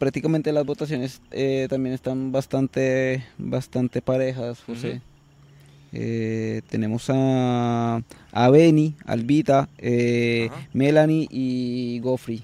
prácticamente 0.01 0.51
las 0.51 0.65
votaciones 0.65 1.21
eh, 1.31 1.67
también 1.69 1.95
están 1.95 2.33
bastante, 2.33 3.25
bastante 3.37 4.01
parejas, 4.01 4.63
José. 4.65 5.03
Eh, 5.93 6.63
tenemos 6.69 7.11
a, 7.11 8.01
a 8.33 8.51
Benny, 8.51 8.97
Albita, 9.05 9.69
eh, 9.77 10.49
Melanie 10.73 11.29
y 11.31 12.01
Goffrey. 12.01 12.43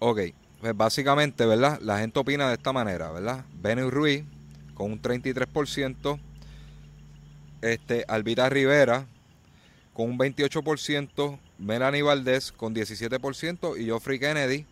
Ok, 0.00 0.20
pues 0.60 0.76
básicamente, 0.76 1.46
¿verdad? 1.46 1.80
La 1.80 1.98
gente 1.98 2.18
opina 2.20 2.48
de 2.48 2.54
esta 2.54 2.72
manera, 2.72 3.10
¿verdad? 3.10 3.46
Benny 3.62 3.88
Ruiz 3.88 4.24
con 4.74 4.92
un 4.92 5.00
33%, 5.00 6.18
este, 7.62 8.04
Albita 8.08 8.48
Rivera 8.48 9.06
con 9.92 10.10
un 10.10 10.18
28%, 10.18 11.38
Melanie 11.58 12.02
Valdés 12.02 12.52
con 12.52 12.74
17% 12.74 13.80
y 13.80 13.88
Joffrey 13.88 14.18
Kennedy 14.18 14.66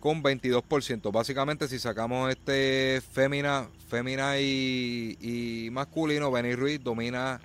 con 0.00 0.22
22%. 0.22 1.10
Básicamente, 1.12 1.68
si 1.68 1.78
sacamos 1.78 2.30
este 2.30 3.02
fémina, 3.12 3.68
fémina 3.88 4.38
y, 4.38 5.68
masculino, 5.72 6.30
Benny 6.30 6.54
Ruiz 6.54 6.82
domina 6.82 7.40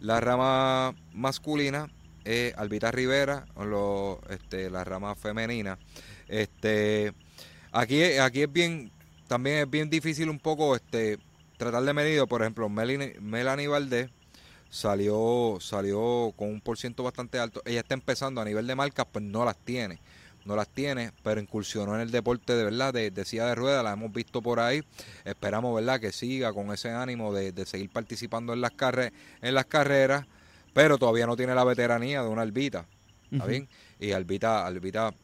la 0.00 0.20
rama 0.20 0.94
masculina, 1.12 1.90
eh, 2.24 2.52
Albita 2.56 2.90
Rivera, 2.90 3.46
lo, 3.56 4.20
este, 4.28 4.70
la 4.70 4.84
rama 4.84 5.14
femenina. 5.14 5.78
Este, 6.28 7.12
aquí, 7.72 8.02
aquí 8.02 8.42
es 8.42 8.52
bien, 8.52 8.92
también 9.26 9.58
es 9.58 9.70
bien 9.70 9.88
difícil 9.88 10.28
un 10.28 10.38
poco 10.38 10.76
este, 10.76 11.18
tratar 11.56 11.82
de 11.82 11.94
medir, 11.94 12.22
por 12.26 12.42
ejemplo, 12.42 12.68
Melanie, 12.68 13.16
Melanie 13.20 13.68
Valdés 13.68 14.10
salió, 14.74 15.58
salió 15.60 16.32
con 16.36 16.48
un 16.48 16.60
por 16.60 16.76
ciento 16.76 17.04
bastante 17.04 17.38
alto. 17.38 17.62
Ella 17.64 17.80
está 17.80 17.94
empezando 17.94 18.40
a 18.40 18.44
nivel 18.44 18.66
de 18.66 18.74
marcas, 18.74 19.06
pues 19.10 19.24
no 19.24 19.44
las 19.44 19.56
tiene 19.56 20.00
no 20.44 20.56
las 20.56 20.68
tiene, 20.68 21.12
pero 21.22 21.40
incursionó 21.40 21.94
en 21.94 22.02
el 22.02 22.10
deporte 22.10 22.54
de 22.54 22.64
verdad, 22.64 22.92
de, 22.92 23.24
silla 23.24 23.46
de 23.46 23.54
ruedas, 23.54 23.82
la 23.82 23.92
hemos 23.92 24.12
visto 24.12 24.42
por 24.42 24.60
ahí. 24.60 24.82
Esperamos, 25.24 25.74
¿verdad?, 25.74 25.98
que 26.00 26.12
siga 26.12 26.52
con 26.52 26.70
ese 26.70 26.90
ánimo 26.90 27.32
de, 27.32 27.64
seguir 27.64 27.90
participando 27.90 28.52
en 28.52 28.60
las, 28.60 28.72
en 29.40 29.54
las 29.54 29.64
carreras, 29.64 30.26
pero 30.74 30.98
todavía 30.98 31.26
no 31.26 31.34
tiene 31.34 31.54
la 31.54 31.64
veteranía 31.64 32.22
de 32.22 32.28
una 32.28 32.42
Albita. 32.42 32.86
¿Está 33.32 33.46
bien? 33.46 33.68
Y 33.98 34.12
Albita, 34.12 34.66
Albita 34.66 35.14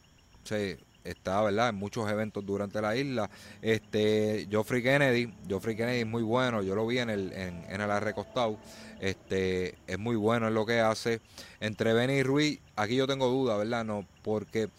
se, 0.43 0.79
está, 1.03 1.41
¿verdad? 1.41 1.69
En 1.69 1.75
muchos 1.75 2.09
eventos 2.09 2.45
durante 2.45 2.81
la 2.81 2.95
isla. 2.95 3.29
Este, 3.61 4.47
Geoffrey 4.49 4.83
Kennedy, 4.83 5.33
Geoffrey 5.47 5.75
Kennedy 5.75 6.01
es 6.01 6.07
muy 6.07 6.23
bueno, 6.23 6.61
yo 6.61 6.75
lo 6.75 6.85
vi 6.87 6.99
en 6.99 7.09
el, 7.09 7.31
en, 7.33 7.65
en 7.69 7.81
el 7.81 7.91
arrecostado, 7.91 8.57
este, 8.99 9.75
es 9.87 9.99
muy 9.99 10.15
bueno 10.15 10.47
en 10.47 10.53
lo 10.53 10.65
que 10.65 10.79
hace. 10.79 11.21
Entre 11.59 11.93
Benny 11.93 12.13
y 12.13 12.23
Ruiz, 12.23 12.59
aquí 12.75 12.95
yo 12.95 13.07
tengo 13.07 13.27
duda, 13.27 13.57
¿verdad? 13.57 13.83
No, 13.85 14.05
porque 14.23 14.69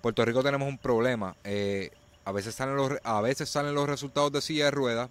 Puerto 0.00 0.24
Rico 0.24 0.42
tenemos 0.42 0.68
un 0.68 0.78
problema. 0.78 1.36
Eh, 1.44 1.90
a 2.24 2.32
veces 2.32 2.54
salen 2.54 2.76
los, 2.76 2.92
a 3.02 3.20
veces 3.20 3.48
salen 3.48 3.74
los 3.74 3.88
resultados 3.88 4.32
de 4.32 4.40
silla 4.40 4.66
de 4.66 4.70
ruedas, 4.70 5.10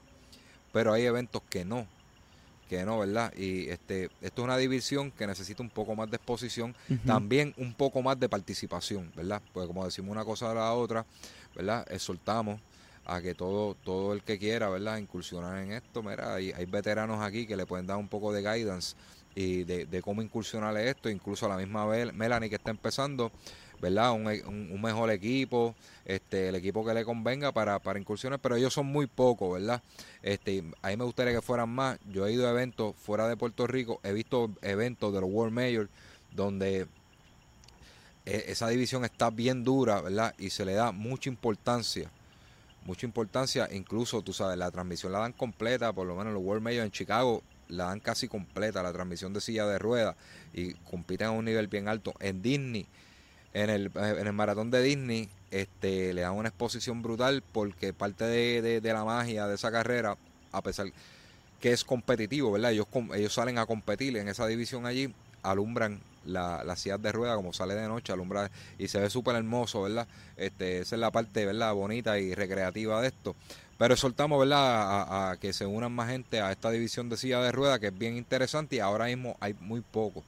pero 0.71 0.93
hay 0.93 1.05
eventos 1.05 1.41
que 1.49 1.65
no 1.65 1.87
que 2.71 2.85
no, 2.85 2.99
¿verdad? 2.99 3.33
Y 3.35 3.67
este, 3.67 4.05
esto 4.21 4.41
es 4.41 4.45
una 4.45 4.55
división 4.55 5.11
que 5.11 5.27
necesita 5.27 5.61
un 5.61 5.69
poco 5.69 5.93
más 5.93 6.09
de 6.09 6.15
exposición, 6.15 6.73
también 7.05 7.53
un 7.57 7.73
poco 7.73 8.01
más 8.01 8.17
de 8.17 8.29
participación, 8.29 9.11
¿verdad? 9.13 9.41
Porque 9.51 9.67
como 9.67 9.83
decimos 9.83 10.09
una 10.09 10.23
cosa 10.23 10.51
a 10.51 10.53
la 10.53 10.71
otra, 10.71 11.05
¿verdad? 11.53 11.85
Exhortamos 11.91 12.61
a 13.03 13.21
que 13.21 13.35
todo, 13.35 13.75
todo 13.83 14.13
el 14.13 14.23
que 14.23 14.39
quiera, 14.39 14.69
¿verdad? 14.69 14.99
Incursionar 14.99 15.61
en 15.61 15.73
esto, 15.73 16.01
mira, 16.01 16.35
hay, 16.35 16.53
hay 16.53 16.63
veteranos 16.63 17.21
aquí 17.21 17.45
que 17.45 17.57
le 17.57 17.65
pueden 17.65 17.87
dar 17.87 17.97
un 17.97 18.07
poco 18.07 18.31
de 18.31 18.39
guidance 18.39 18.95
y 19.35 19.65
de, 19.65 19.85
de 19.85 20.01
cómo 20.01 20.21
incursionar 20.21 20.77
esto, 20.77 21.09
incluso 21.09 21.47
a 21.47 21.49
la 21.49 21.57
misma 21.57 21.85
Melanie 22.13 22.49
que 22.49 22.55
está 22.55 22.71
empezando, 22.71 23.33
¿verdad? 23.81 24.11
Un, 24.11 24.27
un, 24.27 24.81
mejor 24.81 25.09
equipo, 25.09 25.75
este, 26.05 26.49
el 26.49 26.55
equipo 26.55 26.85
que 26.85 26.93
le 26.93 27.03
convenga 27.03 27.51
para, 27.51 27.79
para 27.79 27.99
incursiones, 27.99 28.39
pero 28.41 28.55
ellos 28.55 28.73
son 28.73 28.85
muy 28.85 29.07
pocos, 29.07 29.59
¿verdad? 29.59 29.81
Este, 30.21 30.63
a 30.83 30.89
mí 30.89 30.97
me 30.97 31.03
gustaría 31.03 31.33
que 31.33 31.41
fueran 31.41 31.69
más. 31.69 31.99
Yo 32.11 32.27
he 32.27 32.31
ido 32.31 32.47
a 32.47 32.51
eventos 32.51 32.95
fuera 32.95 33.27
de 33.27 33.35
Puerto 33.35 33.65
Rico, 33.65 33.99
he 34.03 34.13
visto 34.13 34.51
eventos 34.61 35.11
de 35.13 35.19
los 35.19 35.29
World 35.29 35.53
Major 35.53 35.89
donde 36.31 36.87
e, 38.25 38.45
esa 38.47 38.67
división 38.69 39.03
está 39.03 39.31
bien 39.31 39.63
dura, 39.63 39.99
¿verdad? 40.01 40.35
Y 40.37 40.51
se 40.51 40.63
le 40.63 40.73
da 40.73 40.91
mucha 40.91 41.29
importancia. 41.29 42.11
Mucha 42.85 43.05
importancia, 43.05 43.67
incluso, 43.71 44.21
tú 44.21 44.33
sabes, 44.33 44.57
la 44.57 44.71
transmisión 44.71 45.11
la 45.11 45.19
dan 45.19 45.33
completa, 45.33 45.93
por 45.93 46.07
lo 46.07 46.15
menos 46.15 46.33
los 46.33 46.41
World 46.43 46.63
Major 46.63 46.83
en 46.83 46.91
Chicago 46.91 47.43
la 47.67 47.85
dan 47.85 47.99
casi 47.99 48.27
completa, 48.27 48.83
la 48.83 48.91
transmisión 48.91 49.33
de 49.33 49.41
silla 49.41 49.65
de 49.65 49.79
ruedas 49.79 50.15
y 50.53 50.73
compiten 50.73 51.27
a 51.27 51.31
un 51.31 51.45
nivel 51.45 51.67
bien 51.67 51.87
alto. 51.87 52.13
En 52.19 52.41
Disney 52.41 52.87
en 53.53 53.69
el, 53.69 53.91
en 53.95 54.27
el 54.27 54.33
maratón 54.33 54.71
de 54.71 54.81
Disney 54.81 55.29
este, 55.51 56.13
le 56.13 56.21
dan 56.21 56.33
una 56.33 56.49
exposición 56.49 57.01
brutal 57.01 57.43
porque 57.51 57.93
parte 57.93 58.23
de, 58.23 58.81
de, 58.81 58.93
la 58.93 59.03
magia 59.03 59.47
de 59.47 59.55
esa 59.55 59.71
carrera, 59.71 60.17
a 60.51 60.61
pesar 60.61 60.87
que 61.59 61.73
es 61.73 61.83
competitivo, 61.83 62.51
¿verdad? 62.51 62.71
Ellos, 62.71 62.87
ellos 63.13 63.33
salen 63.33 63.57
a 63.57 63.65
competir 63.65 64.15
en 64.17 64.29
esa 64.29 64.47
división 64.47 64.85
allí, 64.85 65.13
alumbran 65.43 65.99
la, 66.25 66.63
la 66.63 66.75
ciudad 66.75 66.99
de 66.99 67.11
rueda 67.11 67.35
como 67.35 67.51
sale 67.53 67.75
de 67.75 67.87
noche, 67.87 68.13
alumbra 68.13 68.49
y 68.79 68.87
se 68.87 68.99
ve 68.99 69.09
súper 69.09 69.35
hermoso, 69.35 69.81
¿verdad? 69.83 70.07
Este, 70.37 70.79
esa 70.79 70.95
es 70.95 70.99
la 71.01 71.11
parte, 71.11 71.45
¿verdad? 71.45 71.73
Bonita 71.73 72.17
y 72.17 72.33
recreativa 72.33 73.01
de 73.01 73.09
esto. 73.09 73.35
Pero 73.77 73.95
soltamos, 73.95 74.39
¿verdad? 74.39 74.59
A, 74.59 75.31
a, 75.31 75.37
que 75.37 75.53
se 75.53 75.65
unan 75.65 75.91
más 75.91 76.09
gente 76.09 76.39
a 76.39 76.51
esta 76.51 76.71
división 76.71 77.09
de 77.09 77.17
silla 77.17 77.41
de 77.41 77.51
rueda 77.51 77.79
que 77.79 77.87
es 77.87 77.97
bien 77.97 78.15
interesante 78.15 78.77
y 78.77 78.79
ahora 78.79 79.05
mismo 79.05 79.35
hay 79.39 79.55
muy 79.59 79.81
poco 79.81 80.23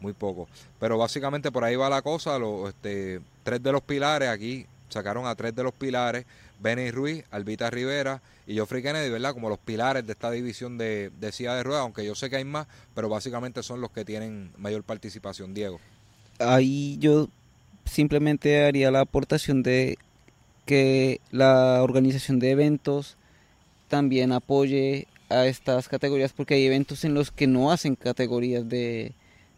muy 0.00 0.12
poco. 0.12 0.48
Pero 0.78 0.98
básicamente 0.98 1.50
por 1.50 1.64
ahí 1.64 1.76
va 1.76 1.88
la 1.88 2.02
cosa. 2.02 2.38
Los, 2.38 2.68
este, 2.68 3.20
tres 3.42 3.62
de 3.62 3.72
los 3.72 3.82
pilares 3.82 4.28
aquí 4.28 4.66
sacaron 4.88 5.26
a 5.26 5.34
tres 5.34 5.54
de 5.54 5.62
los 5.62 5.72
pilares. 5.72 6.24
Benny 6.58 6.90
Ruiz, 6.90 7.24
Albita 7.30 7.68
Rivera 7.68 8.22
y 8.46 8.54
Geoffrey 8.54 8.82
Kennedy, 8.82 9.10
¿verdad? 9.10 9.34
Como 9.34 9.48
los 9.48 9.58
pilares 9.58 10.06
de 10.06 10.12
esta 10.12 10.30
división 10.30 10.78
de, 10.78 11.10
de 11.20 11.32
silla 11.32 11.54
de 11.54 11.62
ruedas, 11.62 11.82
aunque 11.82 12.04
yo 12.04 12.14
sé 12.14 12.30
que 12.30 12.36
hay 12.36 12.44
más, 12.44 12.66
pero 12.94 13.08
básicamente 13.08 13.62
son 13.62 13.80
los 13.80 13.90
que 13.90 14.04
tienen 14.04 14.50
mayor 14.56 14.82
participación, 14.82 15.52
Diego. 15.52 15.80
Ahí 16.38 16.96
yo 16.98 17.28
simplemente 17.84 18.64
haría 18.64 18.90
la 18.90 19.00
aportación 19.00 19.62
de 19.62 19.98
que 20.64 21.20
la 21.30 21.82
organización 21.82 22.38
de 22.38 22.50
eventos 22.50 23.16
también 23.88 24.32
apoye 24.32 25.06
a 25.28 25.46
estas 25.46 25.88
categorías, 25.88 26.32
porque 26.32 26.54
hay 26.54 26.66
eventos 26.66 27.04
en 27.04 27.14
los 27.14 27.30
que 27.30 27.46
no 27.46 27.70
hacen 27.70 27.96
categorías 27.96 28.68
de, 28.68 29.12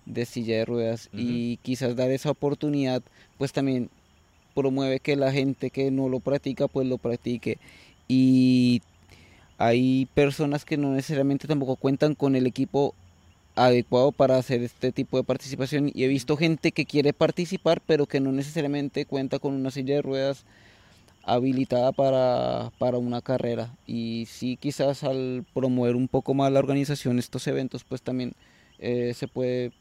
de 0.09 0.25
silla 0.25 0.57
de 0.57 0.65
ruedas 0.65 1.11
y 1.13 1.59
quizás 1.59 1.95
dar 1.95 2.11
esa 2.11 2.31
oportunidad 2.31 3.03
pues 3.37 3.53
también 3.53 3.91
promueve 4.55 5.01
que 5.01 5.17
la 5.17 5.31
gente 5.31 5.71
que 5.71 5.91
no 5.91 6.09
lo 6.09 6.21
practica 6.21 6.67
pues 6.67 6.87
lo 6.87 6.99
practique. 6.99 7.59
Y 8.09 8.83
hay 9.59 10.07
personas 10.15 10.65
que 10.65 10.77
no 10.77 10.93
necesariamente 10.93 11.47
tampoco 11.47 11.77
cuentan 11.77 12.15
con 12.15 12.35
el 12.35 12.47
equipo 12.47 12.95
adecuado 13.55 14.13
para 14.13 14.39
hacer 14.39 14.63
este 14.63 14.91
tipo 14.93 15.19
de 15.19 15.25
participación. 15.25 15.91
Y 15.95 16.05
he 16.05 16.09
visto 16.09 16.37
gente 16.37 16.73
que 16.73 16.87
quiere 16.87 17.13
participar 17.13 17.83
pero 17.87 18.07
que 18.07 18.21
no 18.21 18.33
necesariamente 18.33 19.05
cuenta 19.05 19.39
con 19.39 19.55
una 19.55 19.71
silla 19.71 19.97
de 19.97 20.03
ruedas 20.03 20.45
habilitada 21.23 21.93
para, 21.93 22.73
para 22.79 22.99
una 22.99 23.21
carrera. 23.21 23.77
Y 23.87 24.27
sí 24.27 24.57
quizás 24.57 25.05
al 25.05 25.45
promover 25.55 25.95
un 25.95 26.09
poco 26.09 26.33
más 26.35 26.51
la 26.51 26.61
organización 26.61 27.19
estos 27.19 27.47
eventos 27.47 27.85
pues 27.85 28.01
también 28.01 28.33
eh, 28.79 29.13
se 29.15 29.29
puede 29.29 29.73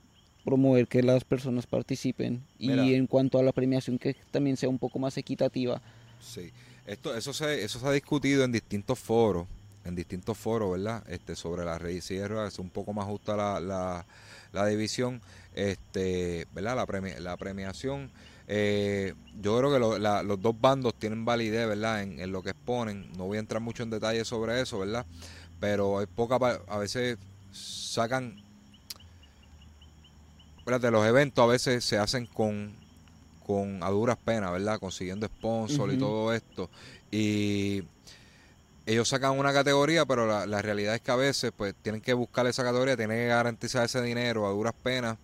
promover 0.48 0.88
que 0.88 1.04
las 1.04 1.26
personas 1.26 1.68
participen 1.68 2.42
y 2.58 2.94
en 2.94 3.06
cuanto 3.06 3.38
a 3.38 3.44
la 3.44 3.52
premiación 3.52 4.00
que 4.00 4.16
también 4.32 4.56
sea 4.56 4.70
un 4.70 4.80
poco 4.80 4.98
más 4.98 5.18
equitativa. 5.18 5.82
Sí, 6.22 6.54
esto, 6.86 7.14
eso, 7.18 7.34
se, 7.34 7.66
eso 7.66 7.82
se 7.82 7.86
ha 7.86 7.92
discutido 7.92 8.46
en 8.46 8.54
distintos 8.54 8.98
foros, 8.98 9.46
en 9.84 9.94
distintos 9.94 10.38
foros, 10.38 10.72
¿verdad? 10.72 11.04
Este, 11.10 11.36
sobre 11.36 11.66
la 11.66 11.78
red 11.78 12.00
Sierra, 12.00 12.48
es 12.48 12.60
un 12.60 12.70
poco 12.70 12.94
más 12.94 13.08
justa 13.08 13.36
la, 13.36 14.06
la, 14.54 14.66
división, 14.68 15.20
este, 15.54 16.48
¿verdad? 16.54 16.78
La, 16.78 17.20
la 17.20 17.36
premiación. 17.36 18.10
Eh, 18.48 19.16
yo 19.42 19.58
creo 19.58 19.74
que 19.74 20.26
los 20.26 20.42
dos 20.42 20.62
bandos 20.62 20.96
tienen 20.96 21.26
validez, 21.26 21.68
¿verdad? 21.68 22.04
En, 22.04 22.22
en, 22.22 22.32
lo 22.32 22.42
que 22.42 22.52
exponen. 22.52 23.12
No 23.18 23.26
voy 23.26 23.36
a 23.36 23.42
entrar 23.42 23.62
mucho 23.62 23.84
en 23.84 23.90
detalle 23.90 24.24
sobre 24.24 24.62
eso, 24.62 24.80
¿verdad? 24.80 25.06
Pero 25.60 26.00
hay 26.00 26.06
poca, 26.06 26.38
a 26.70 26.78
veces 26.78 27.18
sacan 27.52 28.47
de 30.76 30.92
los 30.92 31.06
eventos 31.06 31.42
a 31.44 31.48
veces 31.48 31.86
se 31.86 31.98
hacen 31.98 32.26
con, 32.26 32.76
con 33.46 33.82
a 33.82 33.90
duras 33.90 34.18
penas, 34.18 34.52
¿verdad? 34.52 34.80
Consiguiendo 34.80 35.26
sponsor 35.28 35.94
y 35.94 35.98
todo 35.98 36.34
esto. 36.34 36.70
Y 37.10 37.84
ellos 38.86 39.08
sacan 39.08 39.40
una 39.40 39.54
categoría, 39.54 40.06
pero 40.06 40.46
la, 40.46 40.62
realidad 40.62 40.96
es 40.96 41.02
que 41.02 41.12
a 41.12 41.16
veces 41.16 41.52
pues 41.56 41.74
tienen 41.82 42.02
que 42.02 42.14
buscar 42.14 42.46
esa 42.48 42.64
categoría, 42.64 42.98
tienen 42.98 43.18
que 43.18 43.28
garantizar 43.28 43.86
ese 43.86 44.02
dinero 44.02 44.46
a 44.46 44.52
duras 44.52 44.74
penas 44.84 45.18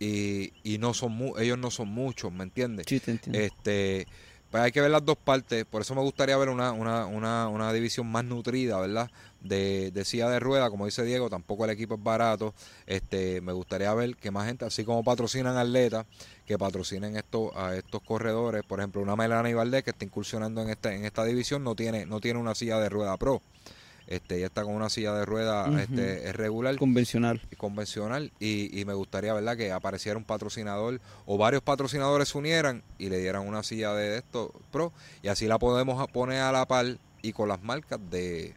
y, 0.00 0.52
y 0.64 0.78
no 0.78 0.92
son 0.92 1.32
ellos 1.38 1.58
no 1.58 1.70
son 1.70 1.88
muchos, 1.88 2.32
¿me 2.32 2.42
entiendes? 2.42 2.86
Sí, 2.88 2.98
te 2.98 3.12
entiendo. 3.12 3.38
Este, 3.38 4.08
pues 4.50 4.64
hay 4.64 4.72
que 4.72 4.80
ver 4.80 4.90
las 4.90 5.04
dos 5.04 5.16
partes, 5.16 5.64
por 5.64 5.82
eso 5.82 5.94
me 5.94 6.00
gustaría 6.00 6.36
ver 6.36 6.48
una, 6.48 6.72
una, 6.72 7.06
una, 7.06 7.48
una 7.48 7.72
división 7.72 8.10
más 8.10 8.24
nutrida, 8.24 8.80
¿verdad? 8.80 9.08
De, 9.40 9.90
de 9.90 10.04
silla 10.04 10.28
de 10.28 10.38
rueda, 10.38 10.68
como 10.68 10.84
dice 10.84 11.02
Diego, 11.02 11.30
tampoco 11.30 11.64
el 11.64 11.70
equipo 11.70 11.94
es 11.94 12.02
barato. 12.02 12.54
Este, 12.86 13.40
me 13.40 13.52
gustaría 13.52 13.92
ver 13.94 14.16
que 14.16 14.30
más 14.30 14.46
gente, 14.46 14.66
así 14.66 14.84
como 14.84 15.02
patrocinan 15.02 15.56
atletas, 15.56 16.06
que 16.46 16.58
patrocinen 16.58 17.16
esto, 17.16 17.56
a 17.58 17.74
estos 17.76 18.02
corredores. 18.02 18.62
Por 18.64 18.80
ejemplo, 18.80 19.00
una 19.00 19.16
Melanie 19.16 19.54
Valdés 19.54 19.82
que 19.82 19.90
está 19.90 20.04
incursionando 20.04 20.62
en 20.62 20.70
esta, 20.70 20.94
en 20.94 21.04
esta 21.04 21.24
división 21.24 21.64
no 21.64 21.74
tiene, 21.74 22.04
no 22.06 22.20
tiene 22.20 22.38
una 22.38 22.54
silla 22.54 22.78
de 22.78 22.88
rueda 22.88 23.16
pro. 23.16 23.40
Este, 24.10 24.38
ella 24.38 24.46
está 24.46 24.64
con 24.64 24.74
una 24.74 24.90
silla 24.90 25.14
de 25.14 25.24
ruedas 25.24 25.70
este, 25.80 26.32
regular. 26.32 26.76
Convencional. 26.76 27.40
Convencional. 27.56 28.32
Y, 28.40 28.78
y, 28.78 28.84
me 28.84 28.92
gustaría, 28.92 29.32
¿verdad?, 29.32 29.56
que 29.56 29.70
apareciera 29.70 30.18
un 30.18 30.24
patrocinador 30.24 31.00
o 31.26 31.38
varios 31.38 31.62
patrocinadores 31.62 32.28
se 32.30 32.36
unieran 32.36 32.82
y 32.98 33.08
le 33.08 33.18
dieran 33.18 33.46
una 33.46 33.62
silla 33.62 33.94
de 33.94 34.18
esto 34.18 34.52
pro. 34.72 34.92
Y 35.22 35.28
así 35.28 35.46
la 35.46 35.60
podemos 35.60 36.04
poner 36.10 36.40
a 36.40 36.50
la 36.50 36.66
par 36.66 36.98
y 37.22 37.32
con 37.32 37.48
las 37.48 37.62
marcas 37.62 38.00
de, 38.10 38.56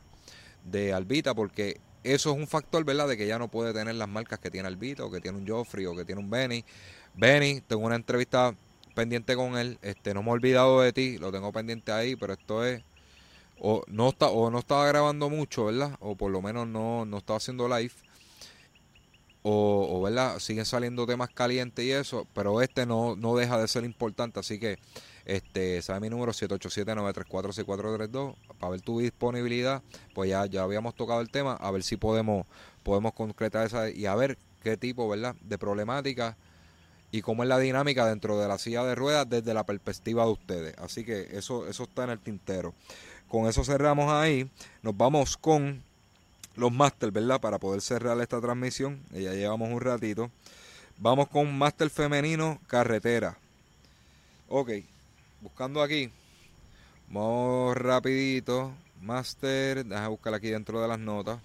de 0.63 0.93
Albita, 0.93 1.33
porque 1.33 1.79
eso 2.03 2.31
es 2.31 2.37
un 2.37 2.47
factor, 2.47 2.83
¿verdad?, 2.83 3.07
de 3.07 3.17
que 3.17 3.27
ya 3.27 3.39
no 3.39 3.47
puede 3.47 3.73
tener 3.73 3.95
las 3.95 4.09
marcas 4.09 4.39
que 4.39 4.51
tiene 4.51 4.67
Albita 4.67 5.05
o 5.05 5.11
que 5.11 5.21
tiene 5.21 5.37
un 5.37 5.47
Joffrey 5.47 5.85
o 5.85 5.95
que 5.95 6.05
tiene 6.05 6.21
un 6.21 6.29
Benny. 6.29 6.63
Benny, 7.15 7.61
tengo 7.61 7.85
una 7.85 7.95
entrevista 7.95 8.55
pendiente 8.93 9.35
con 9.35 9.57
él. 9.57 9.77
Este, 9.81 10.13
no 10.13 10.23
me 10.23 10.29
he 10.29 10.33
olvidado 10.33 10.81
de 10.81 10.93
ti, 10.93 11.17
lo 11.17 11.31
tengo 11.31 11.51
pendiente 11.51 11.91
ahí, 11.91 12.15
pero 12.15 12.33
esto 12.33 12.65
es 12.65 12.83
o 13.59 13.83
no 13.87 14.09
está 14.09 14.27
o 14.27 14.49
no 14.49 14.59
estaba 14.59 14.87
grabando 14.87 15.29
mucho, 15.29 15.65
¿verdad? 15.65 15.95
O 15.99 16.15
por 16.15 16.31
lo 16.31 16.41
menos 16.41 16.67
no, 16.67 17.05
no 17.05 17.17
estaba 17.17 17.37
haciendo 17.37 17.67
live. 17.67 17.93
O, 19.41 19.87
o, 19.89 20.01
¿verdad? 20.01 20.39
Siguen 20.39 20.65
saliendo 20.65 21.05
temas 21.05 21.29
calientes 21.29 21.83
y 21.83 21.91
eso, 21.91 22.27
pero 22.33 22.61
este 22.61 22.85
no, 22.85 23.15
no 23.15 23.35
deja 23.35 23.57
de 23.57 23.67
ser 23.67 23.83
importante, 23.83 24.39
así 24.39 24.57
que 24.59 24.79
este, 25.25 25.81
sabe 25.81 26.01
mi 26.01 26.09
número 26.09 26.33
787-934-6432 26.33 28.35
para 28.59 28.71
ver 28.71 28.81
tu 28.81 28.99
disponibilidad, 28.99 29.81
pues 30.13 30.29
ya, 30.29 30.45
ya 30.45 30.63
habíamos 30.63 30.95
tocado 30.95 31.21
el 31.21 31.29
tema, 31.29 31.53
a 31.53 31.71
ver 31.71 31.83
si 31.83 31.95
podemos, 31.97 32.45
podemos 32.83 33.13
concretar 33.13 33.65
esa 33.65 33.89
y 33.89 34.05
a 34.05 34.15
ver 34.15 34.37
qué 34.63 34.77
tipo, 34.77 35.09
¿verdad? 35.09 35.35
De 35.41 35.57
problemática 35.57 36.37
y 37.11 37.21
cómo 37.21 37.43
es 37.43 37.49
la 37.49 37.59
dinámica 37.59 38.07
dentro 38.07 38.39
de 38.39 38.47
la 38.47 38.57
silla 38.57 38.83
de 38.83 38.95
ruedas 38.95 39.29
desde 39.29 39.53
la 39.53 39.65
perspectiva 39.65 40.25
de 40.25 40.31
ustedes. 40.31 40.75
Así 40.77 41.03
que 41.05 41.37
eso, 41.37 41.67
eso 41.67 41.83
está 41.83 42.05
en 42.05 42.11
el 42.11 42.19
tintero 42.19 42.73
con 43.33 43.47
eso 43.47 43.63
cerramos 43.63 44.13
ahí. 44.13 44.47
Nos 44.83 44.95
vamos 44.95 45.37
con 45.37 45.81
los 46.55 46.71
máster, 46.71 47.09
¿verdad? 47.09 47.41
Para 47.41 47.57
poder 47.57 47.81
cerrar 47.81 48.21
esta 48.21 48.39
transmisión. 48.39 49.01
Ya 49.09 49.33
llevamos 49.33 49.71
un 49.71 49.81
ratito. 49.81 50.29
Vamos 50.99 51.29
con 51.29 51.57
máster 51.57 51.89
femenino 51.89 52.59
carretera. 52.67 53.35
Ok. 54.49 54.69
Buscando 55.43 55.81
aquí. 55.81 56.09
Vamos 57.09 57.75
rapidito. 57.77 58.73
Master, 59.01 59.85
déjame 59.85 60.07
buscar 60.07 60.33
aquí 60.33 60.49
dentro 60.49 60.81
de 60.81 60.87
las 60.87 60.97
notas. 60.97 61.39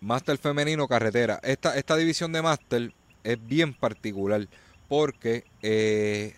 Master 0.00 0.38
femenino 0.38 0.88
carretera. 0.88 1.38
Esta, 1.42 1.76
esta 1.76 1.96
división 1.96 2.32
de 2.32 2.42
Master 2.42 2.92
es 3.22 3.46
bien 3.46 3.74
particular 3.74 4.48
porque 4.88 5.44
eh, 5.62 6.34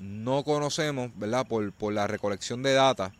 no 0.00 0.42
conocemos, 0.42 1.10
¿verdad? 1.16 1.46
Por, 1.46 1.72
por, 1.72 1.92
la 1.92 2.06
recolección 2.06 2.62
de 2.62 2.72
data, 2.72 3.12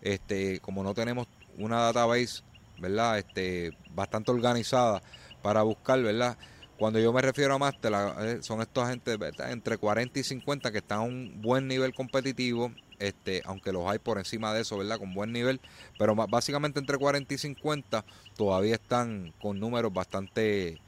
este, 0.00 0.58
como 0.60 0.82
no 0.82 0.94
tenemos 0.94 1.28
una 1.58 1.80
database, 1.82 2.42
¿verdad? 2.78 3.18
Este, 3.18 3.76
bastante 3.94 4.32
organizada 4.32 5.02
para 5.42 5.62
buscar, 5.62 6.02
¿verdad? 6.02 6.36
Cuando 6.78 6.98
yo 6.98 7.12
me 7.12 7.22
refiero 7.22 7.54
a 7.54 7.58
máster, 7.58 7.92
eh, 8.20 8.38
son 8.42 8.60
estos 8.60 8.84
agentes 8.84 9.18
entre 9.48 9.78
40 9.78 10.18
y 10.18 10.22
50 10.22 10.70
que 10.70 10.78
están 10.78 10.98
a 10.98 11.02
un 11.02 11.40
buen 11.40 11.66
nivel 11.68 11.94
competitivo, 11.94 12.70
este, 12.98 13.42
aunque 13.46 13.72
los 13.72 13.88
hay 13.88 13.98
por 13.98 14.18
encima 14.18 14.52
de 14.52 14.60
eso, 14.60 14.76
¿verdad? 14.76 14.98
Con 14.98 15.14
buen 15.14 15.32
nivel, 15.32 15.60
pero 15.98 16.14
básicamente 16.14 16.78
entre 16.78 16.98
40 16.98 17.32
y 17.32 17.38
50 17.38 18.04
todavía 18.36 18.74
están 18.74 19.32
con 19.40 19.58
números 19.58 19.92
bastante, 19.92 20.78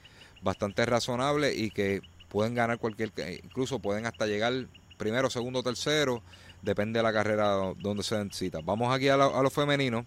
bastante 0.42 0.84
razonables 0.84 1.56
y 1.56 1.70
que 1.70 2.02
pueden 2.28 2.54
ganar 2.54 2.78
cualquier, 2.78 3.10
incluso 3.42 3.78
pueden 3.78 4.04
hasta 4.04 4.26
llegar 4.26 4.52
primero, 4.98 5.30
segundo, 5.30 5.62
tercero, 5.62 6.22
depende 6.60 6.98
de 6.98 7.02
la 7.02 7.12
carrera 7.14 7.72
donde 7.78 8.02
se 8.02 8.22
necesita. 8.22 8.60
Vamos 8.62 8.94
aquí 8.94 9.08
a, 9.08 9.14
a 9.14 9.42
los 9.42 9.52
femeninos. 9.52 10.04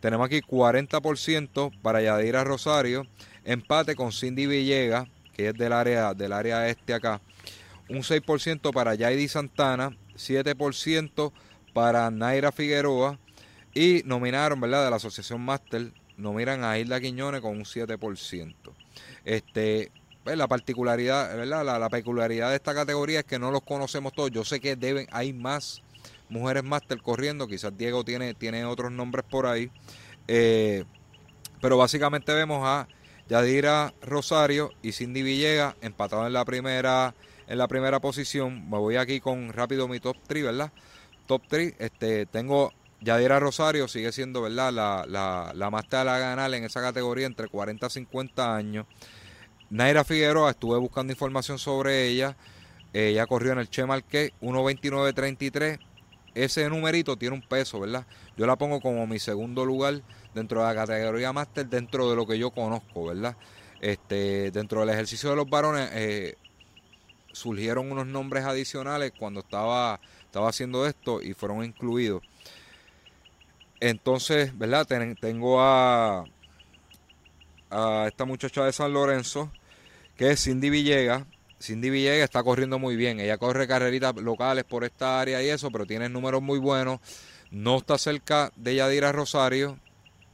Tenemos 0.00 0.26
aquí 0.26 0.42
40% 0.42 1.80
para 1.80 2.02
Yadira 2.02 2.44
Rosario, 2.44 3.06
empate 3.44 3.94
con 3.94 4.12
Cindy 4.12 4.46
Villegas, 4.46 5.08
que 5.32 5.48
es 5.48 5.54
del 5.54 5.72
área, 5.72 6.14
del 6.14 6.32
área 6.32 6.68
este 6.68 6.94
acá. 6.94 7.20
Un 7.88 7.98
6% 7.98 8.72
para 8.72 8.94
Yaidi 8.94 9.28
Santana, 9.28 9.96
7% 10.16 11.32
para 11.72 12.10
Naira 12.10 12.52
Figueroa 12.52 13.18
y 13.74 14.02
nominaron, 14.04 14.60
¿verdad? 14.60 14.84
De 14.84 14.90
la 14.90 14.96
Asociación 14.96 15.40
Master, 15.40 15.92
nominan 16.16 16.64
a 16.64 16.78
Hilda 16.78 17.00
Quiñones 17.00 17.40
con 17.40 17.52
un 17.56 17.64
7%. 17.64 18.54
Este, 19.24 19.90
pues, 20.22 20.36
la 20.36 20.48
particularidad, 20.48 21.36
¿verdad? 21.36 21.64
La, 21.64 21.88
peculiaridad 21.90 22.50
de 22.50 22.56
esta 22.56 22.74
categoría 22.74 23.20
es 23.20 23.24
que 23.24 23.38
no 23.38 23.50
los 23.50 23.62
conocemos 23.62 24.12
todos. 24.12 24.30
Yo 24.30 24.44
sé 24.44 24.60
que 24.60 24.76
deben, 24.76 25.06
hay 25.10 25.32
más 25.32 25.82
mujeres 26.28 26.64
máster 26.64 27.02
corriendo, 27.02 27.46
quizás 27.46 27.76
Diego 27.76 28.04
tiene, 28.04 28.32
tiene 28.34 28.64
otros 28.64 28.90
nombres 28.92 29.24
por 29.28 29.46
ahí. 29.46 29.70
Eh, 30.28 30.84
pero 31.60 31.76
básicamente 31.76 32.32
vemos 32.32 32.62
a 32.64 32.88
Yadira 33.28 33.94
Rosario 34.02 34.72
y 34.82 34.92
Cindy 34.92 35.22
Villegas 35.22 35.74
empatados 35.80 36.26
en 36.26 36.32
la 36.32 36.44
primera 36.44 37.14
en 37.46 37.58
la 37.58 37.68
primera 37.68 38.00
posición. 38.00 38.68
Me 38.70 38.78
voy 38.78 38.96
aquí 38.96 39.20
con 39.20 39.52
rápido 39.52 39.88
mi 39.88 40.00
top 40.00 40.16
3, 40.26 40.44
¿verdad? 40.44 40.72
Top 41.26 41.42
3, 41.48 41.74
este, 41.78 42.26
tengo 42.26 42.72
Yadira 43.00 43.38
Rosario, 43.38 43.88
sigue 43.88 44.12
siendo, 44.12 44.42
¿verdad? 44.42 44.72
La, 44.72 45.04
la, 45.06 45.52
la 45.54 45.70
máster 45.70 46.00
a 46.00 46.04
la 46.04 46.18
ganar 46.18 46.52
en 46.54 46.64
esa 46.64 46.80
categoría 46.80 47.26
entre 47.26 47.48
40 47.48 47.86
y 47.86 47.90
50 47.90 48.56
años. 48.56 48.86
Naira 49.70 50.04
Figueroa, 50.04 50.50
estuve 50.50 50.78
buscando 50.78 51.12
información 51.12 51.58
sobre 51.58 52.08
ella. 52.08 52.36
Ella 52.92 53.26
corrió 53.26 53.52
en 53.52 53.58
el 53.58 53.68
Che 53.68 53.84
Marqués 53.84 54.32
1.29.33. 54.40 55.80
Ese 56.34 56.68
numerito 56.68 57.16
tiene 57.16 57.34
un 57.34 57.42
peso, 57.42 57.80
¿verdad? 57.80 58.06
Yo 58.36 58.46
la 58.46 58.56
pongo 58.56 58.80
como 58.80 59.06
mi 59.06 59.18
segundo 59.18 59.64
lugar 59.64 60.02
dentro 60.34 60.60
de 60.60 60.66
la 60.66 60.74
categoría 60.74 61.32
máster, 61.32 61.66
dentro 61.66 62.10
de 62.10 62.16
lo 62.16 62.26
que 62.26 62.38
yo 62.38 62.50
conozco, 62.50 63.06
¿verdad? 63.06 63.36
Este, 63.80 64.50
dentro 64.50 64.80
del 64.80 64.90
ejercicio 64.90 65.30
de 65.30 65.36
los 65.36 65.48
varones 65.48 65.90
eh, 65.92 66.36
surgieron 67.32 67.92
unos 67.92 68.06
nombres 68.06 68.44
adicionales 68.44 69.12
cuando 69.18 69.40
estaba, 69.40 70.00
estaba 70.24 70.48
haciendo 70.48 70.86
esto 70.86 71.20
y 71.22 71.34
fueron 71.34 71.64
incluidos. 71.64 72.22
Entonces, 73.80 74.56
¿verdad? 74.56 74.86
tengo 75.20 75.60
a, 75.60 76.24
esta 78.06 78.24
muchacha 78.24 78.64
de 78.64 78.72
San 78.72 78.92
Lorenzo, 78.92 79.52
que 80.16 80.30
es 80.30 80.44
Cindy 80.44 80.70
Villegas. 80.70 81.24
Cindy 81.60 81.90
Villegas 81.90 82.24
está 82.24 82.42
corriendo 82.42 82.78
muy 82.78 82.96
bien. 82.96 83.20
Ella 83.20 83.36
corre 83.36 83.66
carreritas 83.66 84.14
locales 84.16 84.64
por 84.64 84.84
esta 84.84 85.20
área 85.20 85.42
y 85.42 85.48
eso, 85.48 85.70
pero 85.70 85.86
tiene 85.86 86.08
números 86.08 86.40
muy 86.40 86.58
buenos. 86.58 87.00
No 87.50 87.76
está 87.76 87.98
cerca 87.98 88.52
de 88.56 88.76
Yadira 88.76 89.12
Rosario. 89.12 89.78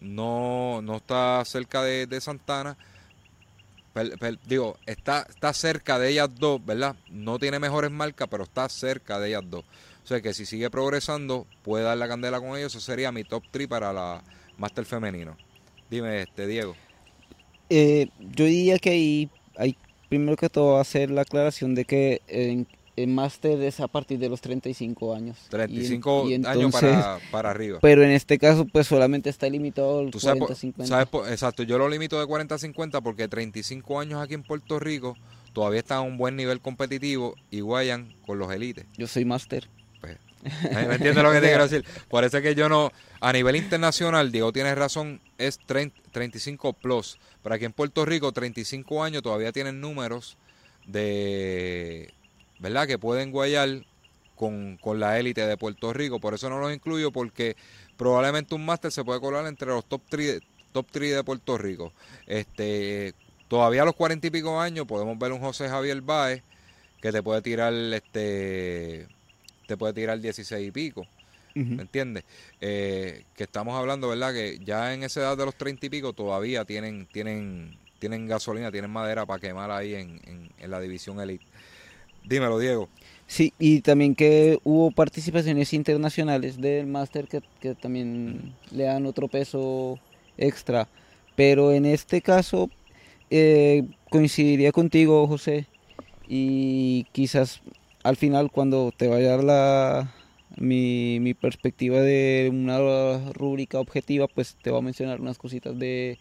No, 0.01 0.81
no 0.83 0.97
está 0.97 1.45
cerca 1.45 1.83
de, 1.83 2.21
Santana. 2.21 2.77
digo, 4.47 4.79
está, 4.87 5.27
está 5.29 5.53
cerca 5.53 5.99
de 5.99 6.11
ellas 6.11 6.31
dos, 6.35 6.65
¿verdad? 6.65 6.97
No 7.11 7.39
tiene 7.39 7.59
mejores 7.59 7.91
marcas, 7.91 8.29
pero 8.31 8.45
está 8.45 8.69
cerca 8.69 9.19
de 9.19 9.29
ellas 9.29 9.45
dos. 9.49 9.65
O 10.05 10.07
sea 10.07 10.21
que 10.21 10.33
si 10.33 10.47
sigue 10.47 10.71
progresando, 10.71 11.47
puede 11.63 11.85
dar 11.85 11.97
la 11.97 12.09
candela 12.09 12.41
con 12.41 12.57
ellos. 12.57 12.75
Eso 12.75 12.81
sería 12.81 13.13
mi 13.13 13.25
top 13.25 13.45
3 13.51 13.69
para 13.69 13.93
la 13.93 14.23
Master 14.59 14.85
femenino. 14.85 15.37
Dime, 15.91 16.23
este 16.23 16.47
Diego. 16.47 16.75
Eh, 17.69 18.09
yo 18.19 18.45
diría 18.45 18.79
que 18.79 18.91
ahí 18.91 19.31
hay 19.57 19.77
primero 20.09 20.37
que 20.37 20.49
todo 20.49 20.79
hacer 20.79 21.11
la 21.11 21.23
aclaración 21.23 21.75
de 21.75 21.85
que 21.85 22.23
en, 22.27 22.67
máster 23.07 23.61
es 23.63 23.81
a 23.81 23.89
partir 23.89 24.19
de 24.19 24.29
los 24.29 24.41
35 24.41 25.15
años. 25.15 25.39
35 25.51 26.27
años 26.47 26.73
para, 26.73 27.19
para, 27.31 27.51
arriba. 27.51 27.79
Pero 27.81 28.03
en 28.03 28.11
este 28.11 28.39
caso 28.39 28.65
pues 28.65 28.87
solamente 28.87 29.31
está 29.31 29.49
limitado 29.49 30.01
al 30.01 30.11
40-50. 30.11 31.31
Exacto, 31.31 31.63
yo 31.63 31.79
lo 31.79 31.89
limito 31.89 32.19
de 32.19 32.27
40-50 32.27 33.03
porque 33.03 33.29
35 33.29 34.01
años 34.01 34.21
aquí 34.21 34.35
en 34.35 34.43
Puerto 34.43 34.79
Rico 34.79 35.17
todavía 35.53 35.81
está 35.81 35.97
a 35.97 36.01
un 36.01 36.17
buen 36.17 36.37
nivel 36.37 36.61
competitivo 36.61 37.35
y 37.51 37.61
guayan 37.61 38.15
con 38.27 38.39
los 38.39 38.53
élites. 38.53 38.87
Yo 38.97 39.07
soy 39.07 39.25
máster. 39.25 39.69
¿Me 40.43 40.95
entiendes 40.95 41.23
lo 41.23 41.33
que 41.33 41.41
te 41.41 41.49
quiero 41.49 41.69
decir? 41.69 41.85
Es 41.85 42.43
que 42.43 42.55
yo 42.55 42.69
no, 42.69 42.91
a 43.21 43.33
nivel 43.33 43.57
internacional, 43.57 44.33
Diego 44.33 44.53
tienes 44.53 44.77
razón, 44.77 45.21
es 45.39 45.59
35 45.59 46.73
plus. 46.73 47.19
Pero 47.43 47.55
aquí 47.55 47.65
en 47.65 47.73
Puerto 47.73 48.05
Rico, 48.05 48.33
35 48.33 49.05
años 49.05 49.23
todavía 49.23 49.53
tienen 49.53 49.81
números 49.81 50.39
de, 50.87 52.13
¿verdad? 52.61 52.87
Que 52.87 52.99
pueden 52.99 53.33
guayar 53.33 53.85
con, 54.37 54.79
la 54.99 55.19
élite 55.19 55.47
de 55.47 55.57
Puerto 55.57 55.93
Rico. 55.93 56.21
Por 56.21 56.35
eso 56.35 56.49
no 56.49 56.59
los 56.59 56.73
incluyo 56.73 57.11
porque 57.11 57.57
probablemente 57.97 58.55
un 58.55 58.65
máster 58.65 58.93
se 58.93 59.05
puede 59.05 59.21
colar 59.21 59.47
entre 59.47 59.69
los 59.69 59.85
top 59.85 60.03
3, 60.09 60.41
top 60.73 60.87
3 60.91 61.17
de 61.17 61.25
Puerto 61.25 61.59
Rico. 61.59 61.93
Este, 62.27 63.15
todavía 63.49 63.83
a 63.83 63.85
los 63.85 63.95
40 63.95 64.27
y 64.27 64.31
pico 64.31 64.61
años 64.61 64.87
podemos 64.87 65.19
ver 65.19 65.33
un 65.33 65.41
José 65.41 65.69
Javier 65.69 66.01
Baez 66.01 66.43
que 67.03 67.13
te 67.13 67.23
puede 67.23 67.43
tirar 67.43 67.73
este 67.73 69.09
te 69.67 69.77
puede 69.77 69.93
tirar 69.93 70.21
16 70.21 70.69
y 70.69 70.71
pico. 70.71 71.07
¿Me 71.55 71.83
entiendes? 71.83 72.25
Eh, 72.61 73.25
que 73.37 73.45
estamos 73.45 73.77
hablando, 73.77 74.09
¿verdad? 74.09 74.33
Que 74.33 74.59
ya 74.65 74.95
en 74.95 75.03
esa 75.03 75.21
edad 75.21 75.37
de 75.37 75.45
los 75.45 75.55
30 75.57 75.87
y 75.87 75.89
pico 75.91 76.13
todavía 76.13 76.65
tienen, 76.65 77.07
tienen, 77.07 77.77
tienen 77.99 78.27
gasolina, 78.27 78.71
tienen 78.71 78.91
madera 78.91 79.27
para 79.27 79.41
quemar 79.41 79.71
ahí 79.71 79.95
en, 79.95 80.53
en, 80.59 80.71
la 80.71 80.81
división 80.81 81.21
elite. 81.21 81.45
Dímelo, 82.25 82.59
Diego. 82.59 82.89
Sí, 83.27 83.55
y 83.61 83.81
también 83.81 84.17
que 84.17 84.59
hubo 84.65 84.91
participaciones 84.91 85.73
internacionales 85.73 86.61
del 86.61 86.89
máster 86.89 87.29
que, 87.29 87.75
también 87.77 88.55
le 88.73 88.85
dan 88.85 89.07
otro 89.07 89.29
peso 89.29 90.01
extra. 90.37 90.89
Pero 91.37 91.73
en 91.73 91.87
este 91.87 92.23
caso 92.23 92.69
eh, 93.31 93.85
coincidiría 94.11 94.73
contigo, 94.73 95.29
José, 95.29 95.67
y 96.27 97.05
quizás 97.13 97.63
al 98.03 98.17
final 98.17 98.51
cuando 98.51 98.93
te 98.97 99.07
vaya 99.07 99.29
a 99.29 99.37
dar 99.37 99.45
la, 99.45 100.15
mi, 100.57 101.21
mi 101.21 101.35
perspectiva 101.35 102.01
de 102.01 102.51
una 102.53 103.33
rúbrica 103.33 103.79
objetiva, 103.79 104.27
pues 104.27 104.57
te 104.61 104.71
voy 104.71 104.81
a 104.81 104.83
mencionar 104.83 105.21
unas 105.21 105.39
cositas 105.39 105.79
de, 105.79 106.19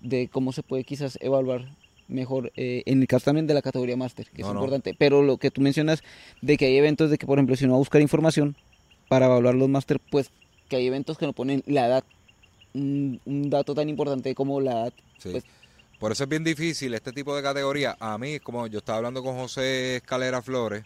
de 0.00 0.28
cómo 0.28 0.52
se 0.52 0.62
puede 0.62 0.84
quizás 0.84 1.18
evaluar 1.20 1.66
mejor, 2.08 2.52
eh, 2.56 2.82
en 2.86 3.00
el 3.00 3.08
caso 3.08 3.26
también 3.26 3.46
de 3.46 3.54
la 3.54 3.62
categoría 3.62 3.96
máster, 3.96 4.26
que 4.30 4.42
es 4.42 4.48
importante, 4.48 4.94
pero 4.98 5.22
lo 5.22 5.38
que 5.38 5.50
tú 5.50 5.60
mencionas 5.60 6.02
de 6.42 6.56
que 6.56 6.66
hay 6.66 6.76
eventos 6.76 7.10
de 7.10 7.18
que, 7.18 7.26
por 7.26 7.38
ejemplo, 7.38 7.56
si 7.56 7.64
uno 7.64 7.74
va 7.74 7.78
a 7.78 7.80
buscar 7.80 8.00
información 8.00 8.56
para 9.08 9.26
evaluar 9.26 9.54
los 9.54 9.68
máster, 9.68 10.00
pues 10.10 10.30
que 10.68 10.76
hay 10.76 10.86
eventos 10.86 11.18
que 11.18 11.26
no 11.26 11.32
ponen 11.32 11.62
la 11.66 11.86
edad, 11.86 12.04
un, 12.74 13.20
dato 13.50 13.74
tan 13.74 13.88
importante 13.88 14.34
como 14.34 14.60
la 14.60 14.72
edad. 14.72 14.92
Pues, 15.22 15.44
por 15.98 16.12
eso 16.12 16.24
es 16.24 16.28
bien 16.28 16.44
difícil 16.44 16.92
este 16.94 17.12
tipo 17.12 17.34
de 17.34 17.42
categoría. 17.42 17.96
A 18.00 18.18
mí, 18.18 18.40
como 18.40 18.66
yo 18.66 18.78
estaba 18.78 18.98
hablando 18.98 19.22
con 19.22 19.36
José 19.36 19.96
Escalera 19.96 20.42
Flores, 20.42 20.84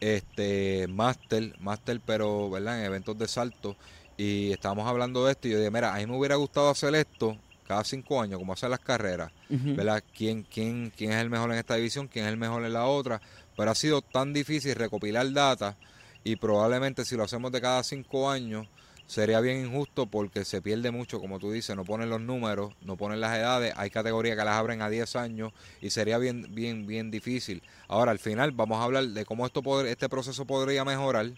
este 0.00 0.86
máster, 0.88 1.54
máster 1.60 2.00
pero 2.04 2.48
¿verdad? 2.50 2.78
en 2.78 2.86
eventos 2.86 3.18
de 3.18 3.26
salto 3.26 3.76
y 4.16 4.52
estábamos 4.52 4.86
hablando 4.86 5.24
de 5.24 5.32
esto 5.32 5.48
y 5.48 5.52
yo 5.52 5.58
dije, 5.58 5.70
mira, 5.70 5.94
a 5.94 5.98
mí 5.98 6.06
me 6.06 6.16
hubiera 6.16 6.36
gustado 6.36 6.70
hacer 6.70 6.94
esto 6.94 7.36
cada 7.68 7.84
cinco 7.84 8.20
años, 8.20 8.38
como 8.38 8.54
hacer 8.54 8.70
las 8.70 8.80
carreras, 8.80 9.30
¿verdad? 9.50 10.02
¿Quién, 10.16 10.42
quién, 10.42 10.90
¿Quién 10.96 11.12
es 11.12 11.18
el 11.18 11.28
mejor 11.28 11.52
en 11.52 11.58
esta 11.58 11.74
división? 11.74 12.08
¿Quién 12.08 12.24
es 12.24 12.32
el 12.32 12.38
mejor 12.38 12.64
en 12.64 12.72
la 12.72 12.86
otra? 12.86 13.20
Pero 13.56 13.70
ha 13.70 13.74
sido 13.74 14.00
tan 14.00 14.32
difícil 14.32 14.74
recopilar 14.74 15.30
data 15.32 15.76
y 16.24 16.36
probablemente 16.36 17.04
si 17.04 17.14
lo 17.14 17.24
hacemos 17.24 17.52
de 17.52 17.60
cada 17.60 17.84
cinco 17.84 18.30
años 18.30 18.66
sería 19.06 19.40
bien 19.40 19.66
injusto 19.66 20.06
porque 20.06 20.46
se 20.46 20.62
pierde 20.62 20.90
mucho, 20.90 21.20
como 21.20 21.38
tú 21.38 21.52
dices, 21.52 21.76
no 21.76 21.84
ponen 21.84 22.08
los 22.08 22.22
números, 22.22 22.72
no 22.80 22.96
ponen 22.96 23.20
las 23.20 23.36
edades, 23.36 23.74
hay 23.76 23.90
categorías 23.90 24.36
que 24.36 24.44
las 24.44 24.54
abren 24.54 24.80
a 24.80 24.88
10 24.88 25.16
años 25.16 25.52
y 25.82 25.90
sería 25.90 26.16
bien 26.16 26.46
bien 26.54 26.86
bien 26.86 27.10
difícil. 27.10 27.62
Ahora, 27.86 28.12
al 28.12 28.18
final 28.18 28.52
vamos 28.52 28.78
a 28.80 28.84
hablar 28.84 29.04
de 29.04 29.24
cómo 29.26 29.44
esto 29.44 29.84
este 29.84 30.08
proceso 30.08 30.46
podría 30.46 30.84
mejorar. 30.84 31.32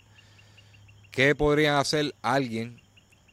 ¿Qué 1.10 1.34
podría 1.34 1.80
hacer 1.80 2.14
alguien, 2.22 2.80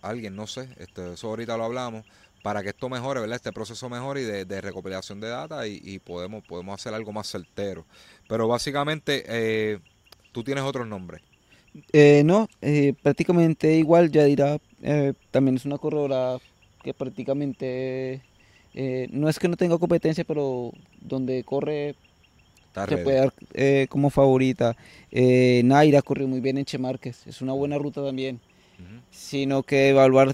alguien, 0.01 0.35
no 0.35 0.47
sé, 0.47 0.69
este, 0.77 1.13
eso 1.13 1.29
ahorita 1.29 1.57
lo 1.57 1.65
hablamos, 1.65 2.05
para 2.47 2.63
que 2.63 2.69
esto 2.69 2.87
mejore, 2.87 3.19
¿verdad? 3.19 3.35
Este 3.35 3.51
proceso 3.51 3.89
mejore 3.89 4.21
y 4.21 4.23
de, 4.23 4.61
recopilación 4.61 5.19
de 5.19 5.27
data 5.27 5.67
y, 5.67 5.99
podemos, 5.99 6.45
podemos 6.45 6.79
hacer 6.79 6.93
algo 6.93 7.11
más 7.11 7.27
certero. 7.29 7.85
Pero 8.29 8.47
básicamente, 8.47 9.25
eh, 9.27 9.79
tú 10.31 10.45
tienes 10.45 10.63
otros 10.63 10.87
nombres. 10.87 11.21
Eh, 11.91 12.21
no, 12.23 12.47
eh, 12.61 12.93
prácticamente 13.03 13.75
igual, 13.75 14.09
ya 14.11 14.23
dirá, 14.23 14.59
eh, 14.81 15.11
también 15.29 15.57
es 15.57 15.65
una 15.65 15.77
corredora 15.77 16.37
que 16.81 16.93
prácticamente 16.93 18.21
no 19.11 19.27
es 19.27 19.39
que 19.39 19.49
no 19.49 19.57
tenga 19.57 19.77
competencia, 19.77 20.23
pero 20.23 20.71
donde 21.01 21.43
corre 21.43 21.95
se 22.87 22.97
puede 22.97 23.17
dar 23.17 23.89
como 23.89 24.09
favorita. 24.09 24.77
Naira 25.11 26.01
corrió 26.01 26.29
muy 26.29 26.39
bien 26.39 26.59
en 26.59 26.63
Che 26.63 26.77
Márquez, 26.77 27.27
es 27.27 27.41
una 27.41 27.51
buena 27.51 27.77
ruta 27.77 28.01
también, 28.05 28.39
sino 29.11 29.63
que 29.63 29.89
evaluar, 29.89 30.33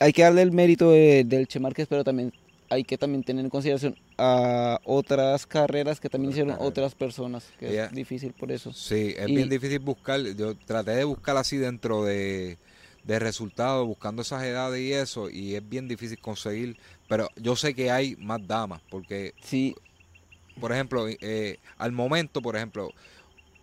hay 0.00 0.12
que 0.12 0.22
darle 0.22 0.42
el 0.42 0.52
mérito 0.52 0.90
del 0.90 1.46
Che 1.48 1.60
Márquez, 1.60 1.86
pero 1.88 2.04
también 2.04 2.32
hay 2.68 2.84
que 2.84 2.98
también 2.98 3.22
tener 3.22 3.44
en 3.44 3.50
consideración 3.50 3.96
a 4.18 4.80
otras 4.84 5.46
carreras 5.46 6.00
que 6.00 6.08
también 6.08 6.32
hicieron 6.32 6.56
otras 6.58 6.94
personas, 6.94 7.48
que 7.58 7.82
es 7.82 7.92
difícil 7.92 8.32
por 8.32 8.50
eso. 8.50 8.72
Sí, 8.72 9.14
es 9.16 9.26
bien 9.26 9.48
difícil 9.48 9.78
buscar, 9.78 10.20
yo 10.20 10.56
traté 10.56 10.92
de 10.92 11.04
buscar 11.04 11.36
así 11.36 11.56
dentro 11.56 12.04
de, 12.04 12.58
de 13.04 13.18
resultados, 13.18 13.86
buscando 13.86 14.22
esas 14.22 14.42
edades 14.42 14.80
y 14.80 14.92
eso, 14.92 15.30
y 15.30 15.54
es 15.54 15.68
bien 15.68 15.86
difícil 15.88 16.18
conseguir, 16.18 16.76
pero 17.08 17.28
yo 17.36 17.56
sé 17.56 17.74
que 17.74 17.90
hay 17.90 18.16
más 18.16 18.44
damas, 18.46 18.80
porque, 18.90 19.34
sí. 19.42 19.74
por 20.60 20.72
ejemplo, 20.72 21.06
eh, 21.08 21.58
al 21.78 21.92
momento, 21.92 22.42
por 22.42 22.56
ejemplo, 22.56 22.90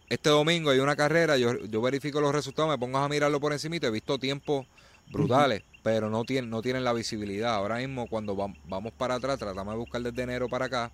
este 0.09 0.29
domingo 0.29 0.69
hay 0.69 0.79
una 0.79 0.95
carrera, 0.95 1.37
yo, 1.37 1.57
yo 1.65 1.81
verifico 1.81 2.21
los 2.21 2.33
resultados, 2.33 2.71
me 2.71 2.77
pongo 2.77 2.99
a 2.99 3.09
mirarlo 3.09 3.39
por 3.39 3.51
encima 3.51 3.75
y 3.75 3.79
he 3.83 3.89
visto 3.89 4.17
tiempos 4.17 4.65
brutales 5.11 5.63
pero 5.83 6.09
no 6.09 6.23
tienen, 6.23 6.49
no 6.49 6.61
tienen 6.61 6.83
la 6.83 6.93
visibilidad. 6.93 7.53
Ahora 7.55 7.77
mismo 7.77 8.07
cuando 8.07 8.35
vamos 8.35 8.93
para 8.93 9.15
atrás, 9.15 9.37
tratamos 9.37 9.73
de 9.73 9.77
buscar 9.77 10.01
desde 10.01 10.23
enero 10.23 10.49
para 10.49 10.65
acá, 10.65 10.91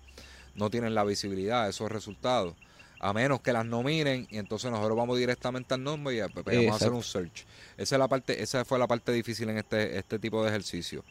no 0.56 0.68
tienen 0.68 0.94
la 0.94 1.04
visibilidad 1.04 1.64
de 1.64 1.70
esos 1.70 1.90
resultados. 1.90 2.54
A 3.02 3.14
menos 3.14 3.40
que 3.40 3.54
las 3.54 3.64
nominen 3.64 4.26
y 4.30 4.36
entonces 4.36 4.70
nosotros 4.70 4.94
vamos 4.94 5.16
directamente 5.16 5.72
al 5.72 5.82
nombre 5.82 6.16
y 6.16 6.20
pues, 6.34 6.44
vamos 6.44 6.72
a 6.72 6.74
hacer 6.74 6.92
un 6.92 7.02
search. 7.02 7.46
Esa 7.78 7.94
es 7.94 7.98
la 7.98 8.08
parte, 8.08 8.42
esa 8.42 8.62
fue 8.66 8.78
la 8.78 8.86
parte 8.86 9.10
difícil 9.12 9.48
en 9.48 9.56
este, 9.56 9.96
este 9.96 10.18
tipo 10.18 10.42
de 10.42 10.50
ejercicio. 10.50 11.02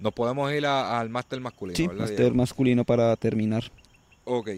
Nos 0.00 0.12
podemos 0.12 0.52
ir 0.52 0.66
al 0.66 1.08
máster 1.08 1.40
masculino, 1.40 1.76
sí, 1.76 1.88
máster 1.88 2.34
masculino 2.34 2.84
para 2.84 3.14
terminar. 3.14 3.70
Ok. 4.24 4.50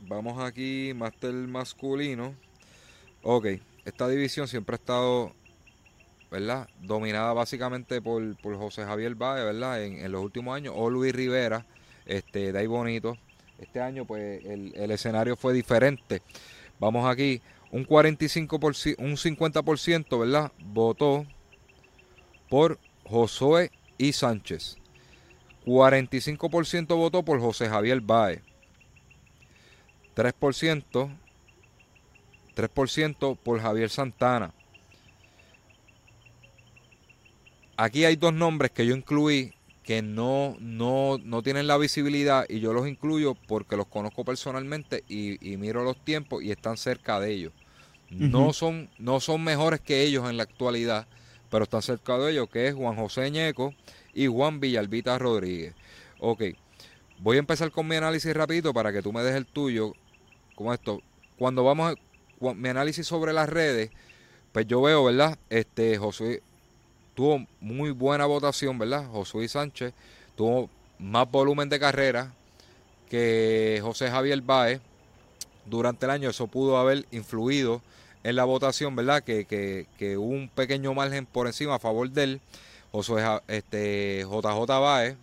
Vamos 0.00 0.40
aquí, 0.40 0.92
máster 0.94 1.32
masculino. 1.32 2.34
Ok. 3.22 3.46
Esta 3.84 4.06
división 4.08 4.46
siempre 4.46 4.74
ha 4.74 4.78
estado 4.78 5.32
¿verdad? 6.30 6.68
Dominada 6.80 7.32
básicamente 7.32 8.02
por, 8.02 8.36
por 8.36 8.56
José 8.56 8.84
Javier 8.84 9.14
Báez, 9.14 9.44
¿verdad? 9.44 9.84
En, 9.84 10.10
los 10.12 10.22
últimos 10.22 10.56
años, 10.56 10.74
o 10.76 10.90
Luis 10.90 11.14
Rivera, 11.14 11.66
este, 12.06 12.52
de 12.52 12.58
ahí 12.58 12.66
bonito. 12.66 13.16
Este 13.58 13.80
año, 13.80 14.04
pues, 14.04 14.44
el, 14.44 14.72
el 14.76 14.90
escenario 14.90 15.36
fue 15.36 15.52
diferente. 15.52 16.22
Vamos 16.78 17.08
aquí, 17.10 17.40
un 17.70 17.86
45%, 17.86 18.96
un 18.98 19.16
50%, 19.16 20.20
¿verdad? 20.20 20.52
Votó 20.58 21.26
por 22.48 22.78
Josué 23.04 23.70
y 23.96 24.12
Sánchez. 24.12 24.78
45% 25.66 26.96
votó 26.96 27.22
por 27.24 27.40
José 27.40 27.68
Javier 27.68 28.00
Báez. 28.00 28.40
3%, 30.16 31.10
3% 32.56 33.36
por 33.36 33.60
Javier 33.60 33.90
Santana. 33.90 34.52
Aquí 37.80 38.04
hay 38.04 38.16
dos 38.16 38.34
nombres 38.34 38.72
que 38.72 38.84
yo 38.84 38.96
incluí 38.96 39.52
que 39.84 40.02
no, 40.02 40.56
no, 40.58 41.16
no 41.22 41.44
tienen 41.44 41.68
la 41.68 41.78
visibilidad 41.78 42.44
y 42.48 42.58
yo 42.58 42.72
los 42.72 42.88
incluyo 42.88 43.36
porque 43.46 43.76
los 43.76 43.86
conozco 43.86 44.24
personalmente 44.24 45.04
y, 45.08 45.38
miro 45.58 45.84
los 45.84 45.96
tiempos 46.04 46.42
y 46.42 46.50
están 46.50 46.76
cerca 46.76 47.20
de 47.20 47.30
ellos. 47.32 47.52
no, 48.10 48.52
son, 48.52 48.90
no 48.98 49.20
son 49.20 49.44
mejores 49.44 49.80
que 49.80 50.02
ellos 50.02 50.28
en 50.28 50.36
la 50.36 50.42
actualidad, 50.42 51.06
pero 51.50 51.62
están 51.62 51.82
cerca 51.82 52.18
de 52.18 52.32
ellos, 52.32 52.50
que 52.50 52.66
es 52.66 52.74
Juan 52.74 52.96
José 52.96 53.30
Ñeco 53.30 53.72
y 54.12 54.26
Juan 54.26 54.58
Villalbita 54.58 55.16
Rodríguez. 55.16 55.74
Ok, 56.18 56.42
voy 57.20 57.36
a 57.36 57.40
empezar 57.40 57.70
con 57.70 57.86
mi 57.86 57.94
análisis 57.94 58.34
rapidito 58.34 58.74
para 58.74 58.92
que 58.92 59.02
tú 59.02 59.12
me 59.12 59.22
des 59.22 59.36
el 59.36 59.46
tuyo. 59.46 59.92
Como 60.56 60.74
esto, 60.74 61.00
cuando 61.38 61.62
vamos 61.62 61.94
a 61.94 62.54
mi 62.54 62.68
análisis 62.70 63.06
sobre 63.06 63.32
las 63.32 63.48
redes, 63.48 63.90
pues 64.50 64.66
yo 64.66 64.82
veo, 64.82 65.04
¿verdad? 65.04 65.38
Este 65.48 65.96
José, 65.96 66.42
tuvo 67.18 67.44
muy 67.60 67.90
buena 67.90 68.26
votación, 68.26 68.78
¿verdad? 68.78 69.04
Josué 69.10 69.48
Sánchez 69.48 69.92
tuvo 70.36 70.70
más 71.00 71.28
volumen 71.28 71.68
de 71.68 71.80
carrera 71.80 72.32
que 73.10 73.80
José 73.82 74.08
Javier 74.08 74.40
Baez 74.40 74.80
durante 75.66 76.06
el 76.06 76.10
año. 76.12 76.30
Eso 76.30 76.46
pudo 76.46 76.78
haber 76.78 77.06
influido 77.10 77.82
en 78.22 78.36
la 78.36 78.44
votación, 78.44 78.94
¿verdad? 78.94 79.24
Que, 79.24 79.46
que, 79.98 80.16
hubo 80.16 80.28
un 80.28 80.48
pequeño 80.48 80.94
margen 80.94 81.26
por 81.26 81.48
encima 81.48 81.74
a 81.74 81.78
favor 81.80 82.08
de 82.08 82.22
él. 82.22 82.40
Josué 82.92 83.24
este, 83.48 84.20
JJ 84.20 84.66
Baez 84.68 85.16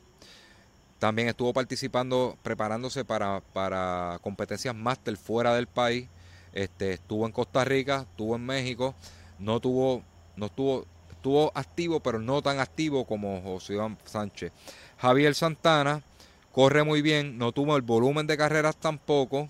también 0.99 1.29
estuvo 1.29 1.53
participando, 1.53 2.37
preparándose 2.43 3.05
para, 3.05 3.39
para 3.53 4.19
competencias 4.21 4.75
máster 4.75 5.15
fuera 5.15 5.55
del 5.55 5.67
país. 5.67 6.09
Este, 6.51 6.95
estuvo 6.95 7.25
en 7.25 7.31
Costa 7.31 7.63
Rica, 7.63 8.05
estuvo 8.11 8.35
en 8.35 8.45
México, 8.45 8.95
no 9.39 9.61
tuvo, 9.61 10.03
no 10.35 10.47
estuvo 10.47 10.85
estuvo 11.25 11.51
activo, 11.55 11.99
pero 12.01 12.19
no 12.19 12.43
tan 12.43 12.59
activo 12.59 13.03
como 13.03 13.41
José 13.41 13.73
Iván 13.73 13.97
Sánchez. 14.05 14.51
Javier 14.99 15.33
Santana 15.33 16.03
corre 16.51 16.83
muy 16.83 17.01
bien, 17.01 17.39
no 17.39 17.51
tuvo 17.51 17.75
el 17.77 17.81
volumen 17.81 18.27
de 18.27 18.37
carreras 18.37 18.75
tampoco. 18.75 19.49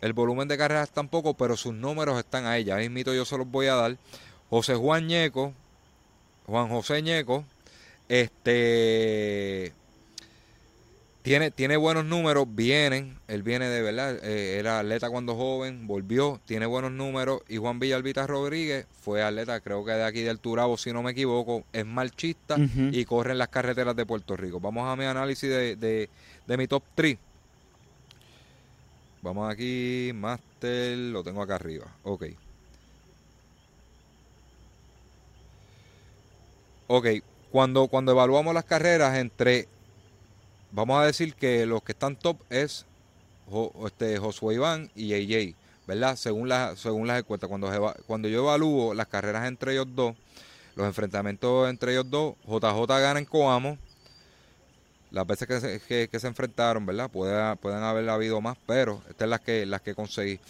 El 0.00 0.14
volumen 0.14 0.48
de 0.48 0.56
carreras 0.56 0.88
tampoco, 0.88 1.34
pero 1.34 1.58
sus 1.58 1.74
números 1.74 2.18
están 2.18 2.46
ahí. 2.46 2.64
Ya 2.64 2.76
mismito 2.76 3.12
yo 3.12 3.26
se 3.26 3.36
los 3.36 3.46
voy 3.46 3.66
a 3.66 3.74
dar. 3.74 3.98
José 4.48 4.76
Juan 4.76 5.06
Ñeco, 5.06 5.52
Juan 6.46 6.70
José 6.70 7.02
Ñeco, 7.02 7.44
este 8.08 9.74
tiene, 11.24 11.50
tiene 11.50 11.78
buenos 11.78 12.04
números, 12.04 12.46
vienen, 12.50 13.16
él 13.28 13.42
viene 13.42 13.66
de 13.70 13.80
verdad, 13.80 14.22
eh, 14.22 14.58
era 14.58 14.80
atleta 14.80 15.08
cuando 15.08 15.34
joven, 15.34 15.86
volvió, 15.86 16.38
tiene 16.44 16.66
buenos 16.66 16.92
números, 16.92 17.40
y 17.48 17.56
Juan 17.56 17.78
Villalbita 17.78 18.26
Rodríguez 18.26 18.86
fue 19.00 19.22
atleta, 19.22 19.58
creo 19.60 19.86
que 19.86 19.92
de 19.92 20.04
aquí 20.04 20.20
del 20.20 20.38
Turabo, 20.38 20.76
si 20.76 20.92
no 20.92 21.02
me 21.02 21.12
equivoco, 21.12 21.64
es 21.72 21.86
marchista 21.86 22.56
y 22.58 23.06
corre 23.06 23.32
en 23.32 23.38
las 23.38 23.48
carreteras 23.48 23.96
de 23.96 24.04
Puerto 24.04 24.36
Rico. 24.36 24.60
Vamos 24.60 24.86
a 24.86 24.96
mi 24.96 25.06
análisis 25.06 25.48
de, 25.48 25.76
de, 26.46 26.56
mi 26.58 26.66
top 26.66 26.82
3. 26.94 27.16
Vamos 29.22 29.50
aquí, 29.50 30.12
Master, 30.14 30.98
lo 30.98 31.24
tengo 31.24 31.40
acá 31.40 31.54
arriba, 31.54 31.86
ok. 32.02 32.24
Ok, 36.88 37.06
cuando, 37.50 37.88
cuando 37.88 38.12
evaluamos 38.12 38.52
las 38.52 38.64
carreras 38.64 39.16
entre 39.16 39.68
vamos 40.74 41.00
a 41.00 41.06
decir 41.06 41.34
que 41.34 41.64
los 41.66 41.82
que 41.82 41.92
están 41.92 42.16
top 42.16 42.36
es 42.50 42.84
este, 43.86 44.18
Josué 44.18 44.56
Iván 44.56 44.90
y 44.94 45.14
AJ, 45.14 45.54
¿verdad? 45.86 46.16
Según, 46.16 46.48
la, 46.48 46.76
según 46.76 47.06
las 47.06 47.20
encuestas. 47.20 47.48
Cuando, 47.48 47.94
cuando 48.06 48.28
yo 48.28 48.40
evalúo 48.40 48.94
las 48.94 49.06
carreras 49.06 49.46
entre 49.46 49.72
ellos 49.72 49.86
dos, 49.94 50.14
los 50.74 50.86
enfrentamientos 50.86 51.70
entre 51.70 51.92
ellos 51.92 52.10
dos, 52.10 52.34
JJ 52.46 52.86
gana 53.00 53.18
en 53.18 53.24
Coamo. 53.24 53.78
Las 55.10 55.26
veces 55.28 55.46
que 55.46 55.60
se, 55.60 56.08
que, 56.08 56.18
se 56.18 56.26
enfrentaron, 56.26 56.84
¿verdad? 56.84 57.08
Puede, 57.08 57.54
pueden 57.56 57.84
haber 57.84 58.08
habido 58.08 58.40
más, 58.40 58.56
pero 58.66 59.00
estas 59.08 59.26
es 59.26 59.30
las 59.30 59.40
que, 59.40 59.64
las 59.64 59.80
que 59.80 59.94
conseguí. 59.94 60.40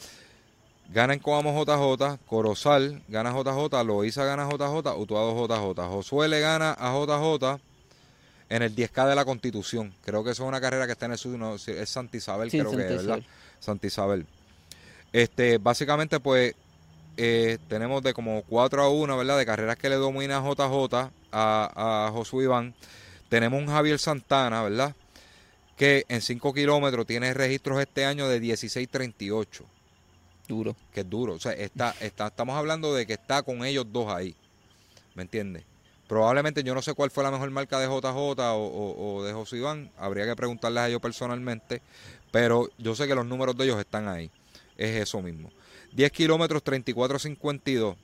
Gana 0.90 1.12
en 1.12 1.20
Coamo 1.20 1.52
JJ, 1.52 2.18
Corozal 2.26 3.02
gana 3.08 3.30
JJ, 3.30 3.84
Loiza 3.84 4.24
gana 4.24 4.48
JJ, 4.48 4.96
Utuado 4.96 5.46
JJ. 5.46 5.82
Josué 5.88 6.28
le 6.28 6.40
gana 6.40 6.74
a 6.78 6.94
JJ 6.94 7.60
en 8.54 8.62
el 8.62 8.76
10K 8.76 9.08
de 9.08 9.16
la 9.16 9.24
Constitución. 9.24 9.92
Creo 10.04 10.22
que 10.22 10.30
eso 10.30 10.44
es 10.44 10.48
una 10.48 10.60
carrera 10.60 10.86
que 10.86 10.92
está 10.92 11.06
en 11.06 11.12
el 11.12 11.18
sur, 11.18 11.36
no, 11.36 11.56
es 11.56 11.88
Santa 11.88 12.16
Isabel, 12.16 12.50
creo 12.50 12.70
que 12.70 12.82
es, 12.82 13.04
¿verdad? 13.04 13.20
Santa 13.58 13.88
Isabel. 13.88 14.26
Este, 15.12 15.58
básicamente, 15.58 16.20
pues, 16.20 16.54
eh, 17.16 17.58
tenemos 17.68 18.00
de 18.04 18.14
como 18.14 18.42
4 18.42 18.82
a 18.84 18.88
1, 18.90 19.16
¿verdad? 19.16 19.38
De 19.38 19.44
carreras 19.44 19.76
que 19.76 19.88
le 19.88 19.96
domina 19.96 20.40
JJ 20.40 20.94
a, 21.32 22.06
a 22.06 22.10
Josué 22.12 22.44
Iván. 22.44 22.74
Tenemos 23.28 23.60
un 23.60 23.66
Javier 23.66 23.98
Santana, 23.98 24.62
¿verdad? 24.62 24.94
Que 25.76 26.04
en 26.08 26.22
5 26.22 26.54
kilómetros 26.54 27.06
tiene 27.06 27.34
registros 27.34 27.80
este 27.80 28.04
año 28.04 28.28
de 28.28 28.40
16.38. 28.40 29.64
Duro. 30.46 30.76
Que 30.92 31.00
es 31.00 31.10
duro. 31.10 31.32
O 31.32 31.40
sea, 31.40 31.54
está, 31.54 31.92
está, 31.98 32.28
estamos 32.28 32.56
hablando 32.56 32.94
de 32.94 33.04
que 33.04 33.14
está 33.14 33.42
con 33.42 33.64
ellos 33.64 33.84
dos 33.90 34.12
ahí. 34.12 34.36
¿Me 35.16 35.22
entiendes? 35.22 35.64
Probablemente 36.06 36.62
yo 36.62 36.74
no 36.74 36.82
sé 36.82 36.92
cuál 36.92 37.10
fue 37.10 37.24
la 37.24 37.30
mejor 37.30 37.50
marca 37.50 37.78
de 37.78 37.86
JJ 37.86 38.14
o, 38.14 39.22
de 39.24 39.32
José 39.32 39.56
Iván. 39.56 39.90
Habría 39.96 40.26
que 40.26 40.36
preguntarles 40.36 40.82
a 40.82 40.88
ellos 40.88 41.00
personalmente. 41.00 41.80
Pero 42.30 42.68
yo 42.78 42.94
sé 42.94 43.06
que 43.06 43.14
los 43.14 43.24
números 43.24 43.56
de 43.56 43.64
ellos 43.64 43.78
están 43.78 44.08
ahí. 44.08 44.30
Es 44.76 44.96
eso 45.00 45.22
mismo. 45.22 45.50
10 45.92 46.10
kilómetros 46.12 46.62
34.52. 46.62 47.96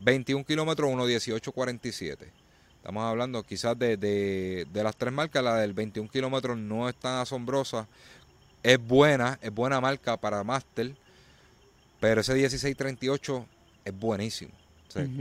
21 0.00 0.44
kilómetros 0.44 0.90
1.18.47. 0.90 2.16
Estamos 2.76 3.04
hablando 3.04 3.42
quizás 3.44 3.78
de, 3.78 3.96
de, 3.96 4.66
de, 4.72 4.82
las 4.82 4.96
tres 4.96 5.12
marcas. 5.12 5.42
La 5.44 5.56
del 5.56 5.72
21 5.72 6.08
kilómetros 6.10 6.56
no 6.56 6.88
es 6.88 6.96
tan 6.96 7.20
asombrosa. 7.20 7.86
Es 8.62 8.78
buena, 8.78 9.38
es 9.40 9.54
buena 9.54 9.80
marca 9.80 10.16
para 10.16 10.42
Master. 10.42 10.94
Pero 12.00 12.22
ese 12.22 12.34
16.38 12.34 13.46
es 13.84 13.98
buenísimo 13.98 14.63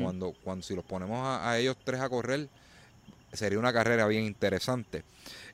cuando, 0.02 0.34
cuando 0.44 0.64
si 0.64 0.76
los 0.76 0.86
ponemos 0.86 1.20
a, 1.26 1.58
ellos 1.58 1.76
tres 1.84 2.02
a 2.02 2.10
correr, 2.10 2.48
sería 3.32 3.60
una 3.60 3.74
carrera 3.74 4.08
bien 4.08 4.24
interesante. 4.24 5.04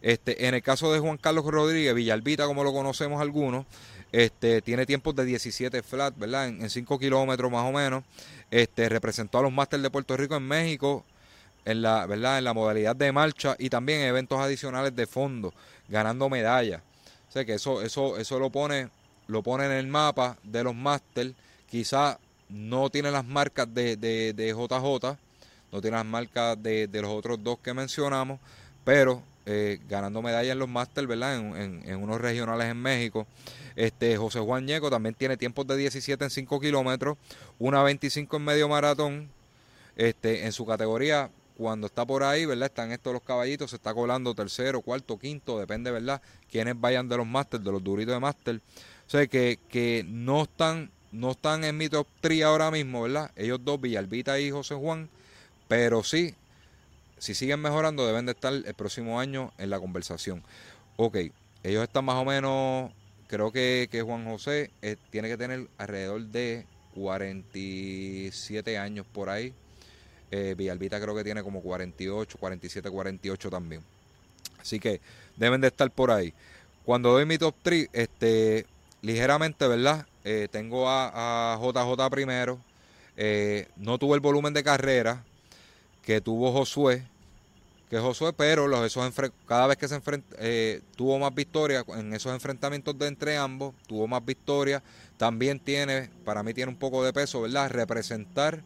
Este, 0.01 0.47
en 0.47 0.55
el 0.55 0.61
caso 0.61 0.91
de 0.93 0.99
Juan 0.99 1.17
Carlos 1.17 1.45
Rodríguez, 1.45 1.93
Villalbita, 1.93 2.45
como 2.45 2.63
lo 2.63 2.73
conocemos 2.73 3.21
algunos, 3.21 3.65
este, 4.11 4.61
tiene 4.61 4.85
tiempos 4.85 5.15
de 5.15 5.25
17 5.25 5.83
flat, 5.83 6.17
¿verdad? 6.17 6.47
En, 6.47 6.69
5 6.69 6.99
kilómetros 6.99 7.51
más 7.51 7.67
o 7.67 7.71
menos. 7.71 8.03
Este, 8.49 8.89
representó 8.89 9.39
a 9.39 9.43
los 9.43 9.51
Masters 9.51 9.83
de 9.83 9.89
Puerto 9.89 10.17
Rico 10.17 10.35
en 10.35 10.43
México, 10.43 11.05
en 11.65 11.81
la, 11.81 12.05
¿verdad? 12.05 12.39
En 12.39 12.43
la 12.43 12.53
modalidad 12.53 12.95
de 12.95 13.11
marcha 13.11 13.55
y 13.59 13.69
también 13.69 14.01
en 14.01 14.07
eventos 14.07 14.39
adicionales 14.39 14.95
de 14.95 15.05
fondo, 15.05 15.53
ganando 15.87 16.29
medallas. 16.29 16.81
O 17.29 17.31
sea 17.31 17.45
que 17.45 17.53
eso, 17.53 17.81
eso, 17.83 18.17
eso 18.17 18.39
lo 18.39 18.49
pone, 18.49 18.89
lo 19.27 19.43
pone 19.43 19.65
en 19.65 19.71
el 19.73 19.87
mapa 19.87 20.37
de 20.43 20.63
los 20.63 20.75
Masters. 20.75 21.33
Quizá 21.69 22.17
no 22.49 22.89
tiene 22.89 23.11
las 23.11 23.25
marcas 23.25 23.73
de, 23.73 23.95
de, 23.95 24.33
de 24.33 24.49
JJ, 24.49 25.17
no 25.71 25.81
tiene 25.81 25.97
las 25.97 26.05
marcas 26.05 26.61
de, 26.61 26.87
de, 26.87 27.01
los 27.01 27.11
otros 27.11 27.41
dos 27.43 27.59
que 27.59 27.73
mencionamos, 27.73 28.39
pero 28.83 29.21
eh, 29.45 29.79
ganando 29.87 30.21
medallas 30.21 30.53
en 30.53 30.59
los 30.59 30.69
Masters, 30.69 31.07
¿verdad? 31.07 31.37
En, 31.37 31.83
en, 31.85 31.95
unos 31.95 32.19
regionales 32.19 32.67
en 32.67 32.77
México. 32.77 33.27
Este 33.75 34.17
José 34.17 34.39
Juan 34.39 34.65
Ñeco 34.65 34.89
también 34.89 35.15
tiene 35.15 35.37
tiempos 35.37 35.65
de 35.67 35.77
17 35.77 36.23
en 36.23 36.29
5 36.29 36.59
kilómetros, 36.59 37.17
una 37.59 37.83
25 37.83 38.37
en 38.37 38.43
medio 38.43 38.67
maratón. 38.67 39.29
Este, 39.95 40.45
en 40.45 40.53
su 40.53 40.65
categoría, 40.65 41.29
cuando 41.57 41.87
está 41.87 42.05
por 42.05 42.23
ahí, 42.23 42.45
¿verdad? 42.45 42.67
Están 42.67 42.93
estos 42.93 43.11
los 43.11 43.21
caballitos, 43.21 43.71
se 43.71 43.75
está 43.75 43.93
colando 43.93 44.33
tercero, 44.33 44.79
cuarto, 44.79 45.19
quinto, 45.19 45.59
depende, 45.59 45.91
¿verdad? 45.91 46.21
Quienes 46.49 46.79
vayan 46.79 47.09
de 47.09 47.17
los 47.17 47.27
Masters, 47.27 47.63
de 47.65 47.71
los 47.71 47.83
duritos 47.83 48.13
de 48.13 48.19
Master. 48.21 48.55
O 48.55 49.09
sea, 49.09 49.27
que, 49.27 49.59
que 49.67 50.05
no 50.07 50.43
están 50.43 50.89
no 51.11 51.31
están 51.31 51.63
en 51.63 51.77
mi 51.77 51.89
top 51.89 52.07
3 52.21 52.43
ahora 52.43 52.71
mismo, 52.71 53.03
¿verdad? 53.03 53.31
Ellos 53.35 53.59
dos, 53.63 53.79
Villalbita 53.81 54.39
y 54.39 54.51
José 54.51 54.75
Juan, 54.75 55.09
pero 55.67 56.03
sí, 56.03 56.35
si 57.17 57.33
siguen 57.33 57.61
mejorando, 57.61 58.05
deben 58.05 58.25
de 58.25 58.31
estar 58.33 58.53
el 58.53 58.73
próximo 58.73 59.19
año 59.19 59.51
en 59.57 59.69
la 59.69 59.79
conversación. 59.79 60.43
Ok, 60.97 61.17
ellos 61.63 61.83
están 61.83 62.05
más 62.05 62.15
o 62.15 62.25
menos, 62.25 62.91
creo 63.27 63.51
que, 63.51 63.87
que 63.91 64.01
Juan 64.01 64.25
José 64.25 64.71
eh, 64.81 64.95
tiene 65.09 65.27
que 65.27 65.37
tener 65.37 65.67
alrededor 65.77 66.21
de 66.21 66.65
47 66.95 68.77
años 68.77 69.05
por 69.11 69.29
ahí. 69.29 69.53
Eh, 70.31 70.53
Villalbita 70.57 71.01
creo 71.01 71.15
que 71.15 71.23
tiene 71.23 71.41
como 71.43 71.61
48, 71.61 72.37
47, 72.37 72.89
48 72.89 73.49
también. 73.49 73.81
Así 74.59 74.79
que 74.79 75.01
deben 75.37 75.61
de 75.61 75.67
estar 75.67 75.89
por 75.91 76.11
ahí. 76.11 76.33
Cuando 76.85 77.11
doy 77.11 77.25
mi 77.25 77.37
top 77.37 77.55
3, 77.61 77.89
este, 77.93 78.65
ligeramente, 79.01 79.67
¿verdad? 79.67 80.05
Eh, 80.23 80.47
tengo 80.51 80.85
a, 80.87 81.57
JJ 81.61 82.09
primero. 82.09 82.59
Eh, 83.15 83.67
no 83.77 83.97
tuvo 83.97 84.15
el 84.15 84.21
volumen 84.21 84.53
de 84.53 84.63
carrera 84.63 85.23
que 86.03 86.21
tuvo 86.21 86.51
Josué, 86.51 87.05
que 87.89 87.99
Josué, 87.99 88.33
pero 88.33 88.67
los, 88.67 88.85
esos 88.85 89.11
cada 89.45 89.67
vez 89.67 89.77
que 89.77 89.87
se 89.87 89.95
enfrenta, 89.95 90.35
eh, 90.39 90.81
tuvo 90.95 91.19
más 91.19 91.33
victorias 91.33 91.83
en 91.89 92.13
esos 92.13 92.33
enfrentamientos 92.33 92.97
de 92.97 93.07
entre 93.07 93.37
ambos, 93.37 93.75
tuvo 93.87 94.07
más 94.07 94.23
victorias. 94.23 94.81
También 95.17 95.59
tiene, 95.59 96.09
para 96.23 96.43
mí 96.43 96.53
tiene 96.53 96.71
un 96.71 96.77
poco 96.77 97.03
de 97.03 97.11
peso, 97.11 97.41
¿verdad? 97.41 97.69
Representar 97.69 98.61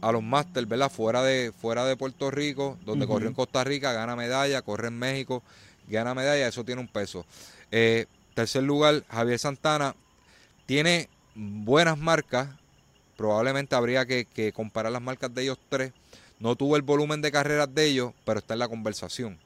a 0.00 0.10
los 0.10 0.22
Masters, 0.22 0.68
¿verdad? 0.68 0.90
Fuera 0.90 1.22
de, 1.22 1.52
fuera 1.52 1.84
de 1.84 1.96
Puerto 1.96 2.30
Rico, 2.30 2.78
donde 2.84 3.06
corrió 3.06 3.28
en 3.28 3.34
Costa 3.34 3.62
Rica, 3.62 3.92
gana 3.92 4.16
medalla, 4.16 4.62
corre 4.62 4.88
en 4.88 4.98
México, 4.98 5.42
gana 5.88 6.14
medalla, 6.14 6.48
eso 6.48 6.64
tiene 6.64 6.80
un 6.80 6.88
peso. 6.88 7.24
Tercer 8.34 8.62
lugar, 8.62 9.04
Javier 9.08 9.38
Santana, 9.38 9.94
tiene 10.66 11.08
buenas 11.34 11.98
marcas, 11.98 12.48
probablemente 13.16 13.74
habría 13.74 14.06
que, 14.06 14.52
comparar 14.54 14.92
las 14.92 15.02
marcas 15.02 15.34
de 15.34 15.42
ellos 15.42 15.58
tres. 15.68 15.92
No 16.40 16.56
tuvo 16.56 16.76
el 16.76 16.82
volumen 16.82 17.22
de 17.22 17.30
carreras 17.32 17.72
de 17.74 17.86
ellos, 17.86 18.12
pero 18.24 18.40
está 18.40 18.54
en 18.54 18.58
la 18.60 18.68
conversación. 18.68 19.38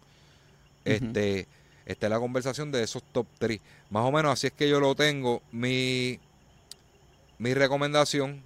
Este, 0.84 1.46
está 1.86 2.06
en 2.06 2.12
la 2.12 2.18
conversación 2.18 2.72
de 2.72 2.82
esos 2.82 3.02
top 3.12 3.26
3. 3.38 3.60
Más 3.90 4.04
o 4.04 4.10
menos 4.10 4.32
así 4.32 4.46
es 4.48 4.52
que 4.52 4.68
yo 4.68 4.80
lo 4.80 4.94
tengo. 4.94 5.42
Mi, 5.52 6.18
mi 7.38 7.54
recomendación, 7.54 8.42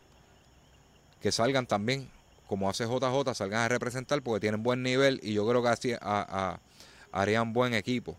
que 1.20 1.32
salgan 1.32 1.66
también, 1.66 2.10
como 2.46 2.68
hace 2.68 2.84
JJ, 2.84 3.34
salgan 3.34 3.60
a 3.60 3.68
representar 3.68 4.20
porque 4.22 4.40
tienen 4.40 4.62
buen 4.62 4.82
nivel 4.82 5.20
y 5.22 5.34
yo 5.34 5.48
creo 5.48 5.62
que 5.62 5.68
así 5.68 5.92
harían 7.12 7.52
buen 7.52 7.74
equipo, 7.74 8.16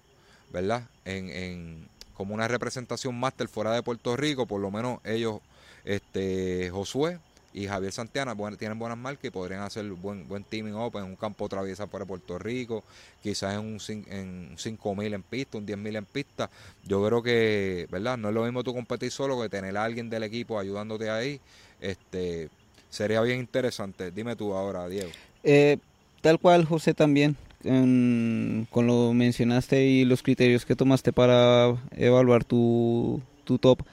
¿verdad? 0.51 0.87
En, 1.05 1.29
en, 1.29 1.89
como 2.13 2.33
una 2.33 2.47
representación 2.47 3.19
máster 3.19 3.47
fuera 3.47 3.73
de 3.73 3.83
Puerto 3.83 4.15
Rico, 4.15 4.45
por 4.45 4.61
lo 4.61 4.71
menos 4.71 4.99
ellos, 5.03 5.39
este 5.85 6.69
Josué 6.71 7.19
y 7.53 7.67
Javier 7.67 7.91
Santiana 7.91 8.35
tienen 8.57 8.79
buenas 8.79 8.97
marcas 8.97 9.25
y 9.25 9.29
podrían 9.29 9.61
hacer 9.61 9.85
buen 9.85 10.27
buen 10.27 10.43
teaming 10.43 10.73
open 10.73 11.03
en 11.03 11.09
un 11.09 11.15
campo 11.15 11.47
traviesa 11.47 11.85
para 11.85 12.05
Puerto 12.05 12.39
Rico, 12.39 12.83
quizás 13.21 13.53
en 13.53 13.59
un 13.59 13.79
en 14.09 14.53
5000 14.57 15.13
en 15.13 15.23
pista, 15.23 15.57
un 15.57 15.65
10000 15.65 15.95
en 15.95 16.05
pista. 16.05 16.49
Yo 16.83 17.05
creo 17.05 17.21
que, 17.21 17.87
¿verdad? 17.91 18.17
No 18.17 18.29
es 18.29 18.33
lo 18.33 18.43
mismo 18.43 18.63
tú 18.63 18.73
competir 18.73 19.11
solo 19.11 19.39
que 19.41 19.49
tener 19.49 19.77
a 19.77 19.83
alguien 19.83 20.09
del 20.09 20.23
equipo 20.23 20.59
ayudándote 20.59 21.09
ahí. 21.09 21.39
Este 21.79 22.49
sería 22.89 23.21
bien 23.21 23.39
interesante. 23.39 24.11
Dime 24.11 24.35
tú 24.35 24.53
ahora, 24.53 24.87
Diego. 24.87 25.11
Eh, 25.43 25.77
tal 26.21 26.39
cual, 26.39 26.65
José 26.65 26.93
también 26.93 27.35
con 27.63 28.87
lo 28.87 29.13
mencionaste 29.13 29.85
y 29.85 30.05
los 30.05 30.21
criterios 30.21 30.65
que 30.65 30.75
tomaste 30.75 31.13
para 31.13 31.75
evaluar 31.95 32.43
tu, 32.43 33.21
tu 33.45 33.57
top, 33.57 33.83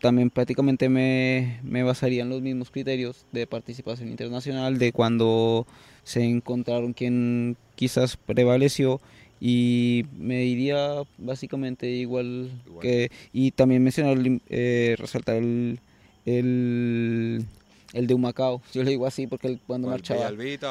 también 0.00 0.30
prácticamente 0.30 0.88
me, 0.88 1.60
me 1.62 1.82
basaría 1.82 2.22
en 2.22 2.28
los 2.28 2.42
mismos 2.42 2.70
criterios 2.70 3.24
de 3.32 3.46
participación 3.46 4.08
internacional, 4.08 4.78
de 4.78 4.92
cuando 4.92 5.66
se 6.02 6.24
encontraron 6.24 6.92
quien 6.92 7.56
quizás 7.74 8.16
prevaleció 8.16 9.00
y 9.40 10.06
me 10.18 10.40
diría 10.40 11.02
básicamente 11.18 11.88
igual, 11.90 12.50
que 12.80 13.10
y 13.32 13.50
también 13.52 13.82
mencionar 13.82 14.18
eh, 14.48 14.96
resaltar 14.98 15.36
el, 15.36 15.78
el 16.26 17.44
el 17.94 18.08
de 18.08 18.14
Humacao, 18.14 18.60
yo 18.72 18.82
le 18.82 18.90
digo 18.90 19.06
así 19.06 19.26
porque 19.26 19.46
él 19.46 19.60
cuando 19.66 19.88
marchaba. 19.88 20.28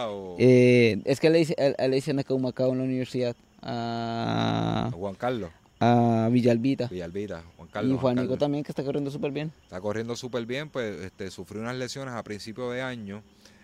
o... 0.10 0.36
Eh, 0.38 1.02
es 1.06 1.20
que 1.22 1.30
le, 1.30 1.40
dice, 1.40 1.56
le 1.58 1.96
dicen 1.96 2.20
acá 2.20 2.34
Humacao 2.34 2.74
en 2.74 2.78
la 2.80 2.84
universidad. 2.84 3.36
A, 3.62 4.92
Juan 4.94 5.16
Carlos. 5.16 5.50
A 5.80 6.28
Villalbita. 6.30 6.88
Villalbita, 6.88 7.44
Juan 7.56 7.70
Carlos. 7.70 7.96
Y 7.96 7.98
Juanico 7.98 8.38
también, 8.38 8.64
que 8.66 8.74
está 8.74 8.84
corriendo 8.84 9.10
súper 9.10 9.32
bien. 9.32 9.54
Está 9.64 9.80
corriendo 9.80 10.18
súper 10.18 10.46
bien, 10.46 10.70
pues 10.70 11.00
este, 11.02 11.32
sufrió 11.32 11.62
unas 11.62 11.78
lesiones 11.78 12.14
a 12.14 12.22
principio 12.24 12.70
de 12.70 12.82
año. 12.82 13.24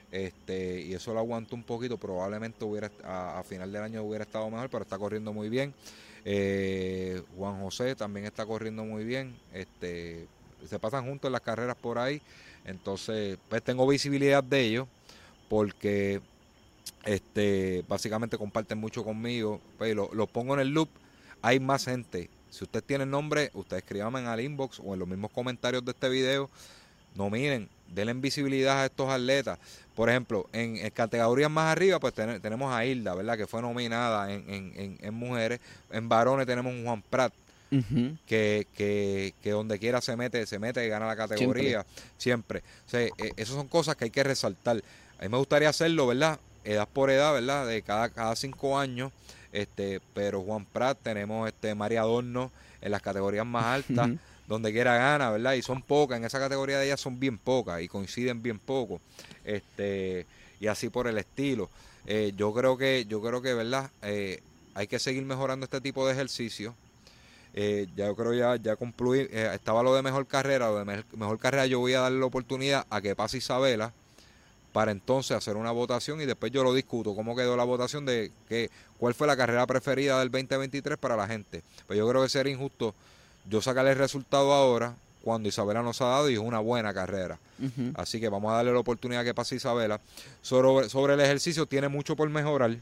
Este, 0.09 0.81
y 0.81 0.93
eso 0.93 1.13
lo 1.13 1.19
aguantó 1.19 1.55
un 1.55 1.63
poquito. 1.63 1.97
Probablemente 1.97 2.63
hubiera 2.63 2.89
a, 3.03 3.43
final 3.43 3.71
del 3.73 3.83
año 3.83 4.03
hubiera 4.03 4.23
estado 4.23 4.49
mejor, 4.49 4.69
pero 4.69 4.83
está 4.83 4.97
corriendo 4.97 5.33
muy 5.33 5.49
bien. 5.49 5.73
Eh, 6.23 7.21
Juan 7.37 7.61
José 7.61 7.93
también 7.95 8.25
está 8.25 8.45
corriendo 8.45 8.85
muy 8.85 9.03
bien. 9.03 9.35
Este, 9.53 10.27
se 10.67 10.79
pasan 10.79 11.05
juntos 11.05 11.29
las 11.29 11.41
carreras 11.41 11.75
por 11.75 11.99
ahí. 11.99 12.21
Entonces, 12.65 13.37
pues 13.49 13.63
tengo 13.63 13.87
visibilidad 13.87 14.43
de 14.43 14.61
ellos 14.61 14.87
porque 15.47 16.21
este 17.05 17.83
básicamente 17.87 18.37
comparten 18.37 18.77
mucho 18.77 19.03
conmigo. 19.03 19.59
Pues 19.77 19.95
los 19.95 20.13
lo 20.13 20.27
pongo 20.27 20.53
en 20.53 20.61
el 20.61 20.69
loop. 20.69 20.89
Hay 21.41 21.59
más 21.59 21.85
gente. 21.85 22.29
Si 22.49 22.63
usted 22.63 22.83
tiene 22.83 23.03
el 23.03 23.09
nombre, 23.09 23.51
usted 23.53 23.77
escríbame 23.77 24.21
el 24.21 24.39
inbox 24.41 24.81
o 24.83 24.93
en 24.93 24.99
los 24.99 25.07
mismos 25.07 25.31
comentarios 25.31 25.85
de 25.85 25.91
este 25.91 26.09
video. 26.09 26.49
No 27.15 27.29
miren, 27.29 27.69
denle 27.87 28.13
visibilidad 28.13 28.81
a 28.81 28.85
estos 28.85 29.09
atletas. 29.09 29.59
Por 29.95 30.09
ejemplo, 30.09 30.47
en, 30.53 30.89
categorías 30.91 31.51
más 31.51 31.71
arriba, 31.71 31.99
pues 31.99 32.13
tenemos 32.13 32.73
a 32.73 32.85
Hilda, 32.85 33.15
¿verdad? 33.15 33.37
Que 33.37 33.47
fue 33.47 33.61
nominada 33.61 34.31
en, 34.31 34.45
en, 34.47 34.97
en, 35.01 35.13
mujeres. 35.13 35.59
En 35.91 36.07
varones 36.07 36.45
tenemos 36.45 36.71
un 36.71 36.85
Juan 36.85 37.01
Prat, 37.01 37.33
que, 38.25 38.67
que, 38.75 39.33
que, 39.41 39.51
donde 39.51 39.79
quiera 39.79 40.01
se 40.01 40.15
mete, 40.15 40.45
se 40.45 40.59
mete 40.59 40.85
y 40.85 40.89
gana 40.89 41.07
la 41.07 41.15
categoría. 41.15 41.85
Siempre. 42.17 42.63
O 42.87 42.89
sea, 42.89 43.01
e, 43.01 43.13
esas 43.37 43.55
son 43.55 43.67
cosas 43.67 43.95
que 43.95 44.05
hay 44.05 44.11
que 44.11 44.23
resaltar. 44.23 44.81
A 45.19 45.23
mí 45.23 45.29
me 45.29 45.37
gustaría 45.37 45.69
hacerlo, 45.69 46.07
¿verdad? 46.07 46.39
Edad 46.63 46.87
por 46.91 47.09
edad, 47.09 47.33
¿verdad? 47.33 47.67
De 47.67 47.81
cada, 47.81 48.09
cada 48.09 48.35
cinco 48.35 48.77
años. 48.77 49.11
Este, 49.51 50.01
pero 50.13 50.41
Juan 50.41 50.65
Prat, 50.65 50.97
tenemos 51.01 51.47
este 51.47 51.73
María 51.75 52.01
Adorno 52.01 52.51
en 52.81 52.91
las 52.91 53.01
categorías 53.01 53.45
más 53.45 53.65
altas. 53.65 54.09
donde 54.49 54.71
quiera 54.73 54.97
gana, 54.97 55.29
¿verdad? 55.29 55.53
Y 55.53 55.61
son 55.61 55.83
pocas, 55.83 56.17
en 56.17 56.25
esa 56.25 56.39
categoría 56.39 56.79
de 56.79 56.87
ellas 56.87 56.99
son 56.99 57.19
bien 57.19 57.37
pocas 57.37 57.83
y 57.83 57.87
coinciden 57.87 58.41
bien 58.41 58.57
poco. 58.57 58.99
Este, 59.45 60.25
y 60.59 60.65
así 60.65 60.89
por 60.89 61.07
el 61.07 61.19
estilo. 61.19 61.69
Eh, 62.07 62.33
yo 62.35 62.51
creo 62.51 62.75
que, 62.75 63.05
yo 63.07 63.21
creo 63.21 63.43
que, 63.43 63.53
¿verdad? 63.53 63.91
Eh, 64.01 64.41
hay 64.73 64.87
que 64.87 64.97
seguir 64.97 65.23
mejorando 65.23 65.65
este 65.65 65.79
tipo 65.81 66.05
de 66.07 66.13
ejercicio. 66.13 66.73
Eh, 67.53 67.87
ya 67.95 68.07
yo 68.07 68.15
creo 68.15 68.33
ya, 68.33 68.55
ya 68.57 68.75
concluí, 68.75 69.27
estaba 69.31 69.81
lo 69.83 69.93
de 69.95 70.01
mejor 70.01 70.27
carrera, 70.27 70.69
lo 70.69 70.83
de 70.83 71.03
mejor, 71.17 71.39
carrera 71.39 71.65
yo 71.65 71.79
voy 71.79 71.93
a 71.93 72.01
darle 72.01 72.19
la 72.19 72.25
oportunidad 72.25 72.85
a 72.89 73.01
que 73.01 73.15
pase 73.15 73.37
Isabela 73.37 73.91
para 74.71 74.91
entonces 74.91 75.35
hacer 75.35 75.57
una 75.57 75.71
votación 75.71 76.21
y 76.21 76.25
después 76.25 76.51
yo 76.51 76.63
lo 76.63 76.73
discuto, 76.73 77.15
cómo 77.15 77.35
quedó 77.35 77.57
la 77.57 77.63
votación 77.63 78.05
de 78.05 78.31
que, 78.47 78.69
cuál 78.99 79.15
fue 79.15 79.25
la 79.25 79.35
carrera 79.35 79.65
preferida 79.65 80.19
del 80.19 80.29
2023 80.29 80.97
para 80.97 81.15
la 81.15 81.27
gente. 81.27 81.63
Pues 81.87 81.97
yo 81.97 82.07
creo 82.07 82.21
que 82.21 82.29
sería 82.29 82.53
injusto 82.53 82.93
yo 83.49 83.61
sacarle 83.61 83.91
el 83.91 83.97
resultado 83.97 84.53
ahora 84.53 84.93
cuando 85.23 85.49
Isabela 85.49 85.81
nos 85.81 86.01
ha 86.01 86.05
dado 86.05 86.29
y 86.29 86.33
es 86.33 86.39
una 86.39 86.59
buena 86.59 86.93
carrera. 86.93 87.39
Así 87.95 88.19
que 88.19 88.29
vamos 88.29 88.51
a 88.51 88.57
darle 88.57 88.71
la 88.71 88.79
oportunidad 88.79 89.23
que 89.23 89.33
pase 89.33 89.55
Isabela. 89.55 89.99
Sobre, 90.41 90.87
sobre 90.89 91.15
el 91.15 91.19
ejercicio 91.19 91.65
tiene 91.65 91.89
mucho 91.89 92.15
por 92.15 92.29
mejorar. 92.29 92.77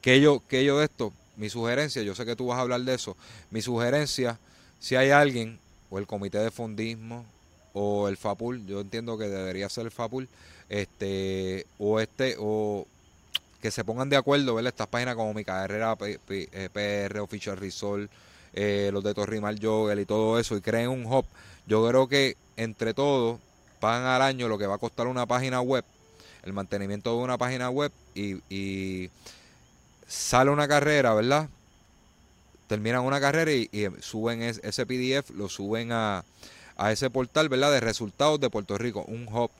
Que 0.00 0.20
yo, 0.20 0.42
que 0.48 0.64
yo 0.64 0.78
de 0.78 0.84
esto, 0.84 1.12
mi 1.40 1.48
sugerencia, 1.48 2.02
yo 2.02 2.14
sé 2.14 2.24
que 2.26 2.36
tú 2.36 2.46
vas 2.46 2.58
a 2.58 2.60
hablar 2.60 2.82
de 2.82 2.94
eso, 2.94 3.16
mi 3.50 3.62
sugerencia, 3.62 4.38
si 4.78 4.94
hay 4.94 5.10
alguien, 5.10 5.58
o 5.90 5.98
el 5.98 6.06
comité 6.06 6.38
de 6.38 6.50
fondismo, 6.50 7.24
o 7.72 8.08
el 8.08 8.16
FAPUL, 8.16 8.66
yo 8.66 8.80
entiendo 8.80 9.16
que 9.16 9.24
debería 9.24 9.68
ser 9.68 9.86
el 9.86 9.90
FAPUL, 9.90 10.28
este, 10.68 11.66
o 11.78 11.98
este, 11.98 12.36
o 12.38 12.86
que 13.60 13.70
se 13.70 13.84
pongan 13.84 14.08
de 14.08 14.16
acuerdo, 14.16 14.54
ver 14.54 14.66
estas 14.66 14.86
páginas 14.86 15.16
como 15.16 15.34
Mi 15.34 15.44
Carrera, 15.44 15.96
PR, 15.96 17.20
Official 17.20 17.56
Resort, 17.56 18.10
eh, 18.52 18.90
los 18.92 19.02
de 19.02 19.14
Torrimal 19.14 19.58
Jogger 19.60 19.98
y 19.98 20.06
todo 20.06 20.38
eso, 20.38 20.56
y 20.56 20.60
creen 20.60 20.88
un 20.88 21.06
hub. 21.06 21.24
Yo 21.66 21.86
creo 21.88 22.08
que 22.08 22.36
entre 22.56 22.94
todos 22.94 23.38
pagan 23.80 24.04
al 24.04 24.22
año 24.22 24.48
lo 24.48 24.58
que 24.58 24.66
va 24.66 24.74
a 24.74 24.78
costar 24.78 25.06
una 25.06 25.26
página 25.26 25.60
web, 25.60 25.84
el 26.42 26.52
mantenimiento 26.52 27.16
de 27.16 27.22
una 27.22 27.38
página 27.38 27.70
web, 27.70 27.92
y, 28.14 29.10
sale 30.10 30.50
una 30.50 30.66
carrera, 30.66 31.14
¿verdad? 31.14 31.48
Terminan 32.66 33.02
una 33.02 33.20
carrera 33.20 33.52
y, 33.52 33.70
suben 34.00 34.42
ese 34.42 34.84
PDF, 34.84 35.30
lo 35.30 35.48
suben 35.48 35.92
a, 35.92 36.24
a 36.76 36.92
ese 36.92 37.10
portal, 37.10 37.48
¿verdad? 37.48 37.70
De 37.70 37.80
resultados 37.80 38.40
de 38.40 38.50
Puerto 38.50 38.76
Rico, 38.76 39.04
un 39.06 39.28
hub 39.32 39.50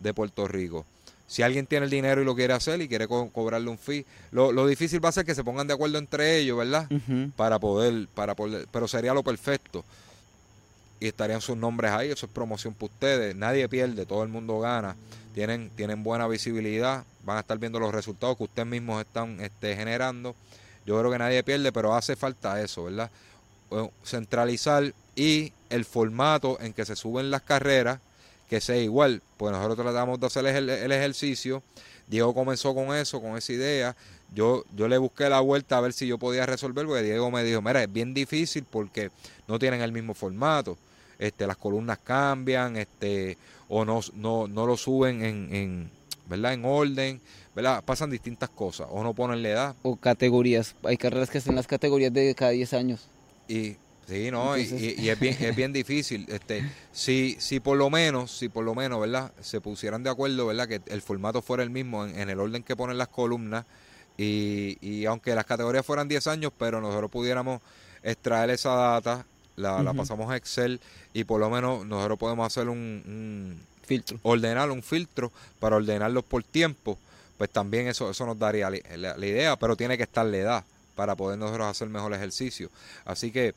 de 0.00 0.14
Puerto 0.14 0.46
Rico. 0.46 0.86
Si 1.26 1.42
alguien 1.42 1.66
tiene 1.66 1.84
el 1.84 1.90
dinero 1.90 2.22
y 2.22 2.24
lo 2.24 2.34
quiere 2.34 2.54
hacer 2.54 2.80
y 2.80 2.88
quiere 2.88 3.08
cobrarle 3.08 3.68
un 3.68 3.76
fee, 3.76 4.06
lo, 4.30 4.66
difícil 4.66 5.04
va 5.04 5.10
a 5.10 5.12
ser 5.12 5.26
que 5.26 5.34
se 5.34 5.44
pongan 5.44 5.66
de 5.66 5.74
acuerdo 5.74 5.98
entre 5.98 6.38
ellos, 6.38 6.56
¿verdad? 6.56 6.88
Para 7.36 7.58
poder, 7.58 8.08
para 8.14 8.34
poder, 8.34 8.66
pero 8.70 8.88
sería 8.88 9.12
lo 9.12 9.22
perfecto. 9.22 9.84
Y 11.00 11.06
estarían 11.06 11.40
sus 11.40 11.56
nombres 11.56 11.92
ahí, 11.92 12.10
eso 12.10 12.26
es 12.26 12.32
promoción 12.32 12.74
para 12.74 12.86
ustedes. 12.86 13.36
Nadie 13.36 13.68
pierde, 13.68 14.04
todo 14.04 14.22
el 14.22 14.28
mundo 14.28 14.58
gana. 14.58 14.96
Tienen, 15.34 15.70
tienen 15.76 16.02
buena 16.02 16.26
visibilidad, 16.26 17.04
van 17.24 17.36
a 17.36 17.40
estar 17.40 17.58
viendo 17.58 17.78
los 17.78 17.94
resultados 17.94 18.36
que 18.36 18.44
ustedes 18.44 18.66
mismos 18.66 19.00
están 19.00 19.40
este, 19.40 19.76
generando. 19.76 20.34
Yo 20.84 20.98
creo 20.98 21.12
que 21.12 21.18
nadie 21.18 21.42
pierde, 21.44 21.70
pero 21.70 21.94
hace 21.94 22.16
falta 22.16 22.60
eso, 22.60 22.84
¿verdad? 22.84 23.10
Centralizar 24.02 24.92
y 25.14 25.52
el 25.68 25.84
formato 25.84 26.58
en 26.60 26.72
que 26.72 26.84
se 26.84 26.96
suben 26.96 27.30
las 27.30 27.42
carreras 27.42 28.00
que 28.48 28.60
sea 28.60 28.76
igual. 28.78 29.22
Pues 29.36 29.52
nosotros 29.52 29.78
tratamos 29.78 30.18
de 30.18 30.26
hacer 30.26 30.46
el, 30.46 30.92
ejercicio. 30.92 31.62
Diego 32.06 32.34
comenzó 32.34 32.74
con 32.74 32.94
eso, 32.94 33.20
con 33.20 33.36
esa 33.36 33.52
idea. 33.52 33.96
Yo, 34.34 34.64
yo 34.74 34.88
le 34.88 34.98
busqué 34.98 35.28
la 35.28 35.40
vuelta 35.40 35.76
a 35.78 35.80
ver 35.80 35.92
si 35.92 36.06
yo 36.06 36.18
podía 36.18 36.46
resolver, 36.46 36.86
porque 36.86 37.02
Diego 37.02 37.30
me 37.30 37.44
dijo, 37.44 37.60
mira, 37.62 37.82
es 37.82 37.92
bien 37.92 38.14
difícil 38.14 38.64
porque 38.64 39.10
no 39.46 39.58
tienen 39.58 39.82
el 39.82 39.92
mismo 39.92 40.14
formato. 40.14 40.76
Este, 41.18 41.46
las 41.46 41.56
columnas 41.56 41.98
cambian, 41.98 42.76
este, 42.76 43.36
o 43.68 43.84
no, 43.84 44.00
no, 44.14 44.46
no 44.46 44.66
lo 44.66 44.76
suben 44.76 45.24
en, 45.24 45.54
en, 45.54 45.90
¿verdad? 46.26 46.52
en 46.52 46.64
orden, 46.64 47.20
¿verdad? 47.54 47.82
Pasan 47.84 48.10
distintas 48.10 48.50
cosas, 48.50 48.86
o 48.90 49.02
no 49.02 49.14
ponen 49.14 49.42
la 49.42 49.48
edad. 49.48 49.76
O 49.82 49.96
categorías, 49.96 50.76
hay 50.84 50.96
carreras 50.96 51.30
que 51.30 51.38
hacen 51.38 51.56
las 51.56 51.66
categorías 51.66 52.12
de 52.12 52.34
cada 52.34 52.52
10 52.52 52.72
años. 52.74 53.08
Y 53.48 53.76
Sí, 54.08 54.30
no, 54.30 54.56
y, 54.56 54.62
es 55.10 55.20
bien, 55.20 55.36
es 55.38 55.54
bien 55.54 55.72
difícil. 55.72 56.24
Este, 56.28 56.64
si, 56.92 57.36
si 57.38 57.60
por 57.60 57.76
lo 57.76 57.90
menos, 57.90 58.30
si 58.30 58.48
por 58.48 58.64
lo 58.64 58.74
menos, 58.74 58.98
¿verdad? 59.00 59.32
Se 59.42 59.60
pusieran 59.60 60.02
de 60.02 60.08
acuerdo, 60.08 60.46
¿verdad? 60.46 60.66
Que 60.66 60.80
el 60.86 61.02
formato 61.02 61.42
fuera 61.42 61.62
el 61.62 61.68
mismo 61.68 62.06
en, 62.06 62.30
el 62.30 62.40
orden 62.40 62.62
que 62.62 62.74
ponen 62.74 62.96
las 62.96 63.08
columnas 63.08 63.66
y, 64.16 64.78
y 64.80 65.04
aunque 65.04 65.34
las 65.34 65.44
categorías 65.44 65.84
fueran 65.84 66.08
10 66.08 66.26
años, 66.26 66.52
pero 66.56 66.80
nosotros 66.80 67.10
pudiéramos 67.10 67.60
extraer 68.02 68.48
esa 68.48 68.70
data, 68.70 69.26
la, 69.58 69.82
la 69.82 69.94
pasamos 69.94 70.30
a 70.30 70.36
Excel 70.36 70.80
y 71.12 71.24
por 71.24 71.40
lo 71.40 71.50
menos 71.50 71.86
nosotros 71.86 72.18
podemos 72.18 72.46
hacer 72.46 72.68
un, 72.68 73.58
filtro, 73.82 74.18
ordenar 74.22 74.70
un 74.70 74.82
filtro 74.82 75.32
para 75.58 75.76
ordenarlos 75.76 76.24
por 76.24 76.42
tiempo, 76.42 76.98
pues 77.36 77.50
también 77.50 77.88
eso, 77.88 78.10
eso 78.10 78.26
nos 78.26 78.38
daría 78.38 78.70
la, 78.70 79.16
la 79.16 79.26
idea, 79.26 79.56
pero 79.56 79.76
tiene 79.76 79.96
que 79.96 80.04
estar 80.04 80.26
la 80.26 80.36
edad 80.36 80.64
para 80.94 81.14
poder 81.14 81.38
nosotros 81.38 81.66
hacer 81.68 81.88
mejor 81.88 82.12
ejercicio. 82.12 82.70
Así 83.04 83.30
que 83.30 83.54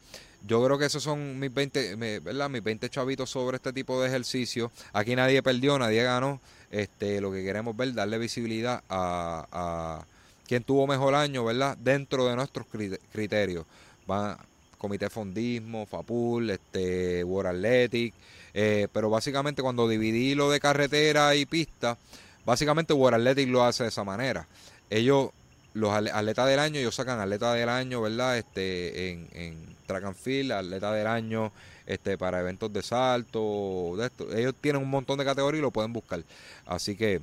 yo 0.48 0.64
creo 0.64 0.78
que 0.78 0.86
esos 0.86 1.04
son 1.04 1.40
mis 1.40 1.54
20, 1.54 1.96
¿verdad? 2.20 2.50
Mis 2.50 2.64
20 2.64 2.90
chavitos 2.90 3.30
sobre 3.30 3.58
este 3.58 3.74
tipo 3.74 4.02
de 4.02 4.08
ejercicio. 4.08 4.72
Aquí 4.94 5.16
nadie 5.16 5.42
perdió, 5.44 5.78
nadie 5.78 6.04
ganó. 6.04 6.40
Este, 6.72 7.20
lo 7.20 7.32
que 7.32 7.44
queremos 7.44 7.76
ver, 7.76 7.94
darle 7.94 8.18
visibilidad 8.18 8.84
a, 8.90 9.46
a 9.52 10.06
quien 10.48 10.64
tuvo 10.64 10.88
mejor 10.88 11.16
año, 11.16 11.44
¿verdad? 11.44 11.78
Dentro 11.78 12.28
de 12.28 12.36
nuestros 12.36 12.66
criterios. 13.12 13.66
Va 14.10 14.38
Comité 14.82 15.12
Fondismo, 15.12 15.86
FAPUL, 15.86 16.50
este, 16.50 17.24
World 17.24 17.52
Athletic. 17.52 18.16
Eh, 18.56 18.88
pero 18.92 19.12
básicamente 19.12 19.62
cuando 19.62 19.88
dividí 19.88 20.34
lo 20.34 20.50
de 20.50 20.60
carretera 20.60 21.36
y 21.36 21.46
pista, 21.46 22.00
básicamente 22.48 22.92
World 22.92 23.22
Athletic 23.22 23.48
lo 23.50 23.64
hace 23.64 23.84
de 23.84 23.90
esa 23.90 24.04
manera. 24.04 24.48
Ellos 24.90 25.30
los 25.76 25.94
atletas 25.94 26.48
del 26.48 26.58
año, 26.58 26.80
ellos 26.80 26.96
sacan 26.96 27.20
atletas 27.20 27.54
del 27.56 27.70
año, 27.70 28.02
¿verdad? 28.02 28.40
Este, 28.40 29.12
en, 29.12 29.28
en 29.34 29.76
track 29.86 30.04
and 30.04 30.16
field, 30.16 30.52
atleta 30.52 30.92
del 30.94 31.06
año, 31.06 31.52
este, 31.86 32.18
para 32.18 32.40
eventos 32.40 32.74
de 32.74 32.82
salto, 32.82 33.94
de 33.98 34.08
esto. 34.08 34.36
Ellos 34.36 34.56
tienen 34.60 34.82
un 34.82 34.90
montón 34.90 35.20
de 35.20 35.26
categorías 35.26 35.60
y 35.60 35.62
lo 35.62 35.70
pueden 35.70 35.94
buscar. 35.94 36.24
Así 36.66 36.96
que, 36.96 37.22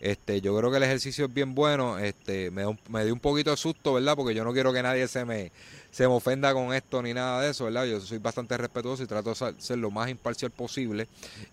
este, 0.00 0.40
yo 0.40 0.56
creo 0.56 0.70
que 0.70 0.76
el 0.76 0.82
ejercicio 0.82 1.26
es 1.26 1.34
bien 1.34 1.54
bueno. 1.54 1.98
Este, 1.98 2.50
me, 2.50 2.64
me 2.88 3.04
dio 3.04 3.12
un 3.12 3.20
poquito 3.20 3.50
de 3.50 3.56
susto, 3.56 3.94
¿verdad? 3.94 4.16
Porque 4.16 4.34
yo 4.34 4.44
no 4.44 4.52
quiero 4.52 4.72
que 4.72 4.82
nadie 4.82 5.08
se 5.08 5.24
me, 5.24 5.50
se 5.90 6.06
me 6.06 6.14
ofenda 6.14 6.52
con 6.52 6.72
esto 6.74 7.02
ni 7.02 7.14
nada 7.14 7.42
de 7.42 7.50
eso, 7.50 7.64
¿verdad? 7.64 7.86
Yo 7.86 8.00
soy 8.00 8.18
bastante 8.18 8.56
respetuoso 8.56 9.02
y 9.02 9.06
trato 9.06 9.34
de 9.34 9.54
ser 9.58 9.78
lo 9.78 9.90
más 9.90 10.08
imparcial 10.08 10.50
posible. 10.50 11.08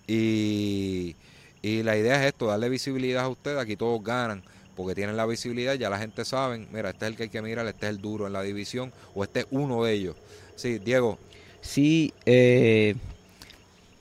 Y, 0.08 1.16
y 1.62 1.84
la 1.84 1.98
idea 1.98 2.22
es 2.22 2.28
esto, 2.28 2.48
darle 2.48 2.70
visibilidad 2.70 3.24
a 3.24 3.30
ustedes. 3.30 3.58
Aquí 3.58 3.76
todos 3.76 4.04
ganan 4.04 4.44
porque 4.76 4.94
tienen 4.94 5.18
la 5.18 5.26
visibilidad, 5.26 5.76
ya 5.76 5.90
la 5.90 5.98
gente 5.98 6.26
sabe, 6.26 6.68
mira, 6.72 6.90
este 6.90 7.06
es 7.06 7.12
el 7.12 7.18
que 7.18 7.24
hay 7.24 7.30
que 7.30 7.42
mirar, 7.42 7.66
este 7.66 7.86
es 7.86 7.92
el 7.92 8.02
duro 8.02 8.28
en 8.28 8.34
la 8.34 8.42
división, 8.42 8.92
o 9.14 9.24
este 9.24 9.42
es 9.42 9.48
uno 9.52 9.84
de 9.84 9.94
ellos. 9.94 10.16
Sí, 10.56 10.80
Diego. 10.80 11.18
Sí, 11.62 12.14
eh, 12.26 12.96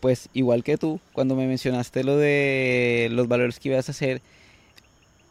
pues 0.00 0.28
igual 0.34 0.64
que 0.64 0.76
tú, 0.76 1.00
cuando 1.12 1.34
me 1.36 1.46
mencionaste 1.46 2.04
lo 2.04 2.16
de 2.16 3.08
los 3.12 3.28
valores 3.28 3.58
que 3.58 3.70
ibas 3.70 3.88
a 3.88 3.92
hacer, 3.92 4.20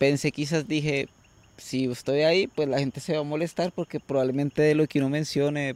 pensé 0.04 0.34
quizás 0.34 0.68
dije, 0.68 1.08
si 1.56 1.86
estoy 1.86 2.24
ahí, 2.24 2.48
pues 2.48 2.68
la 2.68 2.78
gente 2.78 3.00
se 3.00 3.14
va 3.14 3.20
a 3.20 3.24
molestar 3.24 3.72
porque 3.72 4.02
probablemente 4.02 4.76
lo 4.76 4.86
que 4.86 5.00
uno 5.00 5.08
mencione, 5.08 5.76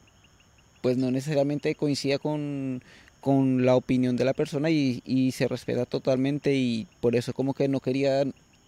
pues 0.81 0.97
no 0.97 1.11
necesariamente 1.11 1.75
coincida 1.75 2.19
con, 2.19 2.83
con 3.21 3.65
la 3.65 3.77
opinión 3.77 4.17
de 4.17 4.25
la 4.25 4.33
persona 4.33 4.69
y, 4.69 5.01
y 5.05 5.31
se 5.31 5.47
respeta 5.47 5.85
totalmente 5.85 6.53
y 6.53 6.87
por 6.99 7.15
eso 7.15 7.31
como 7.31 7.53
que 7.53 7.69
no 7.69 7.79
quería 7.79 8.23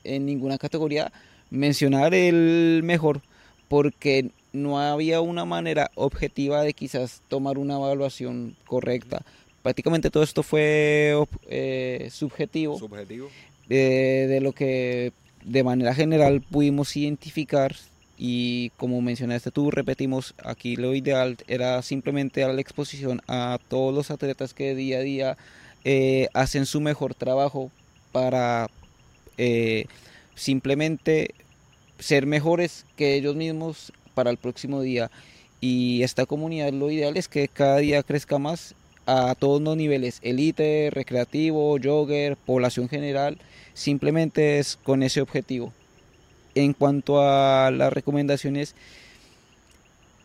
en 0.05 0.25
ninguna 0.25 0.57
categoría 0.57 1.11
mencionar 1.49 2.13
el 2.13 2.79
mejor, 2.85 3.21
porque 3.67 4.31
no 4.53 4.79
había 4.79 5.19
una 5.19 5.43
manera 5.43 5.91
objetiva 5.95 6.63
de 6.63 6.73
quizás 6.73 7.21
tomar 7.27 7.57
una 7.57 7.75
evaluación 7.75 8.55
correcta. 8.65 9.25
Prácticamente 9.61 10.09
todo 10.09 10.23
esto 10.23 10.41
fue 10.41 11.21
eh, 11.49 12.07
subjetivo, 12.13 12.79
subjetivo. 12.79 13.27
de 13.67 14.39
lo 14.41 14.53
que 14.53 15.11
de 15.43 15.63
manera 15.63 15.93
general 15.93 16.41
pudimos 16.41 16.95
identificar 16.95 17.75
y 18.21 18.71
como 18.71 19.01
mencionaste 19.01 19.49
tú, 19.49 19.71
repetimos, 19.71 20.35
aquí 20.43 20.75
lo 20.75 20.93
ideal 20.93 21.37
era 21.47 21.81
simplemente 21.81 22.41
dar 22.41 22.53
la 22.53 22.59
exposición 22.59 23.21
a 23.29 23.59
todos 23.69 23.95
los 23.95 24.11
atletas 24.11 24.53
que 24.53 24.75
día 24.75 24.97
a 24.97 25.01
día 25.01 25.37
eh, 25.85 26.27
hacen 26.33 26.65
su 26.65 26.81
mejor 26.81 27.15
trabajo 27.15 27.71
para 28.11 28.69
eh, 29.37 29.85
simplemente 30.35 31.33
ser 31.97 32.25
mejores 32.25 32.85
que 32.97 33.15
ellos 33.15 33.37
mismos 33.37 33.93
para 34.13 34.31
el 34.31 34.37
próximo 34.37 34.81
día. 34.81 35.09
Y 35.61 36.03
esta 36.03 36.25
comunidad 36.25 36.73
lo 36.73 36.91
ideal 36.91 37.15
es 37.15 37.29
que 37.29 37.47
cada 37.47 37.77
día 37.77 38.03
crezca 38.03 38.37
más 38.37 38.75
a 39.09 39.33
todos 39.35 39.61
los 39.61 39.75
niveles, 39.75 40.19
elite, 40.21 40.89
recreativo, 40.91 41.77
jogger, 41.81 42.37
población 42.37 42.89
general, 42.89 43.39
simplemente 43.73 44.59
es 44.59 44.77
con 44.83 45.01
ese 45.01 45.21
objetivo. 45.21 45.73
En 46.53 46.73
cuanto 46.73 47.21
a 47.21 47.71
las 47.71 47.91
recomendaciones, 47.91 48.75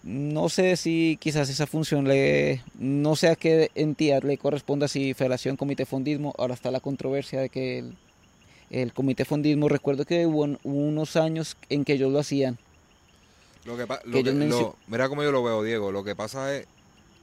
no 0.02 0.50
sé 0.50 0.76
si 0.76 1.18
quizás 1.18 1.48
esa 1.48 1.66
función 1.66 2.06
le, 2.06 2.62
no 2.78 3.16
sé 3.16 3.28
a 3.28 3.36
qué 3.36 3.70
entidad 3.74 4.22
le 4.22 4.36
corresponda, 4.36 4.86
si 4.86 5.14
Federación, 5.14 5.56
Comité 5.56 5.86
Fondismo, 5.86 6.34
ahora 6.36 6.52
está 6.52 6.70
la 6.70 6.80
controversia 6.80 7.40
de 7.40 7.48
que 7.48 7.78
el, 7.78 7.96
el 8.68 8.92
Comité 8.92 9.24
Fondismo, 9.24 9.70
recuerdo 9.70 10.04
que 10.04 10.26
hubo, 10.26 10.58
unos 10.62 11.16
años 11.16 11.56
en 11.70 11.86
que 11.86 11.94
ellos 11.94 12.12
lo 12.12 12.18
hacían. 12.18 12.58
Lo 13.64 13.78
que, 13.78 13.86
lo 13.86 14.76
mira 14.88 15.08
como 15.08 15.22
yo 15.22 15.32
lo 15.32 15.42
veo, 15.42 15.62
Diego, 15.62 15.90
lo 15.90 16.04
que 16.04 16.14
pasa 16.14 16.54
es, 16.54 16.66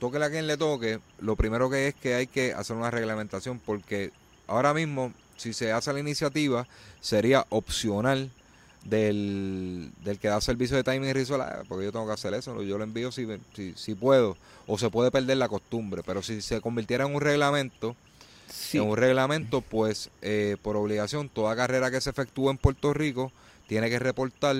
toque 0.01 0.17
a 0.17 0.31
quien 0.31 0.47
le 0.47 0.57
toque, 0.57 0.99
lo 1.19 1.35
primero 1.35 1.69
que 1.69 1.89
es 1.89 1.93
que 1.93 2.15
hay 2.15 2.25
que 2.25 2.53
hacer 2.53 2.75
una 2.75 2.89
reglamentación 2.89 3.59
porque 3.59 4.09
ahora 4.47 4.73
mismo, 4.73 5.13
si 5.37 5.53
se 5.53 5.71
hace 5.71 5.93
la 5.93 5.99
iniciativa, 5.99 6.65
sería 7.01 7.45
opcional 7.49 8.31
del, 8.83 9.91
del 10.03 10.17
que 10.17 10.27
da 10.27 10.41
servicio 10.41 10.75
de 10.75 10.83
timing 10.83 11.11
y 11.11 11.23
porque 11.67 11.85
yo 11.85 11.91
tengo 11.91 12.07
que 12.07 12.13
hacer 12.13 12.33
eso, 12.33 12.63
yo 12.63 12.79
lo 12.79 12.83
envío 12.83 13.11
si, 13.11 13.27
si, 13.75 13.93
puedo, 13.93 14.37
o 14.65 14.79
se 14.79 14.89
puede 14.89 15.11
perder 15.11 15.37
la 15.37 15.47
costumbre, 15.47 16.01
pero 16.03 16.23
si 16.23 16.41
se 16.41 16.61
convirtiera 16.61 17.05
en 17.05 17.13
un 17.13 17.21
reglamento, 17.21 17.95
en 18.73 18.81
un 18.81 18.97
reglamento, 18.97 19.61
pues 19.61 20.09
eh, 20.23 20.57
por 20.63 20.77
obligación, 20.77 21.29
toda 21.29 21.55
carrera 21.55 21.91
que 21.91 22.01
se 22.01 22.09
efectúe 22.09 22.49
en 22.49 22.57
Puerto 22.57 22.91
Rico 22.91 23.31
tiene 23.67 23.87
que 23.91 23.99
reportar 23.99 24.55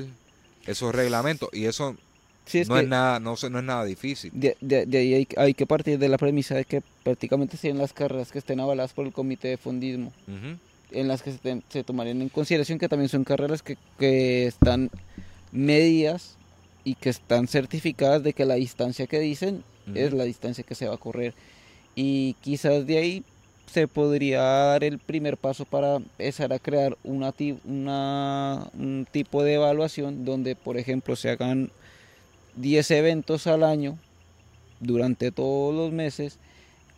esos 0.68 0.94
reglamentos, 0.94 1.50
y 1.52 1.66
eso 1.66 1.98
no, 2.68 2.78
es 2.78 2.88
nada, 2.88 3.20
no, 3.20 3.36
no 3.50 3.60
es 3.60 3.64
nada 3.64 3.86
difícil. 3.86 4.32
De, 4.34 4.88
ahí 4.94 5.14
hay, 5.14 5.28
hay, 5.38 5.54
que 5.54 5.66
partir 5.66 6.00
de 6.00 6.10
la 6.10 6.18
premisa 6.18 6.56
de 6.56 6.66
que 6.66 6.82
prácticamente 7.04 7.58
sean 7.58 7.78
las 7.78 7.94
carreras 7.94 8.32
que 8.32 8.40
estén 8.40 8.60
avaladas 8.60 8.94
por 8.94 9.06
el 9.06 9.14
comité 9.14 9.50
de 9.50 9.58
fondismo 9.58 10.12
en 10.92 11.08
las 11.08 11.22
que 11.22 11.34
se, 11.70 11.84
tomarían 11.84 12.22
en 12.22 12.30
consideración 12.30 12.78
que 12.78 12.90
también 12.90 13.10
son 13.10 13.24
carreras 13.24 13.62
que, 13.62 13.78
que 13.98 14.46
están 14.46 14.90
medidas 15.52 16.36
y 16.84 16.96
que 16.96 17.10
están 17.10 17.48
certificadas 17.48 18.24
de 18.24 18.34
que 18.34 18.46
la 18.46 18.56
distancia 18.56 19.08
que 19.08 19.20
dicen 19.20 19.64
es 19.96 20.14
la 20.14 20.24
distancia 20.24 20.64
que 20.64 20.76
se 20.76 20.88
va 20.88 20.96
a 20.96 20.98
correr. 20.98 21.34
Y 21.96 22.36
quizás 22.42 22.86
de 22.86 22.98
ahí 22.98 23.24
se 23.72 23.88
podría 23.88 24.42
dar 24.42 24.84
el 24.84 25.00
primer 25.00 25.38
paso 25.38 25.66
para 25.66 25.96
empezar 25.96 26.52
a 26.54 26.60
crear 26.60 26.98
una, 27.04 27.34
una, 27.66 28.68
un 28.74 29.08
tipo 29.10 29.44
de 29.44 29.56
evaluación 29.56 30.26
donde, 30.26 30.56
por 30.56 30.78
ejemplo, 30.78 31.16
se 31.16 31.30
hagan 31.30 31.72
10 32.56 32.91
eventos 32.91 33.48
al 33.48 33.64
año 33.64 33.98
durante 34.80 35.32
todos 35.32 35.73
los 35.73 35.91
meses. 35.91 36.38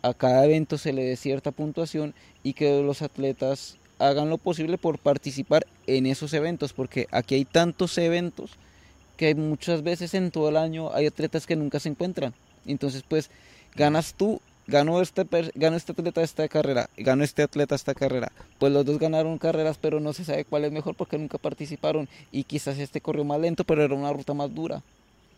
A 0.02 0.12
cada 0.12 0.44
evento 0.44 0.76
se 0.76 0.92
le 0.92 1.04
dé 1.04 1.16
cierta 1.16 1.50
puntuación 1.50 2.14
y 2.42 2.52
que 2.52 2.82
los 2.82 3.02
atletas 3.02 3.78
hagan 3.98 4.28
lo 4.28 4.38
posible 4.38 4.76
por 4.76 4.98
participar 4.98 5.66
en 5.86 6.06
esos 6.06 6.34
eventos, 6.34 6.72
porque 6.72 7.06
aquí 7.10 7.36
hay 7.36 7.44
tantos 7.44 7.96
eventos 7.98 8.52
que 9.16 9.34
muchas 9.34 9.82
veces 9.82 10.12
en 10.14 10.30
todo 10.30 10.48
el 10.48 10.56
año 10.56 10.92
hay 10.92 11.06
atletas 11.06 11.46
que 11.46 11.56
nunca 11.56 11.78
se 11.80 11.88
encuentran. 11.88 12.34
Entonces, 12.66 13.04
pues, 13.06 13.30
ganas 13.76 14.14
tú, 14.14 14.40
ganó 14.66 15.00
este, 15.00 15.24
ganó 15.54 15.76
este 15.76 15.92
atleta 15.92 16.22
esta 16.22 16.48
carrera, 16.48 16.90
ganó 16.96 17.24
este 17.24 17.42
atleta 17.42 17.74
esta 17.74 17.94
carrera. 17.94 18.32
Pues 18.58 18.72
los 18.72 18.84
dos 18.84 18.98
ganaron 18.98 19.38
carreras, 19.38 19.78
pero 19.78 20.00
no 20.00 20.12
se 20.12 20.24
sabe 20.24 20.44
cuál 20.44 20.64
es 20.64 20.72
mejor 20.72 20.96
porque 20.96 21.16
nunca 21.16 21.38
participaron. 21.38 22.08
Y 22.32 22.44
quizás 22.44 22.78
este 22.78 23.00
corrió 23.00 23.24
más 23.24 23.40
lento, 23.40 23.64
pero 23.64 23.84
era 23.84 23.94
una 23.94 24.12
ruta 24.12 24.34
más 24.34 24.52
dura 24.54 24.82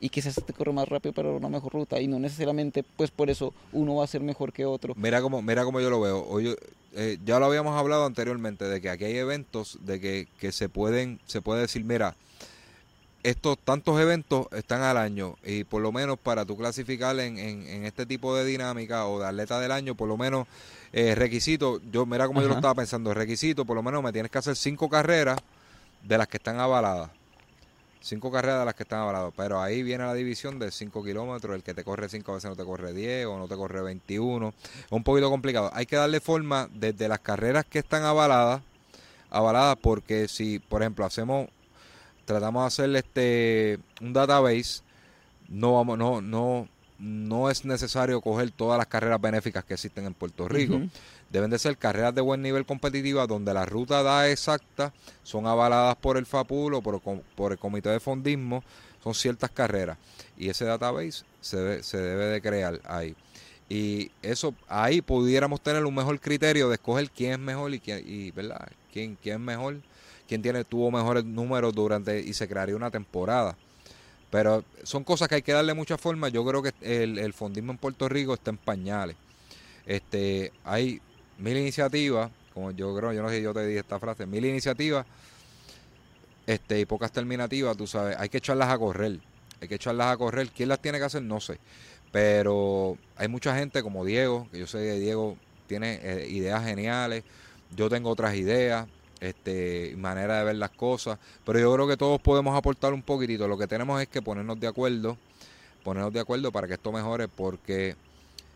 y 0.00 0.08
quizás 0.08 0.36
este 0.38 0.52
corre 0.52 0.72
más 0.72 0.88
rápido 0.88 1.12
pero 1.12 1.36
una 1.36 1.48
mejor 1.48 1.72
ruta 1.72 2.00
y 2.00 2.06
no 2.06 2.18
necesariamente 2.18 2.82
pues 2.82 3.10
por 3.10 3.30
eso 3.30 3.52
uno 3.72 3.96
va 3.96 4.04
a 4.04 4.06
ser 4.06 4.20
mejor 4.20 4.52
que 4.52 4.64
otro. 4.64 4.94
Mira 4.96 5.22
como 5.22 5.42
mira 5.42 5.64
como 5.64 5.80
yo 5.80 5.90
lo 5.90 6.00
veo. 6.00 6.24
Hoy, 6.26 6.56
eh, 6.94 7.18
ya 7.24 7.38
lo 7.38 7.46
habíamos 7.46 7.78
hablado 7.78 8.06
anteriormente 8.06 8.64
de 8.64 8.80
que 8.80 8.90
aquí 8.90 9.04
hay 9.04 9.16
eventos 9.16 9.78
de 9.82 10.00
que, 10.00 10.28
que 10.38 10.52
se 10.52 10.68
pueden 10.68 11.20
se 11.26 11.42
puede 11.42 11.62
decir 11.62 11.84
mira 11.84 12.16
estos 13.26 13.58
tantos 13.58 14.00
eventos 14.00 14.46
están 14.52 14.82
al 14.82 14.96
año 14.96 15.36
y 15.44 15.64
por 15.64 15.82
lo 15.82 15.90
menos 15.90 16.16
para 16.16 16.44
tú 16.44 16.56
clasificar 16.56 17.18
en, 17.18 17.38
en, 17.38 17.84
este 17.84 18.06
tipo 18.06 18.36
de 18.36 18.44
dinámica 18.44 19.06
o 19.08 19.18
de 19.18 19.26
atleta 19.26 19.58
del 19.58 19.72
año, 19.72 19.96
por 19.96 20.06
lo 20.06 20.16
menos 20.16 20.46
eh, 20.92 21.16
requisito, 21.16 21.80
yo 21.90 22.06
mira 22.06 22.28
como 22.28 22.40
yo 22.40 22.46
lo 22.46 22.54
estaba 22.54 22.76
pensando, 22.76 23.12
requisito, 23.12 23.64
por 23.64 23.74
lo 23.74 23.82
menos 23.82 24.00
me 24.00 24.12
tienes 24.12 24.30
que 24.30 24.38
hacer 24.38 24.54
cinco 24.54 24.88
carreras 24.88 25.40
de 26.04 26.18
las 26.18 26.28
que 26.28 26.36
están 26.36 26.60
avaladas. 26.60 27.10
Cinco 28.06 28.30
carreras 28.30 28.60
de 28.60 28.66
las 28.66 28.74
que 28.74 28.84
están 28.84 29.00
avaladas. 29.00 29.32
Pero 29.36 29.60
ahí 29.60 29.82
viene 29.82 30.04
la 30.04 30.14
división 30.14 30.60
de 30.60 30.70
5 30.70 31.02
kilómetros. 31.02 31.56
El 31.56 31.64
que 31.64 31.74
te 31.74 31.82
corre 31.82 32.08
5 32.08 32.34
veces 32.34 32.48
no 32.48 32.54
te 32.54 32.64
corre 32.64 32.92
10 32.92 33.26
o 33.26 33.36
no 33.36 33.48
te 33.48 33.56
corre 33.56 33.82
21. 33.82 34.54
Es 34.58 34.92
un 34.92 35.02
poquito 35.02 35.28
complicado. 35.28 35.70
Hay 35.74 35.86
que 35.86 35.96
darle 35.96 36.20
forma 36.20 36.68
desde 36.72 37.08
las 37.08 37.18
carreras 37.18 37.64
que 37.64 37.80
están 37.80 38.04
avaladas. 38.04 38.62
Avaladas 39.28 39.76
porque 39.82 40.28
si, 40.28 40.60
por 40.60 40.82
ejemplo, 40.82 41.04
hacemos, 41.04 41.48
tratamos 42.26 42.62
de 42.62 42.66
hacer 42.68 42.96
este 42.96 43.78
un 44.00 44.12
database, 44.12 44.82
no 45.48 45.74
vamos, 45.74 45.98
no, 45.98 46.20
no, 46.20 46.68
no 47.00 47.50
es 47.50 47.64
necesario 47.64 48.20
coger 48.20 48.52
todas 48.52 48.78
las 48.78 48.86
carreras 48.86 49.20
benéficas 49.20 49.64
que 49.64 49.74
existen 49.74 50.06
en 50.06 50.14
Puerto 50.14 50.46
Rico. 50.46 50.80
Deben 51.30 51.50
de 51.50 51.58
ser 51.58 51.76
carreras 51.76 52.14
de 52.14 52.20
buen 52.20 52.40
nivel 52.40 52.64
competitiva 52.64 53.26
donde 53.26 53.52
la 53.52 53.66
ruta 53.66 54.02
da 54.02 54.30
exacta, 54.30 54.92
son 55.22 55.46
avaladas 55.46 55.96
por 55.96 56.16
el 56.16 56.26
FAPUL 56.26 56.74
o 56.74 56.82
por, 56.82 57.52
el 57.52 57.58
Comité 57.58 57.90
de 57.90 58.00
Fondismo, 58.00 58.62
son 59.02 59.14
ciertas 59.14 59.50
carreras. 59.50 59.98
Y 60.36 60.48
ese 60.48 60.64
database 60.64 61.24
se 61.40 61.82
se 61.82 61.98
debe 61.98 62.26
de 62.26 62.40
crear 62.40 62.80
ahí. 62.84 63.16
Y 63.68 64.10
eso, 64.22 64.54
ahí 64.68 65.00
pudiéramos 65.00 65.60
tener 65.60 65.84
un 65.84 65.94
mejor 65.94 66.20
criterio 66.20 66.68
de 66.68 66.74
escoger 66.76 67.10
quién 67.10 67.32
es 67.32 67.38
mejor 67.38 67.74
y 67.74 67.80
quién, 67.80 68.02
y, 68.06 68.30
¿verdad? 68.30 68.68
quién, 68.92 69.18
quién 69.20 69.36
es 69.36 69.40
mejor, 69.40 69.80
quién 70.28 70.40
tiene, 70.40 70.64
tuvo 70.64 70.90
mejores 70.90 71.24
números 71.24 71.74
durante, 71.74 72.20
y 72.20 72.32
se 72.32 72.46
crearía 72.46 72.76
una 72.76 72.90
temporada. 72.90 73.56
Pero 74.30 74.64
son 74.84 75.02
cosas 75.02 75.28
que 75.28 75.36
hay 75.36 75.42
que 75.42 75.52
darle 75.52 75.74
mucha 75.74 75.98
forma. 75.98 76.28
Yo 76.28 76.44
creo 76.44 76.62
que 76.62 76.72
el, 76.80 77.18
el 77.18 77.32
fondismo 77.32 77.72
en 77.72 77.78
Puerto 77.78 78.08
Rico 78.08 78.34
está 78.34 78.50
en 78.50 78.58
pañales. 78.58 79.16
Este, 79.86 80.52
hay 80.64 81.00
mil 81.38 81.56
iniciativas, 81.56 82.30
como 82.54 82.70
yo 82.70 82.94
creo, 82.96 83.12
yo 83.12 83.22
no 83.22 83.28
sé 83.28 83.36
si 83.36 83.42
yo 83.42 83.52
te 83.52 83.66
dije 83.66 83.80
esta 83.80 83.98
frase, 83.98 84.26
mil 84.26 84.44
iniciativas 84.44 85.06
este, 86.46 86.80
y 86.80 86.84
pocas 86.84 87.10
terminativas, 87.12 87.76
tú 87.76 87.86
sabes, 87.86 88.16
hay 88.18 88.28
que 88.28 88.38
echarlas 88.38 88.70
a 88.70 88.78
correr. 88.78 89.18
Hay 89.60 89.68
que 89.68 89.76
echarlas 89.76 90.12
a 90.12 90.16
correr. 90.16 90.48
¿Quién 90.50 90.68
las 90.68 90.80
tiene 90.80 90.98
que 90.98 91.04
hacer? 91.04 91.22
No 91.22 91.40
sé. 91.40 91.58
Pero 92.12 92.96
hay 93.16 93.28
mucha 93.28 93.56
gente 93.56 93.82
como 93.82 94.04
Diego, 94.04 94.48
que 94.52 94.60
yo 94.60 94.66
sé 94.66 94.78
que 94.78 94.98
Diego 94.98 95.36
tiene 95.66 95.98
eh, 96.02 96.28
ideas 96.28 96.64
geniales. 96.64 97.24
Yo 97.74 97.88
tengo 97.88 98.10
otras 98.10 98.36
ideas 98.36 98.86
este, 99.20 99.94
manera 99.96 100.38
de 100.38 100.44
ver 100.44 100.56
las 100.56 100.70
cosas. 100.70 101.18
Pero 101.44 101.58
yo 101.58 101.72
creo 101.74 101.88
que 101.88 101.96
todos 101.96 102.20
podemos 102.20 102.56
aportar 102.56 102.92
un 102.92 103.02
poquitito. 103.02 103.48
Lo 103.48 103.58
que 103.58 103.66
tenemos 103.66 104.00
es 104.00 104.08
que 104.08 104.22
ponernos 104.22 104.60
de 104.60 104.68
acuerdo, 104.68 105.16
ponernos 105.82 106.12
de 106.12 106.20
acuerdo 106.20 106.52
para 106.52 106.66
que 106.68 106.74
esto 106.74 106.92
mejore, 106.92 107.28
porque 107.28 107.96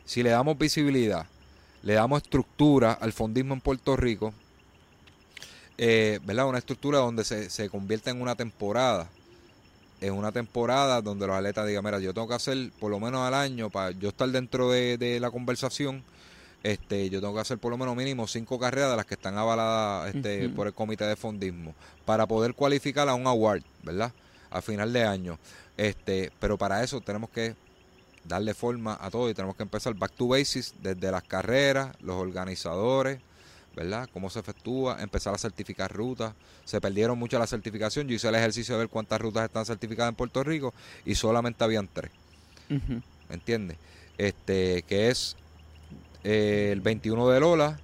si 0.05 0.23
le 0.23 0.31
damos 0.31 0.57
visibilidad, 0.57 1.27
le 1.83 1.95
damos 1.95 2.23
estructura 2.23 2.93
al 2.93 3.13
fondismo 3.13 3.55
en 3.55 3.61
Puerto 3.61 3.97
Rico, 3.97 4.33
eh, 5.79 6.21
¿verdad? 6.25 6.47
Una 6.47 6.59
estructura 6.59 6.99
donde 6.99 7.25
se, 7.25 7.51
se 7.51 7.69
convierta 7.69 8.11
en 8.11 8.21
una 8.21 8.35
temporada. 8.35 9.09
En 10.01 10.15
una 10.15 10.33
temporada 10.33 11.03
donde 11.03 11.27
los 11.27 11.37
atletas 11.37 11.67
digan, 11.67 11.85
mira, 11.85 11.99
yo 11.99 12.15
tengo 12.15 12.27
que 12.27 12.35
hacer 12.35 12.71
por 12.81 12.91
lo 12.91 12.99
menos 12.99 13.21
al 13.21 13.35
año 13.35 13.69
para 13.69 13.91
yo 13.91 14.09
estar 14.09 14.29
dentro 14.31 14.71
de, 14.71 14.97
de 14.97 15.21
la 15.21 15.31
conversación 15.31 16.03
este, 16.63 17.09
yo 17.09 17.21
tengo 17.21 17.35
que 17.35 17.41
hacer 17.41 17.59
por 17.59 17.71
lo 17.71 17.79
menos 17.79 17.97
mínimo 17.97 18.27
cinco 18.27 18.59
carreras 18.59 18.91
de 18.91 18.97
las 18.97 19.07
que 19.07 19.15
están 19.15 19.39
avaladas 19.39 20.15
este, 20.15 20.51
por 20.51 20.67
el 20.67 20.75
comité 20.75 21.07
de 21.07 21.17
fondismo 21.17 21.75
para 22.05 22.27
poder 22.27 22.55
cualificar 22.55 23.09
a 23.09 23.15
un 23.15 23.27
award, 23.27 23.63
¿verdad? 23.83 24.13
A 24.51 24.61
final 24.61 24.93
de 24.93 25.05
año. 25.05 25.39
Este, 25.77 26.31
pero 26.39 26.59
para 26.59 26.83
eso 26.85 27.01
tenemos 27.01 27.31
que 27.31 27.55
darle 28.25 28.55
forma 28.55 28.99
a 29.01 29.11
todo 29.11 29.31
y 29.31 29.35
tenemos 29.35 29.57
que 29.57 29.63
empezar 29.63 29.95
back 29.95 30.13
to 30.13 30.29
basics 30.29 30.75
desde 30.83 31.11
las 31.11 31.23
carreras, 31.23 31.97
los 32.01 32.17
organizadores, 32.17 33.21
¿verdad? 33.75 34.09
Cómo 34.13 34.31
se 34.31 34.41
efectúa, 34.41 35.01
empezar 35.01 35.35
a 35.35 35.39
certificar 35.39 35.93
rutas. 35.93 36.35
Se 36.65 36.81
perdieron 36.81 37.19
mucho 37.19 37.39
la 37.39 37.47
certificación. 37.47 38.09
Yo 38.09 38.15
hice 38.15 38.29
el 38.29 38.35
ejercicio 38.35 38.75
de 38.75 38.81
ver 38.81 38.89
cuántas 38.89 39.21
rutas 39.21 39.45
están 39.45 39.65
certificadas 39.65 40.11
en 40.11 40.17
Puerto 40.17 40.43
Rico 40.45 40.75
y 41.05 41.15
solamente 41.15 41.65
habían 41.65 41.89
tres. 41.89 42.11
¿Me 42.69 43.35
entiendes? 43.35 43.77
Este, 44.19 44.83
que 44.83 45.09
es 45.09 45.37
eh, 46.23 46.71
el 46.73 46.81
21 46.81 47.29
de 47.29 47.41
Lola, 47.41 47.81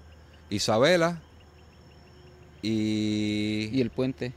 Isabela 0.50 1.20
y... 2.62 3.68
Y 3.72 3.80
el 3.80 3.90
puente. 3.90 4.32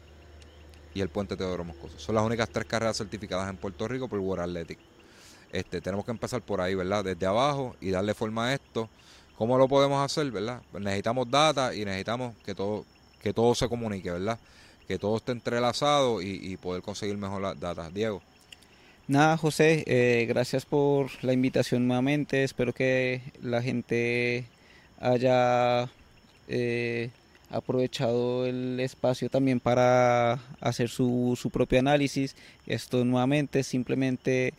Y 0.94 1.02
el 1.02 1.10
puente 1.10 1.36
Teodoro 1.36 1.64
Moscoso. 1.64 2.00
Son 2.00 2.16
las 2.16 2.24
únicas 2.24 2.50
tres 2.50 2.66
carreras 2.66 2.98
certificadas 2.98 3.50
en 3.50 3.58
Puerto 3.58 3.88
Rico 3.88 4.08
por 4.08 4.20
World 4.20 4.44
Athletic. 4.44 4.80
Este, 5.52 5.82
tenemos 5.82 6.06
que 6.06 6.12
empezar 6.12 6.42
por 6.42 6.62
ahí, 6.62 6.76
¿verdad? 6.76 7.04
Desde 7.04 7.26
abajo 7.26 7.76
y 7.82 7.90
darle 7.90 8.14
forma 8.14 8.48
a 8.48 8.54
esto. 8.54 8.90
¿Cómo 9.38 9.58
lo 9.58 9.68
podemos 9.68 10.04
hacer, 10.04 10.30
verdad? 10.32 10.62
Necesitamos 10.74 11.30
data 11.30 11.74
y 11.74 11.86
necesitamos 11.86 12.36
que 12.46 12.54
todo, 12.54 12.86
que 13.22 13.34
todo 13.34 13.56
se 13.56 13.68
comunique, 13.70 14.12
¿verdad? 14.12 14.38
Que 14.88 15.00
todo 15.00 15.18
esté 15.18 15.32
entrelazado 15.32 16.22
y, 16.22 16.58
poder 16.58 16.82
conseguir 16.82 17.18
mejor 17.18 17.58
data. 17.58 17.90
Diego. 17.90 18.22
Nada, 19.08 19.38
José, 19.38 19.84
eh, 19.88 20.26
gracias 20.28 20.66
por 20.66 21.10
la 21.24 21.34
invitación 21.34 21.88
nuevamente. 21.88 22.44
Espero 22.44 22.74
que 22.74 23.22
la 23.42 23.62
gente 23.62 24.46
haya 25.00 25.90
eh, 26.48 27.10
aprovechado 27.50 28.46
el 28.46 28.80
espacio 28.80 29.30
también 29.30 29.60
para 29.60 30.40
hacer 30.60 30.90
su, 30.90 31.38
su 31.42 31.50
propio 31.50 31.80
análisis. 31.80 32.36
Esto 32.68 33.06
nuevamente 33.06 33.64
simplemente 33.64 34.54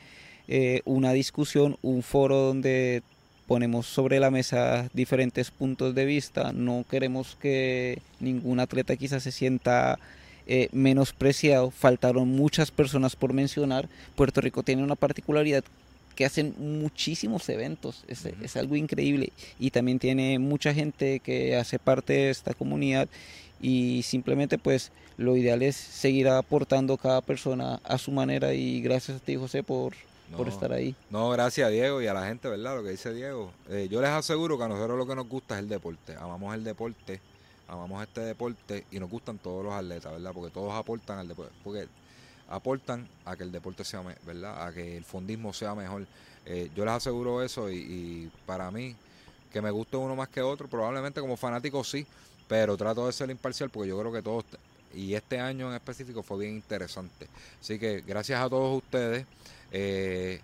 eh, 0.52 0.82
una 0.85 1.12
discusión, 1.12 1.77
un 1.81 2.02
foro 2.02 2.39
donde 2.39 3.05
ponemos 3.47 3.86
sobre 3.86 4.18
la 4.18 4.32
mesa 4.32 4.90
diferentes 4.93 5.52
puntos 5.52 5.94
de 5.94 6.05
vista, 6.05 6.52
no 6.52 6.85
queremos 6.90 7.36
que 7.40 8.02
ningún 8.18 8.59
atleta 8.59 8.97
quizás 8.97 9.22
se 9.22 9.31
sienta 9.31 10.01
eh, 10.48 10.68
menospreciado, 10.72 11.70
faltaron 11.70 12.27
muchas 12.31 12.72
personas 12.72 13.14
por 13.14 13.32
mencionar, 13.32 13.89
Puerto 14.16 14.40
Rico 14.40 14.64
tiene 14.64 14.82
una 14.82 14.97
particularidad 14.97 15.62
que 16.16 16.24
hacen 16.24 16.52
muchísimos 16.59 17.48
eventos, 17.48 18.02
es, 18.09 18.27
es, 18.27 18.56
algo 18.56 18.74
increíble. 18.74 19.32
Y 19.60 19.70
también 19.70 20.01
tiene 20.01 20.40
mucha 20.40 20.74
gente 20.74 21.20
que 21.20 21.55
hace 21.55 21.78
parte 21.78 22.12
de 22.12 22.31
esta 22.31 22.55
comunidad. 22.55 23.09
Y 23.62 24.02
simplemente 24.02 24.59
pues 24.59 24.90
lo 25.16 25.36
ideal 25.36 25.62
es 25.62 25.77
seguir 25.77 26.28
aportando 26.28 26.97
cada 26.97 27.20
persona 27.20 27.81
a 27.85 27.98
su 27.98 28.10
manera. 28.10 28.52
Y 28.52 28.82
gracias 28.82 29.18
a 29.18 29.24
ti 29.24 29.36
José 29.36 29.62
por, 29.62 29.94
por 30.36 30.48
estar 30.48 30.73
ahí. 30.73 30.94
No, 31.11 31.31
gracias 31.31 31.66
a 31.66 31.70
Diego 31.70 32.01
y 32.01 32.07
a 32.07 32.15
la 32.15 32.27
gente, 32.27 32.48
¿verdad? 32.48 32.77
Lo 32.77 32.82
que 32.82 32.90
dice 32.90 33.12
Diego. 33.12 33.52
Eh, 33.69 33.89
yo 33.90 34.01
les 34.01 34.11
aseguro 34.11 34.57
que 34.59 34.65
a 34.65 34.69
nosotros 34.69 34.98
lo 34.98 35.07
que 35.07 35.15
nos 35.15 35.28
gusta 35.28 35.55
es 35.55 35.61
el 35.61 35.69
deporte. 35.69 36.15
Amamos 36.16 36.55
el 36.55 36.65
deporte, 36.65 37.20
amamos 37.69 38.02
este 38.02 38.20
deporte 38.20 38.86
y 38.90 38.98
nos 38.98 39.11
gustan 39.11 39.39
todos 39.39 39.65
los 39.65 39.73
atletas, 39.73 40.12
¿verdad? 40.12 40.32
Porque 40.32 40.52
todos 40.52 40.73
aportan 40.74 41.19
al 41.19 41.28
deporte. 41.28 41.52
Porque 41.62 41.89
aportan 42.51 43.09
a 43.24 43.36
que 43.36 43.44
el 43.44 43.52
deporte 43.52 43.85
sea, 43.85 44.02
¿verdad? 44.27 44.66
A 44.66 44.73
que 44.73 44.97
el 44.97 45.05
fondismo 45.05 45.52
sea 45.52 45.74
mejor. 45.74 46.07
Eh, 46.47 46.70
yo 46.74 46.85
les 46.85 46.94
aseguro 46.94 47.43
eso 47.43 47.70
y, 47.70 48.31
para 48.44 48.70
mí, 48.70 48.97
que 49.52 49.62
me 49.62 49.70
guste 49.70 49.97
uno 49.97 50.16
más 50.16 50.28
que 50.28 50.43
otro, 50.43 50.69
probablemente 50.69 51.20
como 51.20 51.36
fanático 51.36 51.85
sí, 51.85 52.07
pero 52.48 52.77
trato 52.77 53.07
de 53.07 53.12
ser 53.12 53.31
imparcial 53.31 53.70
porque 53.70 53.89
yo 53.89 53.98
creo 53.98 54.12
que 54.12 54.23
todos, 54.23 54.44
y 54.94 55.15
este 55.15 55.39
año 55.39 55.69
en 55.69 55.74
específico 55.74 56.23
fue 56.23 56.39
bien 56.39 56.55
interesante. 56.55 57.28
Así 57.61 57.78
que 57.78 58.01
gracias 58.01 58.40
a 58.40 58.48
todos 58.48 58.82
ustedes. 58.82 59.27
Eh, 59.73 60.41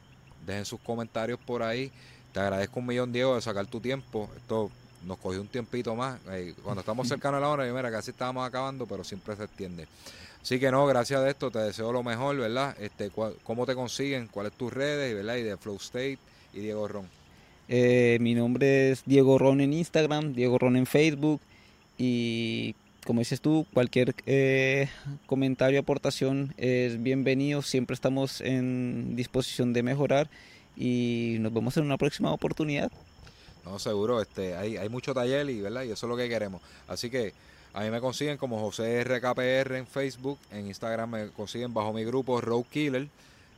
dejen 0.47 0.65
sus 0.65 0.81
comentarios 0.81 1.39
por 1.39 1.62
ahí. 1.62 1.90
Te 2.32 2.40
agradezco 2.40 2.81
un 2.81 2.86
millón, 2.86 3.12
Diego, 3.12 3.35
de 3.35 3.43
sacar 3.43 3.66
tu 3.66 3.81
tiempo. 3.81 4.31
Esto 4.36 4.70
nos 5.05 5.19
cogió 5.19 5.40
un 5.40 5.48
tiempito 5.48 5.94
más. 5.94 6.19
Eh, 6.31 6.55
cuando 6.62 6.81
estamos 6.81 7.09
cercanos 7.09 7.39
a 7.39 7.40
la 7.40 7.48
hora, 7.48 7.65
mira, 7.73 7.90
casi 7.90 8.11
estábamos 8.11 8.47
acabando, 8.47 8.86
pero 8.86 9.05
siempre 9.05 9.36
se 9.36 9.44
extiende. 9.44 9.86
Así 10.43 10.61
que 10.61 10.70
no, 10.70 10.86
gracias 10.86 11.20
a 11.20 11.28
esto 11.28 11.51
te 11.51 11.59
deseo 11.59 11.90
lo 11.93 12.05
mejor, 12.05 12.36
¿verdad? 12.36 12.77
Este, 12.81 13.11
¿Cómo 13.43 13.66
te 13.66 13.74
consiguen? 13.74 14.28
¿Cuáles 14.28 14.53
tus 14.53 14.73
redes? 14.73 15.12
¿verdad? 15.15 15.36
Y 15.36 15.43
de 15.43 15.57
Flow 15.57 15.77
State 15.77 16.19
y 16.55 16.61
Diego 16.61 16.86
Ron. 16.86 17.09
Eh, 17.69 18.19
mi 18.20 18.35
nombre 18.35 18.93
es 18.93 19.03
Diego 19.05 19.39
Ron 19.39 19.61
en 19.61 19.73
Instagram, 19.73 20.35
Diego 20.35 20.57
Ron 20.59 20.77
en 20.77 20.86
Facebook 20.86 21.40
y 21.98 22.77
como 23.06 23.20
dices 23.20 23.40
tú, 23.40 23.66
cualquier 23.72 24.14
eh, 24.26 24.88
comentario, 25.26 25.78
aportación 25.78 26.52
es 26.56 27.00
bienvenido. 27.00 27.62
Siempre 27.62 27.94
estamos 27.94 28.40
en 28.40 29.14
disposición 29.14 29.72
de 29.72 29.84
mejorar 29.84 30.28
y 30.76 31.36
nos 31.40 31.54
vemos 31.54 31.76
en 31.76 31.84
una 31.84 31.96
próxima 31.96 32.32
oportunidad. 32.32 32.90
No, 33.64 33.78
seguro, 33.78 34.20
este, 34.20 34.56
hay, 34.56 34.76
hay 34.76 34.88
mucho 34.88 35.14
taller 35.14 35.48
y, 35.48 35.60
¿verdad? 35.60 35.84
y 35.84 35.92
eso 35.92 36.06
es 36.06 36.10
lo 36.10 36.16
que 36.16 36.28
queremos. 36.28 36.60
Así 36.88 37.08
que 37.08 37.32
a 37.72 37.82
mí 37.82 37.90
me 37.90 38.00
consiguen 38.00 38.38
como 38.38 38.58
José 38.58 39.04
RKPR 39.04 39.76
en 39.76 39.86
Facebook, 39.86 40.38
en 40.50 40.66
Instagram 40.66 41.10
me 41.10 41.28
consiguen 41.28 41.72
bajo 41.72 41.92
mi 41.92 42.04
grupo 42.04 42.40
Road 42.40 42.64
Killer 42.64 43.08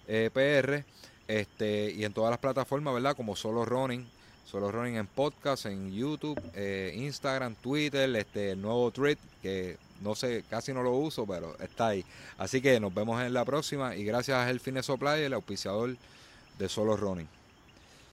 eh, 0.08 0.30
PR, 0.32 0.84
este, 1.26 1.90
y 1.90 2.04
en 2.04 2.12
todas 2.12 2.30
las 2.30 2.38
plataformas, 2.38 2.94
¿verdad? 2.94 3.16
Como 3.16 3.34
Solo 3.34 3.64
Running, 3.64 4.06
Solo 4.50 4.72
Running 4.72 4.96
en 4.96 5.06
podcast, 5.06 5.66
en 5.66 5.92
YouTube, 5.92 6.40
eh, 6.54 6.94
Instagram, 6.96 7.54
Twitter, 7.56 8.14
este 8.16 8.52
el 8.52 8.62
nuevo 8.62 8.90
tweet 8.90 9.18
que 9.42 9.76
no 10.00 10.14
sé, 10.14 10.44
casi 10.48 10.72
no 10.72 10.82
lo 10.82 10.92
uso, 10.92 11.26
pero 11.26 11.56
está 11.58 11.88
ahí. 11.88 12.04
Así 12.38 12.62
que 12.62 12.80
nos 12.80 12.94
vemos 12.94 13.20
en 13.20 13.34
la 13.34 13.44
próxima 13.44 13.94
y 13.94 14.04
gracias 14.04 14.38
a 14.38 14.48
El 14.48 14.60
Supply, 14.60 15.22
el 15.22 15.34
auspiciador 15.34 15.96
de 16.58 16.68
Solo 16.68 16.96
Running. 16.96 17.37